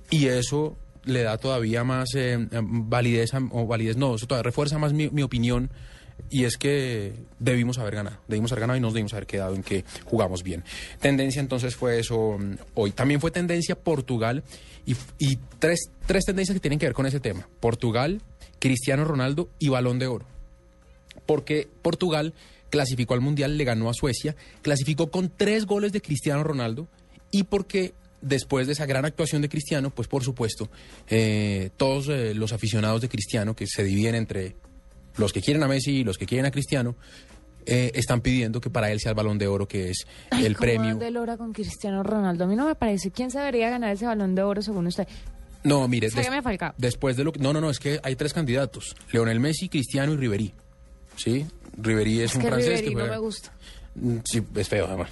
y 0.10 0.26
eso 0.28 0.78
le 1.06 1.22
da 1.22 1.38
todavía 1.38 1.84
más 1.84 2.10
eh, 2.15 2.34
eh, 2.49 2.60
validez, 2.64 3.34
a- 3.34 3.41
o 3.52 3.68
validez 3.68 3.98
no, 3.98 4.15
eso 4.15 4.26
todavía 4.26 4.44
refuerza 4.44 4.78
más 4.80 4.94
mi, 4.94 5.10
mi 5.10 5.22
opinión 5.22 5.70
y 6.30 6.45
es 6.45 6.57
que 6.57 7.14
debimos 7.40 7.77
haber 7.77 7.95
ganado, 7.95 8.18
debimos 8.27 8.52
haber 8.52 8.61
ganado 8.61 8.77
y 8.77 8.81
nos 8.81 8.94
debimos 8.94 9.14
haber 9.14 9.27
quedado 9.27 9.56
en 9.56 9.64
que 9.64 9.85
jugamos 10.06 10.44
bien. 10.44 10.64
Tendencia 10.99 11.40
entonces 11.40 11.76
fue 11.76 11.99
eso 11.99 12.38
mm, 12.40 12.56
hoy. 12.76 12.91
También 12.91 13.22
fue 13.22 13.31
tendencia 13.31 13.76
Portugal 13.76 14.44
y, 14.85 15.38
tres, 15.60 15.91
tres 16.06 16.26
tendencias 16.26 16.56
que 16.56 16.60
tienen 16.60 16.80
que 16.80 16.85
ver 16.85 16.94
con 16.94 17.06
ese 17.06 17.19
tema. 17.19 17.48
Portugal, 17.60 18.22
Cristiano 18.60 19.06
Ronaldo 19.06 19.49
y 19.60 19.69
Balón 19.69 19.99
de 19.99 20.07
Oro 20.07 20.26
porque 21.26 21.68
Portugal 21.81 22.34
clasificó 22.69 23.14
al 23.14 23.22
Mundial, 23.22 23.57
le 23.57 23.64
ganó 23.64 23.90
a 23.90 23.94
Suecia, 23.94 24.35
clasificó 24.61 25.11
con 25.11 25.31
tres 25.35 25.65
goles 25.65 25.91
de 25.94 26.02
Cristiano 26.02 26.44
Ronaldo 26.44 26.88
y 27.31 27.44
porque 27.44 27.94
después 28.22 28.68
de 28.68 28.73
esa 28.73 28.85
gran 28.85 29.06
actuación 29.06 29.41
de 29.41 29.49
Cristiano, 29.49 29.90
pues 29.90 30.07
por 30.07 30.23
supuesto, 30.23 30.69
eh, 31.10 31.69
todos 31.77 32.07
eh, 32.10 32.34
los 32.34 32.53
aficionados 32.53 33.02
de 33.02 33.10
Cristiano, 33.10 33.56
que 33.56 33.68
se 33.68 33.84
dividen 33.84 34.15
entre 34.15 34.56
los 35.18 35.31
que 35.34 35.41
quieren 35.41 35.64
a 35.64 35.68
Messi 35.68 35.98
y 35.99 36.03
los 36.03 36.18
que 36.18 36.26
quieren 36.26 36.45
a 36.45 36.52
Cristiano, 36.52 36.95
eh, 37.65 37.91
están 37.95 38.22
pidiendo 38.22 38.60
que 38.60 38.69
para 38.69 38.91
él 38.91 38.99
sea 38.99 39.11
el 39.11 39.15
balón 39.15 39.38
de 39.38 39.48
oro, 39.48 39.68
que 39.68 39.90
es 39.90 40.06
Ay, 40.31 40.45
el 40.45 40.56
¿cómo 40.56 40.61
premio. 40.65 40.95
de 40.98 41.11
lora 41.11 41.38
con 41.38 41.53
Cristiano 41.53 42.03
Ronaldo. 42.03 42.44
A 42.44 42.48
mí 42.48 42.56
no 42.56 42.65
me 42.65 42.76
parece. 42.76 43.11
¿Quién 43.11 43.31
se 43.31 43.40
debería 43.40 43.69
ganar 43.69 43.94
ese 43.94 44.06
balón 44.06 44.35
de 44.35 44.44
oro 44.44 44.61
según 44.61 44.88
usted? 44.88 45.07
No, 45.64 45.88
mire, 45.88 46.10
des- 46.10 46.27
después 46.77 47.15
de 47.15 47.23
lo 47.23 47.31
que... 47.31 47.40
No, 47.40 47.53
no, 47.53 47.61
no, 47.61 47.69
es 47.69 47.80
que 47.80 47.99
hay 48.03 48.18
tres 48.18 48.34
candidatos, 48.34 48.95
Leonel 49.14 49.40
Messi, 49.40 49.69
Cristiano 49.69 50.11
y 50.14 50.18
Ribery. 50.18 50.53
¿Sí? 51.15 51.45
Ribery 51.77 52.19
es, 52.22 52.31
Es 52.31 52.35
un 52.35 52.41
que 52.41 52.48
francés 52.49 52.68
Ribery 52.81 52.90
que 52.95 52.95
no 52.95 53.07
me 53.07 53.18
gusta. 53.18 53.53
Mm, 53.95 54.18
Sí, 54.26 54.41
es 54.56 54.68
feo, 54.68 54.88
además. 54.88 55.10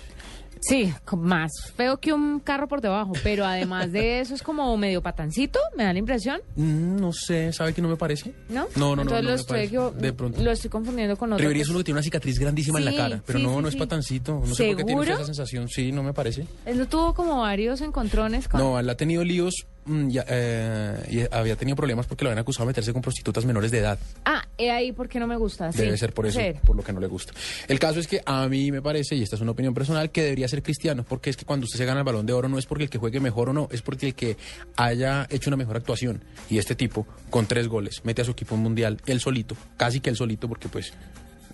Sí, 0.61 0.93
más 1.17 1.51
feo 1.75 1.97
que 1.97 2.13
un 2.13 2.39
carro 2.39 2.67
por 2.67 2.81
debajo, 2.81 3.13
pero 3.23 3.45
además 3.45 3.91
de 3.91 4.19
eso 4.21 4.35
es 4.35 4.43
como 4.43 4.77
medio 4.77 5.01
patancito, 5.01 5.59
me 5.75 5.83
da 5.85 5.93
la 5.93 5.99
impresión, 5.99 6.39
Mm, 6.55 6.97
No 6.97 7.11
sé, 7.13 7.51
¿sabe 7.51 7.73
que 7.73 7.81
no 7.81 7.89
me 7.89 7.95
parece? 7.97 8.33
¿no? 8.49 8.67
No, 8.75 8.95
no, 8.95 8.95
no, 8.97 9.01
Entonces 9.01 9.23
no 9.23 9.29
lo, 9.29 9.35
me 9.35 9.41
estoy, 9.41 9.69
yo- 9.69 9.91
De 9.91 10.13
pronto. 10.13 10.41
lo 10.41 10.51
estoy 10.51 10.69
confundiendo 10.69 11.17
con 11.17 11.33
otro. 11.33 11.49
Que- 11.49 11.59
es 11.61 11.69
uno 11.69 11.79
que 11.79 11.83
tiene 11.85 11.97
una 11.97 12.03
cicatriz 12.03 12.38
grandísima 12.39 12.79
en 12.79 12.85
la 12.85 12.95
cara, 12.95 13.21
pero 13.25 13.39
sí, 13.39 13.45
no, 13.45 13.55
sí, 13.55 13.61
no 13.61 13.67
es 13.69 13.75
patancito. 13.75 14.33
No 14.45 14.53
sé 14.55 14.67
por 14.67 14.77
qué 14.77 14.83
tiene 14.83 15.01
esa 15.03 15.25
sensación. 15.25 15.67
Sí, 15.67 15.91
no 15.91 16.03
me 16.03 16.13
parece. 16.13 16.45
Él 16.65 16.77
no 16.77 16.88
tuvo 16.88 17.13
como 17.13 17.41
varios 17.41 17.81
encontrones 17.81 18.47
con... 18.47 18.59
No, 18.61 18.79
él 18.79 18.89
ha 18.89 18.95
tenido 18.95 19.23
líos 19.23 19.65
ya, 19.86 20.26
eh, 20.28 20.95
y 21.10 21.36
había 21.36 21.56
tenido 21.56 21.76
problemas 21.76 22.06
porque 22.06 22.24
lo 22.24 22.30
habían 22.30 22.41
acusado 22.41 22.66
de 22.66 22.72
meterse 22.72 22.94
con 22.94 23.02
prostitutas 23.02 23.45
menores 23.45 23.72
de 23.72 23.80
edad. 23.80 23.98
Ah, 24.26 24.44
he 24.58 24.70
ahí 24.72 24.91
porque 24.91 25.20
no 25.20 25.28
me 25.28 25.36
gusta. 25.38 25.72
sí. 25.72 25.80
Debe 25.80 25.98
ser 25.98 26.14
por 26.14 26.28
eso, 26.28 26.40
por 26.66 26.76
lo 26.76 26.84
que 26.84 26.94
no 26.94 26.99
le 26.99 27.08
gusta. 27.08 27.34
El 27.68 27.80
caso 27.80 27.99
es 27.99 28.08
que 28.08 28.22
a 28.26 28.48
mí 28.48 28.72
me 28.72 28.82
parece, 28.82 29.16
y 29.16 29.24
esta 29.24 29.36
es 29.36 29.41
una 29.41 29.52
opinión 29.52 29.74
personal, 29.74 30.12
que 30.12 30.22
debería 30.24 30.48
ser 30.48 30.62
cristiano, 30.62 31.03
porque 31.08 31.30
es 31.32 31.38
que 31.38 31.45
cuando 31.45 31.66
usted 31.66 31.78
se 31.80 31.86
gana 31.86 32.02
el 32.02 32.06
balón 32.06 32.26
de 32.26 32.34
oro 32.34 32.48
no 32.48 32.58
es 32.58 32.66
porque 32.66 32.84
el 32.86 32.90
que 32.90 32.98
juegue 32.99 33.20
mejor 33.20 33.49
o 33.49 33.53
no, 33.53 33.68
es 33.72 33.82
porque 33.82 34.08
el 34.08 34.14
que 34.16 34.38
haya 34.78 35.26
hecho 35.30 35.49
una 35.49 35.58
mejor 35.58 35.78
actuación. 35.78 36.24
Y 36.49 36.58
este 36.60 36.76
tipo, 36.76 37.08
con 37.30 37.45
tres 37.48 37.68
goles, 37.68 38.02
mete 38.03 38.22
a 38.22 38.26
su 38.26 38.32
equipo 38.32 38.56
en 38.56 38.62
mundial, 38.62 39.02
él 39.08 39.20
solito, 39.20 39.56
casi 39.78 39.99
que 39.99 40.10
él 40.12 40.16
solito, 40.16 40.48
porque 40.48 40.70
pues 40.70 40.94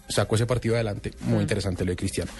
sacó 0.09 0.35
ese 0.35 0.45
partido 0.45 0.75
adelante. 0.75 1.11
Muy 1.21 1.39
Mm. 1.39 1.41
interesante 1.41 1.83
lo 1.85 1.91
de 1.91 1.95
Cristiano. 1.97 2.31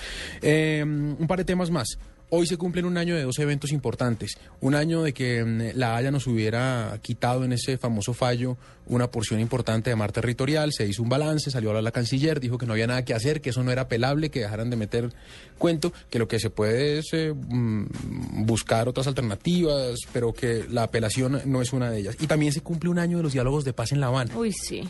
Eh, 0.42 0.82
un 0.86 1.28
par 1.28 1.38
de 1.40 1.46
temas 1.46 1.70
más. 1.70 1.98
Hoy 2.30 2.46
se 2.46 2.58
cumplen 2.58 2.84
un 2.84 2.98
año 2.98 3.16
de 3.16 3.24
dos 3.24 3.40
eventos 3.40 3.72
importantes. 3.72 4.38
Un 4.60 4.76
año 4.76 5.02
de 5.02 5.14
que 5.14 5.46
mm, 5.46 5.78
la 5.78 5.96
Haya 5.96 6.12
nos 6.12 6.28
hubiera 6.28 7.00
quitado 7.02 7.46
en 7.46 7.54
ese 7.54 7.78
famoso 7.78 8.14
fallo 8.14 8.58
una 8.86 9.10
porción 9.10 9.40
importante 9.40 9.90
de 9.90 9.96
mar 9.96 10.12
territorial. 10.12 10.74
Se 10.74 10.86
hizo 10.86 11.02
un 11.02 11.08
balance, 11.08 11.50
salió 11.52 11.70
a 11.70 11.72
hablar 11.72 11.86
la 11.86 11.92
canciller, 11.92 12.42
dijo 12.42 12.58
que 12.58 12.66
no 12.66 12.74
había 12.74 12.86
nada 12.86 13.06
que 13.06 13.14
hacer, 13.14 13.40
que 13.40 13.52
eso 13.52 13.64
no 13.64 13.72
era 13.72 13.84
apelable, 13.84 14.30
que 14.30 14.42
dejaran 14.42 14.70
de 14.70 14.76
meter 14.76 15.14
cuento, 15.58 15.94
que 16.10 16.20
lo 16.20 16.28
que 16.28 16.38
se 16.42 16.50
puede 16.50 17.00
es 17.00 17.06
eh, 17.14 17.34
mm, 17.34 18.46
buscar 18.46 18.90
otras 18.90 19.08
alternativas, 19.08 19.96
pero 20.12 20.34
que 20.34 20.66
la 20.70 20.84
apelación 20.84 21.42
no 21.46 21.62
es 21.62 21.72
una 21.72 21.90
de 21.90 22.00
ellas. 22.00 22.18
Y 22.20 22.28
también 22.28 22.52
se 22.52 22.60
cumple 22.60 22.90
un 22.90 23.00
año 23.00 23.16
de 23.18 23.24
los 23.24 23.32
diálogos 23.32 23.64
de 23.64 23.72
paz 23.72 23.94
en 23.94 24.02
La 24.02 24.08
Habana. 24.08 24.38
Uy, 24.38 24.52
sí. 24.52 24.84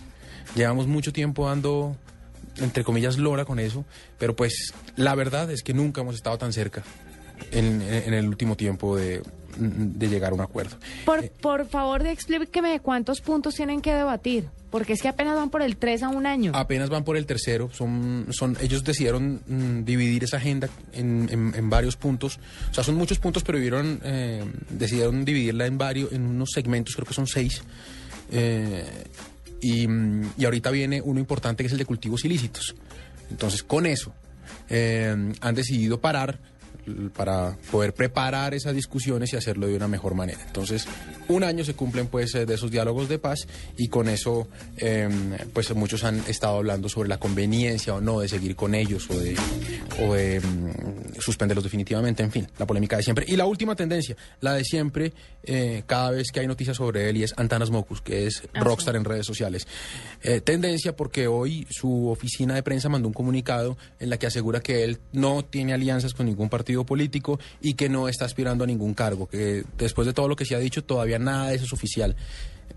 Llevamos 0.56 0.88
mucho 0.88 1.14
tiempo 1.14 1.46
dando, 1.46 1.96
entre 2.58 2.84
comillas, 2.84 3.20
lora 3.20 3.46
con 3.46 3.60
eso, 3.60 3.86
pero 4.18 4.36
pues 4.36 4.74
la 4.96 5.14
verdad 5.14 5.52
es 5.52 5.62
que 5.62 5.76
nunca 5.76 6.02
hemos 6.02 6.16
estado 6.16 6.40
tan 6.40 6.52
cerca 6.52 6.84
en, 7.52 7.82
en 7.82 8.14
el 8.14 8.28
último 8.28 8.56
tiempo 8.56 8.96
de, 8.98 9.22
de 9.58 10.08
llegar 10.08 10.32
a 10.32 10.36
un 10.36 10.42
acuerdo. 10.42 10.78
Por, 11.06 11.30
por 11.42 11.68
favor, 11.68 12.06
explíqueme 12.06 12.80
cuántos 12.80 13.22
puntos 13.22 13.56
tienen 13.56 13.82
que 13.82 13.94
debatir, 13.94 14.46
porque 14.70 14.94
es 14.94 15.02
que 15.02 15.08
apenas 15.08 15.36
van 15.36 15.50
por 15.50 15.62
el 15.62 15.78
3 15.78 16.04
a 16.04 16.10
un 16.10 16.26
año. 16.26 16.52
Apenas 16.56 16.90
van 16.90 17.04
por 17.04 17.18
el 17.18 17.26
tercero, 17.26 17.70
son, 17.74 18.28
son, 18.32 18.58
ellos 18.62 18.84
decidieron 18.84 19.42
mm, 19.48 19.84
dividir 19.84 20.24
esa 20.26 20.38
agenda 20.38 20.70
en, 20.94 21.28
en- 21.32 21.54
en 21.56 21.70
varios 21.70 21.96
puntos, 21.96 22.40
o 22.70 22.74
sea, 22.74 22.84
son 22.84 22.96
muchos 22.96 23.18
puntos, 23.20 23.44
pero 23.44 23.58
vieron, 23.60 24.00
eh, 24.04 24.44
decidieron 24.70 25.26
dividirla 25.26 25.66
en 25.66 25.78
varios, 25.78 26.12
en 26.12 26.24
unos 26.26 26.50
segmentos, 26.54 26.96
creo 26.96 27.08
que 27.08 27.14
son 27.14 27.28
seis. 27.28 27.64
Eh, 28.32 28.84
y, 29.62 29.88
mm, 29.88 30.34
y 30.38 30.46
ahorita 30.46 30.70
viene 30.70 31.02
uno 31.02 31.20
importante 31.20 31.64
que 31.64 31.68
es 31.68 31.72
el 31.74 31.80
de 31.80 31.86
cultivos 31.86 32.24
ilícitos. 32.26 32.76
Entonces, 33.32 33.64
con 33.64 33.86
eso, 33.86 34.14
eh, 34.70 35.16
han 35.42 35.56
decidido 35.56 36.00
parar 36.00 36.40
para 37.16 37.58
poder 37.72 37.94
preparar 37.94 38.54
esas 38.54 38.76
discusiones 38.76 39.34
y 39.34 39.38
hacerlo 39.38 39.68
de 39.68 39.76
una 39.76 39.88
mejor 39.88 40.16
manera. 40.16 40.40
Entonces, 40.46 40.88
un 41.28 41.44
año 41.44 41.64
se 41.64 41.74
cumplen 41.74 42.08
pues 42.08 42.34
eh, 42.36 42.46
de 42.46 42.56
esos 42.56 42.72
diálogos 42.72 43.10
de 43.10 43.20
paz 43.20 43.48
y 43.78 43.88
con 43.88 44.10
eso 44.10 44.48
eh, 44.78 45.10
pues 45.54 45.74
muchos 45.76 46.04
han 46.04 46.20
estado 46.28 46.58
hablando 46.58 46.90
sobre 46.90 47.10
la 47.10 47.20
conveniencia 47.20 47.96
o 47.96 48.02
no 48.02 48.20
de 48.20 48.28
seguir 48.28 48.56
con 48.56 48.76
ellos 48.76 49.10
o 49.10 49.20
de, 49.20 49.36
o 50.02 50.14
de 50.14 50.40
mm, 50.40 51.20
suspenderlos 51.20 51.64
definitivamente, 51.64 52.24
en 52.24 52.32
fin, 52.32 52.48
la 52.58 52.66
polémica 52.66 52.98
de 52.98 53.04
siempre. 53.04 53.26
Y 53.28 53.36
la 53.36 53.46
última 53.46 53.76
tendencia, 53.76 54.16
la 54.42 54.54
de 54.54 54.64
siempre, 54.64 55.14
eh, 55.44 55.84
cada 55.86 56.12
vez 56.12 56.32
que 56.32 56.40
hay 56.40 56.48
noticias 56.48 56.78
sobre 56.78 57.10
él 57.10 57.18
y 57.18 57.24
es 57.24 57.34
Antanas 57.38 57.70
Mocus, 57.70 58.02
que 58.02 58.28
es 58.28 58.48
Ah, 58.54 58.64
rockstar 58.64 58.96
en 58.96 59.06
redes 59.06 59.26
sociales. 59.26 59.68
Eh, 60.24 60.42
tendencia 60.42 60.96
porque 60.96 61.28
hoy 61.28 61.68
su 61.70 62.10
oficina 62.10 62.56
de 62.56 62.64
prensa 62.64 62.90
mandó 62.90 63.08
un 63.08 63.14
comunicado 63.14 63.78
en 64.00 64.10
la 64.10 64.18
que 64.18 64.28
asegura 64.28 64.62
que 64.62 64.84
él 64.84 65.00
no 65.12 65.44
tiene 65.44 65.74
alianzas 65.74 66.14
con 66.14 66.26
ningún 66.26 66.50
partido 66.50 66.77
político 66.86 67.40
y 67.62 67.74
que 67.74 67.90
no 67.90 68.08
está 68.08 68.26
aspirando 68.26 68.64
a 68.64 68.68
ningún 68.68 68.94
cargo, 68.94 69.28
que 69.28 69.64
después 69.78 70.06
de 70.06 70.14
todo 70.14 70.28
lo 70.28 70.36
que 70.36 70.46
se 70.46 70.56
ha 70.56 70.60
dicho 70.60 70.84
todavía 70.84 71.20
nada 71.20 71.50
de 71.50 71.56
eso 71.56 71.66
es 71.66 71.74
oficial. 71.74 72.16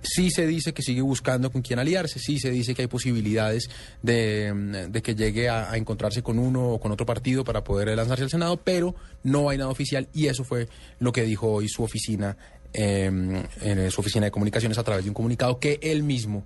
Sí 0.02 0.30
se 0.30 0.46
dice 0.46 0.72
que 0.72 0.82
sigue 0.82 1.02
buscando 1.02 1.50
con 1.52 1.62
quién 1.62 1.78
aliarse, 1.78 2.18
sí 2.18 2.38
se 2.38 2.50
dice 2.50 2.74
que 2.74 2.82
hay 2.82 2.88
posibilidades 2.88 3.68
de, 4.02 4.52
mm, 4.54 4.92
que 5.00 5.14
llegue 5.14 5.48
a, 5.48 5.76
encontrarse 5.76 6.22
con 6.22 6.38
uno 6.38 6.70
o 6.70 6.80
con 6.80 6.92
otro 6.92 7.04
partido 7.04 7.44
para 7.44 7.62
poder 7.62 7.94
lanzarse 7.96 8.24
al 8.24 8.30
Senado, 8.30 8.56
pero 8.56 8.94
no 9.22 9.50
hay 9.50 9.58
nada 9.58 9.70
oficial 9.70 10.08
y 10.14 10.26
eso 10.26 10.44
fue 10.44 10.68
lo 11.00 11.12
que 11.12 11.22
dijo 11.22 11.48
hoy 11.48 11.68
su 11.68 11.82
oficina, 11.82 12.36
eh, 12.72 13.10
en 13.60 13.90
su 13.90 14.00
oficina 14.00 14.26
de 14.26 14.30
comunicaciones 14.30 14.78
a 14.78 14.84
través 14.84 15.04
de 15.04 15.10
un 15.10 15.14
comunicado 15.14 15.58
que 15.58 15.78
él 15.82 16.02
mismo 16.02 16.44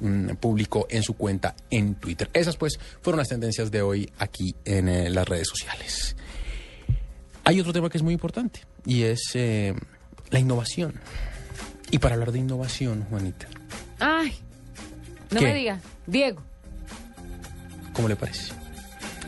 mm, 0.00 0.34
publicó 0.40 0.86
en 0.90 1.02
su 1.02 1.14
cuenta 1.14 1.54
en 1.70 1.94
Twitter. 1.94 2.28
Esas 2.34 2.56
pues 2.56 2.78
fueron 3.00 3.18
las 3.18 3.28
tendencias 3.28 3.70
de 3.70 3.80
hoy 3.80 4.10
aquí 4.18 4.54
en 4.64 4.88
eh, 4.88 5.08
las 5.08 5.26
redes 5.26 5.48
sociales. 5.48 6.16
Hay 7.44 7.60
otro 7.60 7.72
tema 7.72 7.90
que 7.90 7.98
es 7.98 8.02
muy 8.02 8.14
importante 8.14 8.60
y 8.86 9.02
es 9.02 9.20
eh, 9.34 9.74
la 10.30 10.38
innovación. 10.38 10.94
Y 11.90 11.98
para 11.98 12.14
hablar 12.14 12.32
de 12.32 12.38
innovación, 12.38 13.04
Juanita, 13.10 13.46
Ay, 14.00 14.32
no 15.30 15.40
¿Qué? 15.40 15.46
me 15.46 15.54
diga. 15.54 15.80
Diego, 16.06 16.42
¿cómo 17.92 18.08
le 18.08 18.16
parece? 18.16 18.52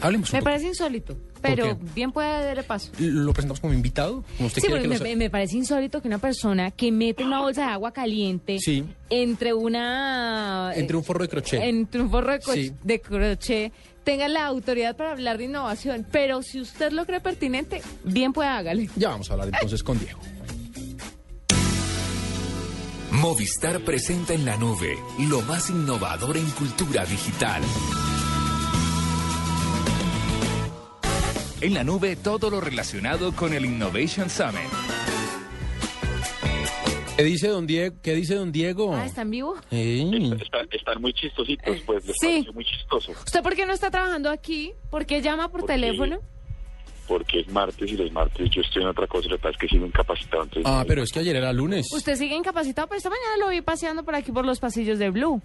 Hablemos 0.01 0.31
un 0.31 0.37
me 0.37 0.41
poco. 0.41 0.45
parece 0.51 0.67
insólito, 0.69 1.17
pero 1.41 1.79
bien 1.95 2.13
puede 2.13 2.29
darle 2.45 2.63
paso. 2.63 2.91
¿Lo 2.99 3.33
presentamos 3.33 3.61
como 3.61 3.73
invitado? 3.73 4.25
Como 4.37 4.49
usted 4.49 4.61
Sí, 4.61 4.67
quiere 4.67 4.83
que 4.83 4.89
me, 4.89 4.99
lo 4.99 5.17
me 5.17 5.31
parece 5.31 5.57
insólito 5.57 6.03
que 6.03 6.09
una 6.09 6.19
persona 6.19 6.71
que 6.71 6.93
mete 6.93 7.25
una 7.25 7.41
bolsa 7.41 7.67
de 7.67 7.73
agua 7.73 7.93
caliente 7.93 8.59
Sí. 8.59 8.85
entre 9.09 9.55
una... 9.55 10.73
Entre 10.75 10.97
un 10.97 11.05
forro 11.05 11.23
de 11.23 11.29
crochet. 11.29 11.63
Entre 11.63 12.01
un 12.01 12.11
forro 12.11 12.33
de, 12.33 12.41
co- 12.41 12.53
Sí. 12.53 12.73
de 12.83 13.01
crochet 13.01 13.73
tenga 14.07 14.29
la 14.29 14.47
autoridad 14.47 14.97
para 14.97 15.11
hablar 15.11 15.37
de 15.37 15.45
innovación. 15.45 16.07
Pero 16.13 16.41
si 16.41 16.61
usted 16.61 16.93
lo 16.93 17.05
cree 17.05 17.21
pertinente, 17.21 17.83
bien 18.05 18.33
puede 18.33 18.49
hágale. 18.49 18.89
Ya 18.95 19.09
vamos 19.09 19.29
a 19.29 19.33
hablar 19.33 19.49
entonces 19.53 19.83
con 19.83 19.99
Diego. 19.99 20.21
Movistar 23.11 23.81
presenta 23.81 24.33
en 24.33 24.45
la 24.45 24.57
nube 24.57 24.97
lo 25.29 25.43
más 25.43 25.71
innovador 25.71 26.37
en 26.37 26.49
cultura 26.51 27.05
digital. 27.05 27.63
En 31.61 31.75
la 31.75 31.83
nube 31.83 32.15
todo 32.15 32.49
lo 32.49 32.61
relacionado 32.61 33.33
con 33.33 33.55
el 33.55 33.65
Innovation 33.65 34.31
Summit. 34.31 35.06
¿Qué 37.17 37.25
dice 37.25 37.49
don 37.49 37.67
Diego? 37.67 37.97
¿Qué 38.03 38.15
dice 38.15 38.35
don 38.35 38.53
Diego? 38.53 38.95
Ah, 38.95 39.07
¿está 39.07 39.23
en 39.23 39.31
vivo? 39.31 39.57
Están, 39.71 40.69
están 40.71 41.01
muy 41.01 41.15
chistositos, 41.15 41.81
pues 41.87 42.05
les 42.07 42.17
Sí. 42.21 42.47
muy 42.53 42.65
chistoso. 42.65 43.13
¿Usted 43.13 43.43
por 43.43 43.55
qué 43.55 43.65
no 43.65 43.73
está 43.73 43.91
trabajando 43.91 44.29
aquí? 44.31 44.73
¿Por 44.91 45.07
qué 45.07 45.23
llama 45.23 45.49
por 45.51 45.65
teléfono? 45.65 46.19
porque 47.09 47.39
es 47.39 47.49
martes 47.53 47.89
y 47.89 47.97
los 47.97 48.11
martes 48.11 48.51
yo 48.51 48.61
estoy 48.63 48.83
en 48.83 48.89
otra 48.89 49.07
cosa, 49.07 49.29
lo 49.29 49.37
que 49.37 49.43
pasa 49.43 49.53
es 49.53 49.59
que 49.59 49.69
sigo 49.69 49.87
incapacitado. 49.87 50.43
Entonces 50.43 50.65
Ah, 50.67 50.85
pero 50.89 51.05
es 51.05 51.13
que 51.13 51.21
ayer 51.21 51.37
era 51.37 51.53
lunes. 51.53 51.87
Usted 51.93 52.17
sigue 52.17 52.35
incapacitado, 52.35 52.89
pero 52.89 52.97
esta 52.99 53.11
mañana 53.11 53.37
lo 53.39 53.49
vi 53.51 53.61
paseando 53.61 54.03
por 54.03 54.17
aquí 54.17 54.33
por 54.33 54.45
los 54.45 54.59
pasillos 54.59 54.99
de 54.99 55.11
Blue. 55.11 55.41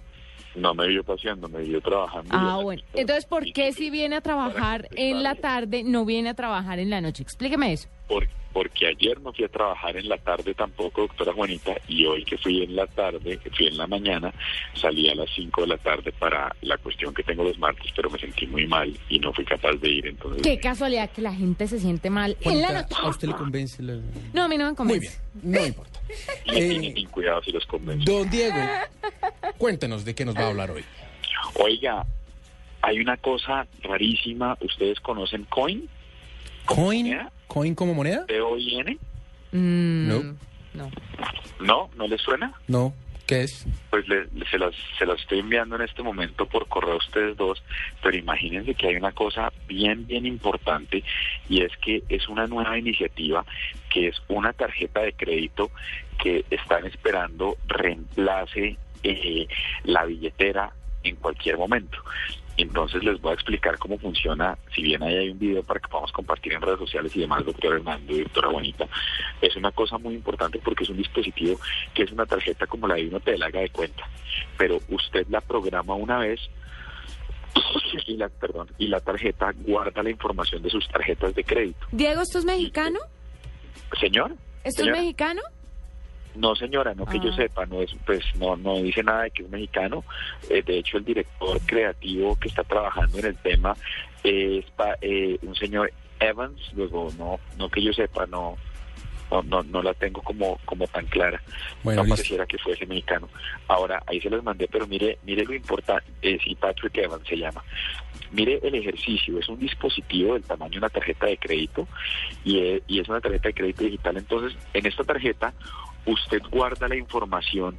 no 0.55 0.73
me 0.73 0.87
vio 0.87 1.03
paseando, 1.03 1.47
me 1.47 1.61
vio 1.61 1.79
trabajando. 1.79 2.29
Ah, 2.31 2.59
bueno. 2.63 2.81
Entonces, 2.95 3.25
¿por 3.25 3.43
qué 3.53 3.73
si 3.73 3.91
viene 3.91 4.15
a 4.15 4.21
trabajar 4.21 4.87
en 4.95 5.21
la 5.21 5.35
tarde, 5.35 5.83
no 5.83 6.03
viene 6.03 6.29
a 6.29 6.33
trabajar 6.33 6.79
en 6.79 6.89
la 6.89 6.99
noche? 6.99 7.21
Explíqueme 7.21 7.71
eso. 7.73 7.87
Por- 8.11 8.27
porque 8.51 8.85
ayer 8.87 9.17
no 9.21 9.31
fui 9.31 9.45
a 9.45 9.47
trabajar 9.47 9.95
en 9.95 10.09
la 10.09 10.17
tarde 10.17 10.53
tampoco, 10.53 11.03
doctora 11.03 11.31
Juanita, 11.31 11.71
y 11.87 12.03
hoy 12.05 12.25
que 12.25 12.37
fui 12.37 12.61
en 12.61 12.75
la 12.75 12.85
tarde, 12.85 13.37
que 13.37 13.49
fui 13.49 13.67
en 13.67 13.77
la 13.77 13.87
mañana, 13.87 14.33
salí 14.73 15.09
a 15.09 15.15
las 15.15 15.29
5 15.33 15.61
de 15.61 15.67
la 15.67 15.77
tarde 15.77 16.11
para 16.11 16.53
la 16.61 16.77
cuestión 16.79 17.13
que 17.13 17.23
tengo 17.23 17.45
los 17.45 17.57
martes, 17.57 17.89
pero 17.95 18.09
me 18.09 18.19
sentí 18.19 18.45
muy 18.47 18.67
mal 18.67 18.93
y 19.07 19.19
no 19.19 19.31
fui 19.31 19.45
capaz 19.45 19.75
de 19.75 19.89
ir, 19.89 20.05
entonces... 20.07 20.41
Qué 20.43 20.59
casualidad 20.59 21.09
que 21.11 21.21
la 21.21 21.33
gente 21.33 21.65
se 21.69 21.79
siente 21.79 22.09
mal 22.09 22.35
en 22.41 22.61
la 22.61 22.73
noche. 22.81 22.93
¿A 23.01 23.07
usted 23.07 23.29
le 23.29 23.35
convence? 23.35 23.81
la- 23.81 24.01
No, 24.33 24.43
a 24.43 24.47
mí 24.49 24.57
no 24.57 24.69
me 24.69 24.75
convence. 24.75 25.17
Muy 25.33 25.41
bien, 25.41 25.61
no 25.61 25.65
importa. 25.67 26.01
Y 26.43 26.51
tienen 26.51 26.93
sin 26.93 27.07
cuidado 27.07 27.41
si 27.43 27.53
los 27.53 27.65
convenzo. 27.65 28.03
Don 28.11 28.29
Diego, 28.29 28.57
cuéntenos 29.57 30.03
de 30.03 30.13
qué 30.13 30.25
nos 30.25 30.35
va 30.35 30.41
a 30.41 30.47
hablar 30.49 30.71
hoy. 30.71 30.83
Oiga, 31.55 32.05
hay 32.81 32.99
una 32.99 33.15
cosa 33.15 33.65
rarísima, 33.81 34.57
¿ustedes 34.59 34.99
conocen 34.99 35.45
Coin? 35.45 35.87
¿Coin? 36.65 37.17
¿Coin 37.47 37.75
como 37.75 37.93
moneda? 37.93 38.25
¿C-O-I-N? 38.27 38.97
Mm, 39.51 40.07
No. 40.07 40.35
No. 40.73 40.91
¿No? 41.59 41.89
¿No 41.95 42.07
les 42.07 42.21
suena? 42.21 42.53
No, 42.67 42.93
¿qué 43.27 43.41
es? 43.43 43.65
Pues 43.89 44.07
le- 44.07 44.25
le- 44.33 44.45
se, 44.49 44.57
las, 44.57 44.73
se 44.97 45.05
las 45.05 45.19
estoy 45.19 45.39
enviando 45.39 45.75
en 45.75 45.81
este 45.81 46.01
momento 46.01 46.45
por 46.45 46.67
correo 46.67 46.93
a 46.93 46.97
ustedes 46.97 47.35
dos, 47.37 47.61
pero 48.01 48.17
imagínense 48.17 48.73
que 48.73 48.87
hay 48.87 48.95
una 48.95 49.11
cosa 49.11 49.51
bien, 49.67 50.07
bien 50.07 50.25
importante 50.25 51.03
y 51.49 51.61
es 51.61 51.71
que 51.83 52.03
es 52.07 52.27
una 52.29 52.47
nueva 52.47 52.77
iniciativa 52.79 53.45
que 53.89 54.07
es 54.07 54.15
una 54.29 54.53
tarjeta 54.53 55.01
de 55.01 55.11
crédito 55.13 55.69
que 56.23 56.45
están 56.49 56.85
esperando 56.85 57.57
reemplace 57.67 58.77
eh, 59.03 59.47
la 59.83 60.05
billetera 60.05 60.71
en 61.03 61.15
cualquier 61.17 61.57
momento. 61.57 61.97
Entonces 62.61 63.03
les 63.03 63.19
voy 63.21 63.31
a 63.31 63.33
explicar 63.33 63.77
cómo 63.77 63.97
funciona, 63.97 64.57
si 64.73 64.81
bien 64.83 65.01
ahí 65.03 65.15
hay 65.15 65.29
un 65.29 65.39
video 65.39 65.63
para 65.63 65.79
que 65.79 65.87
podamos 65.87 66.11
compartir 66.11 66.53
en 66.53 66.61
redes 66.61 66.79
sociales 66.79 67.15
y 67.15 67.21
demás, 67.21 67.45
doctor 67.45 67.75
Hernando 67.75 68.13
y 68.13 68.21
doctora 68.21 68.49
Bonita, 68.49 68.87
es 69.41 69.55
una 69.55 69.71
cosa 69.71 69.97
muy 69.97 70.13
importante 70.13 70.59
porque 70.63 70.83
es 70.83 70.89
un 70.89 70.97
dispositivo 70.97 71.59
que 71.93 72.03
es 72.03 72.11
una 72.11 72.25
tarjeta 72.25 72.67
como 72.67 72.87
la 72.87 72.95
de 72.95 73.07
un 73.07 73.15
hotel, 73.15 73.41
haga 73.43 73.61
de 73.61 73.69
cuenta, 73.69 74.03
pero 74.57 74.79
usted 74.89 75.25
la 75.29 75.41
programa 75.41 75.95
una 75.95 76.19
vez 76.19 76.39
y 78.07 78.17
la, 78.17 78.29
perdón, 78.29 78.69
y 78.77 78.87
la 78.87 78.99
tarjeta 78.99 79.51
guarda 79.57 80.03
la 80.03 80.09
información 80.09 80.61
de 80.61 80.69
sus 80.69 80.87
tarjetas 80.87 81.33
de 81.35 81.43
crédito. 81.43 81.87
Diego, 81.91 82.21
¿esto 82.21 82.39
es 82.39 82.45
mexicano? 82.45 82.99
Señor, 83.99 84.35
¿Esto 84.63 84.83
señora? 84.83 84.97
es 84.97 85.03
mexicano? 85.03 85.41
No, 86.35 86.55
señora, 86.55 86.93
no 86.95 87.05
que 87.05 87.19
yo 87.19 87.29
Ah. 87.31 87.35
sepa, 87.35 87.65
no 87.65 87.81
es, 87.81 87.93
pues 88.05 88.23
no, 88.37 88.55
no 88.55 88.75
dice 88.81 89.03
nada 89.03 89.23
de 89.23 89.31
que 89.31 89.43
es 89.43 89.49
mexicano. 89.49 90.03
Eh, 90.49 90.61
de 90.63 90.77
hecho, 90.79 90.97
el 90.97 91.05
director 91.05 91.59
creativo 91.65 92.37
que 92.39 92.47
está 92.47 92.63
trabajando 92.63 93.19
en 93.19 93.25
el 93.25 93.35
tema 93.37 93.75
es 94.23 94.65
pa- 94.71 94.97
eh, 95.01 95.37
un 95.41 95.55
señor 95.55 95.91
Evans. 96.19 96.59
Luego, 96.73 97.09
no, 97.17 97.39
no 97.57 97.69
que 97.69 97.81
yo 97.83 97.91
sepa, 97.93 98.25
no, 98.27 98.57
no, 99.29 99.41
no, 99.43 99.63
no 99.63 99.81
la 99.81 99.93
tengo 99.93 100.21
como, 100.21 100.57
como 100.65 100.87
tan 100.87 101.05
clara. 101.07 101.41
Bueno, 101.83 102.01
no 102.01 102.05
listo. 102.05 102.15
pareciera 102.17 102.45
que 102.45 102.57
fuese 102.57 102.85
mexicano. 102.85 103.27
Ahora, 103.67 104.01
ahí 104.07 104.21
se 104.21 104.29
los 104.29 104.43
mandé, 104.43 104.67
pero 104.67 104.87
mire, 104.87 105.17
mire 105.23 105.43
lo 105.45 105.53
importante. 105.53 106.05
Eh, 106.21 106.37
sí, 106.43 106.55
Patrick 106.55 106.97
Evans 106.97 107.27
se 107.27 107.35
llama. 107.37 107.63
Mire 108.33 108.59
el 108.63 108.75
ejercicio, 108.75 109.37
es 109.39 109.49
un 109.49 109.59
dispositivo 109.59 110.35
del 110.35 110.43
tamaño 110.43 110.71
de 110.71 110.77
una 110.77 110.89
tarjeta 110.89 111.25
de 111.25 111.35
crédito 111.37 111.85
y 112.45 112.59
es, 112.59 112.81
y 112.87 113.01
es 113.01 113.09
una 113.09 113.19
tarjeta 113.19 113.49
de 113.49 113.53
crédito 113.53 113.83
digital. 113.83 114.15
Entonces, 114.15 114.57
en 114.73 114.85
esta 114.85 115.03
tarjeta 115.03 115.53
usted 116.05 116.41
guarda 116.49 116.87
la 116.87 116.95
información 116.95 117.77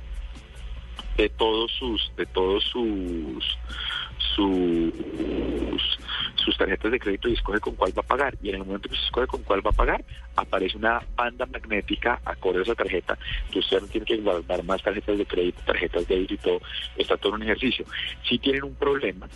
de 1.17 1.29
todos 1.29 1.71
sus 1.73 2.13
de 2.17 2.27
todos 2.27 2.65
sus 2.65 3.59
sus 4.35 4.93
sus 6.37 6.57
tarjetas 6.57 6.91
de 6.91 6.99
crédito 6.99 7.29
y 7.29 7.35
escoge 7.35 7.61
con 7.61 7.75
cuál 7.75 7.97
va 7.97 8.03
a 8.03 8.07
pagar. 8.07 8.37
Y 8.43 8.49
en 8.49 8.57
el 8.57 8.65
momento 8.65 8.89
que 8.89 8.97
se 8.97 9.05
escoge 9.05 9.27
con 9.27 9.43
cuál 9.43 9.65
va 9.65 9.71
a 9.71 9.75
pagar 9.75 10.05
aparece 10.37 10.77
una 10.77 11.01
banda 11.15 11.47
magnética 11.47 12.21
acorde 12.25 12.61
a 12.61 12.63
esa 12.63 12.75
tarjeta. 12.75 13.19
Que 13.51 13.61
usted 13.61 13.81
no 13.81 13.87
tiene 13.87 14.07
que 14.07 14.17
guardar 14.17 14.65
más 14.65 14.83
tarjetas 14.83 15.19
de 15.19 15.27
crédito 15.27 15.61
tarjetas 15.65 16.09
de 16.09 16.15
débito 16.15 16.35
y 16.35 16.39
todo 16.39 16.61
está 16.97 17.17
todo 17.17 17.35
un 17.35 17.43
ejercicio. 17.43 17.85
Si 18.29 18.39
tienen 18.39 18.65
un 18.65 18.75
problema 18.75 19.29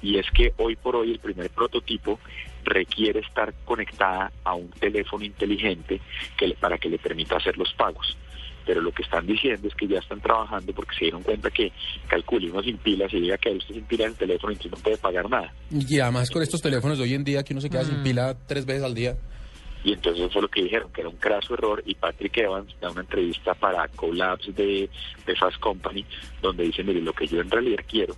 y 0.00 0.18
es 0.18 0.30
que 0.30 0.52
hoy 0.58 0.76
por 0.76 0.96
hoy 0.96 1.12
el 1.12 1.18
primer 1.18 1.50
prototipo 1.50 2.20
requiere 2.64 3.20
estar 3.20 3.52
conectada 3.64 4.32
a 4.44 4.54
un 4.54 4.70
teléfono 4.70 5.24
inteligente 5.24 6.00
que 6.36 6.54
para 6.58 6.78
que 6.78 6.88
le 6.88 6.98
permita 6.98 7.36
hacer 7.36 7.58
los 7.58 7.72
pagos 7.74 8.16
pero 8.64 8.80
lo 8.80 8.92
que 8.92 9.02
están 9.02 9.26
diciendo 9.26 9.68
es 9.68 9.74
que 9.74 9.86
ya 9.86 9.98
están 9.98 10.20
trabajando 10.20 10.72
porque 10.72 10.94
se 10.94 11.04
dieron 11.06 11.22
cuenta 11.22 11.50
que 11.50 11.72
calcule 12.08 12.50
uno 12.50 12.62
sin 12.62 12.78
pilas 12.78 13.12
y 13.12 13.20
diga 13.20 13.38
que 13.38 13.50
usted 13.50 13.74
sin 13.74 13.84
pilas 13.84 14.06
en 14.06 14.12
el 14.12 14.18
teléfono 14.18 14.52
y 14.52 14.68
no 14.68 14.76
puede 14.76 14.96
pagar 14.98 15.28
nada. 15.28 15.52
Y 15.70 16.00
además 16.00 16.30
con 16.30 16.42
estos 16.42 16.60
teléfonos 16.60 16.98
de 16.98 17.04
hoy 17.04 17.14
en 17.14 17.24
día 17.24 17.42
que 17.42 17.52
uno 17.52 17.60
se 17.60 17.70
queda 17.70 17.84
sin 17.84 18.02
pila 18.02 18.36
tres 18.46 18.64
veces 18.66 18.82
al 18.82 18.94
día. 18.94 19.16
Y 19.84 19.92
entonces 19.92 20.22
eso 20.22 20.30
fue 20.30 20.42
lo 20.42 20.48
que 20.48 20.62
dijeron, 20.62 20.90
que 20.92 21.02
era 21.02 21.10
un 21.10 21.16
craso 21.16 21.52
error. 21.52 21.82
Y 21.84 21.94
Patrick 21.94 22.38
Evans 22.38 22.74
da 22.80 22.90
una 22.90 23.02
entrevista 23.02 23.52
para 23.52 23.86
Collabs 23.88 24.54
de, 24.54 24.88
de 25.26 25.36
Fast 25.36 25.60
Company, 25.60 26.06
donde 26.40 26.64
dice, 26.64 26.82
mire, 26.82 27.02
lo 27.02 27.12
que 27.12 27.26
yo 27.26 27.40
en 27.42 27.50
realidad 27.50 27.84
quiero, 27.86 28.16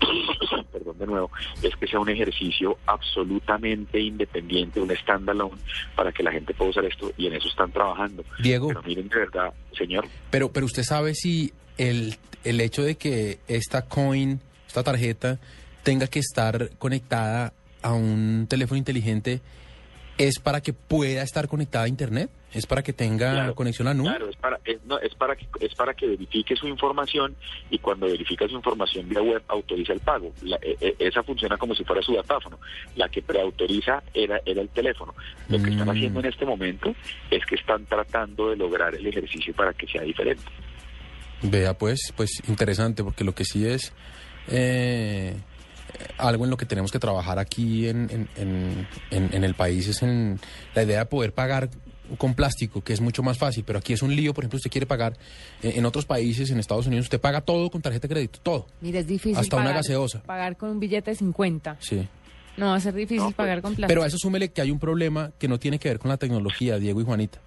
perdón 0.72 0.98
de 0.98 1.06
nuevo, 1.06 1.30
es 1.62 1.74
que 1.76 1.86
sea 1.86 2.00
un 2.00 2.08
ejercicio 2.08 2.78
absolutamente 2.86 4.00
independiente, 4.00 4.80
un 4.80 4.94
standalone, 4.94 5.56
para 5.94 6.12
que 6.12 6.22
la 6.22 6.32
gente 6.32 6.54
pueda 6.54 6.70
usar 6.70 6.84
esto. 6.84 7.12
Y 7.16 7.26
en 7.26 7.34
eso 7.34 7.48
están 7.48 7.70
trabajando. 7.72 8.24
Diego. 8.42 8.68
Pero 8.68 8.82
miren, 8.82 9.08
de 9.08 9.16
verdad, 9.16 9.52
señor, 9.76 10.06
Pero, 10.30 10.52
pero 10.52 10.66
usted 10.66 10.82
sabe 10.82 11.14
si 11.14 11.52
el, 11.78 12.16
el 12.44 12.60
hecho 12.60 12.82
de 12.82 12.96
que 12.96 13.38
esta 13.48 13.82
coin, 13.82 14.40
esta 14.66 14.82
tarjeta, 14.82 15.38
tenga 15.82 16.06
que 16.06 16.18
estar 16.18 16.70
conectada 16.78 17.52
a 17.82 17.92
un 17.92 18.46
teléfono 18.48 18.78
inteligente, 18.78 19.40
es 20.18 20.38
para 20.38 20.60
que 20.60 20.72
pueda 20.72 21.22
estar 21.22 21.48
conectada 21.48 21.84
a 21.84 21.88
Internet, 21.88 22.30
es 22.54 22.66
para 22.66 22.82
que 22.82 22.92
tenga 22.92 23.32
Claro, 23.32 23.54
conexión 23.54 23.88
a 23.88 23.94
nube. 23.94 24.08
Claro, 24.08 24.28
es 24.30 24.36
para, 24.36 24.60
es, 24.64 24.78
no, 24.86 24.98
es 24.98 25.14
para 25.14 25.36
que 25.36 25.46
es 25.60 25.74
para 25.74 25.92
que 25.94 26.06
verifique 26.06 26.54
su 26.56 26.66
información 26.68 27.34
y 27.70 27.78
cuando 27.78 28.06
verifica 28.06 28.46
su 28.48 28.54
información 28.54 29.08
vía 29.08 29.20
web 29.22 29.42
autoriza 29.48 29.92
el 29.92 30.00
pago. 30.00 30.32
La- 30.42 30.58
e- 30.62 30.76
e- 30.80 30.96
esa 31.00 31.22
funciona 31.22 31.56
como 31.56 31.74
si 31.74 31.84
fuera 31.84 32.00
su 32.02 32.14
datáfono. 32.14 32.58
La 32.96 33.08
que 33.08 33.22
preautoriza 33.22 34.02
era 34.14 34.40
era 34.46 34.62
el 34.62 34.68
teléfono. 34.68 35.14
Lo 35.48 35.60
que 35.62 35.70
están 35.70 35.86
Mm. 35.88 35.90
haciendo 35.90 36.20
en 36.20 36.26
este 36.26 36.46
momento 36.46 36.94
es 37.30 37.44
que 37.46 37.56
están 37.56 37.84
tratando 37.86 38.50
de 38.50 38.56
lograr 38.56 38.94
el 38.94 39.06
ejercicio 39.06 39.52
para 39.54 39.72
que 39.74 39.86
sea 39.86 40.02
diferente. 40.02 40.44
Vea, 41.42 41.74
pues, 41.76 42.12
pues 42.16 42.30
interesante, 42.48 43.04
porque 43.04 43.24
lo 43.24 43.34
que 43.34 43.44
sí 43.44 43.66
es 43.66 43.92
eh, 44.48 45.34
algo 46.18 46.44
en 46.44 46.50
lo 46.50 46.56
que 46.56 46.66
tenemos 46.66 46.90
que 46.92 46.98
trabajar 46.98 47.38
aquí 47.38 47.88
en, 47.88 48.08
en, 48.10 48.28
en- 48.36 48.88
en- 49.10 49.34
en 49.34 49.44
el 49.44 49.54
país 49.54 49.86
es 49.88 50.02
en 50.02 50.38
la 50.74 50.82
idea 50.82 51.00
de 51.00 51.06
poder 51.06 51.32
pagar 51.32 51.68
con 52.18 52.34
plástico, 52.34 52.82
que 52.82 52.92
es 52.92 53.00
mucho 53.00 53.22
más 53.22 53.38
fácil, 53.38 53.64
pero 53.66 53.78
aquí 53.78 53.92
es 53.92 54.02
un 54.02 54.14
lío, 54.14 54.34
por 54.34 54.44
ejemplo, 54.44 54.56
usted 54.58 54.70
quiere 54.70 54.86
pagar, 54.86 55.16
eh, 55.62 55.74
en 55.76 55.86
otros 55.86 56.04
países, 56.04 56.50
en 56.50 56.58
Estados 56.58 56.86
Unidos, 56.86 57.06
usted 57.06 57.20
paga 57.20 57.40
todo 57.40 57.70
con 57.70 57.82
tarjeta 57.82 58.06
de 58.08 58.14
crédito, 58.14 58.38
todo. 58.42 58.66
Mira, 58.80 59.00
es 59.00 59.06
difícil 59.06 59.38
Hasta 59.38 59.56
una 59.56 59.72
gaseosa. 59.72 60.22
pagar 60.22 60.56
con 60.56 60.70
un 60.70 60.80
billete 60.80 61.10
de 61.10 61.16
50. 61.16 61.76
Sí. 61.80 62.06
No, 62.56 62.66
va 62.66 62.76
a 62.76 62.80
ser 62.80 62.94
difícil 62.94 63.32
pagar 63.34 63.62
con 63.62 63.74
plástico. 63.74 63.88
Pero 63.88 64.02
a 64.02 64.06
eso 64.06 64.16
súmele 64.18 64.50
que 64.50 64.60
hay 64.60 64.70
un 64.70 64.78
problema 64.78 65.32
que 65.38 65.48
no 65.48 65.58
tiene 65.58 65.78
que 65.78 65.88
ver 65.88 65.98
con 65.98 66.08
la 66.08 66.16
tecnología, 66.16 66.78
Diego 66.78 67.00
y 67.00 67.04
Juanita. 67.04 67.40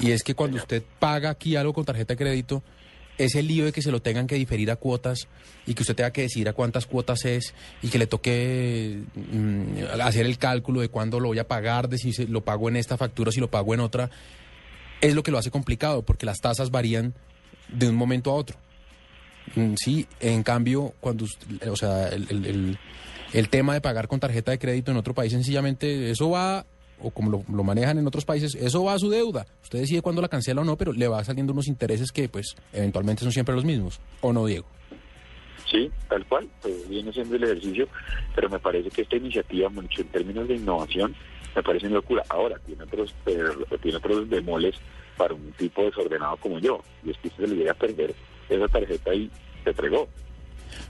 Y 0.00 0.12
es 0.12 0.22
que 0.22 0.34
cuando 0.34 0.58
usted 0.58 0.82
paga 1.00 1.30
aquí 1.30 1.56
algo 1.56 1.72
con 1.72 1.84
tarjeta 1.84 2.14
de 2.14 2.18
crédito, 2.18 2.62
ese 3.18 3.42
lío 3.42 3.64
de 3.64 3.72
que 3.72 3.82
se 3.82 3.90
lo 3.90 4.00
tengan 4.00 4.26
que 4.26 4.36
diferir 4.36 4.70
a 4.70 4.76
cuotas 4.76 5.28
y 5.66 5.74
que 5.74 5.82
usted 5.82 5.94
tenga 5.96 6.12
que 6.12 6.22
decir 6.22 6.48
a 6.48 6.52
cuántas 6.52 6.86
cuotas 6.86 7.24
es 7.24 7.52
y 7.82 7.88
que 7.88 7.98
le 7.98 8.06
toque 8.06 9.02
mm, 9.14 10.00
hacer 10.02 10.24
el 10.24 10.38
cálculo 10.38 10.80
de 10.80 10.88
cuándo 10.88 11.20
lo 11.20 11.28
voy 11.28 11.38
a 11.38 11.46
pagar, 11.48 11.88
de 11.88 11.98
si 11.98 12.12
lo 12.26 12.42
pago 12.44 12.68
en 12.68 12.76
esta 12.76 12.96
factura, 12.96 13.32
si 13.32 13.40
lo 13.40 13.50
pago 13.50 13.74
en 13.74 13.80
otra, 13.80 14.08
es 15.00 15.14
lo 15.14 15.22
que 15.22 15.30
lo 15.30 15.38
hace 15.38 15.50
complicado 15.50 16.02
porque 16.02 16.26
las 16.26 16.38
tasas 16.40 16.70
varían 16.70 17.14
de 17.68 17.88
un 17.88 17.94
momento 17.96 18.30
a 18.30 18.34
otro. 18.34 18.56
Mm, 19.54 19.74
Sí, 19.76 20.06
en 20.20 20.42
cambio, 20.42 20.94
cuando, 21.00 21.26
o 21.70 21.76
sea, 21.76 22.08
el- 22.08 22.78
el 23.32 23.48
tema 23.50 23.74
de 23.74 23.80
pagar 23.80 24.08
con 24.08 24.20
tarjeta 24.20 24.52
de 24.52 24.58
crédito 24.58 24.90
en 24.90 24.96
otro 24.96 25.12
país, 25.14 25.32
sencillamente 25.32 26.10
eso 26.10 26.30
va, 26.30 26.64
o 27.00 27.10
como 27.10 27.30
lo, 27.30 27.44
lo 27.52 27.64
manejan 27.64 27.98
en 27.98 28.06
otros 28.06 28.24
países, 28.24 28.54
eso 28.54 28.84
va 28.84 28.94
a 28.94 28.98
su 28.98 29.10
deuda. 29.10 29.46
Usted 29.62 29.80
decide 29.80 30.02
cuándo 30.02 30.22
la 30.22 30.28
cancela 30.28 30.62
o 30.62 30.64
no, 30.64 30.76
pero 30.76 30.92
le 30.92 31.08
va 31.08 31.24
saliendo 31.24 31.52
unos 31.52 31.68
intereses 31.68 32.12
que, 32.12 32.28
pues, 32.28 32.54
eventualmente 32.72 33.22
son 33.22 33.32
siempre 33.32 33.54
los 33.54 33.64
mismos. 33.64 34.00
¿O 34.20 34.32
no, 34.32 34.46
Diego? 34.46 34.66
Sí, 35.70 35.90
tal 36.08 36.24
cual, 36.26 36.48
pues 36.62 36.88
viene 36.88 37.12
siendo 37.12 37.36
el 37.36 37.44
ejercicio, 37.44 37.88
pero 38.34 38.48
me 38.48 38.58
parece 38.58 38.90
que 38.90 39.02
esta 39.02 39.16
iniciativa, 39.16 39.68
mucho 39.68 40.00
en 40.00 40.08
términos 40.08 40.48
de 40.48 40.56
innovación, 40.56 41.14
me 41.54 41.62
parece 41.62 41.86
una 41.86 41.96
locura. 41.96 42.22
Ahora, 42.30 42.58
tiene 42.64 42.84
otros, 42.84 43.14
pero, 43.24 43.52
tiene 43.82 43.98
otros 43.98 44.28
bemoles 44.28 44.76
para 45.16 45.34
un 45.34 45.52
tipo 45.52 45.82
desordenado 45.82 46.36
como 46.38 46.58
yo, 46.58 46.80
y 47.04 47.10
es 47.10 47.18
que 47.18 47.28
usted 47.28 47.44
se 47.44 47.50
le 47.50 47.56
llega 47.56 47.72
a 47.72 47.74
perder 47.74 48.14
esa 48.48 48.68
tarjeta 48.68 49.14
y 49.14 49.30
se 49.64 49.70
entregó. 49.70 50.08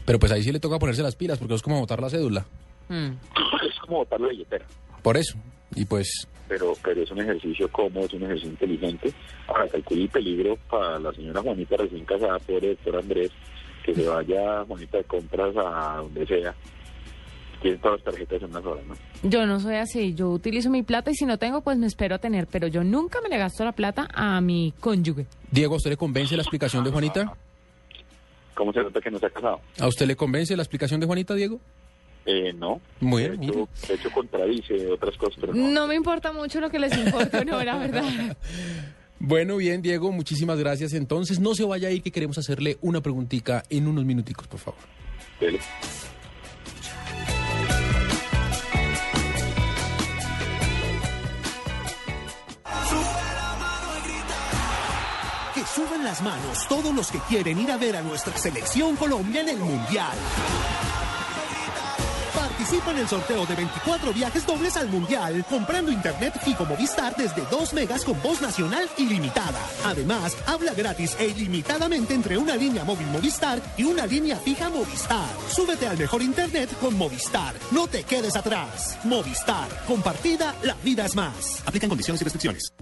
Pero 0.05 0.19
pues 0.19 0.33
ahí 0.33 0.43
sí 0.43 0.53
le 0.53 0.61
toca 0.61 0.79
ponerse 0.79 1.03
las 1.03 1.17
pilas, 1.17 1.39
porque 1.39 1.55
es 1.55 1.63
como 1.63 1.81
botar 1.81 2.01
la 2.01 2.11
cédula. 2.11 2.47
Mm. 2.89 3.11
Es 3.69 3.79
como 3.81 3.99
botar 3.99 4.21
la 4.21 4.29
billetera. 4.29 4.67
Por 5.03 5.17
eso. 5.17 5.39
Y 5.75 5.85
pues 5.85 6.27
pero 6.49 6.73
pero 6.83 7.03
es 7.03 7.11
un 7.11 7.21
ejercicio 7.21 7.71
cómodo, 7.71 8.07
es 8.07 8.15
un 8.15 8.25
ejercicio 8.25 8.51
inteligente. 8.51 9.13
Ahora, 9.47 9.69
calculé 9.69 10.03
el 10.03 10.09
peligro 10.09 10.57
para 10.71 10.99
la 10.99 11.13
señora 11.13 11.43
Juanita 11.43 11.77
recién 11.77 12.05
casada, 12.05 12.39
pobre 12.39 12.69
doctor 12.69 12.97
Andrés, 12.97 13.31
que 13.85 13.95
se 13.95 14.09
vaya 14.09 14.65
Juanita 14.65 14.99
de 14.99 15.05
compras 15.05 15.55
a 15.57 15.97
donde 15.99 16.27
sea. 16.27 16.55
Tiene 17.61 17.77
todas 17.79 17.99
las 17.99 18.05
tarjetas 18.05 18.41
en 18.43 18.51
una 18.51 18.63
sola, 18.63 18.83
¿no? 18.87 18.95
Yo 19.29 19.45
no 19.45 19.59
soy 19.59 19.75
así, 19.75 20.15
yo 20.15 20.31
utilizo 20.31 20.71
mi 20.71 20.85
plata 20.85 21.11
y 21.11 21.15
si 21.15 21.27
no 21.27 21.39
tengo, 21.39 21.61
pues 21.61 21.77
me 21.77 21.87
espero 21.87 22.15
a 22.15 22.19
tener, 22.19 22.47
pero 22.47 22.69
yo 22.69 22.85
nunca 22.85 23.21
me 23.21 23.29
le 23.29 23.37
gasto 23.37 23.65
la 23.65 23.73
plata 23.73 24.09
a 24.15 24.41
mi 24.41 24.73
cónyuge. 24.79 25.27
Diego, 25.51 25.75
¿a 25.75 25.77
usted 25.77 25.91
le 25.91 25.97
convence 25.97 26.37
la 26.37 26.43
explicación 26.43 26.85
de 26.85 26.91
Juanita? 26.91 27.37
¿Cómo 28.55 28.73
se 28.73 28.81
nota 28.81 29.01
que 29.01 29.11
no 29.11 29.19
se 29.19 29.27
ha 29.27 29.31
casado? 29.31 29.61
¿A 29.81 29.89
usted 29.89 30.07
le 30.07 30.15
convence 30.15 30.57
la 30.57 30.63
explicación 30.63 31.01
de 31.01 31.07
Juanita, 31.07 31.35
Diego? 31.35 31.61
Eh, 32.31 32.53
no. 32.53 32.79
Muy 33.01 33.23
de 33.23 33.31
bien, 33.31 33.45
hecho, 33.45 33.69
de 33.89 33.95
hecho, 33.95 34.11
contradice 34.11 34.87
otras 34.89 35.17
cosas, 35.17 35.39
pero 35.41 35.55
no. 35.55 35.69
No 35.69 35.87
me 35.87 35.95
importa 35.95 36.31
mucho 36.31 36.61
lo 36.61 36.69
que 36.69 36.79
les 36.79 36.95
importe 36.95 37.39
o 37.39 37.45
no, 37.45 37.65
la 37.65 37.79
verdad. 37.79 38.37
Bueno, 39.21 39.57
bien, 39.57 39.83
Diego, 39.83 40.13
muchísimas 40.13 40.61
gracias. 40.61 40.93
Entonces, 40.93 41.41
no 41.41 41.53
se 41.57 41.65
vaya 41.65 41.89
ahí 41.89 42.01
que 42.01 42.13
queremos 42.13 42.39
hacerle 42.39 42.79
una 42.83 43.01
preguntita 43.01 43.65
en 43.69 43.89
unos 43.89 44.05
minuticos, 44.05 44.47
por 44.47 44.61
favor. 44.61 44.79
Dele. 45.41 45.59
Que 55.55 55.65
suban 55.67 56.05
las 56.05 56.23
manos 56.23 56.69
todos 56.69 56.95
los 56.95 57.11
que 57.11 57.19
quieren 57.29 57.59
ir 57.59 57.71
a 57.73 57.77
ver 57.77 57.97
a 57.97 58.03
nuestra 58.03 58.37
selección 58.37 58.95
Colombia 58.97 59.41
en 59.41 59.49
el 59.49 59.57
Mundial. 59.59 60.17
Participa 62.59 62.91
en 62.91 62.99
el 62.99 63.09
sorteo 63.09 63.47
de 63.47 63.55
24 63.55 64.13
viajes 64.13 64.45
dobles 64.45 64.77
al 64.77 64.89
Mundial, 64.89 65.45
comprando 65.49 65.93
internet 65.93 66.35
fijo 66.43 66.65
Movistar 66.65 67.15
desde 67.15 67.43
2 67.43 67.73
megas 67.73 68.05
con 68.05 68.21
voz 68.21 68.43
nacional 68.43 68.91
ilimitada. 68.97 69.61
Además, 69.85 70.37
habla 70.45 70.75
gratis 70.75 71.15
e 71.21 71.29
ilimitadamente 71.29 72.15
entre 72.15 72.37
una 72.37 72.57
línea 72.57 72.83
móvil 72.83 73.07
Movistar 73.13 73.63
y 73.77 73.85
una 73.85 74.07
línea 74.07 74.39
fija 74.39 74.71
Movistar. 74.71 75.29
Súbete 75.49 75.87
al 75.87 75.99
mejor 75.99 76.21
internet 76.21 76.69
con 76.81 76.99
Movistar. 76.99 77.55
No 77.71 77.87
te 77.87 78.03
quedes 78.03 78.35
atrás. 78.35 78.99
Movistar. 79.05 79.69
Compartida, 79.87 80.53
la 80.65 80.75
vida 80.83 81.07
es 81.07 81.15
más. 81.15 81.63
Aplican 81.65 81.89
condiciones 81.89 82.21
y 82.23 82.25
restricciones. 82.25 82.73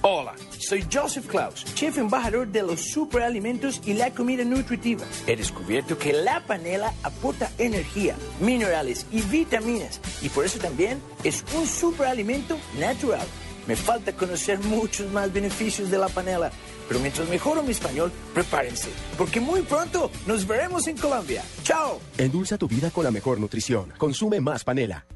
Hola, 0.00 0.32
soy 0.68 0.84
Joseph 0.92 1.26
Klaus, 1.26 1.64
chef 1.74 1.96
embajador 1.96 2.46
de 2.46 2.62
los 2.62 2.80
superalimentos 2.90 3.80
y 3.86 3.94
la 3.94 4.10
comida 4.10 4.44
nutritiva. 4.44 5.02
He 5.26 5.34
descubierto 5.34 5.96
que 5.96 6.12
la 6.12 6.44
panela 6.46 6.92
aporta 7.02 7.50
energía, 7.56 8.16
minerales 8.38 9.06
y 9.10 9.22
vitaminas 9.22 9.98
y 10.20 10.28
por 10.28 10.44
eso 10.44 10.58
también 10.58 11.00
es 11.24 11.42
un 11.56 11.66
superalimento 11.66 12.58
natural. 12.78 13.26
Me 13.66 13.76
falta 13.76 14.12
conocer 14.12 14.58
muchos 14.58 15.10
más 15.10 15.32
beneficios 15.32 15.90
de 15.90 15.96
la 15.96 16.08
panela, 16.08 16.50
pero 16.86 17.00
mientras 17.00 17.26
mejoro 17.30 17.62
mi 17.62 17.70
español, 17.70 18.12
prepárense, 18.34 18.90
porque 19.16 19.40
muy 19.40 19.62
pronto 19.62 20.10
nos 20.26 20.46
veremos 20.46 20.86
en 20.86 20.98
Colombia. 20.98 21.42
¡Chao! 21.62 21.98
Endulza 22.18 22.58
tu 22.58 22.68
vida 22.68 22.90
con 22.90 23.04
la 23.04 23.10
mejor 23.10 23.40
nutrición. 23.40 23.90
Consume 23.96 24.38
más 24.42 24.64
panela. 24.64 25.06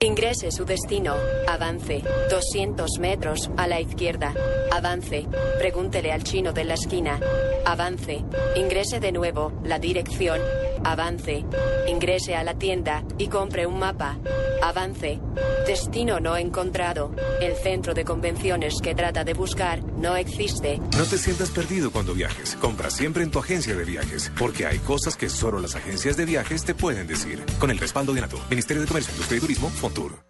Ingrese 0.00 0.52
su 0.52 0.64
destino. 0.64 1.16
Avance. 1.48 2.04
200 2.30 3.00
metros 3.00 3.50
a 3.56 3.66
la 3.66 3.80
izquierda. 3.80 4.32
Avance. 4.70 5.26
Pregúntele 5.58 6.12
al 6.12 6.22
chino 6.22 6.52
de 6.52 6.62
la 6.62 6.74
esquina. 6.74 7.18
Avance. 7.64 8.22
Ingrese 8.54 9.00
de 9.00 9.10
nuevo. 9.10 9.52
La 9.64 9.80
dirección. 9.80 10.40
Avance. 10.84 11.44
Ingrese 11.86 12.36
a 12.36 12.44
la 12.44 12.54
tienda 12.54 13.04
y 13.18 13.28
compre 13.28 13.66
un 13.66 13.78
mapa. 13.78 14.18
Avance. 14.62 15.20
Destino 15.66 16.20
no 16.20 16.36
encontrado. 16.36 17.14
El 17.40 17.54
centro 17.56 17.94
de 17.94 18.04
convenciones 18.04 18.74
que 18.82 18.94
trata 18.94 19.24
de 19.24 19.34
buscar 19.34 19.82
no 19.82 20.16
existe. 20.16 20.78
No 20.96 21.04
te 21.04 21.18
sientas 21.18 21.50
perdido 21.50 21.90
cuando 21.90 22.14
viajes. 22.14 22.56
Compra 22.56 22.90
siempre 22.90 23.22
en 23.22 23.30
tu 23.30 23.38
agencia 23.38 23.74
de 23.74 23.84
viajes, 23.84 24.32
porque 24.38 24.66
hay 24.66 24.78
cosas 24.78 25.16
que 25.16 25.28
solo 25.28 25.60
las 25.60 25.76
agencias 25.76 26.16
de 26.16 26.24
viajes 26.24 26.64
te 26.64 26.74
pueden 26.74 27.06
decir. 27.06 27.44
Con 27.58 27.70
el 27.70 27.78
respaldo 27.78 28.12
de 28.12 28.20
NATO, 28.20 28.38
Ministerio 28.50 28.82
de 28.82 28.88
Comercio, 28.88 29.12
Industria 29.12 29.38
y 29.38 29.40
Turismo, 29.40 29.68
Fontur. 29.70 30.28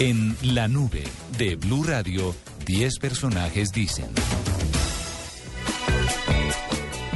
En 0.00 0.36
la 0.54 0.66
nube 0.66 1.04
de 1.38 1.54
Blue 1.56 1.84
Radio, 1.84 2.34
10 2.66 2.98
personajes 2.98 3.70
dicen. 3.72 4.06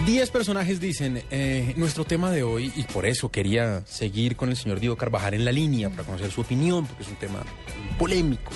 Diez 0.09 0.31
personajes 0.31 0.81
dicen 0.81 1.23
eh, 1.31 1.75
nuestro 1.77 2.03
tema 2.03 2.31
de 2.31 2.43
hoy, 2.43 2.73
y 2.75 2.85
por 2.85 3.05
eso 3.05 3.31
quería 3.31 3.85
seguir 3.85 4.37
con 4.37 4.49
el 4.49 4.57
señor 4.57 4.81
Diego 4.81 4.97
Carvajal 4.97 5.35
en 5.35 5.45
la 5.45 5.53
línea 5.53 5.91
para 5.91 6.05
conocer 6.05 6.31
su 6.31 6.41
opinión, 6.41 6.87
porque 6.87 7.03
es 7.03 7.11
un 7.11 7.17
tema 7.17 7.43
polémico. 7.99 8.51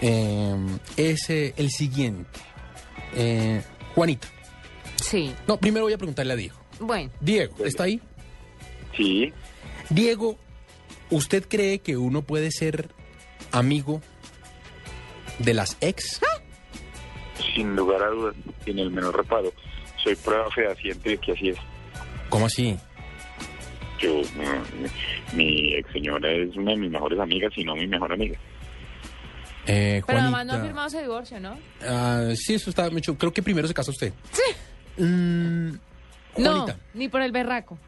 Eh, 0.00 0.56
es 0.96 1.30
eh, 1.30 1.54
el 1.56 1.70
siguiente. 1.70 2.40
Eh, 3.14 3.62
Juanita. 3.94 4.26
Sí. 4.96 5.32
No, 5.46 5.58
primero 5.60 5.84
voy 5.84 5.92
a 5.92 5.96
preguntarle 5.96 6.32
a 6.32 6.36
Diego. 6.36 6.56
Bueno. 6.80 7.12
Diego, 7.20 7.64
¿está 7.64 7.84
ahí? 7.84 8.02
Sí. 8.96 9.32
Diego, 9.90 10.38
¿usted 11.10 11.46
cree 11.48 11.78
que 11.78 11.96
uno 11.96 12.22
puede 12.22 12.50
ser 12.50 12.88
amigo 13.52 14.02
de 15.38 15.54
las 15.54 15.76
ex? 15.80 16.20
Sin 17.54 17.76
lugar 17.76 18.02
a 18.02 18.08
dudas, 18.08 18.34
sin 18.64 18.80
el 18.80 18.90
menor 18.90 19.16
reparo. 19.16 19.52
Soy 20.02 20.14
prueba 20.16 20.50
fehaciente 20.50 21.10
de 21.10 21.18
que 21.18 21.32
así 21.32 21.48
es. 21.50 21.58
¿Cómo 22.28 22.46
así? 22.46 22.76
Yo, 24.00 24.20
mi 25.34 25.74
ex 25.74 25.90
señora 25.92 26.30
es 26.30 26.54
una 26.56 26.70
de 26.72 26.76
mis 26.78 26.90
mejores 26.90 27.18
amigas, 27.18 27.52
si 27.54 27.64
no 27.64 27.74
mi 27.74 27.86
mejor 27.86 28.12
amiga. 28.12 28.38
Eh, 29.66 30.02
Pero 30.06 30.20
además 30.20 30.46
no 30.46 30.54
ha 30.54 30.60
firmado 30.60 30.86
ese 30.88 31.02
divorcio, 31.02 31.40
¿no? 31.40 31.58
Ah, 31.82 32.28
sí, 32.34 32.54
eso 32.54 32.70
está 32.70 32.88
mucho. 32.90 33.18
Creo 33.18 33.32
que 33.32 33.42
primero 33.42 33.66
se 33.68 33.74
casa 33.74 33.90
usted. 33.90 34.12
Sí. 34.32 35.02
Mm, 35.02 35.72
No, 36.38 36.66
ni 36.94 37.08
por 37.08 37.20
el 37.22 37.32
berraco. 37.32 37.78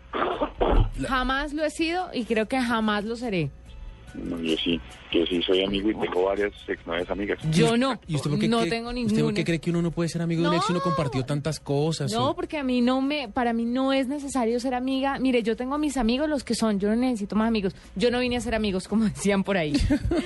Jamás 1.09 1.55
lo 1.55 1.65
he 1.65 1.71
sido 1.71 2.11
y 2.13 2.25
creo 2.25 2.47
que 2.49 2.61
jamás 2.61 3.05
lo 3.05 3.17
seré. 3.17 3.51
No, 4.15 4.39
yo 4.41 4.57
sí, 4.57 4.81
yo 5.13 5.25
sí 5.27 5.41
soy 5.43 5.63
amigo 5.65 5.91
y 5.91 5.95
tengo 5.95 6.25
varias 6.25 6.53
ex 6.69 6.87
novias 6.87 7.09
amigas. 7.11 7.39
Yo 7.51 7.77
no. 7.77 8.01
¿Y 8.07 8.17
usted 8.17 8.31
por 8.31 8.39
qué 8.39 8.49
no 8.49 8.59
cree, 8.61 8.71
tengo 8.71 8.89
¿Usted 8.91 9.03
por 9.05 9.15
ninguna. 9.15 9.35
qué 9.35 9.45
cree 9.45 9.59
que 9.61 9.71
uno 9.71 9.83
no 9.83 9.91
puede 9.91 10.09
ser 10.09 10.23
amigo 10.23 10.43
de 10.43 10.49
un 10.49 10.55
ex 10.55 10.65
si 10.67 10.73
uno 10.73 10.81
compartió 10.81 11.25
tantas 11.25 11.61
cosas? 11.61 12.13
No, 12.13 12.31
o- 12.31 12.35
porque 12.35 12.59
a 12.59 12.65
mí 12.65 12.81
no 12.81 13.01
me, 13.01 13.29
para 13.29 13.53
mí 13.53 13.65
no 13.65 13.93
es 13.93 14.09
necesario 14.09 14.59
ser 14.61 14.75
amiga. 14.75 15.19
Mire, 15.19 15.43
yo 15.43 15.57
tengo 15.57 15.75
a 15.75 15.79
mis 15.79 15.97
amigos 15.97 16.29
los 16.29 16.45
que 16.45 16.55
son, 16.55 16.81
yo 16.81 16.89
no 16.89 16.97
necesito 16.97 17.37
más 17.37 17.49
amigos. 17.49 17.75
Yo 17.97 18.11
no 18.11 18.19
vine 18.21 18.37
a 18.37 18.41
ser 18.41 18.55
amigos, 18.55 18.89
como 18.89 19.05
decían 19.09 19.45
por 19.45 19.57
ahí. 19.57 19.75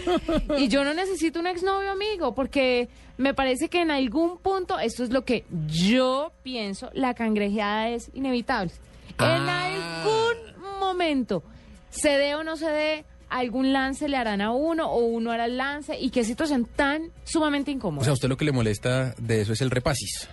y 0.59 0.69
yo 0.69 0.85
no 0.85 0.94
necesito 0.94 1.40
un 1.40 1.47
exnovio 1.47 1.90
amigo, 1.90 2.35
porque 2.35 2.89
me 3.16 3.35
parece 3.35 3.69
que 3.69 3.81
en 3.81 3.90
algún 3.90 4.39
punto, 4.39 4.78
esto 4.78 5.05
es 5.05 5.11
lo 5.11 5.24
que 5.24 5.44
yo 5.66 6.32
pienso, 6.43 6.90
la 6.94 7.15
cangrejeada 7.15 7.90
es 7.90 8.11
inevitable. 8.15 8.73
En 9.19 9.48
algún 9.48 10.78
momento, 10.81 11.43
se 11.90 12.11
dé 12.11 12.35
o 12.35 12.43
no 12.44 12.56
se 12.56 12.66
dé, 12.70 13.05
algún 13.35 13.73
lance 13.73 14.09
le 14.09 14.16
harán 14.16 14.40
a 14.40 14.52
uno 14.52 14.89
o 14.89 15.05
uno 15.05 15.32
hará 15.32 15.47
el 15.47 15.56
lance 15.56 15.98
y 15.98 16.11
qué 16.11 16.24
situación 16.24 16.66
tan 16.77 17.11
sumamente 17.24 17.73
incómoda. 17.73 18.02
O 18.02 18.05
sea, 18.05 18.12
a 18.12 18.15
usted 18.15 18.28
lo 18.28 18.36
que 18.36 18.44
le 18.44 18.52
molesta 18.52 19.15
de 19.19 19.40
eso 19.40 19.52
es 19.52 19.61
el 19.61 19.70
repasis. 19.70 20.28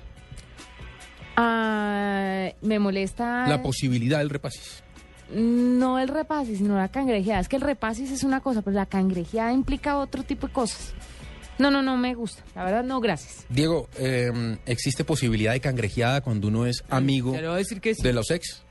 Ah, 1.35 2.49
me 2.61 2.77
molesta... 2.77 3.47
La 3.47 3.63
posibilidad 3.63 4.19
del 4.19 4.29
repasis. 4.29 4.83
No 5.33 5.97
el 5.97 6.09
repasis, 6.09 6.59
sino 6.59 6.77
la 6.77 6.89
cangrejeada. 6.89 7.39
Es 7.39 7.47
que 7.47 7.55
el 7.55 7.63
repasis 7.63 8.11
es 8.11 8.23
una 8.23 8.41
cosa, 8.41 8.61
pero 8.61 8.75
la 8.75 8.85
cangrejeada 8.85 9.51
implica 9.51 9.97
otro 9.97 10.23
tipo 10.23 10.47
de 10.47 10.53
cosas. 10.53 10.93
No, 11.57 11.71
no, 11.71 11.81
no 11.81 11.97
me 11.97 12.13
gusta. 12.13 12.43
La 12.55 12.65
verdad, 12.65 12.83
no, 12.83 12.99
gracias. 12.99 13.45
Diego, 13.49 13.87
eh, 13.97 14.57
¿existe 14.65 15.03
posibilidad 15.03 15.53
de 15.53 15.59
cangrejeada 15.59 16.21
cuando 16.21 16.49
uno 16.49 16.67
es 16.67 16.83
amigo 16.89 17.31
decir 17.55 17.81
que 17.81 17.95
sí. 17.95 18.03
de 18.03 18.13
los 18.13 18.29
ex? 18.29 18.63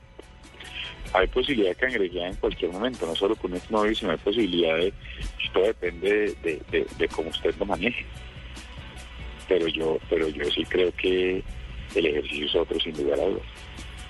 Hay 1.13 1.27
posibilidad 1.27 1.69
de 1.69 1.75
cangrejear 1.75 2.27
en 2.29 2.35
cualquier 2.35 2.71
momento, 2.71 3.05
no 3.05 3.15
solo 3.15 3.35
con 3.35 3.51
un 3.51 3.57
exnovio, 3.57 3.93
sino 3.95 4.11
hay 4.11 4.17
posibilidad 4.17 4.77
de... 4.77 4.93
Todo 5.53 5.63
depende 5.65 6.09
de, 6.09 6.35
de- 6.43 6.61
de- 6.71 6.87
de 6.97 7.07
cómo 7.09 7.29
usted 7.29 7.53
lo 7.59 7.65
maneje. 7.65 8.05
Pero 9.47 9.67
yo, 9.67 9.97
pero 10.09 10.27
yo 10.29 10.45
sí 10.51 10.63
creo 10.65 10.93
que 10.95 11.43
el 11.95 12.05
ejercicio 12.05 12.45
es 12.45 12.55
otro, 12.55 12.79
sin 12.79 12.95
lugar 12.95 13.19
a 13.19 13.25
dudas. 13.25 13.43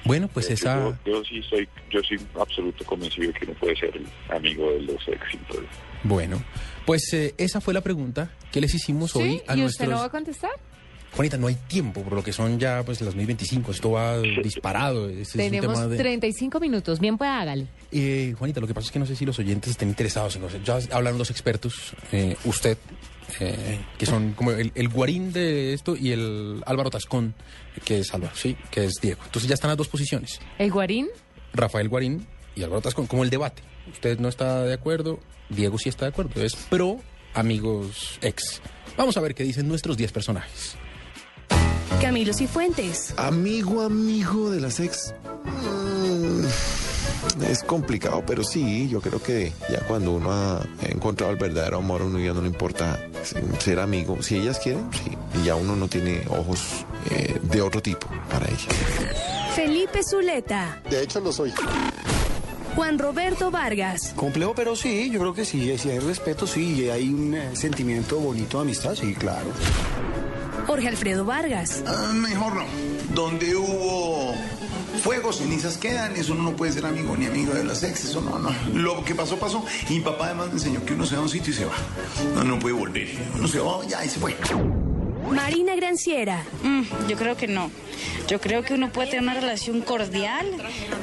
Bueno, 0.06 0.28
pues 0.28 0.48
Yo- 0.48 0.54
esa... 0.54 0.76
Yo, 1.06 1.14
yo 1.14 1.24
sí 1.24 1.42
soy, 1.50 1.68
yo 1.90 2.02
soy 2.04 2.20
absoluto 2.40 2.86
convencido 2.86 3.28
de 3.28 3.34
que 3.34 3.46
uno 3.46 3.54
puede 3.56 3.76
ser 3.76 4.00
amigo 4.30 4.72
de 4.72 4.82
los 4.82 5.04
problema. 5.04 5.70
Bueno, 6.04 6.44
pues 6.86 7.12
eh, 7.14 7.34
esa 7.38 7.62
fue 7.62 7.74
la 7.74 7.82
pregunta 7.82 8.32
que 8.52 8.62
les 8.62 8.74
hicimos 8.74 9.16
hoy 9.16 9.42
a 9.48 9.56
¿Y 9.56 9.64
usted 9.66 9.88
no 9.88 9.98
va 9.98 10.06
a 10.06 10.10
contestar? 10.10 10.52
Juanita, 11.16 11.38
no 11.38 11.48
hay 11.48 11.56
tiempo, 11.56 12.02
por 12.04 12.14
lo 12.14 12.24
que 12.24 12.32
son 12.32 12.58
ya 12.58 12.84
pues 12.84 13.02
las 13.02 13.08
2025, 13.14 13.72
esto 13.72 13.92
va 13.92 14.18
disparado. 14.20 15.10
Este 15.10 15.22
es 15.22 15.36
un 15.36 15.40
Tenemos 15.42 15.74
tema 15.74 15.88
de- 15.88 15.98
35 15.98 16.60
minutos. 16.60 17.00
Bien, 17.00 17.18
pues 17.18 17.30
hágale. 17.30 17.68
Eh, 17.92 18.34
Juanita, 18.40 18.62
lo 18.62 18.68
que 18.68 18.74
pasa 18.74 18.86
es 18.86 18.92
que 18.92 19.00
no 19.00 19.06
sé 19.06 19.16
si 19.16 19.26
los 19.26 19.38
oyentes 19.38 19.72
estén 19.72 19.90
interesados 19.90 20.36
en. 20.38 20.44
Ya 20.64 20.80
hablaron 20.92 21.18
dos 21.18 21.30
expertos, 21.30 21.94
eh, 22.14 22.38
usted, 22.46 22.78
eh, 23.42 23.80
que 23.98 24.06
son 24.06 24.32
como 24.34 24.52
el, 24.52 24.72
el 24.74 24.88
guarín 24.88 25.34
de 25.34 25.74
esto, 25.74 25.98
y 25.98 26.12
el 26.14 26.64
Álvaro 26.66 26.90
Tascón, 26.90 27.34
que 27.84 28.00
es 28.00 28.14
Álvaro, 28.14 28.34
sí, 28.36 28.56
que 28.72 28.86
es 28.86 28.94
Diego. 29.02 29.22
Entonces 29.26 29.50
ya 29.50 29.56
están 29.56 29.68
las 29.70 29.78
dos 29.78 29.90
posiciones. 29.90 30.40
¿El 30.58 30.72
guarín? 30.72 31.10
Rafael 31.54 31.90
Guarín 31.90 32.26
y 32.56 32.64
Álvaro 32.64 32.82
Tascón, 32.82 33.08
como 33.08 33.26
el 33.26 33.30
debate. 33.30 33.62
Usted 33.92 34.18
no 34.20 34.30
está 34.30 34.64
de 34.64 34.74
acuerdo, 34.74 35.20
Diego 35.50 35.78
sí 35.78 35.90
está 35.90 36.06
de 36.06 36.10
acuerdo. 36.12 36.42
Es 36.42 36.56
pro 36.56 37.02
amigos 37.34 38.18
ex. 38.22 38.62
Vamos 38.98 39.18
a 39.18 39.22
ver 39.22 39.36
qué 39.36 39.44
dicen 39.44 39.68
nuestros 39.68 39.98
10 39.98 40.12
personajes. 40.12 40.76
Camilo 42.02 42.34
Cifuentes. 42.34 43.14
Amigo, 43.18 43.82
amigo 43.82 44.50
de 44.50 44.60
las 44.60 44.80
ex. 44.80 45.14
mm, 45.46 46.46
Es 47.50 47.64
complicado, 47.64 48.24
pero 48.26 48.44
sí, 48.44 48.90
yo 48.90 49.00
creo 49.02 49.22
que 49.22 49.54
ya 49.70 49.80
cuando 49.88 50.12
uno 50.14 50.32
ha 50.32 50.62
encontrado 50.82 51.32
el 51.32 51.38
verdadero 51.38 51.78
amor, 51.78 52.02
a 52.02 52.06
uno 52.06 52.20
ya 52.20 52.34
no 52.34 52.42
le 52.42 52.48
importa 52.48 53.00
ser 53.60 53.80
amigo. 53.80 54.22
Si 54.22 54.36
ellas 54.38 54.60
quieren, 54.60 54.90
sí. 54.92 55.12
Y 55.40 55.46
ya 55.46 55.56
uno 55.56 55.76
no 55.76 55.88
tiene 55.88 56.24
ojos 56.30 56.86
eh, 57.12 57.40
de 57.42 57.62
otro 57.62 57.82
tipo 57.82 58.08
para 58.30 58.48
ellas. 58.48 58.68
Felipe 59.56 60.02
Zuleta. 60.04 60.82
De 60.90 61.04
hecho, 61.04 61.20
lo 61.20 61.32
soy. 61.32 61.54
Juan 62.76 62.98
Roberto 62.98 63.52
Vargas. 63.52 64.14
Complejo, 64.16 64.54
pero 64.56 64.76
sí, 64.76 65.10
yo 65.12 65.20
creo 65.20 65.34
que 65.34 65.46
sí. 65.46 65.78
Si 65.78 65.90
hay 65.90 66.00
respeto, 66.00 66.48
sí. 66.48 66.82
Y 66.82 66.90
hay 66.90 67.10
un 67.10 67.34
eh, 67.36 67.50
sentimiento 67.56 68.18
bonito 68.18 68.58
de 68.58 68.64
amistad, 68.64 68.96
sí, 68.96 69.14
claro. 69.14 69.48
Jorge 70.66 70.88
Alfredo 70.88 71.26
Vargas. 71.26 71.84
Ah, 71.88 72.12
mejor 72.14 72.56
no. 72.56 72.66
Donde 73.14 73.56
hubo 73.56 74.34
fuego, 75.04 75.34
cenizas 75.34 75.78
quedan. 75.78 76.16
Eso 76.16 76.34
uno 76.34 76.44
no 76.44 76.56
puede 76.56 76.72
ser 76.72 76.86
amigo 76.86 77.16
ni 77.18 77.26
amigo 77.26 77.54
de 77.54 77.64
las 77.64 77.84
ex. 77.84 78.06
Eso 78.06 78.22
no, 78.22 78.40
no. 78.40 78.50
Lo 78.74 79.04
que 79.04 79.16
pasó, 79.16 79.38
pasó. 79.38 79.66
Y 79.90 79.96
mi 79.96 80.00
papá 80.02 80.28
además 80.28 80.48
me 80.48 80.54
enseñó 80.54 80.84
que 80.86 80.94
uno 80.94 81.06
se 81.06 81.16
va 81.16 81.22
a 81.22 81.24
un 81.24 81.30
sitio 81.30 81.52
y 81.54 81.56
se 81.56 81.66
va. 81.66 81.74
No, 82.36 82.44
no 82.44 82.60
puede 82.60 82.76
volver. 82.76 83.10
Uno 83.38 83.48
se 83.48 83.60
va 83.60 83.86
ya 83.88 84.04
y 84.06 84.10
se 84.10 84.20
fue. 84.20 84.36
Marina 85.30 85.76
Granciera. 85.76 86.44
Mm, 86.64 86.82
yo 87.08 87.18
creo 87.18 87.36
que 87.38 87.48
no. 87.48 87.70
Yo 88.28 88.40
creo 88.40 88.64
que 88.64 88.74
uno 88.74 88.92
puede 88.92 89.10
tener 89.10 89.24
una 89.24 89.34
relación 89.34 89.82
cordial 89.82 90.46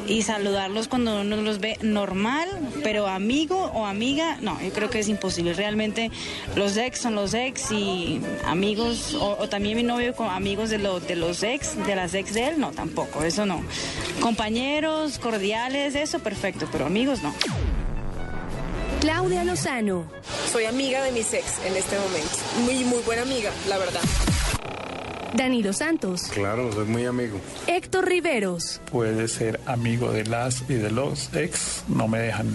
y 0.06 0.22
saludarlos 0.22 0.88
cuando 0.88 1.20
uno 1.20 1.36
los 1.36 1.60
ve 1.60 1.76
normal, 1.82 2.48
pero 2.82 3.06
amigo 3.06 3.70
o 3.74 3.84
amiga, 3.86 4.38
no, 4.40 4.58
yo 4.62 4.70
creo 4.70 4.88
que 4.88 5.00
es 5.00 5.08
imposible. 5.08 5.52
Realmente 5.52 6.10
los 6.56 6.76
ex 6.78 7.00
son 7.00 7.14
los 7.14 7.34
ex 7.34 7.70
y 7.70 8.20
amigos, 8.46 9.14
o, 9.20 9.46
también 9.48 9.76
mi 9.76 9.82
novio 9.82 10.14
con 10.14 10.28
amigos 10.30 10.70
de, 10.70 10.78
lo- 10.78 11.00
de 11.00 11.16
los 11.16 11.42
ex, 11.42 11.76
de 11.86 11.94
las 11.96 12.14
ex 12.14 12.32
de 12.34 12.48
él, 12.48 12.60
no, 12.60 12.70
tampoco, 12.72 13.22
eso 13.24 13.44
no. 13.44 13.62
Compañeros, 14.20 15.18
cordiales, 15.18 15.94
eso 15.94 16.18
perfecto, 16.20 16.66
pero 16.72 16.86
amigos 16.86 17.22
no. 17.22 17.34
Claudia 19.08 19.42
Lozano. 19.42 20.04
Soy 20.52 20.66
amiga 20.66 21.02
de 21.02 21.12
mis 21.12 21.32
ex 21.32 21.64
en 21.64 21.74
este 21.74 21.96
momento. 21.98 22.36
Muy, 22.62 22.84
muy 22.84 23.02
buena 23.06 23.22
amiga, 23.22 23.50
la 23.66 23.78
verdad. 23.78 24.02
Danilo 25.32 25.72
Santos. 25.72 26.24
Claro, 26.24 26.70
soy 26.74 26.84
muy 26.84 27.06
amigo. 27.06 27.40
Héctor 27.66 28.06
Riveros. 28.06 28.82
Puede 28.92 29.28
ser 29.28 29.60
amigo 29.64 30.12
de 30.12 30.24
las 30.24 30.60
y 30.68 30.74
de 30.74 30.90
los 30.90 31.34
ex, 31.34 31.84
no 31.88 32.06
me 32.06 32.18
dejan. 32.18 32.54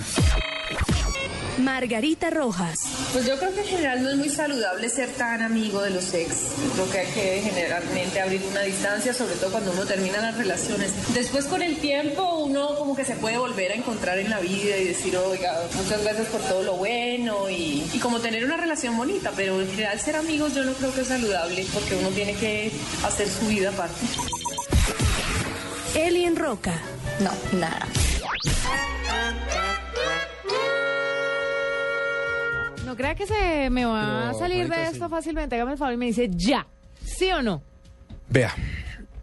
Margarita 1.60 2.30
Rojas. 2.30 2.80
Pues 3.12 3.28
yo 3.28 3.38
creo 3.38 3.54
que 3.54 3.62
en 3.62 3.68
general 3.68 4.04
no 4.04 4.10
es 4.10 4.18
muy 4.18 4.30
saludable 4.30 4.90
ser 4.90 5.10
tan 5.12 5.42
amigo 5.42 5.82
de 5.82 5.92
los 5.92 6.14
ex. 6.14 6.52
Creo 6.74 6.90
que 6.90 7.00
hay 7.00 7.08
que 7.14 7.42
generalmente 7.44 8.20
abrir 8.20 8.42
una 8.50 8.62
distancia, 8.62 9.14
sobre 9.14 9.36
todo 9.36 9.52
cuando 9.52 9.72
uno 9.72 9.86
termina 9.86 10.18
las 10.18 10.38
relaciones. 10.38 10.92
Después 11.14 11.46
con 11.46 11.62
el 11.62 11.78
tiempo 11.78 12.24
uno 12.40 12.76
como 12.76 12.96
que 12.96 13.06
se 13.06 13.16
puede 13.16 13.38
volver 13.38 13.72
a 13.72 13.76
encontrar 13.76 14.18
en 14.18 14.30
la 14.30 14.40
vida 14.40 14.78
y 14.78 14.86
decir, 14.86 15.16
oiga, 15.18 15.54
muchas 15.76 16.02
gracias 16.04 16.28
por 16.28 16.42
todo 16.42 16.64
lo 16.64 16.76
bueno 16.76 17.50
y, 17.50 17.88
y 17.94 18.00
como 18.00 18.20
tener 18.20 18.44
una 18.46 18.58
relación 18.58 18.98
bonita, 18.98 19.32
pero 19.36 19.62
en 19.62 19.70
general 19.70 20.00
ser 20.00 20.16
amigos 20.16 20.56
yo 20.56 20.64
no 20.64 20.74
creo 20.74 20.94
que 20.94 21.02
es 21.02 21.08
saludable 21.08 21.66
porque 21.74 21.96
uno 21.96 22.10
tiene 22.10 22.34
que 22.34 22.72
hacer 23.04 23.30
su 23.30 23.48
vida 23.48 23.70
aparte. 23.70 24.06
Elien 25.96 26.36
Roca. 26.36 26.74
No, 27.20 27.32
nada. 27.60 27.88
No 32.94 32.98
crea 32.98 33.16
que 33.16 33.26
se 33.26 33.72
me 33.72 33.86
va 33.86 34.30
a 34.30 34.32
Pero, 34.34 34.40
salir 34.40 34.70
de 34.70 34.84
esto 34.84 35.10
fácilmente. 35.10 35.56
Hágame 35.56 35.72
el 35.72 35.78
favor 35.80 35.96
y 35.96 35.98
me 35.98 36.06
dice 36.06 36.30
ya. 36.30 36.68
¿Sí 37.04 37.32
o 37.32 37.42
no? 37.42 37.64
Vea, 38.30 38.54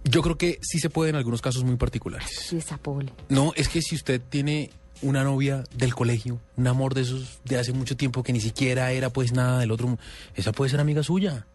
yo 0.03 0.23
creo 0.23 0.37
que 0.37 0.59
sí 0.61 0.81
se 0.81 0.91
puede 0.91 1.11
en 1.11 1.15
algunos 1.15 1.41
casos 1.41 1.63
muy 1.63 1.77
particulares. 1.77 2.29
Sí, 2.49 2.57
esa 2.57 2.79
pobre. 2.79 3.13
No, 3.29 3.53
es 3.55 3.69
que 3.69 3.81
si 3.81 3.95
usted 3.95 4.21
tiene 4.29 4.71
una 5.03 5.23
novia 5.23 5.63
del 5.73 5.95
colegio, 5.95 6.41
un 6.57 6.67
amor 6.67 6.95
de 6.95 7.03
esos 7.03 7.39
de 7.45 7.59
hace 7.59 7.73
mucho 7.73 7.97
tiempo 7.97 8.25
que 8.25 8.33
ni 8.33 8.41
siquiera 8.41 8.91
era 8.91 9.09
pues 9.11 9.31
nada 9.31 9.61
del 9.61 9.71
otro, 9.71 9.97
esa 10.35 10.51
puede 10.51 10.69
ser 10.73 10.81
amiga 10.81 11.05
suya. 11.05 11.47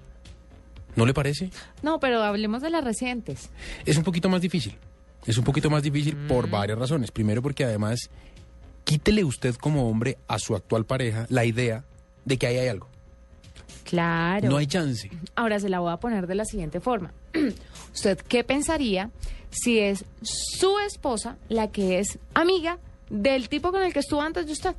¿No 0.96 1.06
le 1.06 1.14
parece? 1.14 1.50
No, 1.84 2.00
pero 2.00 2.24
hablemos 2.24 2.62
de 2.62 2.70
las 2.70 2.86
recientes. 2.86 3.50
Es 3.86 3.98
un 3.98 4.06
poquito 4.06 4.30
más 4.30 4.40
difícil. 4.40 4.78
Es 5.26 5.38
un 5.38 5.44
poquito 5.44 5.70
más 5.70 5.84
difícil 5.84 6.16
por 6.16 6.50
varias 6.50 6.80
razones. 6.80 7.12
Primero 7.12 7.42
porque 7.42 7.66
además, 7.66 8.10
quítele 8.86 9.26
usted 9.26 9.56
como 9.56 9.90
hombre 9.90 10.18
a 10.30 10.40
su 10.40 10.56
actual 10.56 10.86
pareja 10.86 11.26
la 11.28 11.44
idea 11.44 11.84
de 12.26 12.38
que 12.38 12.48
ahí 12.48 12.58
hay 12.58 12.68
algo. 12.68 12.90
Claro. 13.84 14.50
No 14.50 14.58
hay 14.58 14.68
chance. 14.68 15.10
Ahora 15.36 15.60
se 15.60 15.70
la 15.70 15.80
voy 15.80 15.92
a 15.94 15.98
poner 15.98 16.28
de 16.28 16.36
la 16.36 16.46
siguiente 16.46 16.80
forma. 16.80 17.14
¿Usted 17.94 18.18
qué 18.28 18.44
pensaría 18.44 19.12
si 19.52 19.80
es 19.80 20.04
su 20.22 20.80
esposa 20.80 21.38
la 21.50 21.72
que 21.72 22.00
es 22.00 22.20
amiga 22.34 22.80
del 23.10 23.48
tipo 23.48 23.72
con 23.72 23.84
el 23.84 23.94
que 23.94 24.00
estuvo 24.00 24.22
antes 24.22 24.48
de 24.48 24.52
usted? 24.54 24.76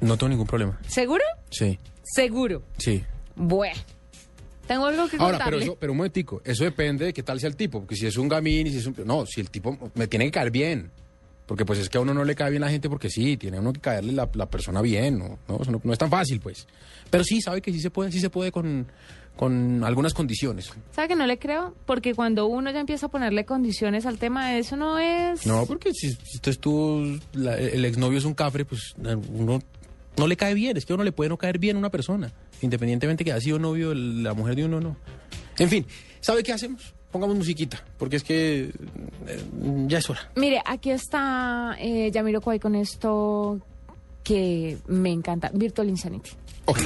No 0.00 0.16
tengo 0.16 0.30
ningún 0.30 0.46
problema. 0.46 0.78
¿Seguro? 0.86 1.24
Sí, 1.50 1.78
Seguro. 2.02 2.62
sí. 2.78 3.02
Bueno. 3.34 3.78
Tengo 4.66 4.86
algo 4.86 5.06
que 5.08 5.16
Ahora, 5.18 5.38
pero, 5.44 5.58
eso, 5.60 5.76
pero 5.78 5.92
un 5.92 5.98
momentico, 5.98 6.42
eso 6.44 6.64
depende 6.64 7.04
de 7.06 7.12
qué 7.12 7.22
tal 7.22 7.38
sea 7.38 7.48
el 7.48 7.54
tipo, 7.54 7.78
porque 7.80 7.94
si 7.94 8.04
es 8.06 8.16
un 8.16 8.28
gamín 8.28 8.66
y 8.66 8.70
si 8.72 8.78
es 8.78 8.86
un... 8.86 8.96
No, 9.04 9.24
si 9.24 9.40
el 9.40 9.48
tipo 9.48 9.78
me 9.94 10.08
tiene 10.08 10.24
que 10.24 10.32
caer 10.32 10.50
bien, 10.50 10.90
porque 11.46 11.64
pues 11.64 11.78
es 11.78 11.88
que 11.88 11.98
a 11.98 12.00
uno 12.00 12.12
no 12.12 12.24
le 12.24 12.34
cae 12.34 12.50
bien 12.50 12.60
la 12.62 12.70
gente 12.70 12.88
porque 12.88 13.08
sí, 13.10 13.36
tiene 13.36 13.58
uno 13.58 13.72
que 13.72 13.80
caerle 13.80 14.12
la, 14.12 14.28
la 14.34 14.46
persona 14.46 14.82
bien, 14.82 15.18
¿no? 15.18 15.38
No, 15.48 15.60
no, 15.70 15.80
no 15.82 15.92
es 15.92 15.98
tan 15.98 16.10
fácil, 16.10 16.40
pues. 16.40 16.66
Pero 17.10 17.22
sí, 17.24 17.40
sabe 17.40 17.62
que 17.62 17.72
sí 17.72 17.80
se 17.80 17.90
puede, 17.90 18.10
sí 18.12 18.18
se 18.20 18.30
puede 18.30 18.50
con, 18.50 18.86
con 19.36 19.84
algunas 19.84 20.12
condiciones. 20.12 20.72
¿Sabe 20.92 21.08
que 21.08 21.14
no 21.14 21.26
le 21.26 21.38
creo? 21.38 21.74
Porque 21.86 22.14
cuando 22.14 22.46
uno 22.46 22.70
ya 22.72 22.80
empieza 22.80 23.06
a 23.06 23.08
ponerle 23.10 23.44
condiciones 23.44 24.06
al 24.06 24.18
tema, 24.18 24.56
eso 24.58 24.76
no 24.76 24.98
es... 24.98 25.46
No, 25.46 25.66
porque 25.66 25.92
si, 25.94 26.12
si 26.12 26.40
estuvo, 26.50 27.02
la- 27.34 27.56
el 27.58 27.84
exnovio 27.84 28.18
es 28.18 28.24
un 28.24 28.34
cafre, 28.34 28.64
pues 28.64 28.94
uno 29.32 29.60
no 30.16 30.26
le 30.26 30.36
cae 30.36 30.54
bien, 30.54 30.76
es 30.76 30.84
que 30.86 30.94
a 30.94 30.96
uno 30.96 31.04
le 31.04 31.12
puede 31.12 31.28
no 31.30 31.36
caer 31.36 31.58
bien 31.58 31.76
a 31.76 31.78
una 31.78 31.90
persona, 31.90 32.32
independientemente 32.62 33.22
que 33.24 33.32
haya 33.32 33.40
sido 33.40 33.58
novio 33.60 33.94
la 33.94 34.34
mujer 34.34 34.56
de 34.56 34.64
uno 34.64 34.78
o 34.78 34.80
no. 34.80 34.96
En 35.58 35.68
fin, 35.68 35.86
¿sabe 36.20 36.42
qué 36.42 36.52
hacemos? 36.52 36.94
Pongamos 37.16 37.38
musiquita, 37.38 37.82
porque 37.96 38.16
es 38.16 38.22
que 38.22 38.64
eh, 39.26 39.44
ya 39.86 39.96
es 39.96 40.10
hora. 40.10 40.20
Mire, 40.34 40.60
aquí 40.66 40.90
está 40.90 41.74
eh, 41.78 42.10
Yamiro 42.12 42.42
Kwai 42.42 42.60
con 42.60 42.74
esto 42.74 43.58
que 44.22 44.76
me 44.86 45.12
encanta, 45.12 45.50
Virtual 45.54 45.88
Insanity. 45.88 46.32
What 46.66 46.76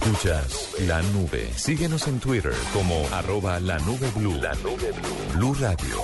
Escuchas 0.00 0.76
la 0.86 1.02
nube. 1.02 1.50
Síguenos 1.56 2.06
en 2.06 2.20
Twitter 2.20 2.54
como 2.72 3.04
arroba 3.12 3.58
la 3.58 3.80
nube 3.80 4.08
blue. 4.14 4.34
La 4.40 4.54
nube 4.54 4.92
blue. 4.92 5.38
Blue 5.38 5.54
Radio, 5.54 5.96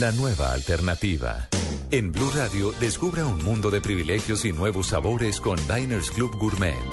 la 0.00 0.10
nueva 0.12 0.52
alternativa. 0.52 1.48
En 1.90 2.12
Blue 2.12 2.30
Radio, 2.34 2.72
descubra 2.80 3.26
un 3.26 3.44
mundo 3.44 3.70
de 3.70 3.82
privilegios 3.82 4.46
y 4.46 4.54
nuevos 4.54 4.86
sabores 4.88 5.38
con 5.38 5.58
Diners 5.68 6.10
Club 6.12 6.34
Gourmet. 6.38 6.91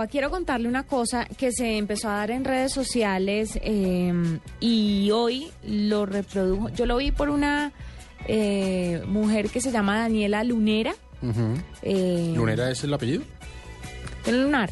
Paniagua, 0.00 0.06
quiero 0.06 0.30
contarle 0.30 0.68
una 0.68 0.84
cosa 0.84 1.26
que 1.26 1.52
se 1.52 1.76
empezó 1.76 2.08
a 2.08 2.14
dar 2.14 2.30
en 2.30 2.44
redes 2.44 2.72
sociales 2.72 3.58
eh, 3.62 4.12
y 4.60 5.10
hoy 5.10 5.50
lo 5.66 6.06
reprodujo. 6.06 6.68
Yo 6.70 6.86
lo 6.86 6.96
vi 6.96 7.10
por 7.10 7.28
una 7.28 7.72
eh, 8.26 9.02
mujer 9.06 9.50
que 9.50 9.60
se 9.60 9.70
llama 9.70 9.98
Daniela 9.98 10.42
Lunera. 10.44 10.94
Eh, 11.82 12.32
¿Lunera 12.34 12.70
es 12.70 12.82
el 12.84 12.94
apellido? 12.94 13.22
El 14.26 14.42
lunar. 14.44 14.70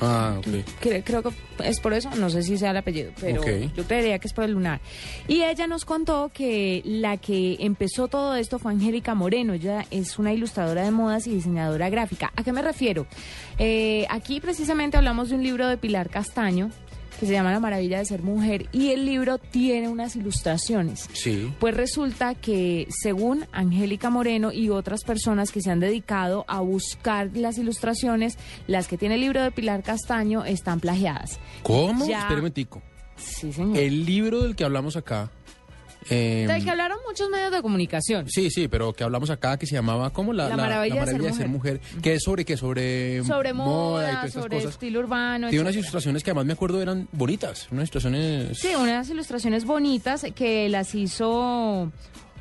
Ah, 0.00 0.34
ok. 0.38 0.46
Cre- 0.82 1.02
creo 1.04 1.22
que 1.22 1.30
es 1.64 1.80
por 1.80 1.92
eso, 1.94 2.10
no 2.16 2.28
sé 2.30 2.42
si 2.42 2.58
sea 2.58 2.72
el 2.72 2.76
apellido, 2.76 3.12
pero 3.20 3.40
Ok. 3.40 3.46
yo 3.76 3.84
creería 3.84 4.18
que 4.18 4.26
es 4.28 4.32
por 4.34 4.44
el 4.44 4.52
lunar. 4.52 4.80
Y 5.28 5.42
ella 5.42 5.66
nos 5.66 5.84
contó 5.84 6.30
que 6.34 6.82
la 6.84 7.16
que 7.16 7.56
empezó 7.60 8.08
todo 8.08 8.34
esto 8.34 8.58
fue 8.58 8.72
Angélica 8.72 9.14
Moreno. 9.14 9.52
Ella 9.54 9.86
es 9.90 10.18
una 10.18 10.32
ilustradora 10.32 10.82
de 10.84 10.90
modas 10.90 11.26
y 11.26 11.34
diseñadora 11.34 11.88
gráfica. 11.90 12.32
¿A 12.36 12.42
qué 12.42 12.52
me 12.52 12.60
refiero? 12.62 13.06
Eh, 13.58 14.06
aquí 14.10 14.40
precisamente 14.40 14.96
hablamos 14.96 15.28
de 15.30 15.36
un 15.36 15.42
libro 15.42 15.68
de 15.68 15.76
Pilar 15.76 16.10
Castaño 16.10 16.70
que 17.20 17.26
se 17.26 17.32
llama 17.32 17.52
La 17.52 17.60
maravilla 17.60 17.98
de 17.98 18.04
ser 18.04 18.22
mujer 18.22 18.68
y 18.72 18.90
el 18.90 19.06
libro 19.06 19.38
tiene 19.38 19.88
unas 19.88 20.16
ilustraciones. 20.16 21.08
Sí. 21.12 21.52
Pues 21.60 21.74
resulta 21.76 22.34
que 22.34 22.86
según 22.90 23.46
Angélica 23.52 24.10
Moreno 24.10 24.52
y 24.52 24.68
otras 24.70 25.04
personas 25.04 25.50
que 25.52 25.60
se 25.60 25.70
han 25.70 25.80
dedicado 25.80 26.44
a 26.48 26.60
buscar 26.60 27.30
las 27.34 27.58
ilustraciones, 27.58 28.36
las 28.66 28.88
que 28.88 28.98
tiene 28.98 29.14
el 29.16 29.20
libro 29.22 29.42
de 29.42 29.50
Pilar 29.50 29.82
Castaño 29.82 30.44
están 30.44 30.80
plagiadas. 30.80 31.38
¿Cómo? 31.62 32.06
Ya- 32.06 32.20
Espérame 32.22 32.44
un 32.46 32.52
tico. 32.52 32.82
Sí, 33.16 33.52
señor. 33.52 33.76
El 33.78 34.04
libro 34.06 34.42
del 34.42 34.56
que 34.56 34.64
hablamos 34.64 34.96
acá. 34.96 35.30
Eh, 36.10 36.44
Del 36.48 36.64
que 36.64 36.70
hablaron 36.70 36.98
muchos 37.06 37.28
medios 37.30 37.50
de 37.52 37.62
comunicación. 37.62 38.28
Sí, 38.28 38.50
sí, 38.50 38.68
pero 38.68 38.92
que 38.92 39.04
hablamos 39.04 39.30
acá 39.30 39.56
que 39.58 39.66
se 39.66 39.74
llamaba 39.74 40.10
como 40.10 40.32
la, 40.32 40.48
La 40.48 40.56
maravilla 40.56 41.04
de 41.04 41.32
ser 41.32 41.48
mujer. 41.48 41.80
Que 42.02 42.14
es 42.14 42.22
sobre 42.22 42.44
qué, 42.44 42.56
sobre 42.56 43.22
Sobre 43.24 43.50
y 43.50 43.52
moda, 43.52 44.08
todas 44.10 44.26
estas 44.26 44.42
sobre 44.42 44.56
cosas. 44.56 44.72
estilo 44.72 45.00
urbano. 45.00 45.48
Tiene 45.48 45.62
unas 45.62 45.74
ilustraciones 45.76 46.22
que 46.22 46.30
además 46.30 46.46
me 46.46 46.52
acuerdo 46.52 46.80
eran 46.82 47.08
bonitas, 47.12 47.68
unas 47.70 47.84
ilustraciones. 47.84 48.58
Sí, 48.58 48.68
unas 48.78 49.08
ilustraciones 49.10 49.64
bonitas 49.64 50.26
que 50.34 50.68
las 50.68 50.94
hizo 50.94 51.90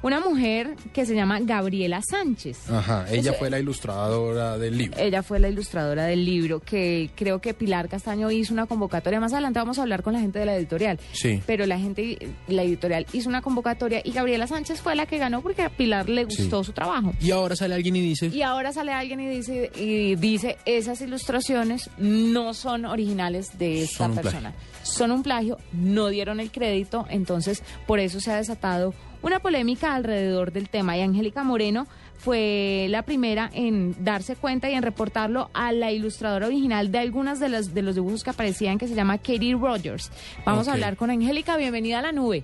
una 0.03 0.19
mujer 0.19 0.75
que 0.93 1.05
se 1.05 1.15
llama 1.15 1.39
Gabriela 1.41 2.01
Sánchez. 2.07 2.69
Ajá, 2.69 3.05
ella 3.09 3.31
Eso- 3.31 3.39
fue 3.39 3.49
la 3.49 3.57
ilustradora 3.59 4.57
del 4.59 4.77
libro. 4.77 4.99
Ella 4.99 5.23
fue 5.23 5.39
la 5.39 5.49
ilustradora 5.49 6.05
del 6.05 6.23
libro, 6.23 6.59
que 6.59 7.09
creo 7.15 7.39
que 7.41 7.53
Pilar 7.55 7.89
Castaño 7.89 8.29
hizo 8.29 8.53
una 8.53 8.65
convocatoria. 8.67 9.19
Más 9.19 9.33
adelante 9.33 9.59
vamos 9.59 9.79
a 9.79 9.81
hablar 9.81 10.03
con 10.03 10.13
la 10.13 10.19
gente 10.19 10.37
de 10.39 10.45
la 10.45 10.55
editorial. 10.55 10.99
Sí. 11.13 11.41
Pero 11.47 11.65
la 11.65 11.79
gente, 11.79 12.17
la 12.47 12.63
editorial 12.63 13.07
hizo 13.13 13.29
una 13.29 13.41
convocatoria 13.41 14.01
y 14.03 14.11
Gabriela 14.11 14.45
Sánchez 14.45 14.81
fue 14.81 14.95
la 14.95 15.05
que 15.05 15.17
ganó 15.17 15.41
porque 15.41 15.63
a 15.63 15.69
Pilar 15.69 16.09
le 16.09 16.25
Sí. 16.29 16.43
gustó 16.43 16.63
su 16.63 16.73
trabajo. 16.73 17.13
Y 17.19 17.31
ahora 17.31 17.55
sale 17.55 17.73
alguien 17.73 17.95
y 17.95 18.01
dice, 18.01 18.27
Y 18.27 18.41
ahora 18.43 18.71
sale 18.73 18.91
alguien 18.91 19.19
y 19.21 19.27
dice, 19.29 19.71
y 19.75 20.15
dice 20.15 20.57
esas 20.65 20.99
ilustraciones 21.01 21.89
no 21.97 22.53
son 22.53 22.85
originales 22.85 23.57
de 23.57 23.83
esta 23.83 24.05
Son 24.05 24.15
persona. 24.15 24.53
Son 24.83 25.11
un 25.11 25.23
plagio, 25.23 25.57
no 25.71 26.09
dieron 26.09 26.39
el 26.41 26.51
crédito, 26.51 27.05
entonces 27.09 27.63
por 27.87 27.99
eso 27.99 28.19
se 28.19 28.31
ha 28.31 28.35
desatado 28.35 28.93
una 29.23 29.39
polémica 29.39 29.95
alrededor 29.95 30.51
del 30.51 30.69
tema. 30.69 30.95
Y 30.95 31.01
Angélica 31.01 31.43
Moreno 31.43 31.87
fue 32.17 32.85
la 32.89 33.01
primera 33.01 33.49
en 33.53 33.95
darse 34.03 34.35
cuenta 34.35 34.69
y 34.69 34.75
en 34.75 34.83
reportarlo 34.83 35.49
a 35.53 35.71
la 35.71 35.91
ilustradora 35.91 36.45
original 36.45 36.91
de 36.91 36.99
algunas 36.99 37.39
de 37.39 37.49
las 37.49 37.73
de 37.73 37.81
los 37.81 37.95
dibujos 37.95 38.23
que 38.23 38.29
aparecían 38.29 38.77
que 38.77 38.87
se 38.87 38.95
llama 38.95 39.17
Katie 39.17 39.55
Rogers. 39.55 40.11
Vamos 40.45 40.67
a 40.67 40.73
hablar 40.73 40.95
con 40.95 41.09
Angélica, 41.09 41.57
bienvenida 41.57 41.99
a 41.99 42.01
la 42.03 42.11
nube. 42.11 42.43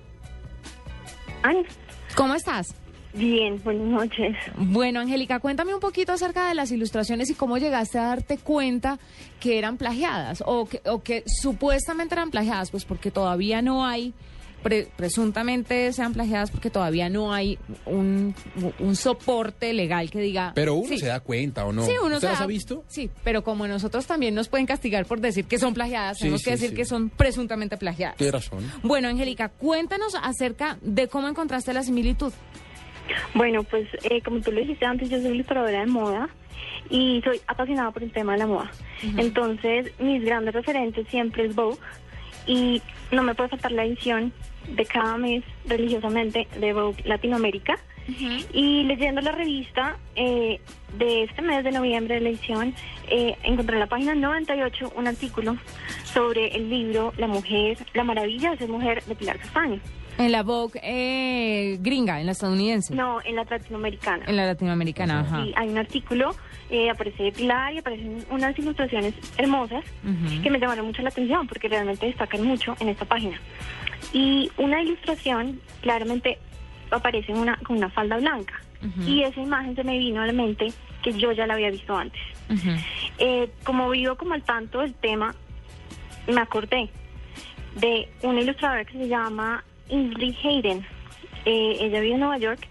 ¿Cómo 2.16 2.34
estás? 2.34 2.74
Bien, 3.14 3.60
buenas 3.64 3.88
noches. 3.88 4.36
Bueno, 4.56 5.00
Angélica, 5.00 5.40
cuéntame 5.40 5.74
un 5.74 5.80
poquito 5.80 6.12
acerca 6.12 6.48
de 6.48 6.54
las 6.54 6.72
ilustraciones 6.72 7.30
y 7.30 7.34
cómo 7.34 7.58
llegaste 7.58 7.98
a 7.98 8.04
darte 8.04 8.38
cuenta 8.38 9.00
que 9.40 9.58
eran 9.58 9.78
plagiadas 9.78 10.44
o 10.46 10.68
que, 10.68 10.82
o 10.86 11.02
que 11.02 11.24
supuestamente 11.26 12.14
eran 12.14 12.30
plagiadas, 12.30 12.70
pues 12.70 12.86
porque 12.86 13.10
todavía 13.10 13.62
no 13.64 13.86
hay, 13.86 14.14
pre- 14.64 14.88
presuntamente 14.96 15.92
sean 15.94 16.14
plagiadas 16.14 16.52
porque 16.52 16.70
todavía 16.70 17.10
no 17.10 17.34
hay 17.34 17.58
un, 17.86 18.34
un 18.80 18.96
soporte 18.96 19.74
legal 19.74 20.10
que 20.10 20.20
diga... 20.20 20.52
pero 20.56 20.74
uno 20.76 20.88
sí, 20.88 20.98
se 21.00 21.08
da 21.08 21.20
cuenta 21.20 21.66
o 21.66 21.72
no. 21.74 21.84
Sí, 21.84 21.92
uno 22.04 22.16
¿Usted 22.16 22.20
se 22.20 22.26
las 22.28 22.40
da- 22.40 22.44
ha 22.46 22.48
visto? 22.48 22.84
Sí, 22.88 23.10
pero 23.24 23.44
como 23.44 23.68
nosotros 23.68 24.06
también 24.06 24.36
nos 24.36 24.48
pueden 24.50 24.66
castigar 24.68 25.06
por 25.06 25.20
decir 25.22 25.46
que 25.46 25.58
son 25.60 25.74
plagiadas, 25.74 26.18
Sí, 26.18 26.24
tenemos 26.24 26.44
que 26.44 26.52
decir 26.52 26.70
sí. 26.72 26.76
que 26.76 26.86
son 26.86 27.10
presuntamente 27.10 27.78
plagiadas. 27.78 28.18
Tiene 28.18 28.32
razón. 28.32 28.60
Bueno, 28.84 29.08
Angélica, 29.08 29.50
cuéntanos 29.50 30.16
acerca 30.22 30.78
de 30.82 31.08
cómo 31.08 31.28
encontraste 31.28 31.74
la 31.74 31.84
similitud. 31.84 32.32
Bueno, 33.34 33.64
pues 33.64 33.88
eh, 34.04 34.22
como 34.22 34.40
tú 34.42 34.52
lo 34.52 34.60
dijiste 34.62 34.86
antes, 34.86 35.10
yo 35.10 35.20
soy 35.22 35.32
ilustradora 35.32 35.80
de 35.80 35.88
moda 35.88 36.30
y 36.92 37.22
soy 37.24 37.42
apasionada 37.48 37.92
por 37.92 38.04
el 38.04 38.12
tema 38.12 38.34
de 38.34 38.40
la 38.40 38.48
moda. 38.48 38.72
Entonces, 39.18 39.92
mis 40.00 40.24
grandes 40.24 40.54
referentes 40.54 41.08
siempre 41.08 41.46
es 41.48 41.56
Vogue 41.56 41.78
y 42.46 42.82
no 43.12 43.24
me 43.24 43.34
puede 43.36 43.50
faltar 43.50 43.72
la 43.72 43.86
edición 43.86 44.32
de 44.76 44.86
cada 44.86 45.18
mes 45.18 45.44
religiosamente 45.66 46.48
de 46.60 46.74
Vogue 46.74 47.02
Latinoamérica. 47.06 47.78
Y 48.54 48.84
leyendo 48.86 49.22
la 49.22 49.32
revista 49.32 49.98
eh, 50.16 50.60
de 50.98 51.24
este 51.24 51.44
mes 51.44 51.64
de 51.64 51.72
noviembre 51.72 52.16
de 52.16 52.22
la 52.22 52.30
edición, 52.30 52.74
eh, 53.08 53.36
encontré 53.44 53.76
en 53.76 53.82
la 53.82 53.88
página 53.88 54.16
98 54.16 54.94
un 54.96 55.08
artículo 55.08 55.58
sobre 56.06 56.48
el 56.56 56.70
libro 56.70 57.14
La 57.18 57.28
mujer, 57.28 57.78
la 57.94 58.04
maravilla 58.04 58.52
de 58.52 58.58
ser 58.58 58.70
mujer 58.70 59.04
de 59.04 59.14
Pilar 59.14 59.38
Castaño. 59.38 59.80
En 60.18 60.34
la 60.34 60.44
Vogue 60.44 60.80
eh, 60.84 61.78
gringa, 61.80 62.20
en 62.20 62.26
la 62.26 62.34
estadounidense. 62.34 62.94
No, 62.94 63.22
en 63.24 63.36
la 63.36 63.46
latinoamericana. 63.46 64.26
En 64.28 64.36
la 64.36 64.48
latinoamericana, 64.48 65.22
ajá. 65.22 65.44
Sí, 65.44 65.54
hay 65.56 65.70
un 65.70 65.78
artículo, 65.78 66.36
eh, 66.70 66.90
aparece 66.90 67.32
Pilar 67.32 67.74
y 67.74 67.78
aparecen 67.78 68.26
unas 68.30 68.58
ilustraciones 68.60 69.14
hermosas 69.38 69.86
que 70.44 70.50
me 70.50 70.60
llamaron 70.60 70.88
mucho 70.88 71.02
la 71.04 71.10
atención 71.10 71.48
porque 71.48 71.70
realmente 71.70 72.06
destacan 72.08 72.44
mucho 72.44 72.76
en 72.82 72.90
esta 72.90 73.06
página. 73.06 73.40
Y 74.14 74.52
una 74.58 74.82
ilustración 74.82 75.62
claramente 75.82 76.40
aparece 76.92 77.32
en 77.32 77.40
una, 77.40 77.58
con 77.58 77.78
una 77.78 77.90
falda 77.90 78.18
blanca. 78.18 78.62
Y 79.06 79.24
esa 79.24 79.42
imagen 79.42 79.76
se 79.76 79.84
me 79.84 79.98
vino 79.98 80.22
a 80.22 80.26
la 80.26 80.32
mente 80.32 80.72
que 81.04 81.12
yo 81.12 81.34
ya 81.34 81.46
la 81.46 81.56
había 81.56 81.70
visto 81.70 81.96
antes. 81.96 82.22
Eh, 83.18 83.50
como 83.64 83.90
vivo 83.90 84.16
como 84.16 84.34
al 84.34 84.44
tanto 84.44 84.80
del 84.80 84.94
tema, 84.94 85.36
me 86.28 86.40
acordé 86.40 86.90
de 87.76 88.10
una 88.24 88.42
ilustradora 88.42 88.86
que 88.86 88.94
se 88.94 89.08
llama 89.08 89.64
Ingrid 89.90 90.36
Hayden. 90.44 90.86
Eh, 91.46 91.78
ella 91.82 92.00
vive 92.00 92.14
en 92.14 92.20
Nueva 92.22 92.38
York 92.38 92.68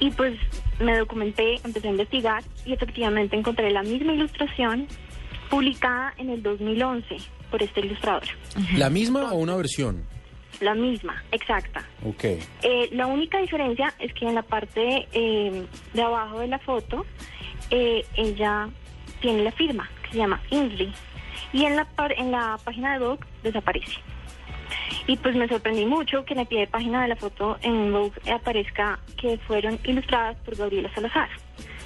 y 0.00 0.10
pues 0.10 0.38
me 0.80 0.96
documenté, 0.96 1.56
empecé 1.64 1.88
a 1.88 1.90
investigar 1.90 2.44
y 2.64 2.72
efectivamente 2.72 3.36
encontré 3.36 3.70
la 3.70 3.82
misma 3.82 4.12
ilustración 4.12 4.86
publicada 5.50 6.14
en 6.18 6.30
el 6.30 6.42
2011 6.42 7.16
por 7.50 7.62
esta 7.62 7.80
ilustradora. 7.80 8.28
¿La 8.76 8.90
misma 8.90 9.32
o 9.32 9.38
una 9.38 9.56
versión? 9.56 10.04
La 10.60 10.74
misma, 10.74 11.22
exacta. 11.32 11.84
Ok. 12.04 12.24
Eh, 12.24 12.88
la 12.92 13.06
única 13.06 13.38
diferencia 13.40 13.94
es 13.98 14.12
que 14.14 14.26
en 14.26 14.34
la 14.34 14.42
parte 14.42 15.06
eh, 15.12 15.66
de 15.94 16.02
abajo 16.02 16.40
de 16.40 16.48
la 16.48 16.58
foto 16.58 17.06
eh, 17.70 18.04
ella 18.16 18.68
tiene 19.20 19.42
la 19.44 19.52
firma 19.52 19.88
que 20.02 20.10
se 20.12 20.16
llama 20.18 20.40
Ingrid 20.50 20.90
y 21.52 21.64
en 21.64 21.76
la 21.76 21.84
par- 21.84 22.12
en 22.18 22.30
la 22.32 22.58
página 22.64 22.92
de 22.98 23.04
Vogue 23.06 23.24
desaparece. 23.42 23.98
Y 25.06 25.16
pues 25.16 25.34
me 25.36 25.48
sorprendí 25.48 25.86
mucho 25.86 26.24
que 26.24 26.34
en 26.34 26.40
el 26.40 26.46
pie 26.46 26.60
de 26.60 26.66
página 26.66 27.02
de 27.02 27.08
la 27.08 27.16
foto 27.16 27.56
en 27.62 27.92
Vogue 27.92 28.20
aparezca 28.32 28.98
que 29.16 29.38
fueron 29.38 29.78
ilustradas 29.84 30.36
por 30.44 30.56
Gabriela 30.56 30.90
Salazar, 30.94 31.28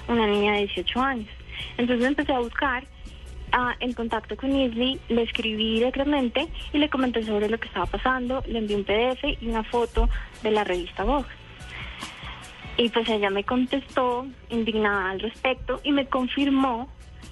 una 0.08 0.26
niña 0.26 0.52
de 0.54 0.60
18 0.66 1.00
años. 1.00 1.28
Entonces 1.76 2.06
empecé 2.06 2.32
a 2.32 2.40
buscar 2.40 2.84
ah, 3.52 3.74
el 3.80 3.94
contacto 3.94 4.36
con 4.36 4.54
Isley, 4.54 5.00
le 5.08 5.22
escribí 5.22 5.74
directamente 5.74 6.48
y 6.72 6.78
le 6.78 6.88
comenté 6.88 7.22
sobre 7.22 7.48
lo 7.48 7.58
que 7.58 7.68
estaba 7.68 7.86
pasando, 7.86 8.42
le 8.46 8.58
envié 8.58 8.76
un 8.76 8.84
PDF 8.84 9.24
y 9.40 9.48
una 9.48 9.62
foto 9.62 10.08
de 10.42 10.50
la 10.50 10.64
revista 10.64 11.04
Vogue. 11.04 11.28
Y 12.76 12.88
pues 12.88 13.08
ella 13.08 13.30
me 13.30 13.44
contestó 13.44 14.26
indignada 14.50 15.10
al 15.10 15.20
respecto 15.20 15.80
y 15.84 15.92
me 15.92 16.06
confirmó 16.06 16.88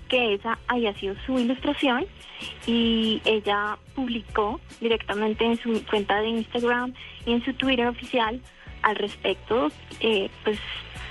que 0.08 0.34
esa 0.34 0.58
había 0.66 0.92
sido 0.94 1.14
su 1.24 1.38
ilustración 1.38 2.04
y 2.66 3.22
ella 3.24 3.78
publicó 3.94 4.60
directamente 4.80 5.44
en 5.44 5.56
su 5.56 5.84
cuenta 5.86 6.20
de 6.20 6.28
Instagram 6.28 6.92
y 7.24 7.32
en 7.32 7.44
su 7.44 7.54
Twitter 7.54 7.86
oficial 7.86 8.40
al 8.82 8.96
respecto, 8.96 9.68
eh, 10.00 10.28
pues 10.44 10.58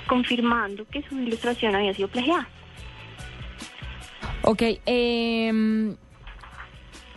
confirmando 0.06 0.86
que 0.86 1.02
su 1.02 1.18
ilustración 1.18 1.74
había 1.74 1.94
sido 1.94 2.08
plagiada. 2.08 2.48
Ok, 4.42 4.62
em, 4.86 5.96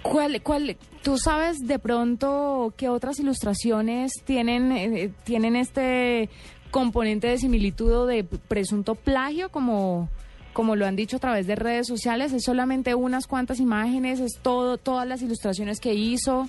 ¿cuál, 0.02 0.42
cuál, 0.42 0.78
¿Tú 1.04 1.18
sabes 1.18 1.60
de 1.60 1.80
pronto 1.80 2.74
qué 2.78 2.90
otras 2.90 3.20
ilustraciones 3.20 4.12
tienen, 4.26 4.72
eh, 4.72 5.12
tienen 5.26 5.56
este 5.56 6.30
componente 6.72 7.28
de 7.28 7.38
similitud 7.38 7.92
o 7.94 8.06
de 8.06 8.24
presunto 8.24 8.96
plagio, 8.96 9.50
como, 9.50 10.10
como 10.54 10.76
lo 10.76 10.86
han 10.86 10.96
dicho 10.96 11.18
a 11.18 11.20
través 11.20 11.46
de 11.48 11.56
redes 11.56 11.88
sociales? 11.88 12.34
¿Es 12.34 12.44
solamente 12.44 12.96
unas 12.96 13.28
cuantas 13.28 13.60
imágenes? 13.60 14.20
¿Es 14.20 14.40
todo, 14.42 14.78
todas 14.78 15.08
las 15.08 15.22
ilustraciones 15.22 15.80
que 15.80 15.94
hizo? 15.94 16.48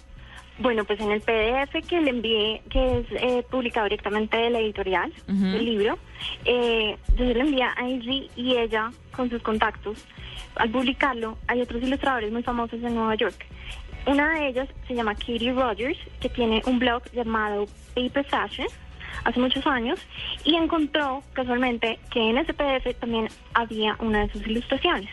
Bueno, 0.60 0.84
pues 0.84 1.00
en 1.00 1.10
el 1.10 1.20
PDF 1.20 1.84
que 1.88 2.00
le 2.00 2.10
envié, 2.10 2.62
que 2.70 2.98
es 2.98 3.06
eh, 3.20 3.44
publicado 3.50 3.86
directamente 3.86 4.36
de 4.36 4.50
la 4.50 4.60
editorial, 4.60 5.12
Ujú. 5.28 5.46
del 5.46 5.64
libro, 5.64 5.98
eh, 6.44 6.96
yo 7.16 7.26
se 7.26 7.34
lo 7.34 7.40
envié 7.40 7.64
a 7.64 7.88
Izzy 7.88 8.30
y 8.36 8.56
ella, 8.56 8.90
con 9.16 9.28
sus 9.30 9.42
contactos, 9.42 9.98
al 10.56 10.70
publicarlo, 10.70 11.38
hay 11.46 11.60
otros 11.60 11.82
ilustradores 11.82 12.32
muy 12.32 12.42
famosos 12.42 12.82
en 12.82 12.94
Nueva 12.94 13.14
York. 13.14 13.46
Una 14.06 14.34
de 14.34 14.48
ellas 14.48 14.68
se 14.86 14.94
llama 14.94 15.14
Katie 15.14 15.52
Rogers, 15.52 15.98
que 16.20 16.28
tiene 16.28 16.62
un 16.66 16.78
blog 16.78 17.02
llamado 17.12 17.66
Paper 17.94 18.24
Fashion, 18.24 18.66
hace 19.24 19.40
muchos 19.40 19.66
años, 19.66 19.98
y 20.44 20.54
encontró 20.56 21.22
casualmente 21.32 21.98
que 22.10 22.20
en 22.20 22.38
ese 22.38 22.52
PDF 22.52 22.94
también 23.00 23.28
había 23.54 23.96
una 24.00 24.26
de 24.26 24.32
sus 24.32 24.46
ilustraciones. 24.46 25.08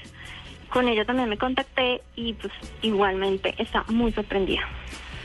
Con 0.70 0.88
ella 0.88 1.06
también 1.06 1.30
me 1.30 1.38
contacté 1.38 2.02
y 2.16 2.34
pues 2.34 2.52
igualmente 2.82 3.56
está 3.58 3.84
muy 3.88 4.12
sorprendida. 4.12 4.62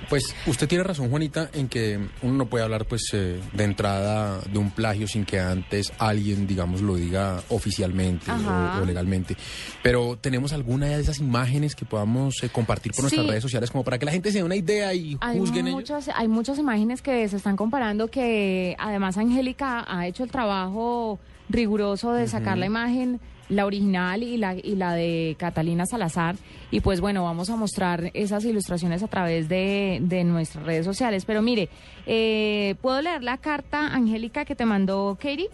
Pues 0.08 0.34
usted 0.46 0.68
tiene 0.68 0.84
razón, 0.84 1.10
Juanita, 1.10 1.50
en 1.52 1.68
que 1.68 1.98
uno 2.22 2.34
no 2.34 2.46
puede 2.46 2.62
hablar 2.64 2.84
pues 2.86 3.02
eh, 3.12 3.40
de 3.52 3.64
entrada 3.64 4.40
de 4.40 4.58
un 4.58 4.70
plagio 4.70 5.08
sin 5.08 5.24
que 5.24 5.40
antes 5.40 5.92
alguien, 5.98 6.46
digamos, 6.46 6.80
lo 6.80 6.94
diga 6.94 7.42
oficialmente 7.48 8.30
o, 8.30 8.82
o 8.82 8.84
legalmente. 8.84 9.36
Pero 9.82 10.16
tenemos 10.20 10.52
alguna 10.52 10.86
de 10.86 11.00
esas 11.00 11.18
imágenes 11.18 11.74
que 11.74 11.84
podamos 11.84 12.42
eh, 12.42 12.48
compartir 12.48 12.92
por 12.92 13.02
nuestras 13.02 13.24
Sí. 13.24 13.30
redes 13.30 13.42
sociales 13.42 13.70
como 13.70 13.82
para 13.84 13.98
que 13.98 14.06
la 14.06 14.12
gente 14.12 14.30
se 14.30 14.38
dé 14.38 14.44
una 14.44 14.56
idea 14.56 14.94
y 14.94 15.16
Hay 15.20 15.38
juzguen 15.38 15.66
ellos. 15.68 15.80
muchas, 15.80 16.08
hay 16.14 16.28
muchas 16.28 16.58
imágenes 16.58 17.02
que 17.02 17.28
se 17.28 17.36
están 17.36 17.56
comparando 17.56 18.08
que 18.08 18.76
además 18.78 19.16
Angélica 19.16 19.84
ha 19.88 20.06
hecho 20.06 20.22
el 20.24 20.30
trabajo 20.30 21.18
riguroso 21.48 22.12
de 22.12 22.28
sacar 22.28 22.58
la 22.58 22.66
imagen, 22.66 23.20
la 23.48 23.66
original 23.66 24.22
y 24.22 24.36
la, 24.36 24.54
y 24.54 24.74
la 24.76 24.94
de 24.94 25.36
Catalina 25.38 25.86
Salazar. 25.86 26.36
Y 26.70 26.80
pues 26.80 27.00
bueno, 27.00 27.24
vamos 27.24 27.50
a 27.50 27.56
mostrar 27.56 28.10
esas 28.14 28.44
ilustraciones 28.44 29.02
a 29.02 29.08
través 29.08 29.48
de, 29.48 29.98
de 30.02 30.24
nuestras 30.24 30.64
redes 30.64 30.84
sociales. 30.84 31.24
Pero 31.24 31.42
mire, 31.42 31.68
eh, 32.06 32.74
¿puedo 32.80 33.00
leer 33.02 33.22
la 33.22 33.38
carta, 33.38 33.86
Angélica, 33.94 34.44
que 34.44 34.54
te 34.54 34.66
mandó 34.66 35.16
Katie? 35.20 35.48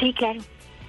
Sí, 0.00 0.12
claro. 0.12 0.40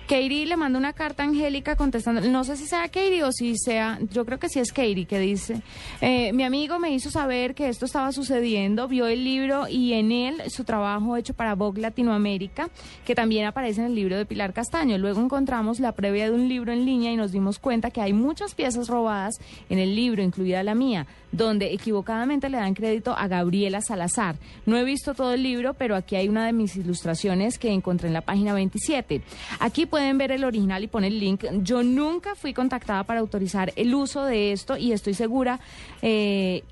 Katie 0.08 0.46
le 0.46 0.56
manda 0.56 0.80
una 0.80 0.94
carta 0.94 1.24
a 1.24 1.26
Angélica 1.26 1.76
contestando, 1.76 2.22
no 2.22 2.46
sé 2.46 2.56
si 2.56 2.66
sea 2.66 2.88
Katie 2.88 3.24
o 3.24 3.32
si 3.34 3.58
sea, 3.58 4.00
yo 4.10 4.26
creo 4.26 4.40
que 4.40 4.48
sí 4.48 4.58
es 4.60 4.72
Katie 4.72 5.06
que 5.06 5.20
dice, 5.20 5.62
eh, 6.00 6.32
mi 6.32 6.44
amigo 6.44 6.80
me 6.80 6.92
hizo 6.94 7.12
saber 7.12 7.54
que 7.54 7.68
esto 7.68 7.86
estaba 7.86 8.14
sucediendo, 8.14 8.88
vio 8.88 9.08
el 9.08 9.26
libro 9.26 9.68
y 9.68 9.94
en 9.94 10.14
él 10.14 10.42
su 10.48 10.64
trabajo 10.64 11.18
hecho 11.18 11.34
para 11.34 11.56
Vogue 11.56 11.82
Latinoamérica, 11.82 12.70
que 13.06 13.16
también 13.16 13.46
aparece 13.46 13.82
en 13.82 13.88
el 13.88 13.96
libro 13.96 14.18
de 14.18 14.26
Pilar 14.26 14.54
Castaño. 14.54 14.98
Luego 14.98 15.20
encontramos 15.22 15.82
la 15.82 15.92
previa 15.92 16.26
de 16.26 16.32
un 16.32 16.48
libro 16.48 16.72
en 16.72 16.86
línea 16.86 17.12
y 17.12 17.18
nos 17.18 17.34
dimos 17.34 17.60
cuenta 17.60 17.92
que 17.92 18.00
hay 18.00 18.14
muchas 18.14 18.56
piezas 18.56 18.88
robadas 18.88 19.36
en 19.70 19.78
el 19.78 19.94
libro, 19.94 20.24
incluida 20.24 20.64
la 20.64 20.74
mía, 20.74 21.06
donde 21.32 21.74
equivocadamente 21.74 22.50
le 22.50 22.58
dan 22.58 22.74
crédito 22.74 23.16
a 23.18 23.28
Gabriela 23.28 23.82
Salazar. 23.82 24.36
No 24.66 24.78
he 24.78 24.84
visto 24.84 25.14
todo 25.14 25.34
el 25.34 25.44
libro, 25.44 25.74
pero 25.74 25.96
aquí 25.96 26.16
hay 26.16 26.30
una 26.30 26.46
de 26.46 26.54
mis 26.54 26.76
ilustraciones 26.76 27.60
que 27.60 27.72
encontré 27.72 28.08
en 28.08 28.14
la 28.14 28.22
página 28.22 28.54
27. 28.54 29.22
Aquí 29.60 29.86
pueden 29.86 30.18
ver 30.18 30.32
el 30.32 30.44
original 30.44 30.84
y 30.84 30.88
pone 30.88 31.08
el 31.08 31.20
link. 31.20 31.46
Yo 31.62 31.84
nunca 31.84 32.36
fui 32.36 32.54
contactada 32.54 33.04
para 33.04 33.20
autorizar 33.20 33.74
el 33.76 33.94
uso 33.94 34.26
de 34.26 34.52
esto 34.52 34.78
y 34.78 34.92
estoy 34.92 35.14
segura... 35.14 35.60
eh, 36.02 36.64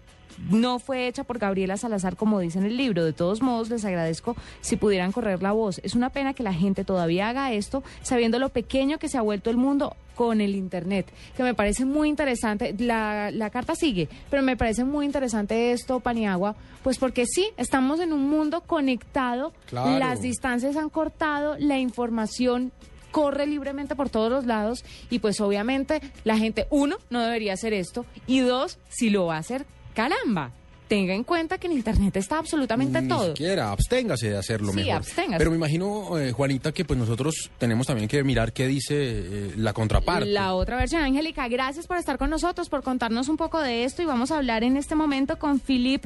no 0.49 0.79
fue 0.79 1.07
hecha 1.07 1.23
por 1.23 1.39
Gabriela 1.39 1.77
Salazar 1.77 2.15
como 2.15 2.39
dice 2.39 2.59
en 2.59 2.65
el 2.65 2.77
libro. 2.77 3.03
De 3.05 3.13
todos 3.13 3.41
modos, 3.41 3.69
les 3.69 3.85
agradezco 3.85 4.35
si 4.61 4.75
pudieran 4.75 5.11
correr 5.11 5.41
la 5.41 5.51
voz. 5.51 5.79
Es 5.83 5.95
una 5.95 6.09
pena 6.09 6.33
que 6.33 6.43
la 6.43 6.53
gente 6.53 6.83
todavía 6.83 7.29
haga 7.29 7.51
esto 7.53 7.83
sabiendo 8.01 8.39
lo 8.39 8.49
pequeño 8.49 8.97
que 8.99 9.07
se 9.09 9.17
ha 9.17 9.21
vuelto 9.21 9.49
el 9.49 9.57
mundo 9.57 9.95
con 10.15 10.39
el 10.39 10.55
Internet, 10.55 11.07
que 11.35 11.43
me 11.43 11.53
parece 11.53 11.83
muy 11.83 12.07
interesante. 12.07 12.73
La, 12.79 13.31
la 13.31 13.49
carta 13.49 13.75
sigue, 13.75 14.07
pero 14.29 14.43
me 14.43 14.55
parece 14.55 14.85
muy 14.85 15.05
interesante 15.05 15.71
esto, 15.73 15.99
Paniagua, 15.99 16.55
pues 16.83 16.97
porque 16.97 17.25
sí, 17.25 17.49
estamos 17.57 17.99
en 17.99 18.13
un 18.13 18.29
mundo 18.29 18.61
conectado, 18.61 19.51
Claro. 19.67 19.99
las 19.99 20.21
distancias 20.21 20.77
han 20.77 20.89
cortado, 20.89 21.55
la 21.59 21.79
información 21.79 22.71
corre 23.11 23.45
libremente 23.45 23.95
por 23.95 24.09
todos 24.09 24.29
los 24.31 24.45
lados 24.45 24.83
y 25.09 25.19
pues 25.19 25.39
obviamente 25.41 26.01
la 26.23 26.37
gente, 26.37 26.67
uno, 26.69 26.97
no 27.09 27.21
debería 27.21 27.53
hacer 27.53 27.73
esto 27.73 28.05
y 28.27 28.39
dos, 28.39 28.77
si 28.89 29.09
lo 29.09 29.25
va 29.25 29.35
a 29.35 29.39
hacer, 29.39 29.65
caramba, 29.95 30.51
tenga 30.87 31.15
en 31.15 31.23
cuenta 31.23 31.57
que 31.57 31.65
en 31.65 31.73
Internet 31.73 32.15
está 32.17 32.37
absolutamente 32.37 33.01
Ni 33.01 33.07
todo. 33.07 33.27
siquiera, 33.29 33.71
absténgase 33.71 34.29
de 34.29 34.37
hacerlo 34.37 34.69
Sí, 34.71 34.75
mejor. 34.75 34.93
absténgase. 34.97 35.37
Pero 35.39 35.49
me 35.49 35.57
imagino, 35.57 36.19
eh, 36.19 36.31
Juanita, 36.31 36.71
que 36.71 36.85
pues 36.85 36.99
nosotros 36.99 37.49
tenemos 37.57 37.87
también 37.87 38.07
que 38.07 38.23
mirar 38.23 38.53
qué 38.53 38.67
dice 38.67 38.93
eh, 38.95 39.53
la 39.57 39.73
contraparte. 39.73 40.29
La 40.29 40.53
otra 40.53 40.77
versión, 40.77 41.01
Angélica, 41.01 41.47
gracias 41.47 41.87
por 41.87 41.97
estar 41.97 42.19
con 42.19 42.29
nosotros, 42.29 42.69
por 42.69 42.83
contarnos 42.83 43.29
un 43.29 43.37
poco 43.37 43.59
de 43.61 43.83
esto 43.85 44.03
y 44.03 44.05
vamos 44.05 44.29
a 44.29 44.37
hablar 44.37 44.63
en 44.63 44.77
este 44.77 44.93
momento 44.93 45.39
con 45.39 45.59
Philip 45.59 46.05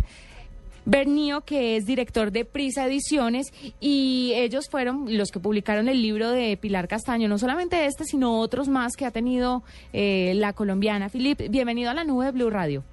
Bernío, 0.85 1.41
que 1.41 1.75
es 1.75 1.85
director 1.85 2.31
de 2.31 2.45
Prisa 2.45 2.87
Ediciones, 2.87 3.47
y 3.81 4.31
ellos 4.35 4.69
fueron 4.71 5.17
los 5.17 5.29
que 5.29 5.39
publicaron 5.39 5.87
el 5.89 6.01
libro 6.01 6.31
de 6.31 6.55
Pilar 6.57 6.87
Castaño, 6.87 7.27
no 7.27 7.37
solamente 7.37 7.85
este, 7.85 8.05
sino 8.05 8.39
otros 8.39 8.69
más 8.69 8.95
que 8.95 9.05
ha 9.05 9.11
tenido 9.11 9.61
eh, 9.93 10.31
la 10.35 10.53
colombiana. 10.53 11.09
Philip, 11.09 11.41
bienvenido 11.49 11.91
a 11.91 11.93
la 11.93 12.05
nube 12.05 12.25
de 12.25 12.31
Blue 12.31 12.49
Radio. 12.49 12.83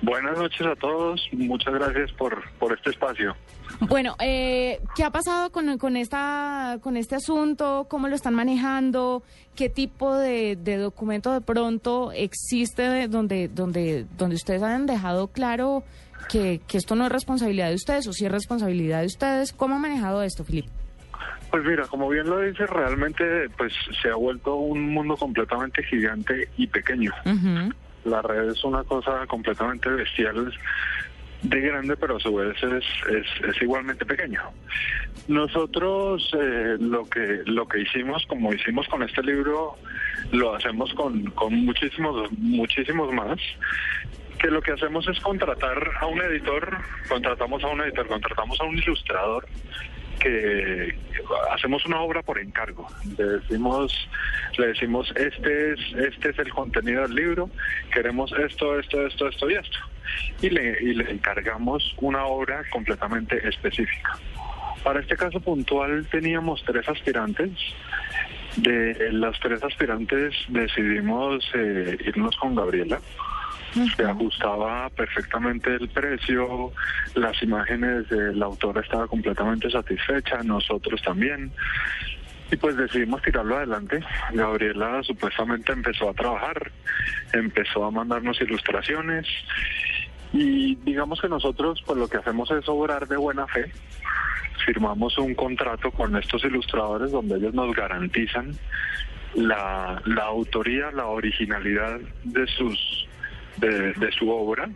Buenas 0.00 0.38
noches 0.38 0.64
a 0.64 0.76
todos, 0.76 1.20
muchas 1.32 1.74
gracias 1.74 2.12
por, 2.12 2.40
por 2.60 2.72
este 2.72 2.90
espacio. 2.90 3.34
Bueno, 3.80 4.14
eh, 4.20 4.80
¿qué 4.94 5.02
ha 5.02 5.10
pasado 5.10 5.50
con, 5.50 5.76
con, 5.76 5.96
esta, 5.96 6.78
con 6.82 6.96
este 6.96 7.16
asunto? 7.16 7.86
¿Cómo 7.90 8.06
lo 8.06 8.14
están 8.14 8.34
manejando? 8.34 9.24
¿Qué 9.56 9.68
tipo 9.68 10.14
de, 10.16 10.54
de 10.56 10.76
documento 10.76 11.32
de 11.32 11.40
pronto 11.40 12.12
existe 12.12 12.82
de- 12.82 13.08
donde, 13.08 13.48
donde, 13.48 14.06
donde 14.16 14.36
ustedes 14.36 14.62
han 14.62 14.86
dejado 14.86 15.28
claro 15.28 15.82
que, 16.30 16.60
que 16.68 16.78
esto 16.78 16.94
no 16.94 17.06
es 17.06 17.12
responsabilidad 17.12 17.68
de 17.68 17.74
ustedes 17.74 18.06
o 18.06 18.12
si 18.12 18.24
es 18.24 18.30
responsabilidad 18.32 19.00
de 19.00 19.06
ustedes? 19.06 19.52
¿Cómo 19.52 19.74
han 19.74 19.80
manejado 19.82 20.22
esto, 20.22 20.44
Filipe? 20.44 20.68
Pues 21.50 21.64
mira, 21.64 21.86
como 21.88 22.08
bien 22.08 22.28
lo 22.28 22.38
dice, 22.40 22.66
realmente 22.66 23.24
pues 23.56 23.72
se 24.00 24.10
ha 24.10 24.14
vuelto 24.14 24.54
un 24.56 24.92
mundo 24.94 25.16
completamente 25.16 25.82
gigante 25.84 26.48
y 26.56 26.66
pequeño. 26.68 27.10
La 28.08 28.22
red 28.22 28.50
es 28.50 28.64
una 28.64 28.84
cosa 28.84 29.26
completamente 29.26 29.88
bestial 29.88 30.52
de 31.42 31.60
grande, 31.60 31.96
pero 31.96 32.16
a 32.16 32.20
su 32.20 32.34
vez 32.34 32.56
es, 32.62 32.84
es, 33.46 33.62
igualmente 33.62 34.04
pequeño. 34.04 34.40
Nosotros 35.28 36.28
eh, 36.38 36.76
lo 36.80 37.04
que 37.04 37.42
lo 37.46 37.68
que 37.68 37.82
hicimos, 37.82 38.24
como 38.26 38.52
hicimos 38.52 38.88
con 38.88 39.02
este 39.02 39.22
libro, 39.22 39.76
lo 40.32 40.54
hacemos 40.54 40.92
con, 40.94 41.30
con 41.32 41.54
muchísimos 41.64 42.30
muchísimos 42.32 43.12
más. 43.12 43.38
Que 44.40 44.48
lo 44.48 44.62
que 44.62 44.72
hacemos 44.72 45.06
es 45.08 45.18
contratar 45.20 45.90
a 46.00 46.06
un 46.06 46.20
editor, 46.20 46.78
contratamos 47.08 47.62
a 47.64 47.68
un 47.68 47.80
editor, 47.80 48.06
contratamos 48.06 48.60
a 48.60 48.64
un 48.64 48.78
ilustrador 48.78 49.46
que 50.18 50.96
hacemos 51.52 51.84
una 51.86 52.00
obra 52.00 52.22
por 52.22 52.38
encargo. 52.38 52.86
Le 53.16 53.24
decimos, 53.24 54.08
le 54.56 54.68
decimos 54.68 55.12
este 55.16 55.72
es, 55.72 55.80
este 55.94 56.30
es 56.30 56.38
el 56.38 56.50
contenido 56.50 57.02
del 57.02 57.14
libro, 57.14 57.50
queremos 57.92 58.32
esto, 58.32 58.78
esto, 58.78 59.06
esto, 59.06 59.28
esto 59.28 59.50
y 59.50 59.54
esto. 59.54 59.78
Y 60.42 60.50
le, 60.50 60.82
y 60.82 60.94
le 60.94 61.10
encargamos 61.10 61.94
una 61.98 62.24
obra 62.24 62.62
completamente 62.70 63.46
específica. 63.48 64.18
Para 64.82 65.00
este 65.00 65.16
caso 65.16 65.40
puntual 65.40 66.06
teníamos 66.10 66.62
tres 66.64 66.88
aspirantes. 66.88 67.50
De 68.56 69.12
las 69.12 69.38
tres 69.40 69.62
aspirantes 69.62 70.34
decidimos 70.48 71.48
eh, 71.54 71.96
irnos 72.06 72.36
con 72.36 72.54
Gabriela. 72.54 73.00
Se 73.96 74.04
ajustaba 74.04 74.88
perfectamente 74.90 75.74
el 75.74 75.88
precio, 75.88 76.72
las 77.14 77.42
imágenes 77.42 78.08
de 78.08 78.34
la 78.34 78.46
autora 78.46 78.80
estaba 78.80 79.06
completamente 79.06 79.70
satisfecha, 79.70 80.42
nosotros 80.42 81.00
también. 81.02 81.52
Y 82.50 82.56
pues 82.56 82.76
decidimos 82.76 83.22
tirarlo 83.22 83.56
adelante. 83.56 84.00
Gabriela 84.32 85.02
supuestamente 85.02 85.72
empezó 85.72 86.10
a 86.10 86.14
trabajar, 86.14 86.70
empezó 87.32 87.84
a 87.84 87.90
mandarnos 87.90 88.40
ilustraciones 88.40 89.26
y 90.32 90.74
digamos 90.76 91.20
que 91.20 91.28
nosotros 91.28 91.82
pues 91.86 91.98
lo 91.98 92.08
que 92.08 92.18
hacemos 92.18 92.50
es 92.50 92.68
obrar 92.68 93.06
de 93.06 93.16
buena 93.16 93.46
fe. 93.46 93.70
Firmamos 94.64 95.16
un 95.18 95.34
contrato 95.34 95.90
con 95.90 96.16
estos 96.16 96.44
ilustradores 96.44 97.10
donde 97.10 97.36
ellos 97.36 97.54
nos 97.54 97.74
garantizan 97.74 98.52
la, 99.34 100.00
la 100.04 100.24
autoría, 100.24 100.90
la 100.90 101.06
originalidad 101.06 102.00
de 102.24 102.46
sus 102.46 103.07
de, 103.60 103.92
de 103.94 104.12
su 104.12 104.28
obra. 104.30 104.68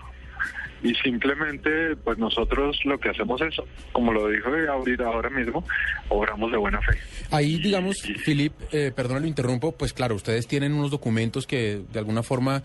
y 0.83 0.95
simplemente 0.97 1.97
pues 1.97 2.19
nosotros 2.19 2.79
lo 2.85 2.99
que 2.99 3.11
hacemos 3.11 3.41
es, 3.41 3.55
como 3.93 4.13
lo 4.13 4.29
dijo 4.29 4.49
ahorita 4.69 5.05
ahora 5.05 5.31
mismo, 5.31 5.65
obramos 6.09 6.51
de 6.51 6.59
buena 6.59 6.81
fe. 6.81 6.99
Ahí, 7.31 7.59
digamos, 7.59 8.03
Filip, 8.03 8.53
eh, 8.73 8.93
perdona, 8.95 9.21
lo 9.21 9.27
interrumpo, 9.27 9.73
pues 9.73 9.93
claro, 9.93 10.17
ustedes 10.17 10.47
tienen 10.47 10.73
unos 10.73 10.91
documentos 10.91 11.47
que 11.47 11.83
de 11.93 11.99
alguna 11.99 12.23
forma 12.23 12.63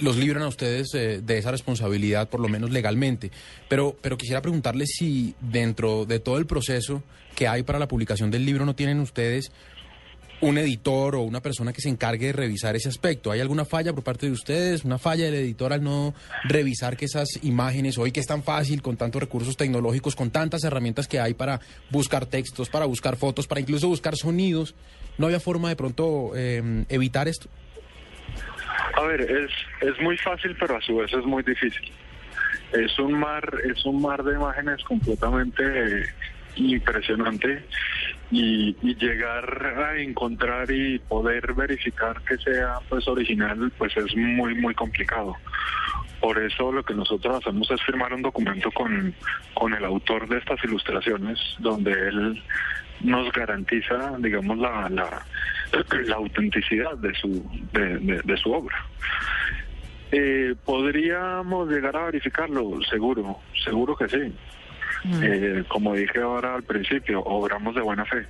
los 0.00 0.16
libran 0.16 0.42
a 0.42 0.48
ustedes 0.48 0.94
eh, 0.94 1.20
de 1.22 1.38
esa 1.38 1.50
responsabilidad, 1.50 2.28
por 2.28 2.40
lo 2.40 2.48
menos 2.48 2.70
legalmente. 2.70 3.30
Pero, 3.68 3.96
pero 4.00 4.16
quisiera 4.16 4.42
preguntarle 4.42 4.86
si 4.86 5.34
dentro 5.40 6.04
de 6.04 6.20
todo 6.20 6.38
el 6.38 6.46
proceso 6.46 7.02
que 7.34 7.48
hay 7.48 7.62
para 7.62 7.78
la 7.78 7.88
publicación 7.88 8.30
del 8.30 8.44
libro 8.44 8.64
no 8.64 8.74
tienen 8.74 9.00
ustedes 9.00 9.52
un 10.40 10.56
editor 10.58 11.16
o 11.16 11.22
una 11.22 11.40
persona 11.40 11.72
que 11.72 11.80
se 11.80 11.88
encargue 11.88 12.26
de 12.26 12.32
revisar 12.32 12.76
ese 12.76 12.88
aspecto. 12.88 13.30
¿Hay 13.30 13.40
alguna 13.40 13.64
falla 13.64 13.92
por 13.92 14.04
parte 14.04 14.26
de 14.26 14.32
ustedes? 14.32 14.84
¿Una 14.84 14.98
falla 14.98 15.24
del 15.24 15.34
editor 15.34 15.72
al 15.72 15.82
no 15.82 16.14
revisar 16.44 16.96
que 16.96 17.06
esas 17.06 17.42
imágenes, 17.42 17.98
hoy 17.98 18.12
que 18.12 18.20
es 18.20 18.26
tan 18.26 18.42
fácil, 18.42 18.82
con 18.82 18.96
tantos 18.96 19.20
recursos 19.20 19.56
tecnológicos, 19.56 20.14
con 20.14 20.30
tantas 20.30 20.62
herramientas 20.64 21.08
que 21.08 21.20
hay 21.20 21.34
para 21.34 21.60
buscar 21.90 22.26
textos, 22.26 22.68
para 22.68 22.86
buscar 22.86 23.16
fotos, 23.16 23.46
para 23.46 23.60
incluso 23.60 23.88
buscar 23.88 24.16
sonidos, 24.16 24.74
no 25.16 25.26
había 25.26 25.40
forma 25.40 25.68
de 25.68 25.76
pronto 25.76 26.32
eh, 26.36 26.84
evitar 26.88 27.26
esto? 27.26 27.48
A 28.94 29.02
ver, 29.02 29.20
es, 29.20 29.50
es 29.80 30.00
muy 30.00 30.16
fácil, 30.18 30.56
pero 30.58 30.76
a 30.76 30.80
su 30.80 30.96
vez 30.96 31.12
es 31.12 31.24
muy 31.24 31.42
difícil. 31.42 31.92
Es 32.72 32.98
un 32.98 33.18
mar, 33.18 33.50
es 33.64 33.84
un 33.84 34.00
mar 34.00 34.22
de 34.22 34.34
imágenes 34.34 34.82
completamente 34.84 36.04
impresionante 36.56 37.62
y, 38.30 38.74
llegar 38.96 39.76
a 39.78 40.00
encontrar 40.00 40.70
y 40.70 40.98
poder 40.98 41.54
verificar 41.54 42.20
que 42.22 42.36
sea 42.38 42.74
pues 42.88 43.06
original 43.08 43.72
pues 43.78 43.96
es 43.96 44.16
muy 44.16 44.54
muy 44.54 44.74
complicado. 44.74 45.36
Por 46.20 46.42
eso 46.42 46.72
lo 46.72 46.82
que 46.82 46.94
nosotros 46.94 47.36
hacemos 47.36 47.70
es 47.70 47.80
firmar 47.82 48.12
un 48.12 48.22
documento 48.22 48.70
con, 48.72 49.14
con 49.54 49.72
el 49.72 49.84
autor 49.84 50.28
de 50.28 50.38
estas 50.38 50.62
ilustraciones 50.64 51.38
donde 51.60 51.92
él 51.92 52.42
nos 53.00 53.30
garantiza, 53.32 54.16
digamos, 54.18 54.58
la, 54.58 54.88
la, 54.88 55.24
la 56.06 56.16
autenticidad 56.16 56.96
de 56.98 57.14
su, 57.14 57.48
de 57.72 58.36
su 58.36 58.52
obra. 58.52 58.84
Eh, 60.10 60.54
¿Podríamos 60.64 61.68
llegar 61.68 61.96
a 61.96 62.06
verificarlo? 62.06 62.80
Seguro, 62.88 63.40
seguro 63.64 63.94
que 63.94 64.08
sí. 64.08 64.32
Eh, 65.22 65.64
como 65.68 65.94
dije 65.94 66.20
ahora 66.20 66.54
al 66.54 66.62
principio, 66.62 67.20
obramos 67.20 67.74
de 67.74 67.80
buena 67.80 68.04
fe. 68.04 68.26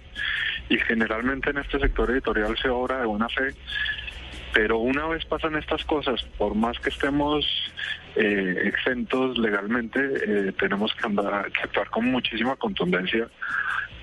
Y 0.69 0.79
generalmente 0.79 1.51
en 1.51 1.59
este 1.59 1.79
sector 1.79 2.11
editorial 2.11 2.57
se 2.59 2.69
obra 2.69 3.01
de 3.01 3.07
buena 3.07 3.29
fe, 3.29 3.55
pero 4.53 4.79
una 4.79 5.07
vez 5.07 5.25
pasan 5.25 5.57
estas 5.57 5.85
cosas, 5.85 6.23
por 6.37 6.55
más 6.55 6.79
que 6.79 6.91
estemos 6.91 7.47
eh, 8.17 8.63
exentos 8.65 9.39
legalmente, 9.39 10.01
eh, 10.01 10.53
tenemos 10.59 10.95
que, 10.95 11.07
andar, 11.07 11.51
que 11.53 11.63
actuar 11.63 11.89
con 11.91 12.07
muchísima 12.07 12.57
contundencia 12.57 13.29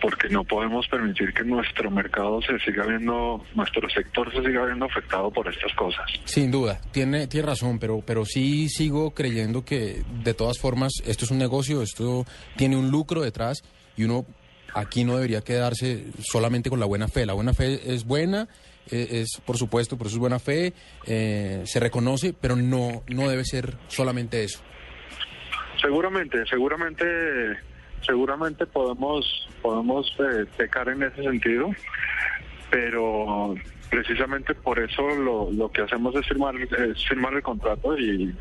porque 0.01 0.29
no 0.29 0.43
podemos 0.43 0.87
permitir 0.87 1.33
que 1.33 1.43
nuestro 1.43 1.89
mercado 1.89 2.41
se 2.41 2.59
siga 2.59 2.85
viendo, 2.85 3.43
nuestro 3.55 3.89
sector 3.89 4.31
se 4.31 4.43
siga 4.43 4.65
viendo 4.65 4.85
afectado 4.85 5.31
por 5.31 5.47
estas 5.47 5.73
cosas. 5.73 6.05
Sin 6.25 6.51
duda, 6.51 6.79
tiene, 6.91 7.27
tiene 7.27 7.47
razón, 7.47 7.79
pero, 7.79 8.01
pero 8.05 8.25
sí 8.25 8.69
sigo 8.69 9.11
creyendo 9.11 9.63
que 9.63 10.03
de 10.23 10.33
todas 10.33 10.59
formas 10.59 10.93
esto 11.05 11.25
es 11.25 11.31
un 11.31 11.37
negocio, 11.37 11.81
esto 11.81 12.25
tiene 12.55 12.77
un 12.77 12.91
lucro 12.91 13.21
detrás 13.21 13.63
y 13.97 14.03
uno 14.03 14.25
aquí 14.73 15.03
no 15.03 15.15
debería 15.15 15.41
quedarse 15.41 16.05
solamente 16.19 16.69
con 16.69 16.79
la 16.79 16.85
buena 16.85 17.07
fe. 17.07 17.25
La 17.25 17.33
buena 17.33 17.53
fe 17.53 17.93
es 17.93 18.05
buena, 18.05 18.47
eh, 18.91 19.07
es 19.11 19.41
por 19.45 19.57
supuesto, 19.57 19.97
por 19.97 20.07
eso 20.07 20.17
es 20.17 20.19
buena 20.19 20.39
fe, 20.39 20.73
eh, 21.05 21.63
se 21.65 21.79
reconoce, 21.79 22.33
pero 22.33 22.55
no, 22.55 23.03
no 23.07 23.29
debe 23.29 23.45
ser 23.45 23.75
solamente 23.87 24.43
eso. 24.43 24.59
Seguramente, 25.81 26.45
seguramente, 26.47 27.05
seguramente 28.01 28.65
podemos, 28.65 29.49
podemos 29.61 30.13
eh, 30.19 30.45
pecar 30.57 30.89
en 30.89 31.03
ese 31.03 31.23
sentido, 31.23 31.71
pero 32.69 33.55
precisamente 33.89 34.53
por 34.55 34.79
eso 34.79 35.01
lo, 35.15 35.49
lo 35.51 35.71
que 35.71 35.81
hacemos 35.83 36.15
es 36.15 36.27
firmar, 36.27 36.55
es 36.55 37.05
firmar 37.07 37.33
el 37.33 37.41
contrato 37.43 37.97
y, 37.97 38.33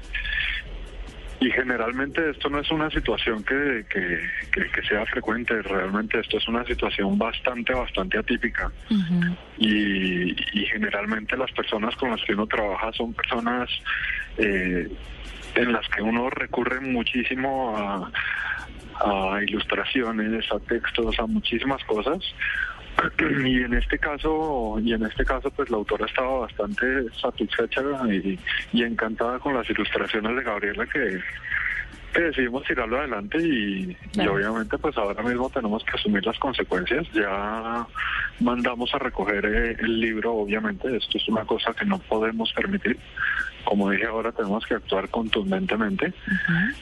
y 1.40 1.50
generalmente 1.50 2.30
esto 2.30 2.48
no 2.48 2.58
es 2.60 2.70
una 2.70 2.90
situación 2.90 3.44
que, 3.44 3.84
que, 3.90 4.20
que- 4.52 4.70
que 4.70 4.82
sea 4.88 5.04
frecuente, 5.06 5.60
realmente 5.62 6.20
esto 6.20 6.38
es 6.38 6.48
una 6.48 6.64
situación 6.64 7.18
bastante, 7.18 7.72
bastante 7.74 8.18
atípica. 8.18 8.72
y, 9.56 10.30
y 10.60 10.66
generalmente 10.66 11.36
las 11.36 11.52
personas 11.52 11.94
con 11.96 12.10
las 12.10 12.20
que 12.24 12.32
uno 12.34 12.46
trabaja 12.46 12.92
son 12.92 13.14
personas 13.14 13.70
eh, 14.36 14.88
en 15.54 15.72
las 15.72 15.88
que 15.88 16.02
uno 16.02 16.30
recurre 16.30 16.80
muchísimo 16.80 17.76
a, 17.76 18.10
ilustraciones, 19.46 20.44
a 20.52 20.60
textos, 20.60 21.18
a 21.18 21.26
muchísimas 21.26 21.82
cosas. 21.84 22.18
Y 23.44 23.62
en 23.62 23.74
este 23.74 23.98
caso, 23.98 24.78
y 24.80 24.92
en 24.92 25.04
este 25.04 25.24
caso, 25.24 25.50
pues 25.50 25.68
la 25.68 25.78
autora 25.78 26.06
estaba 26.06 26.40
bastante 26.40 26.86
satisfecha 27.20 27.82
y, 28.08 28.38
y 28.72 28.82
encantada 28.84 29.40
con 29.40 29.52
las 29.54 29.68
ilustraciones 29.68 30.36
de 30.36 30.42
Gabriela 30.44 30.86
que, 30.86 31.20
que 32.14 32.22
decidimos 32.22 32.64
tirarlo 32.64 32.98
adelante 32.98 33.38
y, 33.38 33.96
obviamente 34.26 34.78
pues 34.78 34.96
ahora 34.96 35.22
mismo 35.22 35.50
tenemos 35.50 35.84
que 35.84 35.92
asumir 35.92 36.24
las 36.24 36.38
consecuencias. 36.38 37.06
Ya 37.12 37.86
mandamos 38.40 38.94
a 38.94 38.98
recoger 38.98 39.44
eh, 39.44 39.76
el 39.80 40.00
libro, 40.00 40.34
obviamente, 40.34 40.96
esto 40.96 41.18
es 41.18 41.28
una 41.28 41.44
cosa 41.44 41.74
que 41.74 41.84
no 41.84 41.98
podemos 41.98 42.52
permitir. 42.52 42.98
Como 43.64 43.90
dije 43.90 44.06
ahora, 44.06 44.30
tenemos 44.30 44.64
que 44.66 44.74
actuar 44.74 45.08
contundentemente. 45.08 46.12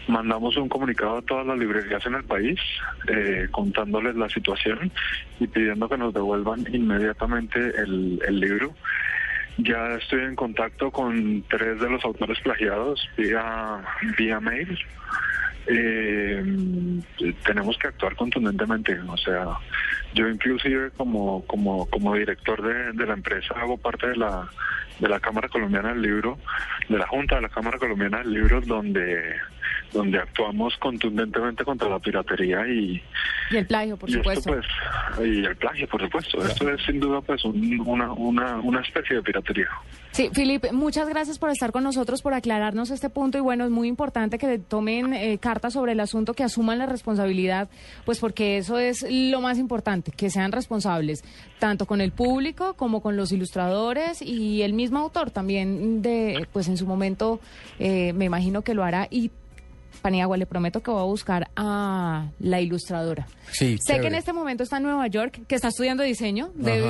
Mandamos 0.08 0.56
un 0.56 0.68
comunicado 0.68 1.18
a 1.18 1.22
todas 1.22 1.46
las 1.46 1.56
librerías 1.56 2.04
en 2.06 2.14
el 2.14 2.24
país 2.24 2.58
eh, 3.06 3.46
contándoles 3.52 4.16
la 4.16 4.28
situación 4.28 4.90
y 5.38 5.46
pidiendo 5.46 5.88
que 5.88 5.96
nos 5.96 6.12
devuelvan 6.12 6.66
inmediatamente 6.72 7.58
el, 7.80 8.20
el 8.26 8.40
libro. 8.40 8.74
Ya 9.58 9.94
estoy 9.94 10.20
en 10.20 10.34
contacto 10.34 10.90
con 10.90 11.44
tres 11.48 11.80
de 11.80 11.90
los 11.90 12.04
autores 12.04 12.38
plagiados 12.40 13.06
vía, 13.16 13.82
vía 14.16 14.40
mail. 14.40 14.78
Eh, 15.66 16.42
tenemos 17.44 17.78
que 17.78 17.88
actuar 17.88 18.16
contundentemente, 18.16 18.98
o 19.00 19.16
sea, 19.16 19.46
yo 20.14 20.28
inclusive 20.28 20.90
como 20.96 21.44
como 21.46 21.88
como 21.88 22.14
director 22.14 22.60
de, 22.62 22.92
de 22.92 23.06
la 23.06 23.14
empresa 23.14 23.54
hago 23.56 23.76
parte 23.78 24.08
de 24.08 24.16
la 24.16 24.48
de 24.98 25.08
la 25.08 25.20
Cámara 25.20 25.48
Colombiana 25.48 25.90
del 25.90 26.02
Libro, 26.02 26.38
de 26.88 26.98
la 26.98 27.06
Junta 27.06 27.36
de 27.36 27.42
la 27.42 27.48
Cámara 27.48 27.78
Colombiana 27.78 28.18
del 28.18 28.32
Libro, 28.32 28.60
donde 28.60 29.36
donde 29.92 30.18
actuamos 30.18 30.76
contundentemente 30.78 31.64
contra 31.64 31.88
la 31.88 31.98
piratería 31.98 32.66
y, 32.66 33.02
Y 33.50 33.56
el 33.58 33.66
plagio, 33.66 33.96
por 33.98 34.08
y 34.08 34.14
esto, 34.14 34.32
supuesto. 34.34 34.64
pues, 35.16 35.28
y 35.28 35.44
el 35.44 35.56
plagio, 35.56 35.86
por 35.88 36.00
supuesto. 36.02 36.44
Esto 36.46 36.70
es 36.70 36.82
sin 36.84 36.98
duda 36.98 37.20
pues 37.20 37.44
un- 37.44 37.80
una, 37.86 38.10
una, 38.12 38.56
una 38.56 38.80
especie 38.80 39.16
de 39.16 39.22
piratería. 39.22 39.68
Sí, 40.12 40.28
Felipe, 40.30 40.72
muchas 40.72 41.08
gracias 41.08 41.38
por 41.38 41.48
estar 41.48 41.72
con 41.72 41.84
nosotros, 41.84 42.20
por 42.20 42.34
aclararnos 42.34 42.90
este 42.90 43.08
punto. 43.08 43.38
Y 43.38 43.40
bueno, 43.40 43.64
es 43.64 43.70
muy 43.70 43.88
importante 43.88 44.36
que 44.36 44.58
tomen 44.58 45.14
eh, 45.14 45.38
cartas 45.38 45.72
sobre 45.72 45.92
el 45.92 46.00
asunto, 46.00 46.34
que 46.34 46.44
asuman 46.44 46.78
la 46.78 46.84
responsabilidad, 46.84 47.70
pues 48.04 48.18
porque 48.18 48.58
eso 48.58 48.78
es 48.78 49.06
lo 49.08 49.40
más 49.40 49.56
importante, 49.56 50.12
que 50.12 50.28
sean 50.28 50.52
responsables, 50.52 51.24
tanto 51.58 51.86
con 51.86 52.02
el 52.02 52.12
público 52.12 52.74
como 52.74 53.00
con 53.00 53.16
los 53.16 53.32
ilustradores 53.32 54.20
y 54.20 54.60
el 54.60 54.74
mismo 54.74 54.98
autor 54.98 55.30
también, 55.30 56.02
de, 56.02 56.46
pues 56.52 56.68
en 56.68 56.76
su 56.76 56.86
momento, 56.86 57.40
eh, 57.78 58.12
me 58.12 58.26
imagino 58.26 58.60
que 58.60 58.74
lo 58.74 58.84
hará. 58.84 59.08
Y 59.10 59.30
Paniagua, 60.02 60.36
le 60.36 60.44
prometo 60.46 60.82
que 60.82 60.90
voy 60.90 61.00
a 61.00 61.04
buscar 61.04 61.48
a 61.56 62.26
la 62.40 62.60
ilustradora. 62.60 63.26
Sí, 63.50 63.78
Sé 63.80 64.00
que 64.00 64.08
en 64.08 64.14
este 64.14 64.32
momento 64.32 64.62
está 64.64 64.76
en 64.78 64.82
Nueva 64.82 65.06
York, 65.06 65.40
que 65.46 65.54
está 65.54 65.68
estudiando 65.68 66.02
diseño, 66.02 66.50
de- 66.54 66.82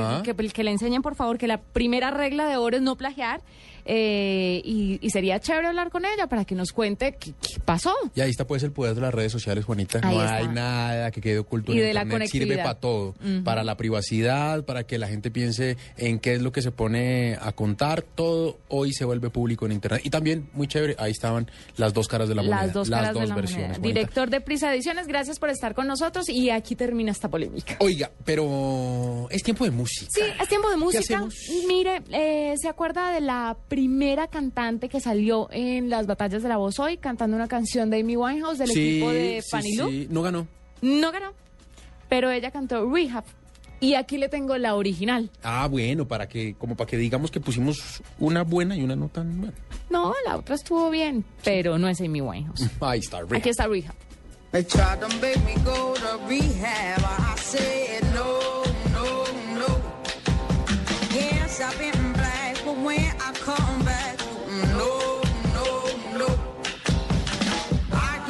que 0.52 0.64
le 0.64 0.70
enseñen 0.72 1.02
por 1.02 1.14
favor 1.14 1.38
que 1.38 1.46
la 1.46 1.58
primera 1.58 2.10
regla 2.10 2.46
de 2.48 2.56
oro 2.56 2.76
es 2.76 2.82
no 2.82 2.96
plagiar 2.96 3.40
eh, 3.84 4.60
y, 4.64 4.98
y 5.00 5.10
sería 5.10 5.40
chévere 5.40 5.68
hablar 5.68 5.90
con 5.90 6.04
ella 6.04 6.26
para 6.26 6.44
que 6.44 6.54
nos 6.54 6.72
cuente 6.72 7.16
qué, 7.18 7.32
qué 7.40 7.60
pasó. 7.64 7.94
Y 8.14 8.20
ahí 8.20 8.30
está 8.30 8.46
pues 8.46 8.62
el 8.62 8.72
poder 8.72 8.94
de 8.94 9.00
las 9.00 9.12
redes 9.14 9.32
sociales, 9.32 9.64
Juanita. 9.64 10.00
Ahí 10.02 10.16
no 10.16 10.22
está. 10.24 10.36
hay 10.36 10.48
nada 10.48 11.10
que 11.10 11.20
quede 11.20 11.38
oculto 11.38 11.72
Y 11.72 11.78
en 11.80 11.86
de 11.86 11.94
la 11.94 12.02
Internet. 12.02 12.28
Sirve 12.28 12.46
conectividad. 12.46 12.64
para 12.64 12.80
todo. 12.80 13.14
Para 13.44 13.64
la 13.64 13.76
privacidad, 13.76 14.64
para 14.64 14.84
que 14.84 14.98
la 14.98 15.08
gente 15.08 15.30
piense 15.30 15.76
en 15.96 16.18
qué 16.18 16.34
es 16.34 16.42
lo 16.42 16.52
que 16.52 16.62
se 16.62 16.70
pone 16.70 17.36
a 17.40 17.52
contar. 17.52 18.02
Todo 18.02 18.58
hoy 18.68 18.92
se 18.92 19.04
vuelve 19.04 19.30
público 19.30 19.66
en 19.66 19.72
Internet. 19.72 20.02
Y 20.04 20.10
también, 20.10 20.48
muy 20.52 20.66
chévere, 20.68 20.94
ahí 20.98 21.10
estaban 21.10 21.50
las 21.76 21.92
dos 21.92 22.08
caras 22.08 22.28
de 22.28 22.34
la 22.34 22.42
moneda. 22.42 22.64
Las 22.66 22.72
dos 22.72 22.90
caras 22.90 23.14
de 23.14 23.26
la 23.26 23.34
versiones. 23.34 23.78
moneda. 23.78 23.82
Director 23.94 24.30
de 24.30 24.40
Prisa 24.40 24.72
Ediciones, 24.72 25.06
gracias 25.06 25.38
por 25.38 25.50
estar 25.50 25.74
con 25.74 25.86
nosotros 25.86 26.28
y 26.28 26.50
aquí 26.50 26.76
termina 26.76 27.10
esta 27.12 27.28
polémica. 27.28 27.76
Oiga, 27.80 28.10
pero 28.24 29.28
es 29.30 29.42
tiempo 29.42 29.64
de 29.64 29.70
música. 29.70 30.06
Sí, 30.12 30.22
es 30.40 30.48
tiempo 30.48 30.70
de 30.70 30.76
música. 30.76 31.24
Mire, 31.66 32.02
eh, 32.10 32.54
¿se 32.60 32.68
acuerda 32.68 33.12
de 33.12 33.20
la 33.20 33.56
primera 33.74 34.28
cantante 34.28 34.90
que 34.90 35.00
salió 35.00 35.48
en 35.50 35.88
las 35.88 36.06
batallas 36.06 36.42
de 36.42 36.48
la 36.50 36.58
voz 36.58 36.78
hoy 36.78 36.98
cantando 36.98 37.36
una 37.36 37.48
canción 37.48 37.88
de 37.88 38.00
Amy 38.00 38.16
Winehouse 38.16 38.58
del 38.58 38.68
Sí, 38.68 38.90
equipo 38.98 39.10
de 39.10 39.40
sí, 39.42 39.62
sí. 39.62 40.06
No 40.10 40.20
ganó. 40.20 40.46
No 40.82 41.10
ganó, 41.10 41.32
pero 42.10 42.30
ella 42.30 42.50
cantó 42.50 42.86
Rehab. 42.90 43.24
Y 43.80 43.94
aquí 43.94 44.18
le 44.18 44.28
tengo 44.28 44.58
la 44.58 44.74
original. 44.74 45.30
Ah, 45.42 45.66
bueno, 45.70 46.06
para 46.06 46.28
que, 46.28 46.54
como 46.58 46.76
para 46.76 46.88
que 46.90 46.98
digamos 46.98 47.30
que 47.30 47.40
pusimos 47.40 48.02
una 48.18 48.42
buena 48.44 48.76
y 48.76 48.82
una 48.82 48.94
no 48.94 49.08
tan 49.08 49.40
buena. 49.40 49.54
No, 49.88 50.12
la 50.26 50.36
otra 50.36 50.54
estuvo 50.54 50.90
bien, 50.90 51.24
pero 51.42 51.78
no 51.78 51.88
es 51.88 51.98
Amy 52.02 52.20
Winehouse. 52.20 52.68
Ahí 52.80 52.98
está, 53.00 53.20
Rehab. 53.22 53.36
Aquí 53.36 53.48
está 53.48 53.66
Rehab. 53.68 53.94
They 54.52 54.64
tried 54.64 55.00
to 55.00 55.08
make 55.22 55.38
me 55.46 55.54
go 55.64 55.94
to 55.94 56.18
rehab. 56.28 57.00
I 57.00 57.38
said 57.40 58.02
no, 58.12 58.38
no, 58.92 59.24
no. 59.58 59.80
Yes, 61.14 61.58
I've 61.62 61.78
been 61.78 62.11
when 62.84 62.98
I 63.20 63.32
come 63.34 63.84
back, 63.84 64.18
no, 64.76 65.22
no, 65.54 66.18
no. 66.18 66.38
I 67.92 68.22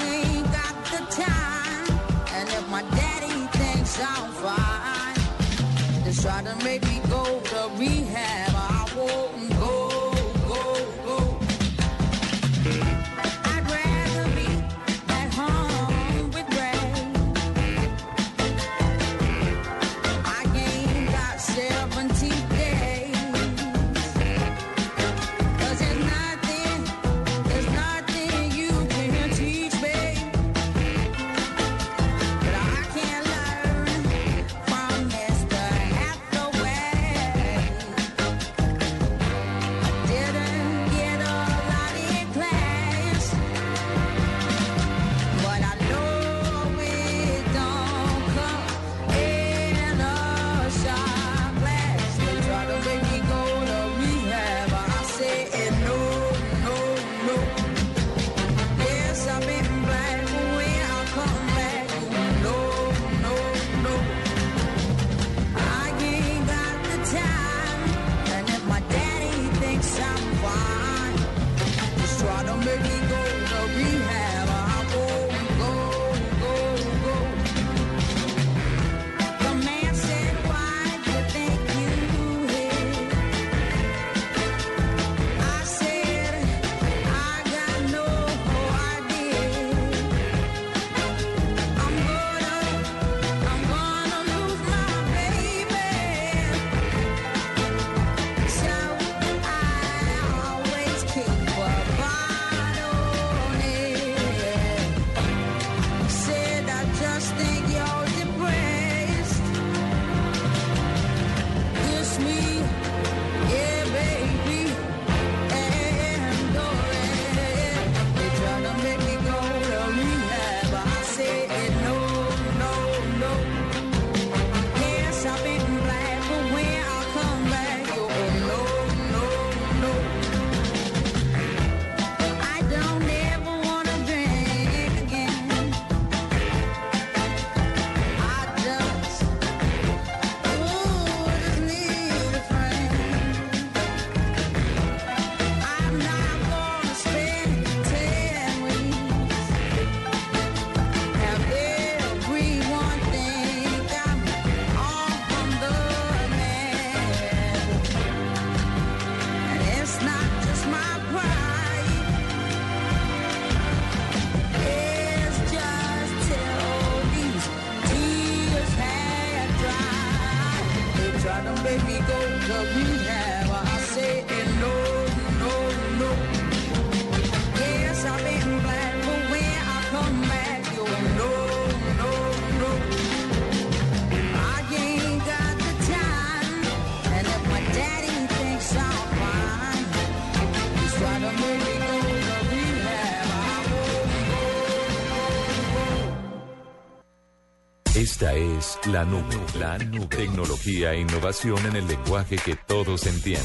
Esta 198.32 198.36
es 198.36 198.78
la 198.86 199.04
nube, 199.04 199.36
la 199.58 199.78
nube. 199.78 200.06
Tecnología 200.06 200.92
e 200.92 201.00
innovación 201.00 201.58
en 201.66 201.76
el 201.76 201.86
lenguaje 201.86 202.36
que 202.36 202.56
todos 202.56 203.06
entienden. 203.06 203.42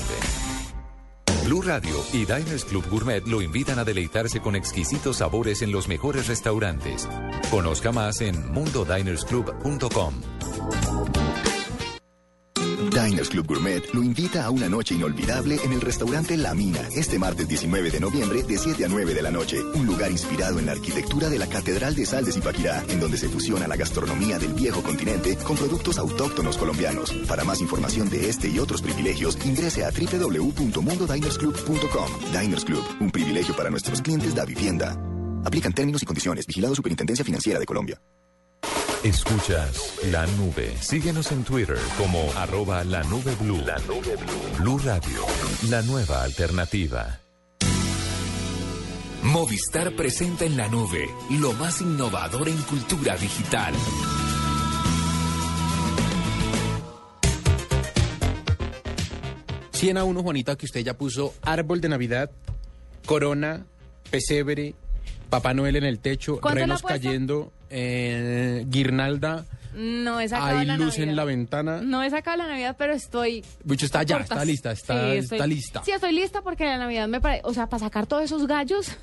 Blue 1.44 1.62
Radio 1.62 1.96
y 2.14 2.20
Diners 2.20 2.66
Club 2.66 2.88
Gourmet 2.90 3.26
lo 3.28 3.42
invitan 3.42 3.80
a 3.80 3.84
deleitarse 3.84 4.40
con 4.40 4.56
exquisitos 4.56 5.18
sabores 5.18 5.62
en 5.62 5.72
los 5.72 5.88
mejores 5.88 6.28
restaurantes. 6.28 7.08
Conozca 7.52 7.92
más 7.92 8.22
en 8.22 8.52
mundodinersclub.com. 8.52 10.14
Club 13.30 13.48
Gourmet 13.48 13.82
lo 13.94 14.04
invita 14.04 14.44
a 14.46 14.50
una 14.50 14.68
noche 14.70 14.96
inolvidable 14.96 15.60
en 15.64 15.74
el 15.74 15.82
restaurante 15.82 16.38
La 16.38 16.54
Mina 16.54 16.80
este 16.96 17.20
martes 17.20 17.48
19 17.48 17.92
de 17.92 18.00
noviembre 18.00 18.44
de 18.44 18.58
7 18.58 18.86
a 18.86 18.88
9 18.88 19.14
de 19.14 19.22
la 19.22 19.30
noche. 19.32 19.62
Un 19.76 19.86
lugar 19.86 20.10
inspirado 20.12 20.60
en 20.60 20.66
la 20.66 20.72
arquitectura 20.74 21.30
de 21.30 21.40
la 21.40 21.48
Catedral 21.48 21.96
de 21.96 22.06
Sal 22.06 22.26
de 22.26 22.32
Zipaquirá, 22.32 22.84
en 22.90 23.00
donde 23.00 23.18
se 23.18 23.30
fusiona 23.30 23.68
la 23.68 23.76
gastronomía 23.76 24.38
del 24.40 24.54
viejo 24.54 24.84
continente 24.84 25.36
con 25.38 25.58
productos 25.58 25.98
autóctonos 25.98 26.58
colombianos. 26.58 27.12
Para 27.28 27.44
más 27.44 27.60
información 27.62 28.10
de 28.10 28.30
este 28.30 28.50
y 28.50 28.60
otros 28.60 28.82
privilegios, 28.82 29.38
ingrese 29.46 29.86
a 29.86 29.92
www.mundodinersclub.com. 29.92 32.40
Diners 32.40 32.66
Club, 32.66 32.84
un 33.00 33.12
privilegio 33.12 33.56
para 33.56 33.70
nuestros 33.70 34.02
clientes 34.02 34.36
da 34.36 34.44
vivienda. 34.46 34.98
Aplican 35.44 35.74
términos 35.74 36.02
y 36.04 36.06
condiciones. 36.06 36.48
Vigilado 36.48 36.76
Superintendencia 36.76 37.24
Financiera 37.24 37.60
de 37.60 37.66
Colombia. 37.66 38.02
Escuchas 39.04 40.00
la 40.12 40.26
nube. 40.26 40.76
Síguenos 40.82 41.32
en 41.32 41.44
Twitter 41.44 41.78
como 41.98 42.32
arroba 42.36 42.84
la 42.84 43.04
nube 43.04 43.36
blue. 43.40 43.62
La 43.66 43.78
nube 43.80 44.16
blue. 44.16 44.58
Blue 44.60 44.80
Radio, 44.80 45.22
la 45.70 45.82
nueva 45.84 46.24
alternativa. 46.24 47.20
Movistar 49.22 49.96
presenta 49.96 50.46
en 50.46 50.58
la 50.58 50.68
nube 50.68 51.10
lo 51.30 51.54
más 51.54 51.82
innovador 51.82 52.50
en 52.50 52.58
cultura 52.64 53.16
digital. 53.18 53.74
Cien 59.74 59.98
a 59.98 60.04
uno, 60.06 60.24
Juanita, 60.24 60.56
que 60.56 60.66
usted 60.66 60.82
ya 60.82 60.98
puso 60.98 61.36
árbol 61.44 61.82
de 61.82 61.90
Navidad, 61.90 62.32
corona, 63.06 63.68
pesebre, 64.10 64.74
Papá 65.30 65.54
Noel 65.54 65.76
en 65.76 65.84
el 65.84 66.00
techo, 66.00 66.40
¿Cuánto 66.42 66.56
le 66.56 66.62
ha 66.62 66.66
renos 66.66 66.82
cayendo, 66.82 67.52
eh, 67.70 68.66
guirnalda, 68.70 69.46
No 69.76 70.20
he 70.20 70.28
sacado 70.30 70.58
hay 70.60 70.66
la 70.66 70.76
luz 70.78 70.88
Navidad. 70.98 71.10
en 71.10 71.16
la 71.16 71.24
ventana. 71.26 71.82
No 71.82 72.02
he 72.04 72.10
sacado 72.10 72.38
la 72.38 72.48
Navidad, 72.48 72.76
pero 72.78 72.94
estoy... 72.94 73.44
Bicho, 73.64 73.86
está 73.86 74.04
ya, 74.04 74.18
cortas. 74.18 74.38
está 74.38 74.46
lista, 74.46 74.72
está, 74.72 74.94
Sí, 75.12 75.18
estoy- 75.18 75.36
está 75.38 75.48
lista. 75.48 75.82
Sí, 75.84 75.92
estoy 75.92 76.12
lista 76.14 76.42
porque 76.42 76.66
la 76.66 76.78
Navidad 76.78 77.08
me 77.08 77.22
parece... 77.22 77.42
O 77.46 77.54
sea, 77.54 77.68
para 77.68 77.80
sacar 77.82 78.08
todos 78.08 78.24
esos 78.24 78.48
gallos... 78.48 78.96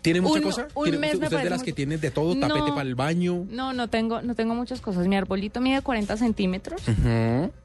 ¿Tiene 0.00 0.20
mucha 0.20 0.36
un- 0.38 0.42
cosa? 0.44 0.68
un 0.76 0.84
¿Tiene- 0.84 0.98
mes 0.98 1.18
me 1.18 1.24
¿Usted 1.26 1.36
es 1.38 1.42
de 1.44 1.50
las 1.50 1.58
mucho. 1.58 1.64
que 1.66 1.72
tiene 1.72 1.98
de 1.98 2.10
todo? 2.12 2.34
Tapete 2.38 2.60
No. 2.60 2.66
para 2.74 2.82
el 2.82 2.94
baño. 2.94 3.46
No, 3.50 3.72
no 3.72 3.88
tengo, 3.88 4.22
no 4.22 4.34
tengo 4.36 4.54
muchas 4.54 4.80
cosas. 4.80 5.08
Mi 5.08 5.16
arbolito 5.16 5.60
mide 5.60 5.82
40 5.82 6.16
centímetros. 6.16 6.80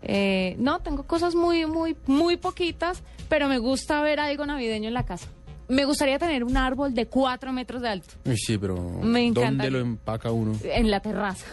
Eh, 0.01 0.55
no, 0.57 0.79
tengo 0.79 1.03
cosas 1.03 1.35
muy, 1.35 1.65
muy, 1.67 1.95
muy 2.07 2.37
poquitas, 2.37 3.03
pero 3.29 3.47
me 3.47 3.59
gusta 3.59 4.01
ver 4.01 4.19
algo 4.19 4.45
navideño 4.47 4.87
en 4.87 4.93
la 4.95 5.03
casa. 5.05 5.27
Me 5.67 5.85
gustaría 5.85 6.19
tener 6.19 6.43
un 6.43 6.57
árbol 6.57 6.93
de 6.93 7.05
4 7.07 7.51
metros 7.53 7.81
de 7.81 7.89
alto 7.89 8.13
Uy, 8.25 8.37
sí, 8.37 8.57
pero 8.57 8.75
Me. 9.01 9.31
¿dónde 9.31 9.71
lo 9.71 9.79
empaca 9.79 10.31
uno? 10.31 10.57
en 10.63 10.91
la 10.91 10.99
terraza. 10.99 11.45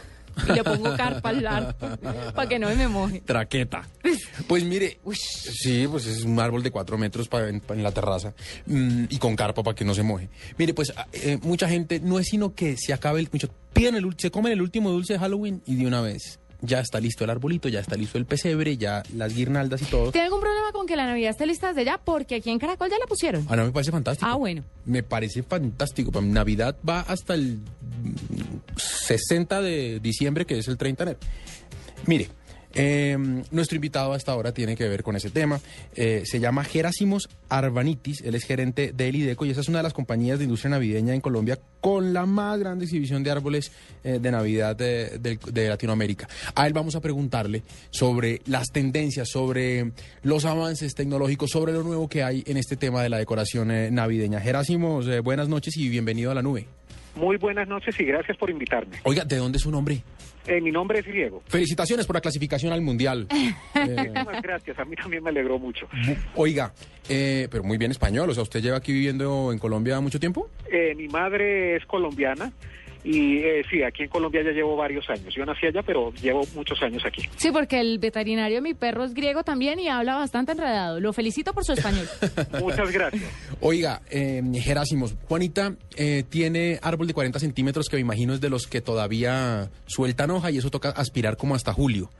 Y 0.49 0.53
le 0.53 0.65
pongo 0.65 0.97
carpa 0.97 1.31
al 1.31 1.43
lado 1.43 1.75
para 2.35 2.49
que 2.49 2.59
no 2.59 2.69
me 2.75 2.89
moje. 2.89 3.21
Traqueta. 3.21 3.83
Pues 4.47 4.65
mire, 4.65 4.99
sí, 5.13 5.87
pues 5.91 6.07
es 6.07 6.25
un 6.25 6.39
árbol 6.41 6.63
de 6.63 6.71
cuatro 6.71 6.97
metros 6.99 7.29
pa- 7.29 7.49
en, 7.49 7.61
pa- 7.61 7.75
en 7.75 7.83
la 7.83 7.93
terraza 7.93 8.33
mm, 8.67 9.05
y 9.11 9.19
con 9.19 9.37
carpa 9.37 9.63
para 9.63 9.75
que 9.75 9.85
no 9.85 9.93
se 9.95 10.03
moje. 10.03 10.29
Mire, 10.57 10.73
pues 10.75 10.93
ah, 10.97 11.07
eh, 11.13 11.39
mucha 11.43 11.69
gente 11.69 12.01
no 12.01 12.19
es 12.19 12.29
sino 12.29 12.55
que 12.55 12.77
se 12.77 12.93
acabe 12.93 13.21
el 13.21 13.29
mucho, 13.31 13.49
piden 13.73 13.97
el, 13.97 14.07
se 14.17 14.31
comen 14.31 14.53
el 14.53 14.63
último 14.63 14.91
dulce 14.91 15.13
de 15.15 15.19
Halloween 15.19 15.63
y 15.67 15.77
de 15.77 15.87
una 15.87 16.01
vez 16.01 16.39
ya 16.63 16.81
está 16.81 17.01
listo 17.01 17.25
el 17.25 17.31
arbolito, 17.31 17.69
ya 17.69 17.81
está 17.81 17.97
listo 17.97 18.19
el 18.19 18.27
pesebre, 18.27 18.77
ya 18.77 19.03
las 19.17 19.35
guirnaldas 19.35 19.83
y 19.83 19.87
todo. 19.87 20.13
¿Tiene 20.13 20.27
algún 20.27 20.41
problema 20.41 20.73
con 20.73 20.87
que 20.87 20.97
la 20.97 21.07
Navidad 21.07 21.31
esté 21.31 21.47
lista 21.47 21.69
desde 21.69 21.85
ya? 21.85 21.99
Porque 21.99 22.37
aquí 22.37 22.51
en 22.51 22.59
Caracol 22.59 22.91
ya 22.91 22.99
la 22.99 23.07
pusieron. 23.07 23.47
Ah, 23.49 23.57
no, 23.57 23.65
me 23.65 23.73
parece 23.73 23.91
fantástico. 23.91 24.31
Ah, 24.31 24.35
bueno. 24.35 24.63
Me 24.85 25.03
parece 25.03 25.43
fantástico. 25.43 26.21
Navidad 26.21 26.77
va 26.87 27.01
hasta 27.01 27.35
el 27.35 27.57
mm, 27.57 28.77
60 28.77 29.63
de 29.63 30.01
diciembre, 30.01 30.45
que 30.45 30.59
es 30.59 30.69
el 30.69 30.77
30 30.77 31.05
de 31.05 31.11
enero. 31.13 31.27
Mire, 32.07 32.29
eh, 32.75 33.17
nuestro 33.51 33.77
invitado 33.77 34.13
hasta 34.13 34.33
ahora 34.33 34.53
tiene 34.53 34.77
que 34.77 34.89
ver 34.89 35.03
con 35.03 35.17
ese 35.17 35.31
tema. 35.31 35.61
Eh, 35.95 36.23
se 36.25 36.41
llama 36.41 36.65
Gerásimos 36.65 37.29
Arbanitis. 37.49 38.21
Él 38.23 38.35
es 38.35 38.45
gerente 38.45 38.93
de 38.93 39.09
Elideco 39.09 39.45
y 39.45 39.51
esa 39.51 39.61
es 39.61 39.69
una 39.69 39.79
de 39.79 39.83
las 39.85 39.93
compañías 39.93 40.39
de 40.39 40.45
industria 40.45 40.71
navideña 40.71 41.15
en 41.15 41.21
Colombia 41.21 41.59
con 41.81 42.13
la 42.13 42.27
más 42.27 42.59
grande 42.61 42.85
exhibición 42.85 43.23
de 43.23 43.31
árboles 43.31 43.73
eh, 44.05 44.19
de 44.21 44.31
Navidad 44.31 44.77
de, 44.77 45.19
de- 45.19 45.39
de 45.53 45.69
Latinoamérica. 45.69 46.29
A 46.55 46.67
él 46.67 46.73
vamos 46.73 46.95
a 46.95 47.01
preguntarle 47.01 47.63
sobre 47.91 48.41
las 48.47 48.69
tendencias, 48.69 49.29
sobre 49.31 49.93
los 50.23 50.45
avances 50.45 50.95
tecnológicos, 50.95 51.51
sobre 51.51 51.73
lo 51.73 51.83
nuevo 51.83 52.09
que 52.09 52.23
hay 52.23 52.45
en 52.47 52.57
este 52.57 52.77
tema 52.77 53.03
de 53.03 53.09
la 53.09 53.19
decoración 53.19 53.71
eh, 53.71 53.91
navideña. 53.91 54.41
Gerásimos, 54.41 55.07
eh, 55.09 55.21
buenas 55.21 55.49
noches 55.49 55.77
y 55.77 55.89
bienvenido 55.89 56.31
a 56.31 56.35
la 56.35 56.43
nube. 56.43 56.67
Muy 57.17 57.37
buenas 57.39 57.67
noches 57.67 57.99
y 57.99 58.05
gracias 58.05 58.37
por 58.37 58.51
invitarme. 58.51 58.99
Oiga, 59.03 59.25
¿de 59.25 59.37
dónde 59.37 59.57
es 59.57 59.63
su 59.63 59.71
nombre? 59.71 60.03
Eh, 60.51 60.61
mi 60.61 60.73
nombre 60.73 60.99
es 60.99 61.07
Diego. 61.07 61.45
Felicitaciones 61.47 62.07
por 62.07 62.17
la 62.17 62.21
clasificación 62.21 62.73
al 62.73 62.81
Mundial. 62.83 63.29
Eh, 63.33 63.55
Muchísimas 63.87 64.43
gracias, 64.43 64.77
a 64.81 64.85
mí 64.85 64.97
también 64.97 65.23
me 65.23 65.31
alegró 65.31 65.61
mucho. 65.61 65.87
oiga, 66.35 66.73
eh, 67.09 67.47
pero 67.53 67.63
muy 67.63 67.79
bien 67.79 67.93
español, 67.93 68.29
o 68.31 68.35
sea, 68.35 68.43
¿usted 68.43 68.61
lleva 68.61 68.79
aquí 68.79 68.93
viviendo 68.93 69.53
en 69.53 69.61
Colombia 69.61 70.01
mucho 70.01 70.19
tiempo? 70.19 70.51
Eh, 70.69 70.93
mi 70.97 71.07
madre 71.07 71.77
es 71.77 71.87
colombiana 71.87 72.53
y 73.05 73.39
eh, 73.39 73.63
sí, 73.71 73.83
aquí 73.83 74.03
en 74.03 74.09
Colombia 74.09 74.43
ya 74.45 74.51
llevo 74.51 74.77
varios 74.77 75.09
años. 75.09 75.35
Yo 75.35 75.45
nací 75.47 75.67
allá, 75.67 75.83
pero 75.83 76.13
llevo 76.21 76.43
muchos 76.55 76.81
años 76.83 77.03
aquí. 77.07 77.23
Sí, 77.37 77.51
porque 77.53 77.81
el 77.81 77.99
veterinario 77.99 78.57
de 78.57 78.63
mi 78.63 78.75
perro 78.75 79.05
es 79.05 79.15
griego 79.15 79.43
también 79.43 79.79
y 79.79 79.89
habla 79.89 80.17
bastante 80.17 80.53
enredado. 80.53 81.01
Lo 81.01 81.13
felicito 81.13 81.53
por 81.55 81.65
su 81.65 81.73
español. 81.73 82.07
Muchas 82.61 82.91
gracias. 82.93 83.23
Oiga, 83.61 84.03
eh, 84.11 84.43
Gerásimos, 84.61 85.15
Juanita 85.29 85.75
eh, 85.97 86.25
tiene 86.29 86.79
árbol 86.83 87.07
de 87.07 87.15
40 87.15 87.39
centímetros 87.39 87.89
que 87.89 87.97
me 87.97 88.01
imagino 88.03 88.35
es 88.35 88.41
de 88.41 88.51
los 88.51 88.67
que 88.67 88.81
todavía 88.81 89.71
sueltan 89.87 90.31
hoja 90.31 90.51
y 90.51 90.59
eso 90.59 90.71
toca 90.71 90.91
aspirar 90.91 91.37
como 91.37 91.55
hasta 91.55 91.73
julio. 91.73 92.11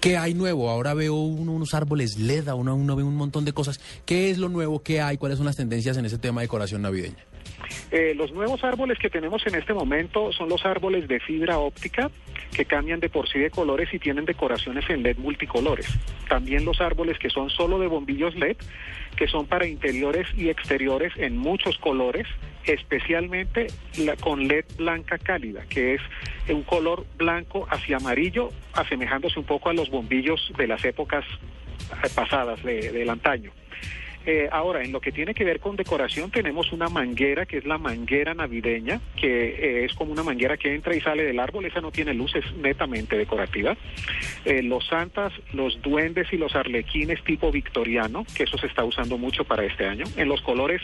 ¿Qué 0.00 0.18
hay 0.18 0.34
nuevo? 0.34 0.68
Ahora 0.68 0.92
veo 0.92 1.14
uno- 1.14 1.52
unos 1.52 1.72
árboles 1.72 2.18
LED, 2.18 2.52
uno, 2.52 2.74
uno 2.76 2.94
ve 2.96 3.02
un 3.02 3.16
montón 3.16 3.44
de 3.46 3.52
cosas. 3.52 3.80
¿Qué 4.04 4.30
es 4.30 4.36
lo 4.38 4.50
nuevo? 4.50 4.82
¿Qué 4.82 5.00
hay? 5.00 5.16
¿Cuáles 5.16 5.38
son 5.38 5.46
las 5.46 5.56
tendencias 5.56 5.96
en 5.96 6.04
ese 6.04 6.18
tema 6.18 6.40
de 6.42 6.44
decoración 6.46 6.82
navideña? 6.82 7.24
Eh, 7.96 8.12
los 8.16 8.32
nuevos 8.32 8.64
árboles 8.64 8.98
que 8.98 9.08
tenemos 9.08 9.46
en 9.46 9.54
este 9.54 9.72
momento 9.72 10.32
son 10.32 10.48
los 10.48 10.66
árboles 10.66 11.06
de 11.06 11.20
fibra 11.20 11.58
óptica 11.60 12.10
que 12.56 12.64
cambian 12.64 12.98
de 12.98 13.08
por 13.08 13.28
sí 13.28 13.38
de 13.38 13.50
colores 13.50 13.88
y 13.94 14.00
tienen 14.00 14.24
decoraciones 14.24 14.90
en 14.90 15.04
LED 15.04 15.18
multicolores. 15.18 15.86
También 16.28 16.64
los 16.64 16.80
árboles 16.80 17.20
que 17.20 17.30
son 17.30 17.50
solo 17.50 17.78
de 17.78 17.86
bombillos 17.86 18.34
LED, 18.34 18.56
que 19.14 19.28
son 19.28 19.46
para 19.46 19.68
interiores 19.68 20.26
y 20.36 20.48
exteriores 20.48 21.12
en 21.18 21.36
muchos 21.38 21.78
colores, 21.78 22.26
especialmente 22.64 23.68
la- 23.98 24.16
con 24.16 24.48
LED 24.48 24.64
blanca 24.76 25.16
cálida, 25.18 25.62
que 25.68 25.94
es 25.94 26.00
un 26.48 26.64
color 26.64 27.06
blanco 27.16 27.68
hacia 27.70 27.98
amarillo, 27.98 28.48
asemejándose 28.72 29.38
un 29.38 29.44
poco 29.46 29.68
a 29.70 29.72
los 29.72 29.88
bombillos 29.88 30.52
de 30.58 30.66
las 30.66 30.84
épocas 30.84 31.24
pasadas, 32.16 32.60
de- 32.64 32.90
del 32.90 33.08
antaño. 33.08 33.52
Eh, 34.26 34.48
ahora, 34.50 34.82
en 34.82 34.92
lo 34.92 35.00
que 35.00 35.12
tiene 35.12 35.34
que 35.34 35.44
ver 35.44 35.60
con 35.60 35.76
decoración, 35.76 36.30
tenemos 36.30 36.72
una 36.72 36.88
manguera 36.88 37.44
que 37.44 37.58
es 37.58 37.66
la 37.66 37.76
manguera 37.76 38.32
navideña, 38.32 39.00
que 39.16 39.48
eh, 39.48 39.84
es 39.84 39.94
como 39.94 40.12
una 40.12 40.22
manguera 40.22 40.56
que 40.56 40.74
entra 40.74 40.96
y 40.96 41.00
sale 41.00 41.24
del 41.24 41.38
árbol. 41.38 41.66
Esa 41.66 41.80
no 41.80 41.90
tiene 41.90 42.14
luz, 42.14 42.34
es 42.34 42.44
netamente 42.56 43.18
decorativa. 43.18 43.76
Eh, 44.44 44.62
los 44.62 44.86
santas, 44.86 45.32
los 45.52 45.80
duendes 45.82 46.32
y 46.32 46.38
los 46.38 46.54
arlequines 46.54 47.22
tipo 47.24 47.50
victoriano, 47.50 48.24
que 48.34 48.44
eso 48.44 48.56
se 48.56 48.66
está 48.66 48.84
usando 48.84 49.18
mucho 49.18 49.44
para 49.44 49.64
este 49.64 49.86
año. 49.86 50.04
En 50.16 50.28
los 50.28 50.40
colores, 50.40 50.80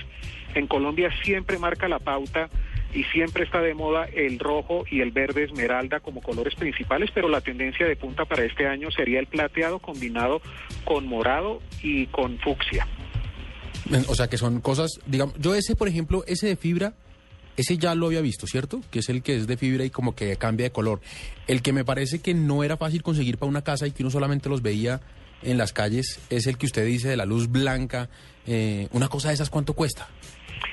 en 0.54 0.66
Colombia 0.66 1.10
siempre 1.22 1.58
marca 1.58 1.88
la 1.88 1.98
pauta 1.98 2.50
y 2.92 3.04
siempre 3.04 3.44
está 3.44 3.60
de 3.60 3.72
moda 3.72 4.06
el 4.06 4.38
rojo 4.38 4.84
y 4.90 5.00
el 5.00 5.12
verde 5.12 5.44
esmeralda 5.44 6.00
como 6.00 6.20
colores 6.20 6.54
principales, 6.56 7.10
pero 7.14 7.28
la 7.28 7.40
tendencia 7.40 7.86
de 7.86 7.96
punta 7.96 8.24
para 8.24 8.44
este 8.44 8.66
año 8.66 8.90
sería 8.90 9.20
el 9.20 9.26
plateado 9.26 9.78
combinado 9.78 10.42
con 10.84 11.06
morado 11.06 11.62
y 11.82 12.06
con 12.06 12.38
fucsia. 12.38 12.86
O 14.08 14.14
sea, 14.14 14.28
que 14.28 14.38
son 14.38 14.60
cosas, 14.60 15.00
digamos, 15.06 15.34
yo 15.38 15.54
ese, 15.54 15.74
por 15.74 15.88
ejemplo, 15.88 16.24
ese 16.26 16.46
de 16.46 16.56
fibra, 16.56 16.94
ese 17.56 17.76
ya 17.76 17.94
lo 17.94 18.06
había 18.06 18.20
visto, 18.20 18.46
¿cierto? 18.46 18.80
Que 18.90 19.00
es 19.00 19.08
el 19.08 19.22
que 19.22 19.36
es 19.36 19.46
de 19.46 19.56
fibra 19.56 19.84
y 19.84 19.90
como 19.90 20.14
que 20.14 20.36
cambia 20.36 20.64
de 20.64 20.72
color. 20.72 21.00
El 21.46 21.62
que 21.62 21.72
me 21.72 21.84
parece 21.84 22.20
que 22.20 22.34
no 22.34 22.62
era 22.62 22.76
fácil 22.76 23.02
conseguir 23.02 23.38
para 23.38 23.50
una 23.50 23.62
casa 23.62 23.86
y 23.86 23.90
que 23.90 24.02
uno 24.02 24.10
solamente 24.10 24.48
los 24.48 24.62
veía 24.62 25.00
en 25.42 25.58
las 25.58 25.72
calles 25.72 26.20
es 26.28 26.46
el 26.46 26.58
que 26.58 26.66
usted 26.66 26.86
dice 26.86 27.08
de 27.08 27.16
la 27.16 27.24
luz 27.24 27.48
blanca. 27.48 28.08
Eh, 28.46 28.88
una 28.92 29.08
cosa 29.08 29.28
de 29.28 29.34
esas, 29.34 29.50
¿cuánto 29.50 29.74
cuesta? 29.74 30.08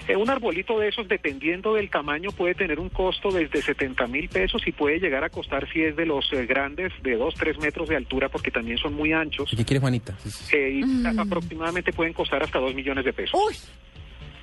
Eh, 0.08 0.16
un 0.16 0.30
arbolito 0.30 0.80
de 0.80 0.88
esos, 0.90 1.08
dependiendo 1.08 1.74
del 1.74 1.90
tamaño, 1.90 2.32
puede 2.32 2.56
tener 2.56 2.80
un 2.80 2.90
costo 2.90 3.32
desde 3.32 3.62
70 3.62 4.08
mil 4.08 4.30
pesos 4.30 4.62
y 4.68 4.72
puede 4.72 5.00
llegar 5.00 5.24
a 5.24 5.30
costar, 5.30 5.68
si 5.72 5.82
es 5.84 5.96
de 5.96 6.06
los 6.06 6.32
eh, 6.34 6.46
grandes, 6.46 6.92
de 7.04 7.16
2, 7.16 7.34
3 7.36 7.60
metros 7.60 7.90
de 7.90 7.96
altura, 7.96 8.30
porque 8.30 8.52
también 8.52 8.78
son 8.78 8.94
muy 8.94 9.14
anchos. 9.14 9.50
¿Qué 9.56 9.66
quiere 9.66 9.80
Juanita? 9.80 10.16
eh, 10.54 10.82
y 10.84 11.06
a- 11.08 11.22
aproximadamente 11.22 11.92
pueden 11.94 12.14
costar 12.14 12.42
hasta 12.44 12.60
2 12.60 12.74
millones 12.74 13.06
de 13.06 13.14
pesos. 13.14 13.40
Uy, 13.48 13.56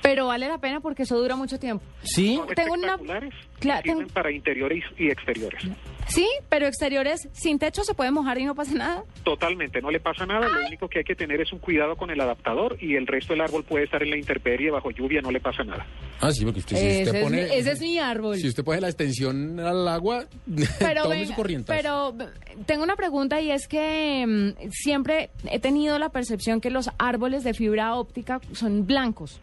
pero 0.04 0.26
vale 0.26 0.46
la 0.48 0.58
pena 0.58 0.80
porque 0.80 1.04
eso 1.04 1.16
dura 1.18 1.34
mucho 1.34 1.58
tiempo. 1.58 1.82
Sí. 2.02 2.38
Tengo 2.54 2.74
una... 2.74 2.98
Cla- 2.98 3.82
tengo- 3.82 4.00
Sirven 4.00 4.08
para 4.12 4.30
interiores 4.30 4.84
y 4.98 5.08
exteriores. 5.08 5.62
Sí, 6.08 6.28
pero 6.50 6.66
exteriores 6.66 7.26
sin 7.32 7.58
techo 7.58 7.82
se 7.84 7.94
puede 7.94 8.10
mojar 8.10 8.36
y 8.38 8.44
no 8.44 8.54
pasa 8.54 8.74
nada. 8.74 9.04
Totalmente, 9.22 9.80
no 9.80 9.90
le 9.90 10.00
pasa 10.00 10.26
nada. 10.26 10.46
Lo 10.46 10.66
único 10.66 10.86
que 10.88 10.98
hay 10.98 11.04
que 11.06 11.14
tener 11.14 11.40
es 11.40 11.50
un 11.54 11.58
cuidado 11.58 11.96
con 11.96 12.10
el 12.10 12.20
adaptador 12.20 12.76
y 12.82 12.96
el 12.96 13.06
resto 13.06 13.32
del 13.32 13.40
árbol 13.40 13.64
puede 13.64 13.84
estar 13.86 14.02
en 14.02 14.10
la 14.10 14.18
intemperie 14.18 14.70
bajo 14.70 14.90
lluvia, 14.90 15.22
no 15.22 15.30
le 15.30 15.40
pasa 15.40 15.64
nada. 15.64 15.86
Ah, 16.20 16.30
sí, 16.30 16.44
porque 16.44 16.60
usted, 16.60 16.76
si 16.76 16.86
ese, 16.86 17.02
usted 17.04 17.14
es 17.16 17.24
pone... 17.24 17.36
mi, 17.44 17.54
ese 17.54 17.70
es 17.72 17.80
mi 17.80 17.98
árbol. 17.98 18.36
Si 18.36 18.46
usted 18.48 18.62
pone 18.62 18.82
la 18.82 18.88
extensión 18.88 19.58
al 19.58 19.88
agua, 19.88 20.26
Pero, 20.78 21.04
tome 21.04 21.14
venga, 21.16 21.28
su 21.28 21.34
corrientazo. 21.34 21.74
pero 21.82 22.12
mm, 22.12 22.64
tengo 22.66 22.84
una 22.84 22.96
pregunta 22.96 23.40
y 23.40 23.50
es 23.50 23.66
que 23.66 24.26
mm, 24.26 24.68
siempre 24.70 25.30
he 25.50 25.58
tenido 25.60 25.98
la 25.98 26.10
percepción 26.10 26.60
que 26.60 26.68
los 26.68 26.90
árboles 26.98 27.42
de 27.44 27.54
fibra 27.54 27.94
óptica 27.94 28.40
son 28.52 28.86
blancos. 28.86 29.40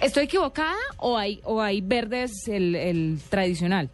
¿Estoy 0.00 0.24
equivocada 0.24 0.76
o 0.98 1.18
hay, 1.18 1.40
o 1.44 1.60
hay 1.60 1.80
verdes 1.80 2.48
el, 2.48 2.74
el 2.76 3.18
tradicional? 3.28 3.90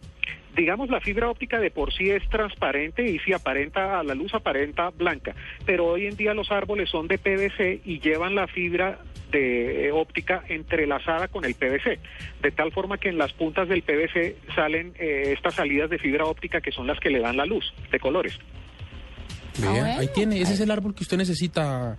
digamos, 0.55 0.89
la 0.89 1.01
fibra 1.01 1.29
óptica 1.29 1.59
de 1.59 1.69
por 1.69 1.93
sí 1.93 2.09
es 2.09 2.27
transparente 2.29 3.03
y 3.03 3.19
si 3.19 3.33
aparenta 3.33 3.99
a 3.99 4.03
la 4.03 4.15
luz 4.15 4.33
aparenta 4.33 4.89
blanca, 4.89 5.35
pero 5.65 5.85
hoy 5.85 6.07
en 6.07 6.15
día 6.15 6.33
los 6.33 6.51
árboles 6.51 6.89
son 6.89 7.07
de 7.07 7.17
PVC 7.17 7.81
y 7.83 7.99
llevan 7.99 8.35
la 8.35 8.47
fibra 8.47 8.99
de 9.31 9.87
eh, 9.87 9.91
óptica 9.91 10.43
entrelazada 10.47 11.27
con 11.27 11.43
el 11.45 11.55
PVC, 11.55 11.99
de 12.41 12.51
tal 12.51 12.71
forma 12.71 12.97
que 12.97 13.09
en 13.09 13.17
las 13.17 13.33
puntas 13.33 13.67
del 13.67 13.81
PVC 13.81 14.37
salen 14.55 14.93
eh, 14.97 15.33
estas 15.33 15.55
salidas 15.55 15.89
de 15.89 15.99
fibra 15.99 16.25
óptica 16.25 16.61
que 16.61 16.71
son 16.71 16.87
las 16.87 16.99
que 16.99 17.09
le 17.09 17.19
dan 17.19 17.37
la 17.37 17.45
luz 17.45 17.73
de 17.91 17.99
colores. 17.99 18.39
Vea, 19.57 19.99
ahí 19.99 20.09
tiene, 20.13 20.41
ese 20.41 20.53
es 20.53 20.59
el 20.59 20.71
árbol 20.71 20.93
que 20.93 21.03
usted 21.03 21.17
necesita, 21.17 21.97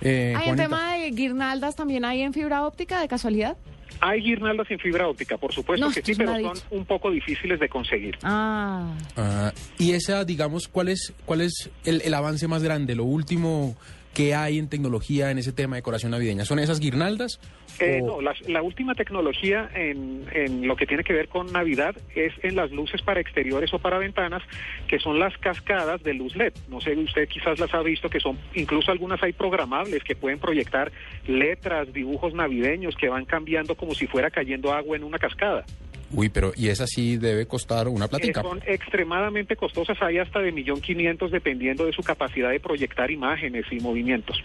eh, 0.00 0.34
¿Hay 0.36 0.48
en 0.48 0.56
Juanita. 0.56 0.62
tema 0.64 0.94
de 0.94 1.10
guirnaldas 1.10 1.76
también 1.76 2.04
hay 2.04 2.22
en 2.22 2.32
fibra 2.32 2.66
óptica 2.66 3.00
de 3.00 3.08
casualidad? 3.08 3.56
Hay 4.00 4.20
guirnaldas 4.20 4.70
en 4.70 4.78
fibra 4.78 5.08
óptica, 5.08 5.38
por 5.38 5.54
supuesto 5.54 5.86
No, 5.86 5.92
que 5.92 6.02
sí, 6.02 6.14
pero 6.14 6.32
son 6.34 6.58
un 6.70 6.84
poco 6.84 7.10
difíciles 7.10 7.58
de 7.58 7.68
conseguir. 7.68 8.18
Ah. 8.22 8.94
Ah, 9.16 9.52
y 9.78 9.92
esa, 9.92 10.24
digamos, 10.24 10.68
¿cuál 10.68 10.88
es, 10.88 11.14
cuál 11.24 11.40
es 11.40 11.70
el, 11.84 12.02
el 12.02 12.12
avance 12.12 12.46
más 12.46 12.62
grande, 12.62 12.94
lo 12.94 13.04
último 13.04 13.76
¿Qué 14.16 14.34
hay 14.34 14.58
en 14.58 14.70
tecnología 14.70 15.30
en 15.30 15.36
ese 15.36 15.52
tema 15.52 15.76
de 15.76 15.80
decoración 15.82 16.10
navideña? 16.12 16.46
¿Son 16.46 16.58
esas 16.58 16.80
guirnaldas? 16.80 17.38
Eh, 17.78 18.00
o- 18.02 18.06
no, 18.06 18.20
la, 18.22 18.34
la 18.48 18.62
última 18.62 18.94
tecnología 18.94 19.68
en, 19.74 20.24
en 20.32 20.66
lo 20.66 20.74
que 20.74 20.86
tiene 20.86 21.04
que 21.04 21.12
ver 21.12 21.28
con 21.28 21.52
Navidad 21.52 21.94
es 22.14 22.32
en 22.42 22.56
las 22.56 22.70
luces 22.70 23.02
para 23.02 23.20
exteriores 23.20 23.74
o 23.74 23.78
para 23.78 23.98
ventanas, 23.98 24.42
que 24.88 24.98
son 24.98 25.18
las 25.18 25.36
cascadas 25.36 26.02
de 26.02 26.14
luz 26.14 26.34
LED. 26.34 26.54
No 26.68 26.80
sé, 26.80 26.96
usted 26.96 27.28
quizás 27.28 27.60
las 27.60 27.74
ha 27.74 27.82
visto, 27.82 28.08
que 28.08 28.18
son, 28.18 28.38
incluso 28.54 28.90
algunas 28.90 29.22
hay 29.22 29.34
programables 29.34 30.02
que 30.02 30.16
pueden 30.16 30.38
proyectar 30.38 30.90
letras, 31.26 31.92
dibujos 31.92 32.32
navideños 32.32 32.96
que 32.96 33.10
van 33.10 33.26
cambiando 33.26 33.74
como 33.74 33.94
si 33.94 34.06
fuera 34.06 34.30
cayendo 34.30 34.72
agua 34.72 34.96
en 34.96 35.04
una 35.04 35.18
cascada. 35.18 35.66
Uy, 36.12 36.28
pero 36.28 36.52
y 36.56 36.68
esa 36.68 36.86
sí 36.86 37.16
debe 37.16 37.46
costar 37.46 37.88
una 37.88 38.04
Eh, 38.04 38.08
platica. 38.08 38.42
son 38.42 38.60
extremadamente 38.66 39.56
costosas, 39.56 39.96
hay 40.00 40.18
hasta 40.18 40.40
de 40.40 40.52
millón 40.52 40.80
quinientos 40.80 41.30
dependiendo 41.32 41.84
de 41.84 41.92
su 41.92 42.02
capacidad 42.02 42.50
de 42.50 42.60
proyectar 42.60 43.10
imágenes 43.10 43.64
y 43.70 43.80
movimientos. 43.80 44.36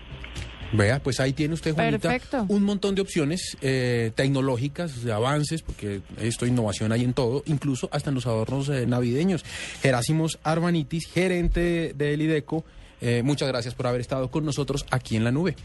Vea, 0.73 0.99
pues 1.03 1.19
ahí 1.19 1.33
tiene 1.33 1.53
usted, 1.53 1.73
Juanita, 1.73 2.09
Perfecto. 2.09 2.45
un 2.47 2.63
montón 2.63 2.95
de 2.95 3.01
opciones 3.01 3.57
eh, 3.61 4.11
tecnológicas, 4.15 5.03
de 5.03 5.11
avances, 5.11 5.61
porque 5.63 5.99
esto 6.21 6.45
innovación 6.45 6.93
hay 6.93 7.03
en 7.03 7.13
todo, 7.13 7.43
incluso 7.45 7.89
hasta 7.91 8.09
en 8.09 8.15
los 8.15 8.25
adornos 8.25 8.69
eh, 8.69 8.85
navideños. 8.88 9.43
Gerásimos 9.81 10.39
Arbanitis, 10.43 11.11
gerente 11.13 11.91
del 11.93 12.21
IDECO, 12.21 12.63
eh, 13.01 13.21
muchas 13.21 13.49
gracias 13.49 13.75
por 13.75 13.88
haber 13.88 13.99
estado 13.99 14.31
con 14.31 14.45
nosotros 14.45 14.85
aquí 14.91 15.17
en 15.17 15.25
la 15.25 15.31
nube. 15.31 15.55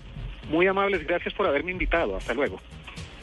Muy 0.51 0.67
amables, 0.67 1.07
gracias 1.07 1.33
por 1.35 1.47
haberme 1.47 1.71
invitado. 1.71 2.17
Hasta 2.17 2.35
luego. 2.35 2.59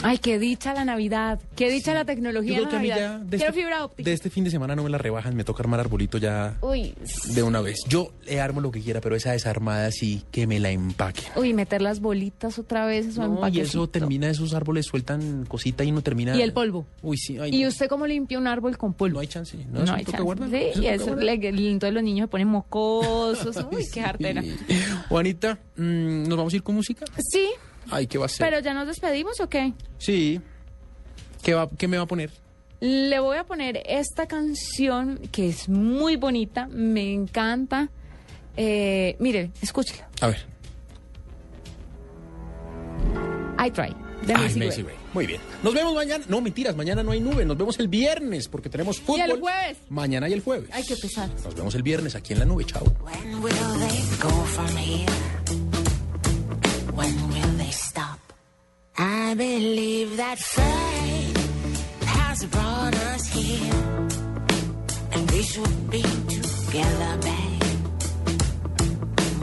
Ay, 0.01 0.17
qué 0.17 0.37
dicha 0.39 0.73
la 0.73 0.83
Navidad. 0.83 1.39
Qué 1.55 1.69
dicha 1.69 1.93
la 1.93 2.03
tecnología 2.03 2.57
Yo 2.57 2.65
creo 2.67 2.79
a 2.79 2.81
mí 2.81 2.87
ya 2.89 3.19
de 3.19 3.37
Quiero 3.37 3.49
este- 3.51 3.61
fibra 3.61 3.85
óptica. 3.85 4.09
De 4.09 4.13
este 4.13 4.29
fin 4.29 4.43
de 4.43 4.49
semana 4.51 4.75
no 4.75 4.83
me 4.83 4.89
la 4.89 4.97
rebajan, 4.97 5.35
me 5.35 5.43
toca 5.45 5.63
armar 5.63 5.79
arbolito 5.79 6.17
ya 6.17 6.57
Uy, 6.61 6.93
de 7.33 7.43
una 7.43 7.61
vez. 7.61 7.77
Yo 7.87 8.11
le 8.25 8.41
armo 8.41 8.59
lo 8.59 8.71
que 8.71 8.81
quiera, 8.81 8.99
pero 8.99 9.15
esa 9.15 9.31
desarmada 9.31 9.91
sí 9.91 10.23
que 10.31 10.45
me 10.47 10.59
la 10.59 10.71
empaque. 10.71 11.21
uy, 11.37 11.53
meter 11.53 11.81
las 11.81 11.99
bolitas 12.01 12.59
otra 12.59 12.85
vez, 12.85 13.05
eso 13.05 13.25
No, 13.27 13.47
y 13.47 13.59
eso 13.61 13.87
termina, 13.87 14.29
esos 14.29 14.53
árboles 14.53 14.85
sueltan 14.87 15.45
cosita 15.45 15.83
y 15.83 15.91
no 15.91 16.01
termina. 16.01 16.35
Y 16.35 16.41
el 16.41 16.51
polvo. 16.53 16.85
Uy, 17.01 17.17
sí, 17.17 17.37
ay, 17.39 17.55
¿Y 17.55 17.61
no. 17.63 17.69
usted 17.69 17.87
cómo 17.87 18.05
limpia 18.07 18.37
un 18.39 18.47
árbol 18.47 18.77
con 18.77 18.93
polvo? 18.93 19.13
No 19.15 19.19
hay 19.21 19.27
chance. 19.27 19.57
No, 19.71 19.83
eso 19.83 19.93
hay 19.93 20.03
chance. 20.05 20.23
Sí, 20.49 20.55
eso 20.57 20.81
y 20.81 20.87
eso, 20.87 21.15
le- 21.15 21.33
entonces 21.71 21.93
los 21.93 22.03
niños 22.03 22.25
se 22.25 22.27
ponen 22.29 22.47
mocosos. 22.49 23.55
Uy, 23.71 23.85
qué 23.93 24.01
jartera. 24.01 24.43
Juanita, 25.09 25.59
mm, 25.77 26.23
¿nos 26.27 26.37
vamos 26.37 26.53
a 26.53 26.55
ir 26.57 26.63
con 26.63 26.75
música? 26.75 27.05
Sí, 27.19 27.47
Ay, 27.93 28.07
¿qué 28.07 28.17
va 28.17 28.25
a 28.25 28.29
ser? 28.29 28.45
pero 28.45 28.59
ya 28.59 28.73
nos 28.73 28.87
despedimos 28.87 29.39
o 29.39 29.47
qué? 29.47 29.73
Sí. 29.97 30.41
¿Qué, 31.41 31.53
va, 31.53 31.69
¿Qué 31.77 31.87
me 31.87 31.97
va 31.97 32.03
a 32.03 32.07
poner? 32.07 32.31
Le 32.79 33.19
voy 33.19 33.37
a 33.37 33.45
poner 33.45 33.81
esta 33.85 34.27
canción 34.27 35.19
que 35.31 35.49
es 35.49 35.69
muy 35.69 36.15
bonita, 36.15 36.67
me 36.67 37.13
encanta. 37.13 37.89
Eh, 38.57 39.15
mire, 39.19 39.51
escúchela. 39.61 40.07
A 40.21 40.27
ver. 40.27 40.45
I 43.65 43.71
Try. 43.71 43.95
De 44.25 44.33
Ay, 44.33 44.55
Macy. 44.55 44.85
Muy 45.13 45.27
bien. 45.27 45.41
Nos 45.61 45.73
vemos 45.73 45.93
mañana. 45.93 46.23
No, 46.27 46.41
mentiras, 46.41 46.75
mañana 46.75 47.03
no 47.03 47.11
hay 47.11 47.19
nube. 47.19 47.45
Nos 47.45 47.57
vemos 47.57 47.77
el 47.79 47.87
viernes 47.87 48.47
porque 48.47 48.69
tenemos 48.69 48.99
fútbol. 48.99 49.19
Y 49.19 49.31
el 49.31 49.39
jueves. 49.39 49.77
Mañana 49.89 50.29
y 50.29 50.33
el 50.33 50.41
jueves. 50.41 50.69
Ay, 50.71 50.83
qué 50.87 50.95
pesar. 50.95 51.29
Nos 51.43 51.55
vemos 51.55 51.75
el 51.75 51.83
viernes 51.83 52.15
aquí 52.15 52.33
en 52.33 52.39
la 52.39 52.45
nube. 52.45 52.65
Chao. 52.65 52.83
they 57.63 57.71
stop. 57.71 58.19
I 58.97 59.33
believe 59.35 60.17
that 60.17 60.37
fate 60.37 61.37
has 62.17 62.45
brought 62.45 62.95
us 63.11 63.23
here, 63.27 63.83
and 65.13 65.31
we 65.31 65.41
should 65.51 65.89
be 65.89 66.03
together, 66.37 67.11
babe. 67.27 67.85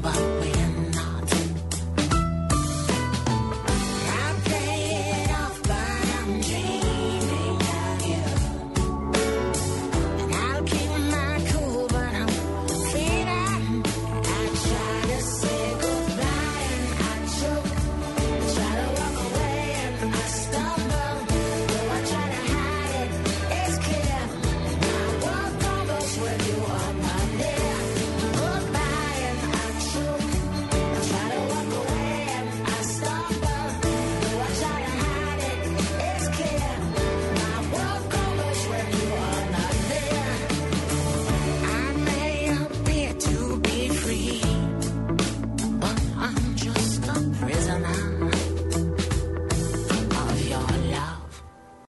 But 0.04 0.20
we 0.42 0.59